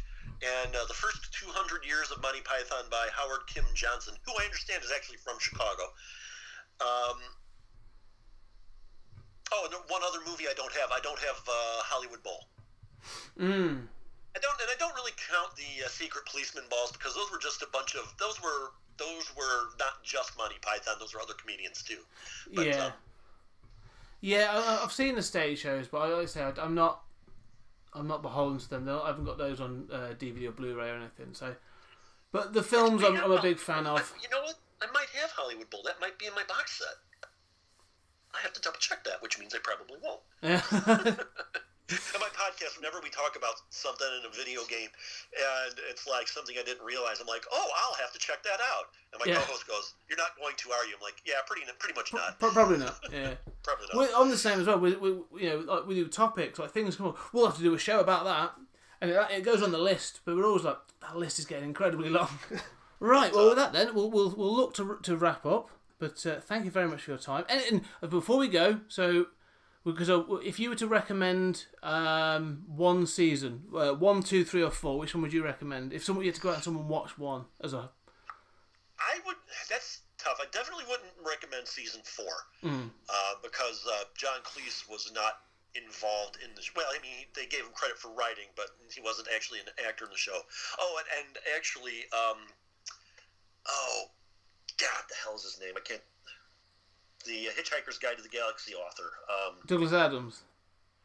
and 0.44 0.76
uh, 0.76 0.86
the 0.88 0.94
first 0.94 1.32
200 1.34 1.86
years 1.86 2.12
of 2.12 2.22
Monty 2.22 2.42
Python 2.42 2.86
by 2.92 3.08
Howard 3.14 3.48
Kim 3.48 3.66
Johnson, 3.74 4.16
who 4.26 4.34
I 4.40 4.46
understand 4.46 4.84
is 4.84 4.92
actually 4.92 5.18
from 5.18 5.40
Chicago. 5.40 5.84
Um, 6.82 7.18
oh, 9.54 9.68
and 9.68 9.74
one 9.88 10.02
other 10.04 10.20
movie 10.28 10.46
I 10.50 10.54
don't 10.56 10.74
have. 10.74 10.92
I 10.92 11.00
don't 11.02 11.20
have 11.20 11.40
uh, 11.48 11.80
Hollywood 11.88 12.22
Bowl. 12.24 12.48
Mm. 13.40 13.88
I 14.36 14.40
don't, 14.40 14.60
and 14.60 14.70
I 14.70 14.76
don't 14.78 14.94
really 14.96 15.16
count 15.32 15.56
the 15.56 15.86
uh, 15.86 15.88
Secret 15.88 16.26
Policeman 16.26 16.66
balls 16.70 16.92
because 16.92 17.16
those 17.16 17.32
were 17.32 17.40
just 17.40 17.62
a 17.62 17.68
bunch 17.72 17.96
of 17.96 18.14
those 18.20 18.42
were 18.42 18.76
those 18.98 19.32
were 19.36 19.72
not 19.80 20.04
just 20.04 20.38
Monty 20.38 20.58
Python. 20.62 20.96
Those 21.00 21.14
were 21.14 21.22
other 21.22 21.34
comedians 21.34 21.82
too. 21.84 22.00
But, 22.54 22.68
yeah. 22.68 22.86
um, 22.86 22.92
Yeah, 24.20 24.52
I, 24.52 24.84
I've 24.84 24.92
seen 24.92 25.16
the 25.16 25.24
stage 25.24 25.60
shows, 25.60 25.88
but 25.88 26.00
I 26.00 26.12
always 26.12 26.32
say 26.32 26.44
I'm 26.44 26.76
not. 26.76 27.05
I'm 27.96 28.08
not 28.08 28.22
beholden 28.22 28.60
to 28.60 28.70
them. 28.70 28.90
I 28.90 29.08
haven't 29.08 29.26
got 29.26 29.38
those 29.38 29.60
on 29.62 29.88
uh, 29.92 30.14
DVD 30.20 30.50
or 30.50 30.52
Blu-ray 30.52 30.90
or 30.90 30.96
anything. 30.96 31.34
So, 31.34 31.56
but 32.32 32.54
the 32.54 32.62
films 32.64 33.04
I'm, 33.04 33.18
I'm 33.18 33.32
a 33.32 33.42
big 33.42 33.58
fan 33.58 33.88
of. 33.88 34.00
I- 34.00 34.22
you 34.22 34.30
know 34.30 34.42
what? 34.44 34.56
I 34.82 34.88
might 34.94 35.08
have 35.22 35.32
Hollywood 35.32 35.70
Bowl. 35.70 35.82
That 35.86 36.00
might 36.02 36.20
be 36.20 36.26
in 36.28 36.36
my 36.36 36.44
box 36.44 36.80
set. 36.80 37.30
I 38.34 38.40
have 38.42 38.52
to 38.54 38.62
double 38.62 38.78
check 38.80 39.04
that, 39.06 39.22
which 39.22 39.40
means 39.40 39.56
I 39.56 39.60
probably 39.64 39.98
won't. 40.04 40.22
Yeah. 41.90 41.98
On 42.16 42.20
my 42.22 42.30
podcast, 42.34 42.78
whenever 42.78 43.00
we 43.04 43.10
talk 43.10 43.36
about 43.38 43.54
something 43.70 44.08
in 44.20 44.26
a 44.26 44.34
video 44.36 44.62
game, 44.66 44.90
and 45.38 45.76
it's 45.90 46.08
like 46.08 46.28
something 46.28 46.56
I 46.60 46.64
didn't 46.64 46.84
realize, 46.84 47.20
I'm 47.22 47.28
like, 47.28 47.46
"Oh, 47.52 47.70
I'll 47.78 47.96
have 48.02 48.12
to 48.14 48.20
check 48.20 48.42
that 48.44 48.60
out." 48.60 48.86
And 49.14 49.22
my 49.24 49.32
Yeah. 49.32 49.40
co-host 49.40 49.68
goes, 49.68 49.94
"You're 50.10 50.18
not 50.18 50.36
going 50.40 50.56
to, 50.58 50.72
are 50.72 50.86
you?" 50.86 50.96
I'm 50.96 51.02
like, 51.02 51.22
"Yeah, 51.26 51.36
pretty, 51.46 51.62
pretty 51.78 51.94
much 51.94 52.12
not. 52.14 52.40
Pro- 52.40 52.52
Probably 52.52 52.78
not. 52.78 53.00
Yeah. 53.14 53.36
Probably 53.64 53.86
not." 53.94 53.98
We're 53.98 54.16
on 54.16 54.30
the 54.30 54.38
same 54.38 54.60
as 54.62 54.68
well. 54.68 54.80
We, 54.80 54.96
we 54.96 55.10
you 55.44 55.50
know 55.50 55.58
like 55.60 55.86
we 55.86 55.96
do 55.96 56.08
topics 56.08 56.58
like 56.58 56.72
things 56.72 56.96
come 56.96 57.08
up. 57.08 57.18
We'll 57.34 57.46
have 57.46 57.58
to 57.58 57.64
do 57.64 57.74
a 57.76 57.80
show 57.80 58.00
about 58.00 58.26
that, 58.26 58.54
and 59.02 59.12
it, 59.12 59.28
it 59.32 59.44
goes 59.44 59.62
on 59.62 59.72
the 59.72 59.78
list. 59.78 60.22
But 60.26 60.36
we're 60.38 60.46
always 60.48 60.64
like 60.64 60.80
that 61.02 61.16
list 61.18 61.38
is 61.38 61.46
getting 61.46 61.66
incredibly 61.66 62.10
long. 62.10 62.30
right. 63.00 63.32
Well, 63.32 63.50
with 63.50 63.58
that 63.58 63.74
then 63.74 63.94
we'll 63.94 64.10
we'll, 64.10 64.32
we'll 64.36 64.56
look 64.56 64.74
to 64.76 64.98
to 65.04 65.16
wrap 65.16 65.46
up. 65.46 65.70
But 66.00 66.26
uh, 66.26 66.40
thank 66.42 66.66
you 66.66 66.72
very 66.72 66.88
much 66.90 67.04
for 67.04 67.12
your 67.12 67.18
time. 67.20 67.46
And, 67.48 67.84
and 68.02 68.10
before 68.12 68.38
we 68.38 68.50
go, 68.50 68.82
so 68.90 69.28
because 69.86 70.10
uh, 70.10 70.24
if 70.44 70.60
you 70.60 70.70
were 70.70 70.76
to 70.76 70.88
recommend 70.88 71.66
um, 71.84 72.64
one 72.68 73.06
season, 73.08 73.64
uh, 73.76 73.92
one, 73.94 74.24
two, 74.24 74.44
three, 74.44 74.64
or 74.64 74.72
four, 74.72 74.98
which 74.98 75.14
one 75.14 75.22
would 75.22 75.32
you 75.34 75.44
recommend? 75.44 75.94
If 75.94 76.04
someone 76.04 76.26
you 76.26 76.32
had 76.32 76.36
to 76.36 76.42
go 76.42 76.50
out 76.50 76.56
and 76.56 76.64
someone 76.64 76.88
watch 76.88 77.18
one 77.18 77.46
as 77.64 77.74
a 77.74 77.90
I 79.00 79.20
would. 79.26 79.36
That's 79.70 80.02
tough. 80.18 80.38
I 80.42 80.46
definitely 80.52 80.86
wouldn't 80.90 81.12
recommend 81.26 81.68
season 81.68 82.02
four 82.04 82.34
Mm. 82.64 82.90
uh, 83.10 83.34
because 83.44 83.86
uh, 83.92 84.04
John 84.16 84.40
Cleese 84.44 84.90
was 84.90 85.12
not 85.14 85.40
involved 85.76 86.38
in 86.44 86.50
the. 86.56 86.62
sh- 86.62 86.72
Well, 86.76 86.88
I 86.90 87.02
mean, 87.02 87.28
they 87.36 87.46
gave 87.46 87.62
him 87.62 87.74
credit 87.76 87.98
for 88.00 88.10
writing, 88.16 88.46
but 88.56 88.68
he 88.94 89.02
wasn't 89.02 89.28
actually 89.36 89.60
an 89.60 89.68
actor 89.88 90.06
in 90.06 90.12
the 90.12 90.18
show. 90.18 90.40
Oh, 90.80 90.98
and, 91.00 91.08
and 91.28 91.38
actually, 91.56 92.08
um, 92.16 92.38
oh, 93.68 94.04
God, 94.80 95.04
the 95.10 95.16
hell 95.24 95.36
is 95.36 95.44
his 95.44 95.60
name? 95.60 95.74
I 95.78 95.82
can't. 95.82 96.02
The 97.26 97.50
Hitchhiker's 97.58 97.98
Guide 97.98 98.18
to 98.18 98.24
the 98.24 98.30
Galaxy 98.30 98.74
author. 98.74 99.12
Um, 99.30 99.56
Douglas 99.66 99.94
Adams. 99.94 100.42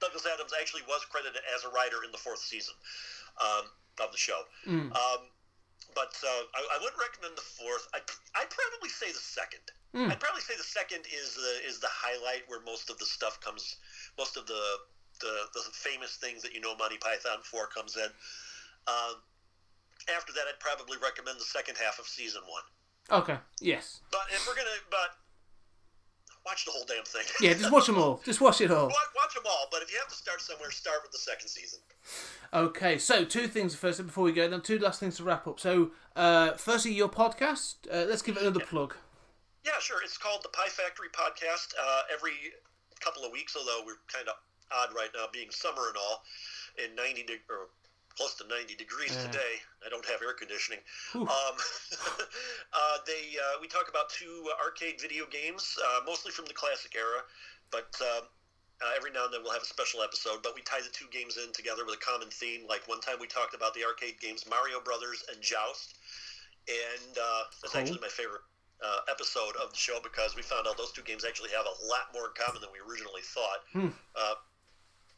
Douglas 0.01 0.27
Adams 0.27 0.53
actually 0.59 0.83
was 0.89 1.05
credited 1.09 1.41
as 1.55 1.65
a 1.65 1.71
writer 1.73 2.05
in 2.05 2.13
the 2.13 2.19
fourth 2.19 2.41
season 2.41 2.75
um, 3.41 3.69
of 4.01 4.13
the 4.13 4.19
show. 4.19 4.43
Mm. 4.67 4.93
Um, 4.93 5.21
but 5.95 6.15
uh, 6.23 6.45
I, 6.55 6.61
I 6.73 6.79
wouldn't 6.81 7.01
recommend 7.01 7.37
the 7.37 7.45
fourth. 7.45 7.89
I'd, 7.95 8.07
I'd 8.37 8.51
probably 8.51 8.89
say 8.89 9.13
the 9.13 9.21
second. 9.21 9.65
Mm. 9.93 10.13
I'd 10.13 10.21
probably 10.21 10.41
say 10.41 10.55
the 10.57 10.65
second 10.65 11.05
is 11.11 11.35
the 11.35 11.67
is 11.67 11.81
the 11.81 11.91
highlight 11.91 12.47
where 12.47 12.63
most 12.63 12.91
of 12.91 12.99
the 12.99 13.05
stuff 13.07 13.41
comes, 13.41 13.77
most 14.17 14.37
of 14.37 14.47
the 14.47 14.63
the, 15.21 15.51
the 15.53 15.63
famous 15.73 16.17
things 16.17 16.43
that 16.43 16.55
you 16.55 16.61
know 16.61 16.77
Monty 16.77 16.97
Python 16.97 17.43
for 17.43 17.67
comes 17.67 17.97
in. 17.97 18.09
Um, 18.89 19.21
after 20.09 20.33
that, 20.33 20.49
I'd 20.49 20.61
probably 20.61 20.97
recommend 21.03 21.39
the 21.39 21.51
second 21.51 21.77
half 21.77 21.99
of 21.99 22.07
season 22.07 22.43
one. 22.49 22.65
Okay. 23.11 23.37
Yes. 23.61 24.01
But 24.11 24.31
if 24.33 24.47
we're 24.47 24.55
gonna, 24.55 24.81
but 24.91 25.19
watch 26.47 26.65
the 26.65 26.71
whole 26.73 26.85
damn 26.87 27.05
thing. 27.05 27.23
Yeah. 27.41 27.55
Just 27.55 27.73
watch 27.73 27.87
them 27.87 27.99
all. 27.99 28.21
Just 28.25 28.41
watch 28.41 28.61
it 28.61 28.71
all. 28.71 28.87
watch, 28.87 28.97
watch 29.17 29.35
them 29.35 29.45
all. 29.47 29.67
But 29.71 29.83
if 29.83 29.93
you 29.93 29.99
have 29.99 30.09
to 30.09 30.15
start 30.15 30.41
somewhere, 30.41 30.71
start 30.71 30.99
with 31.03 31.13
the 31.13 31.19
second 31.19 31.49
season. 31.49 31.81
Okay, 32.53 32.99
so 32.99 33.25
two 33.25 33.47
things 33.47 33.75
first 33.75 34.05
before 34.05 34.25
we 34.25 34.33
go. 34.33 34.49
Then 34.49 34.61
two 34.61 34.79
last 34.79 35.01
things 35.01 35.17
to 35.19 35.25
wrap 35.25 35.47
up. 35.47 35.61
So, 35.61 35.93
uh, 36.17 36.53
firstly, 36.53 36.93
your 36.93 37.09
podcast. 37.09 37.75
Uh, 37.91 38.07
let's 38.09 38.23
give 38.23 38.37
it 38.37 38.43
another 38.43 38.61
plug. 38.61 38.97
Yeah, 39.65 39.73
sure. 39.81 40.03
It's 40.03 40.17
called 40.19 40.43
the 40.43 40.49
Pie 40.49 40.69
Factory 40.69 41.09
Podcast. 41.13 41.75
Uh, 41.81 42.03
every 42.13 42.33
couple 43.01 43.25
of 43.25 43.33
weeks, 43.33 43.57
although 43.57 43.83
we're 43.87 44.01
kind 44.13 44.29
of 44.29 44.35
odd 44.73 44.95
right 44.95 45.11
now, 45.15 45.27
being 45.33 45.51
summer 45.51 45.89
and 45.89 45.97
all, 45.97 46.23
in 46.83 46.95
90 46.97 47.23
de- 47.25 47.33
or 47.51 47.69
close 48.17 48.35
to 48.37 48.47
90 48.47 48.75
degrees 48.77 49.13
Yeah. 49.17 49.31
today. 49.31 49.55
I 49.85 49.89
don't 49.89 50.05
have 50.07 50.21
air 50.23 50.35
conditioning. 50.35 50.81
Um, 51.15 51.27
uh, 52.73 52.99
they 53.07 53.37
uh, 53.39 53.59
we 53.61 53.69
talk 53.69 53.89
about 53.89 54.11
two 54.11 54.51
arcade 54.63 55.01
video 55.01 55.27
games, 55.27 55.79
uh, 55.79 56.01
mostly 56.07 56.33
from 56.33 56.47
the 56.47 56.55
classic 56.55 56.95
era, 56.97 57.23
but 57.71 57.95
um, 58.01 58.29
uh, 58.83 58.93
every 58.97 59.11
now 59.11 59.25
and 59.25 59.33
then 59.35 59.43
we'll 59.43 59.53
have 59.53 59.63
a 59.63 59.73
special 59.73 60.03
episode. 60.03 60.43
But 60.43 60.55
we 60.55 60.63
tie 60.63 60.81
the 60.83 60.91
two 60.93 61.07
games 61.13 61.37
in 61.39 61.53
together 61.53 61.85
with 61.87 61.95
a 61.97 62.03
common 62.05 62.29
theme. 62.31 62.67
Like 62.69 62.87
one 62.89 63.01
time 63.01 63.17
we 63.21 63.27
talked 63.27 63.55
about 63.55 63.75
the 63.75 63.85
arcade 63.85 64.21
games 64.21 64.45
Mario 64.49 64.81
Brothers 64.81 65.25
and 65.33 65.41
Joust, 65.41 65.97
and 66.69 67.17
uh, 67.19 67.43
that's 67.63 67.73
Cool. 67.73 67.81
actually 67.81 68.01
my 68.01 68.09
favorite. 68.13 68.43
Uh, 68.81 69.05
episode 69.13 69.53
of 69.61 69.69
the 69.69 69.77
show 69.77 70.01
because 70.03 70.35
we 70.35 70.41
found 70.41 70.67
out 70.67 70.75
those 70.79 70.91
two 70.91 71.03
games 71.03 71.23
actually 71.23 71.51
have 71.51 71.67
a 71.69 71.77
lot 71.85 72.09
more 72.15 72.29
in 72.29 72.33
common 72.33 72.63
than 72.63 72.71
we 72.73 72.81
originally 72.81 73.21
thought. 73.21 73.61
Hmm. 73.75 73.89
Uh, 74.17 74.33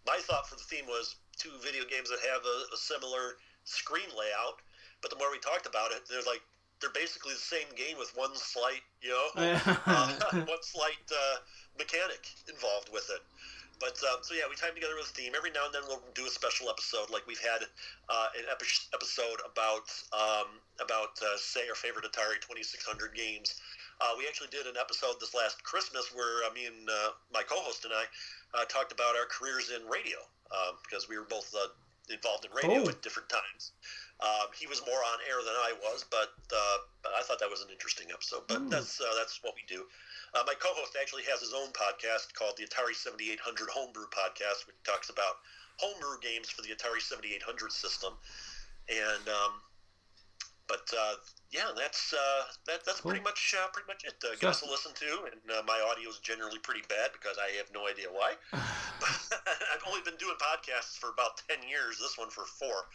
my 0.05 0.19
thought 0.19 0.49
for 0.49 0.57
the 0.57 0.67
theme 0.67 0.85
was 0.87 1.15
two 1.37 1.53
video 1.63 1.85
games 1.85 2.11
that 2.11 2.21
have 2.21 2.43
a, 2.45 2.59
a 2.75 2.79
similar 2.79 3.37
screen 3.65 4.09
layout, 4.13 4.61
but 5.01 5.11
the 5.11 5.19
more 5.19 5.31
we 5.31 5.39
talked 5.39 5.67
about 5.67 5.93
it, 5.93 6.03
they're 6.09 6.27
like 6.27 6.43
they're 6.81 6.91
basically 6.91 7.33
the 7.33 7.47
same 7.47 7.71
game 7.79 7.97
with 7.97 8.11
one 8.19 8.35
slight, 8.35 8.83
you 9.01 9.11
know, 9.11 9.29
uh, 9.87 10.11
one 10.51 10.63
slight 10.63 11.07
uh, 11.11 11.37
mechanic 11.79 12.27
involved 12.51 12.91
with 12.93 13.09
it. 13.11 13.23
But 13.83 13.99
um, 14.07 14.23
so 14.23 14.35
yeah, 14.35 14.47
we 14.47 14.55
time 14.55 14.75
together 14.79 14.95
with 14.95 15.11
a 15.11 15.15
theme. 15.15 15.35
Every 15.35 15.51
now 15.51 15.67
and 15.67 15.75
then 15.75 15.83
we'll 15.91 16.03
do 16.15 16.27
a 16.27 16.31
special 16.31 16.71
episode, 16.71 17.11
like 17.11 17.27
we've 17.27 17.43
had 17.43 17.67
uh, 18.07 18.29
an 18.39 18.47
epi- 18.47 18.87
episode 18.95 19.43
about 19.43 19.91
um, 20.15 20.63
about 20.79 21.19
uh, 21.19 21.35
say 21.35 21.67
our 21.67 21.75
favorite 21.75 22.07
Atari 22.07 22.39
2600 22.39 23.11
games. 23.11 23.59
Uh, 24.03 24.19
we 24.19 24.27
actually 24.27 24.51
did 24.51 24.67
an 24.67 24.75
episode 24.75 25.15
this 25.23 25.31
last 25.31 25.63
Christmas 25.63 26.11
where 26.11 26.43
uh, 26.43 26.51
me 26.51 26.67
and 26.67 26.91
uh, 26.91 27.15
my 27.31 27.43
co-host 27.47 27.87
and 27.87 27.95
I 27.95 28.03
uh, 28.59 28.67
talked 28.67 28.91
about 28.91 29.15
our 29.15 29.31
careers 29.31 29.71
in 29.71 29.87
radio 29.87 30.19
um, 30.51 30.75
because 30.83 31.07
we 31.07 31.15
were 31.15 31.29
both 31.31 31.55
uh, 31.55 31.71
involved 32.11 32.43
in 32.43 32.51
radio 32.51 32.83
Cool. 32.83 32.91
at 32.91 32.99
different 33.07 33.31
times. 33.31 33.71
Um, 34.19 34.51
he 34.59 34.67
was 34.67 34.83
more 34.83 34.99
on 34.99 35.19
air 35.31 35.39
than 35.47 35.55
I 35.55 35.71
was, 35.87 36.03
but 36.11 36.35
uh, 36.51 36.79
but 37.07 37.15
I 37.15 37.23
thought 37.23 37.39
that 37.39 37.51
was 37.51 37.63
an 37.63 37.71
interesting 37.71 38.11
episode. 38.11 38.43
But 38.51 38.67
Hmm. 38.67 38.75
that's 38.75 38.99
uh, 38.99 39.15
that's 39.15 39.39
what 39.47 39.55
we 39.55 39.63
do. 39.71 39.87
Uh, 40.35 40.43
my 40.51 40.55
co-host 40.59 40.99
actually 40.99 41.23
has 41.31 41.39
his 41.39 41.55
own 41.55 41.71
podcast 41.71 42.35
called 42.35 42.59
the 42.59 42.67
Atari 42.67 42.99
7800 42.99 43.39
Homebrew 43.71 44.11
Podcast, 44.11 44.67
which 44.67 44.79
talks 44.83 45.11
about 45.15 45.39
homebrew 45.79 46.19
games 46.19 46.51
for 46.51 46.63
the 46.63 46.75
Atari 46.75 46.99
7800 47.03 47.71
system. 47.71 48.19
And 48.91 49.27
um, 49.31 49.63
but 50.69 50.89
uh, 50.97 51.15
yeah, 51.51 51.71
that's 51.77 52.13
uh, 52.15 52.43
that, 52.67 52.85
that's 52.87 53.01
Cool. 53.01 53.11
pretty 53.13 53.25
much 53.25 53.55
uh, 53.59 53.67
pretty 53.73 53.87
much 53.87 54.05
it. 54.05 54.15
Uh, 54.25 54.35
give 54.41 54.51
us 54.51 54.63
a 54.63 54.67
listen 54.67 54.93
to, 54.95 55.25
and 55.31 55.41
uh, 55.51 55.63
my 55.67 55.81
audio 55.91 56.09
is 56.09 56.19
generally 56.19 56.59
pretty 56.59 56.83
bad 56.89 57.11
because 57.13 57.37
I 57.39 57.57
have 57.57 57.67
no 57.75 57.87
idea 57.89 58.07
why. 58.11 58.35
I've 58.53 59.83
only 59.89 60.01
been 60.05 60.17
doing 60.19 60.35
podcasts 60.41 60.97
for 60.97 61.11
about 61.11 61.41
ten 61.49 61.59
years. 61.69 61.99
This 61.99 62.17
one 62.17 62.31
for 62.31 62.45
four. 62.45 62.87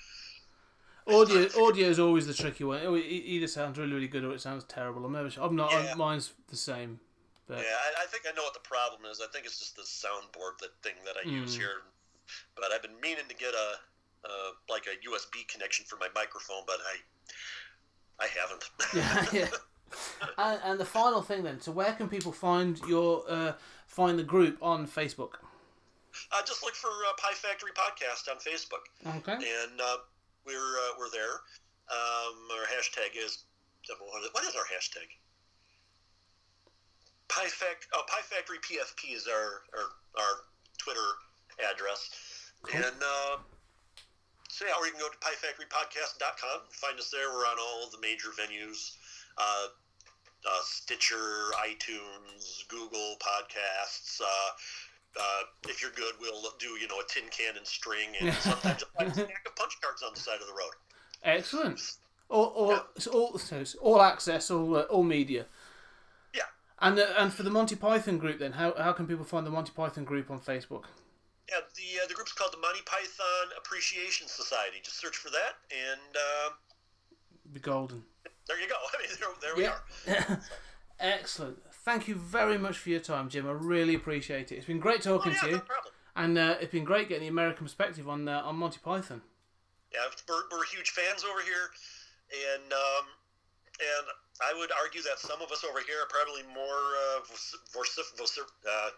audio 1.08 1.48
audio 1.64 1.88
is 1.88 2.00
always 2.00 2.28
the 2.28 2.34
tricky 2.34 2.64
one. 2.64 2.80
It 2.82 2.90
e- 3.06 3.24
either 3.38 3.48
sounds 3.48 3.78
really 3.78 3.94
really 3.94 4.08
good 4.08 4.24
or 4.24 4.34
it 4.34 4.42
sounds 4.42 4.64
terrible. 4.66 5.06
I'm 5.06 5.12
never. 5.14 5.30
Sure. 5.30 5.44
I'm 5.44 5.56
not. 5.56 5.72
Yeah. 5.72 5.94
mine's 5.96 6.34
the 6.50 6.58
same. 6.58 7.00
But 7.48 7.60
Yeah, 7.60 7.64
I, 7.80 8.04
I 8.04 8.06
think 8.08 8.24
I 8.28 8.36
know 8.36 8.44
what 8.44 8.54
the 8.54 8.60
problem 8.68 9.10
is. 9.10 9.22
I 9.24 9.28
think 9.32 9.46
it's 9.46 9.60
just 9.60 9.76
the 9.78 9.84
soundboard 9.84 10.58
that 10.60 10.72
thing 10.84 10.96
that 11.06 11.16
I 11.16 11.30
use 11.30 11.56
Mm. 11.56 11.60
here. 11.60 11.82
But 12.58 12.74
I've 12.74 12.82
been 12.82 13.00
meaning 13.02 13.24
to 13.30 13.36
get 13.36 13.54
a 13.54 13.76
uh, 14.26 14.52
like 14.70 14.86
a 14.88 14.96
USB 15.08 15.48
connection 15.48 15.86
for 15.86 15.98
my 15.98 16.08
microphone, 16.16 16.64
but 16.66 16.78
I 18.20 18.24
I 18.24 18.28
haven't. 18.40 18.70
yeah, 19.34 19.42
yeah. 19.42 19.48
And, 20.38 20.60
and 20.66 20.80
the 20.80 20.86
final 20.86 21.22
thing 21.22 21.44
then. 21.44 21.62
So 21.62 21.72
where 21.72 21.94
can 21.94 22.10
people 22.10 22.32
find 22.32 22.80
your 22.88 23.24
uh, 23.30 23.54
find 23.88 24.18
the 24.20 24.24
group 24.24 24.58
on 24.62 24.88
Facebook? 24.88 25.34
uh, 26.32 26.42
just 26.46 26.64
look 26.64 26.74
for 26.74 26.90
uh, 26.90 27.14
Pie 27.18 27.36
Factory 27.36 27.72
Podcast 27.72 28.28
on 28.32 28.38
Facebook, 28.38 28.84
Okay. 29.18 29.34
and 29.34 29.80
uh, 29.80 29.98
we're 30.46 30.56
uh, 30.56 30.92
we're 31.00 31.12
there. 31.12 31.36
Um, 31.90 32.36
our 32.58 32.66
hashtag 32.66 33.16
is 33.16 33.44
what 34.34 34.44
is- 34.44 34.56
our 34.56 34.64
hashtag? 34.66 35.08
Pie 37.30 37.48
Fact 37.48 37.88
oh 37.94 38.04
Pie 38.08 38.24
Factory 38.24 38.58
PFP 38.60 39.16
is 39.16 39.28
our 39.28 39.62
our, 39.78 39.90
our 40.20 40.34
Twitter 40.78 41.08
address, 41.72 42.10
Cool. 42.64 42.82
and 42.84 42.96
uh, 43.04 43.38
so 44.58 44.66
yeah, 44.66 44.74
or 44.80 44.88
you 44.88 44.92
can 44.92 45.02
go 45.02 45.10
to 45.10 45.20
piefactorypodcast.com. 45.22 46.62
Find 46.72 46.98
us 46.98 47.12
there. 47.12 47.30
We're 47.30 47.46
on 47.46 47.58
all 47.62 47.92
the 47.92 48.02
major 48.02 48.30
venues. 48.30 48.98
Uh, 49.38 49.68
uh, 50.50 50.60
Stitcher, 50.64 51.54
iTunes, 51.62 52.68
Google 52.68 53.18
Podcasts. 53.22 54.20
Uh, 54.20 54.26
uh, 55.20 55.42
if 55.70 55.80
you're 55.80 55.92
good, 55.92 56.14
we'll 56.20 56.42
do 56.58 56.70
you 56.82 56.88
know 56.88 57.00
a 57.00 57.04
tin 57.08 57.30
can 57.30 57.56
and 57.56 57.68
string, 57.68 58.10
and 58.20 58.34
sometimes 58.42 58.84
a 58.98 59.12
stack 59.12 59.46
of 59.46 59.56
punch 59.56 59.74
cards 59.80 60.02
on 60.02 60.14
the 60.16 60.20
side 60.20 60.42
of 60.42 60.48
the 60.48 60.54
road. 60.54 60.74
Excellent. 61.24 61.80
All, 62.30 62.46
all, 62.46 62.80
it's 62.96 63.06
all, 63.06 63.38
so 63.38 63.64
all 63.80 64.02
access, 64.02 64.50
all, 64.50 64.76
uh, 64.76 64.82
all 64.82 65.04
media. 65.04 65.46
Yeah. 66.34 66.42
And 66.80 66.98
uh, 66.98 67.06
and 67.20 67.32
for 67.32 67.44
the 67.44 67.52
Monty 67.52 67.76
Python 67.76 68.18
group, 68.18 68.40
then 68.40 68.54
how, 68.54 68.74
how 68.76 68.94
can 68.94 69.06
people 69.06 69.24
find 69.24 69.46
the 69.46 69.52
Monty 69.52 69.72
Python 69.76 70.04
group 70.04 70.32
on 70.32 70.40
Facebook? 70.40 70.86
Yeah, 71.50 71.60
the 71.76 72.04
uh, 72.04 72.08
the 72.08 72.14
group's 72.14 72.34
called 72.34 72.52
the 72.54 72.58
Monty 72.58 72.82
Python 72.86 73.56
Appreciation 73.58 74.28
Society. 74.28 74.78
Just 74.84 75.00
search 75.00 75.16
for 75.16 75.30
that, 75.30 75.56
and 75.72 76.16
uh, 76.16 76.50
Be 77.54 77.60
golden. 77.60 78.04
there 78.48 78.60
you 78.60 78.68
go. 78.68 78.76
I 78.94 79.02
mean, 79.02 79.18
there, 79.20 79.30
there 79.42 79.56
we 79.56 79.64
Yeah. 79.64 80.26
are. 80.30 80.42
Excellent. 81.00 81.58
Thank 81.86 82.08
you 82.08 82.16
very 82.16 82.58
much 82.58 82.78
for 82.78 82.90
your 82.90 83.00
time, 83.00 83.30
Jim. 83.30 83.48
I 83.48 83.52
really 83.52 83.96
appreciate 83.96 84.52
it. 84.52 84.56
It's 84.56 84.66
been 84.66 84.80
great 84.80 85.06
Oh 85.08 85.18
talking 85.18 85.34
yeah, 85.34 85.40
to 85.40 85.46
no 85.46 85.52
you, 85.54 85.60
problem. 85.60 85.94
and 86.16 86.38
uh, 86.38 86.56
it's 86.60 86.72
been 86.72 86.84
great 86.84 87.08
getting 87.08 87.24
the 87.24 87.30
American 87.30 87.66
perspective 87.66 88.10
on 88.10 88.28
uh, 88.28 88.42
on 88.44 88.56
Monty 88.58 88.80
Python. 88.84 89.22
Yeah, 89.94 90.00
we're, 90.28 90.44
we're 90.52 90.66
huge 90.66 90.90
fans 90.90 91.24
over 91.24 91.40
here, 91.42 91.72
and 92.52 92.74
um, 92.74 93.06
and 93.80 94.06
I 94.44 94.58
would 94.60 94.72
argue 94.84 95.02
that 95.04 95.20
some 95.20 95.42
of 95.42 95.50
us 95.52 95.64
over 95.64 95.80
here 95.80 96.02
are 96.04 96.10
probably 96.12 96.44
more 96.54 96.82
uh, 97.16 97.20
vocif- 97.24 98.18
vocif- 98.20 98.52
uh, 98.68 98.90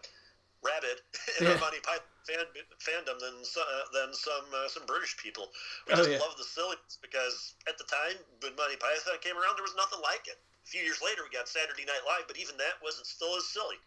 rabid 0.62 1.00
in 1.40 1.46
Yeah. 1.46 1.56
our 1.56 1.60
Monty 1.60 1.80
Python 1.80 2.06
fan, 2.28 2.44
fandom 2.78 3.18
than 3.18 3.44
some, 3.44 3.64
uh, 3.64 3.84
than 3.92 4.14
some 4.14 4.46
uh, 4.54 4.68
some 4.68 4.84
British 4.86 5.16
people. 5.16 5.48
We 5.88 5.94
Oh, 5.94 5.96
just 5.96 6.10
yeah. 6.10 6.18
love 6.18 6.36
the 6.36 6.44
silliness 6.44 6.98
because 7.00 7.54
at 7.68 7.78
the 7.78 7.84
time 7.84 8.16
when 8.42 8.56
Monty 8.56 8.76
Python 8.76 9.18
came 9.20 9.36
around, 9.36 9.56
there 9.56 9.64
was 9.66 9.76
nothing 9.76 10.00
like 10.02 10.28
it. 10.28 10.36
A 10.36 10.68
few 10.68 10.82
years 10.82 11.00
later, 11.02 11.22
we 11.24 11.32
got 11.32 11.48
Saturday 11.48 11.84
Night 11.84 12.04
Live, 12.06 12.28
but 12.28 12.36
even 12.38 12.56
that 12.58 12.76
wasn't 12.82 13.06
still 13.06 13.34
as 13.36 13.46
silly. 13.48 13.80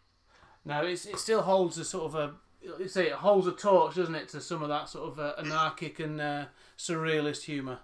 No, 0.64 0.82
it's, 0.84 1.06
it 1.06 1.18
still 1.18 1.42
holds 1.42 1.78
a 1.78 1.84
sort 1.84 2.06
of 2.06 2.14
a 2.14 2.34
you 2.78 2.88
say 2.88 3.08
it 3.08 3.12
holds 3.12 3.46
a 3.46 3.52
torch, 3.52 3.94
doesn't 3.96 4.14
it, 4.14 4.28
to 4.30 4.40
some 4.40 4.62
of 4.62 4.68
that 4.68 4.88
sort 4.88 5.12
of 5.12 5.18
uh, 5.18 5.34
anarchic 5.38 6.00
and 6.00 6.20
uh, 6.20 6.46
surrealist 6.78 7.42
humour. 7.42 7.80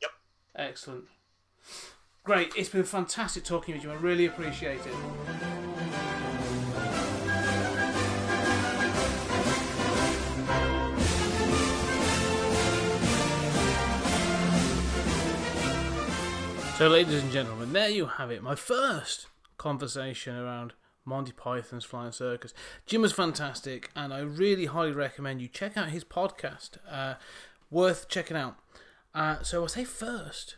Yep. 0.00 0.10
Excellent. 0.56 1.04
Great. 2.24 2.52
It's 2.56 2.68
been 2.68 2.84
fantastic 2.84 3.44
talking 3.44 3.74
with 3.74 3.82
you. 3.82 3.90
I 3.90 3.94
really 3.94 4.26
appreciate 4.26 4.78
it. 4.86 5.61
So, 16.78 16.88
ladies 16.88 17.22
and 17.22 17.30
gentlemen, 17.30 17.72
there 17.72 17.90
you 17.90 18.06
have 18.06 18.30
it. 18.30 18.42
My 18.42 18.54
first 18.56 19.26
conversation 19.56 20.34
around 20.36 20.72
Monty 21.04 21.30
Python's 21.30 21.84
Flying 21.84 22.10
Circus. 22.10 22.54
Jim 22.86 23.02
was 23.02 23.12
fantastic, 23.12 23.90
and 23.94 24.12
I 24.12 24.20
really 24.20 24.66
highly 24.66 24.90
recommend 24.92 25.40
you 25.40 25.48
check 25.48 25.76
out 25.76 25.90
his 25.90 26.02
podcast. 26.02 26.78
Uh, 26.90 27.14
worth 27.70 28.08
checking 28.08 28.36
out. 28.36 28.56
Uh, 29.14 29.42
so, 29.42 29.62
I'll 29.62 29.68
say 29.68 29.84
first 29.84 30.56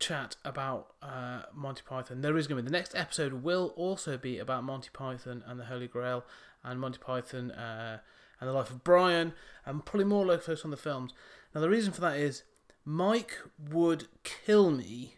chat 0.00 0.36
about 0.44 0.94
uh, 1.02 1.42
Monty 1.54 1.82
Python. 1.86 2.22
There 2.22 2.36
is 2.36 2.46
going 2.46 2.56
to 2.56 2.62
be 2.62 2.70
the 2.70 2.76
next 2.76 2.94
episode 2.96 3.44
will 3.44 3.74
also 3.76 4.16
be 4.16 4.38
about 4.38 4.64
Monty 4.64 4.90
Python 4.92 5.44
and 5.46 5.60
the 5.60 5.66
Holy 5.66 5.86
Grail 5.86 6.24
and 6.64 6.80
Monty 6.80 6.98
Python 6.98 7.50
uh, 7.52 7.98
and 8.40 8.48
the 8.48 8.52
life 8.52 8.70
of 8.70 8.84
Brian 8.84 9.32
and 9.66 9.84
probably 9.84 10.06
more 10.06 10.26
focus 10.26 10.64
on 10.64 10.70
the 10.70 10.76
films. 10.76 11.12
Now 11.54 11.60
the 11.60 11.68
reason 11.68 11.92
for 11.92 12.00
that 12.00 12.16
is 12.16 12.42
Mike 12.84 13.38
would 13.58 14.08
kill 14.24 14.70
me, 14.70 15.16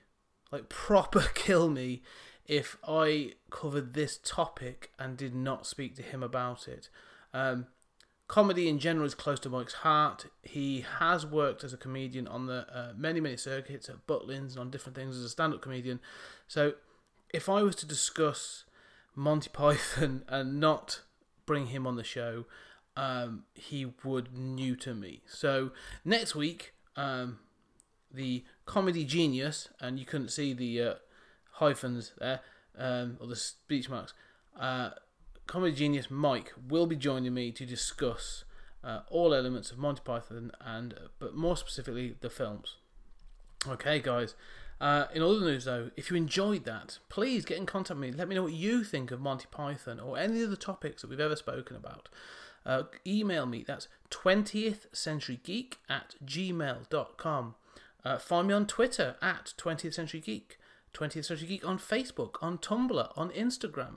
like 0.50 0.68
proper 0.68 1.20
kill 1.34 1.68
me, 1.68 2.02
if 2.46 2.76
I 2.86 3.34
covered 3.50 3.94
this 3.94 4.18
topic 4.24 4.90
and 4.98 5.16
did 5.16 5.34
not 5.34 5.66
speak 5.66 5.94
to 5.96 6.02
him 6.02 6.22
about 6.22 6.66
it. 6.66 6.88
Um, 7.32 7.66
comedy 8.26 8.68
in 8.68 8.78
general 8.78 9.06
is 9.06 9.14
close 9.14 9.38
to 9.40 9.48
Mike's 9.48 9.74
heart. 9.74 10.26
He 10.42 10.84
has 10.98 11.24
worked 11.24 11.64
as 11.64 11.72
a 11.72 11.76
comedian 11.76 12.26
on 12.26 12.46
the 12.46 12.66
uh, 12.72 12.92
many, 12.96 13.20
many 13.20 13.36
circuits 13.36 13.88
at 13.88 14.06
Butlins 14.06 14.52
and 14.52 14.58
on 14.58 14.70
different 14.70 14.96
things 14.96 15.16
as 15.16 15.24
a 15.24 15.28
stand 15.28 15.54
up 15.54 15.62
comedian. 15.62 16.00
So, 16.48 16.74
if 17.32 17.48
I 17.48 17.62
was 17.62 17.76
to 17.76 17.86
discuss 17.86 18.64
Monty 19.14 19.50
Python 19.52 20.24
and 20.28 20.58
not 20.58 21.02
bring 21.46 21.66
him 21.66 21.86
on 21.86 21.96
the 21.96 22.04
show, 22.04 22.46
um, 22.96 23.44
he 23.54 23.92
would 24.04 24.36
neuter 24.36 24.94
me. 24.94 25.22
So, 25.26 25.70
next 26.04 26.34
week, 26.34 26.74
um, 26.96 27.38
the 28.12 28.44
comedy 28.66 29.04
genius, 29.04 29.68
and 29.80 29.98
you 29.98 30.04
couldn't 30.04 30.30
see 30.30 30.52
the 30.52 30.82
uh, 30.82 30.94
hyphens 31.52 32.12
there, 32.18 32.40
um, 32.78 33.16
or 33.20 33.26
the 33.26 33.36
speech 33.36 33.88
marks. 33.88 34.12
Uh, 34.58 34.90
comedy 35.46 35.74
genius 35.74 36.10
Mike 36.10 36.52
will 36.68 36.86
be 36.86 36.96
joining 36.96 37.34
me 37.34 37.50
to 37.52 37.66
discuss 37.66 38.44
uh, 38.82 39.00
all 39.10 39.34
elements 39.34 39.70
of 39.70 39.78
Monty 39.78 40.02
Python 40.04 40.52
and, 40.60 40.94
but 41.18 41.34
more 41.34 41.56
specifically, 41.56 42.16
the 42.20 42.30
films. 42.30 42.76
Okay, 43.68 44.00
guys. 44.00 44.34
Uh, 44.80 45.06
in 45.12 45.22
other 45.22 45.40
news, 45.40 45.64
though, 45.66 45.90
if 45.96 46.10
you 46.10 46.16
enjoyed 46.16 46.64
that, 46.64 46.98
please 47.10 47.44
get 47.44 47.58
in 47.58 47.66
contact 47.66 48.00
with 48.00 48.10
me. 48.10 48.16
Let 48.16 48.28
me 48.28 48.34
know 48.34 48.44
what 48.44 48.54
you 48.54 48.82
think 48.82 49.10
of 49.10 49.20
Monty 49.20 49.46
Python 49.50 50.00
or 50.00 50.16
any 50.16 50.42
of 50.42 50.50
the 50.50 50.56
topics 50.56 51.02
that 51.02 51.10
we've 51.10 51.20
ever 51.20 51.36
spoken 51.36 51.76
about. 51.76 52.08
Uh, 52.64 52.84
email 53.06 53.44
me. 53.44 53.64
That's 53.66 53.88
20th 54.10 54.86
Century 54.92 55.40
Geek 55.42 55.78
at 55.88 56.14
gmail.com. 56.24 57.54
Uh, 58.04 58.18
find 58.18 58.48
me 58.48 58.54
on 58.54 58.66
Twitter 58.66 59.16
at 59.20 59.52
20th 59.58 59.94
Century 59.94 60.20
Geek. 60.20 60.58
20th 60.94 61.26
Century 61.26 61.48
Geek 61.48 61.66
on 61.66 61.78
Facebook, 61.78 62.36
on 62.40 62.58
Tumblr, 62.58 63.12
on 63.16 63.30
Instagram, 63.30 63.96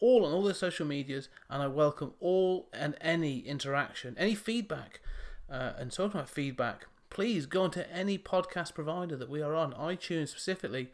all 0.00 0.24
on 0.26 0.32
all 0.32 0.42
the 0.42 0.54
social 0.54 0.86
medias, 0.86 1.28
and 1.48 1.62
I 1.62 1.68
welcome 1.68 2.14
all 2.20 2.68
and 2.72 2.96
any 3.00 3.38
interaction, 3.38 4.14
any 4.18 4.34
feedback. 4.34 5.00
Uh, 5.50 5.72
and 5.78 5.92
talking 5.92 6.18
about 6.18 6.28
feedback, 6.28 6.86
please 7.10 7.46
go 7.46 7.62
onto 7.62 7.82
any 7.92 8.18
podcast 8.18 8.74
provider 8.74 9.16
that 9.16 9.30
we 9.30 9.40
are 9.40 9.54
on, 9.54 9.72
iTunes 9.72 10.28
specifically. 10.28 10.90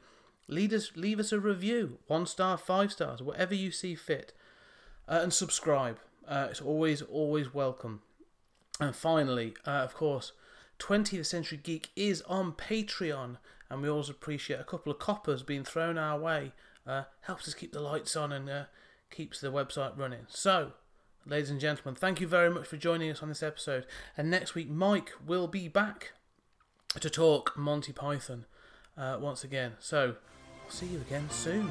Lead 0.49 0.74
us, 0.74 0.93
leave 0.97 1.20
us 1.20 1.32
a 1.32 1.41
review, 1.41 1.99
one 2.09 2.27
star, 2.27 2.57
five 2.57 2.93
stars, 2.93 3.23
whatever 3.23 3.55
you 3.55 3.70
see 3.70 3.95
fit, 3.95 4.32
uh, 5.09 5.20
and 5.23 5.32
subscribe. 5.32 5.99
Uh, 6.27 6.49
it's 6.51 6.61
always, 6.61 7.03
always 7.03 7.55
welcome. 7.55 8.03
And 8.78 8.95
finally, 8.95 9.55
uh, 9.66 9.70
of 9.70 9.95
course, 9.95 10.32
20th 10.81 11.27
Century 11.27 11.61
Geek 11.62 11.90
is 11.94 12.23
on 12.23 12.52
Patreon, 12.52 13.36
and 13.69 13.82
we 13.82 13.89
always 13.89 14.09
appreciate 14.09 14.59
a 14.59 14.65
couple 14.65 14.90
of 14.90 14.98
coppers 14.98 15.43
being 15.43 15.62
thrown 15.62 15.98
our 15.98 16.19
way. 16.19 16.52
Uh, 16.86 17.05
helps 17.23 17.47
us 17.47 17.55
keep 17.55 17.73
the 17.73 17.81
lights 17.81 18.16
on 18.16 18.32
and 18.32 18.48
uh, 18.48 18.65
keeps 19.11 19.40
the 19.40 19.52
website 19.52 19.97
running. 19.97 20.27
So, 20.28 20.73
ladies 21.27 21.51
and 21.51 21.61
gentlemen, 21.61 21.94
thank 21.94 22.20
you 22.20 22.27
very 22.27 22.51
much 22.51 22.66
for 22.66 22.77
joining 22.77 23.11
us 23.11 23.23
on 23.23 23.28
this 23.28 23.43
episode. 23.43 23.86
And 24.16 24.31
next 24.31 24.55
week, 24.55 24.69
Mike 24.69 25.12
will 25.24 25.47
be 25.47 25.69
back 25.69 26.12
to 26.98 27.11
talk 27.11 27.57
Monty 27.57 27.93
Python 27.93 28.47
uh, 28.97 29.19
once 29.20 29.44
again. 29.44 29.74
So, 29.78 30.16
I'll 30.65 30.70
see 30.70 30.86
you 30.86 31.01
again 31.01 31.28
soon. 31.31 31.70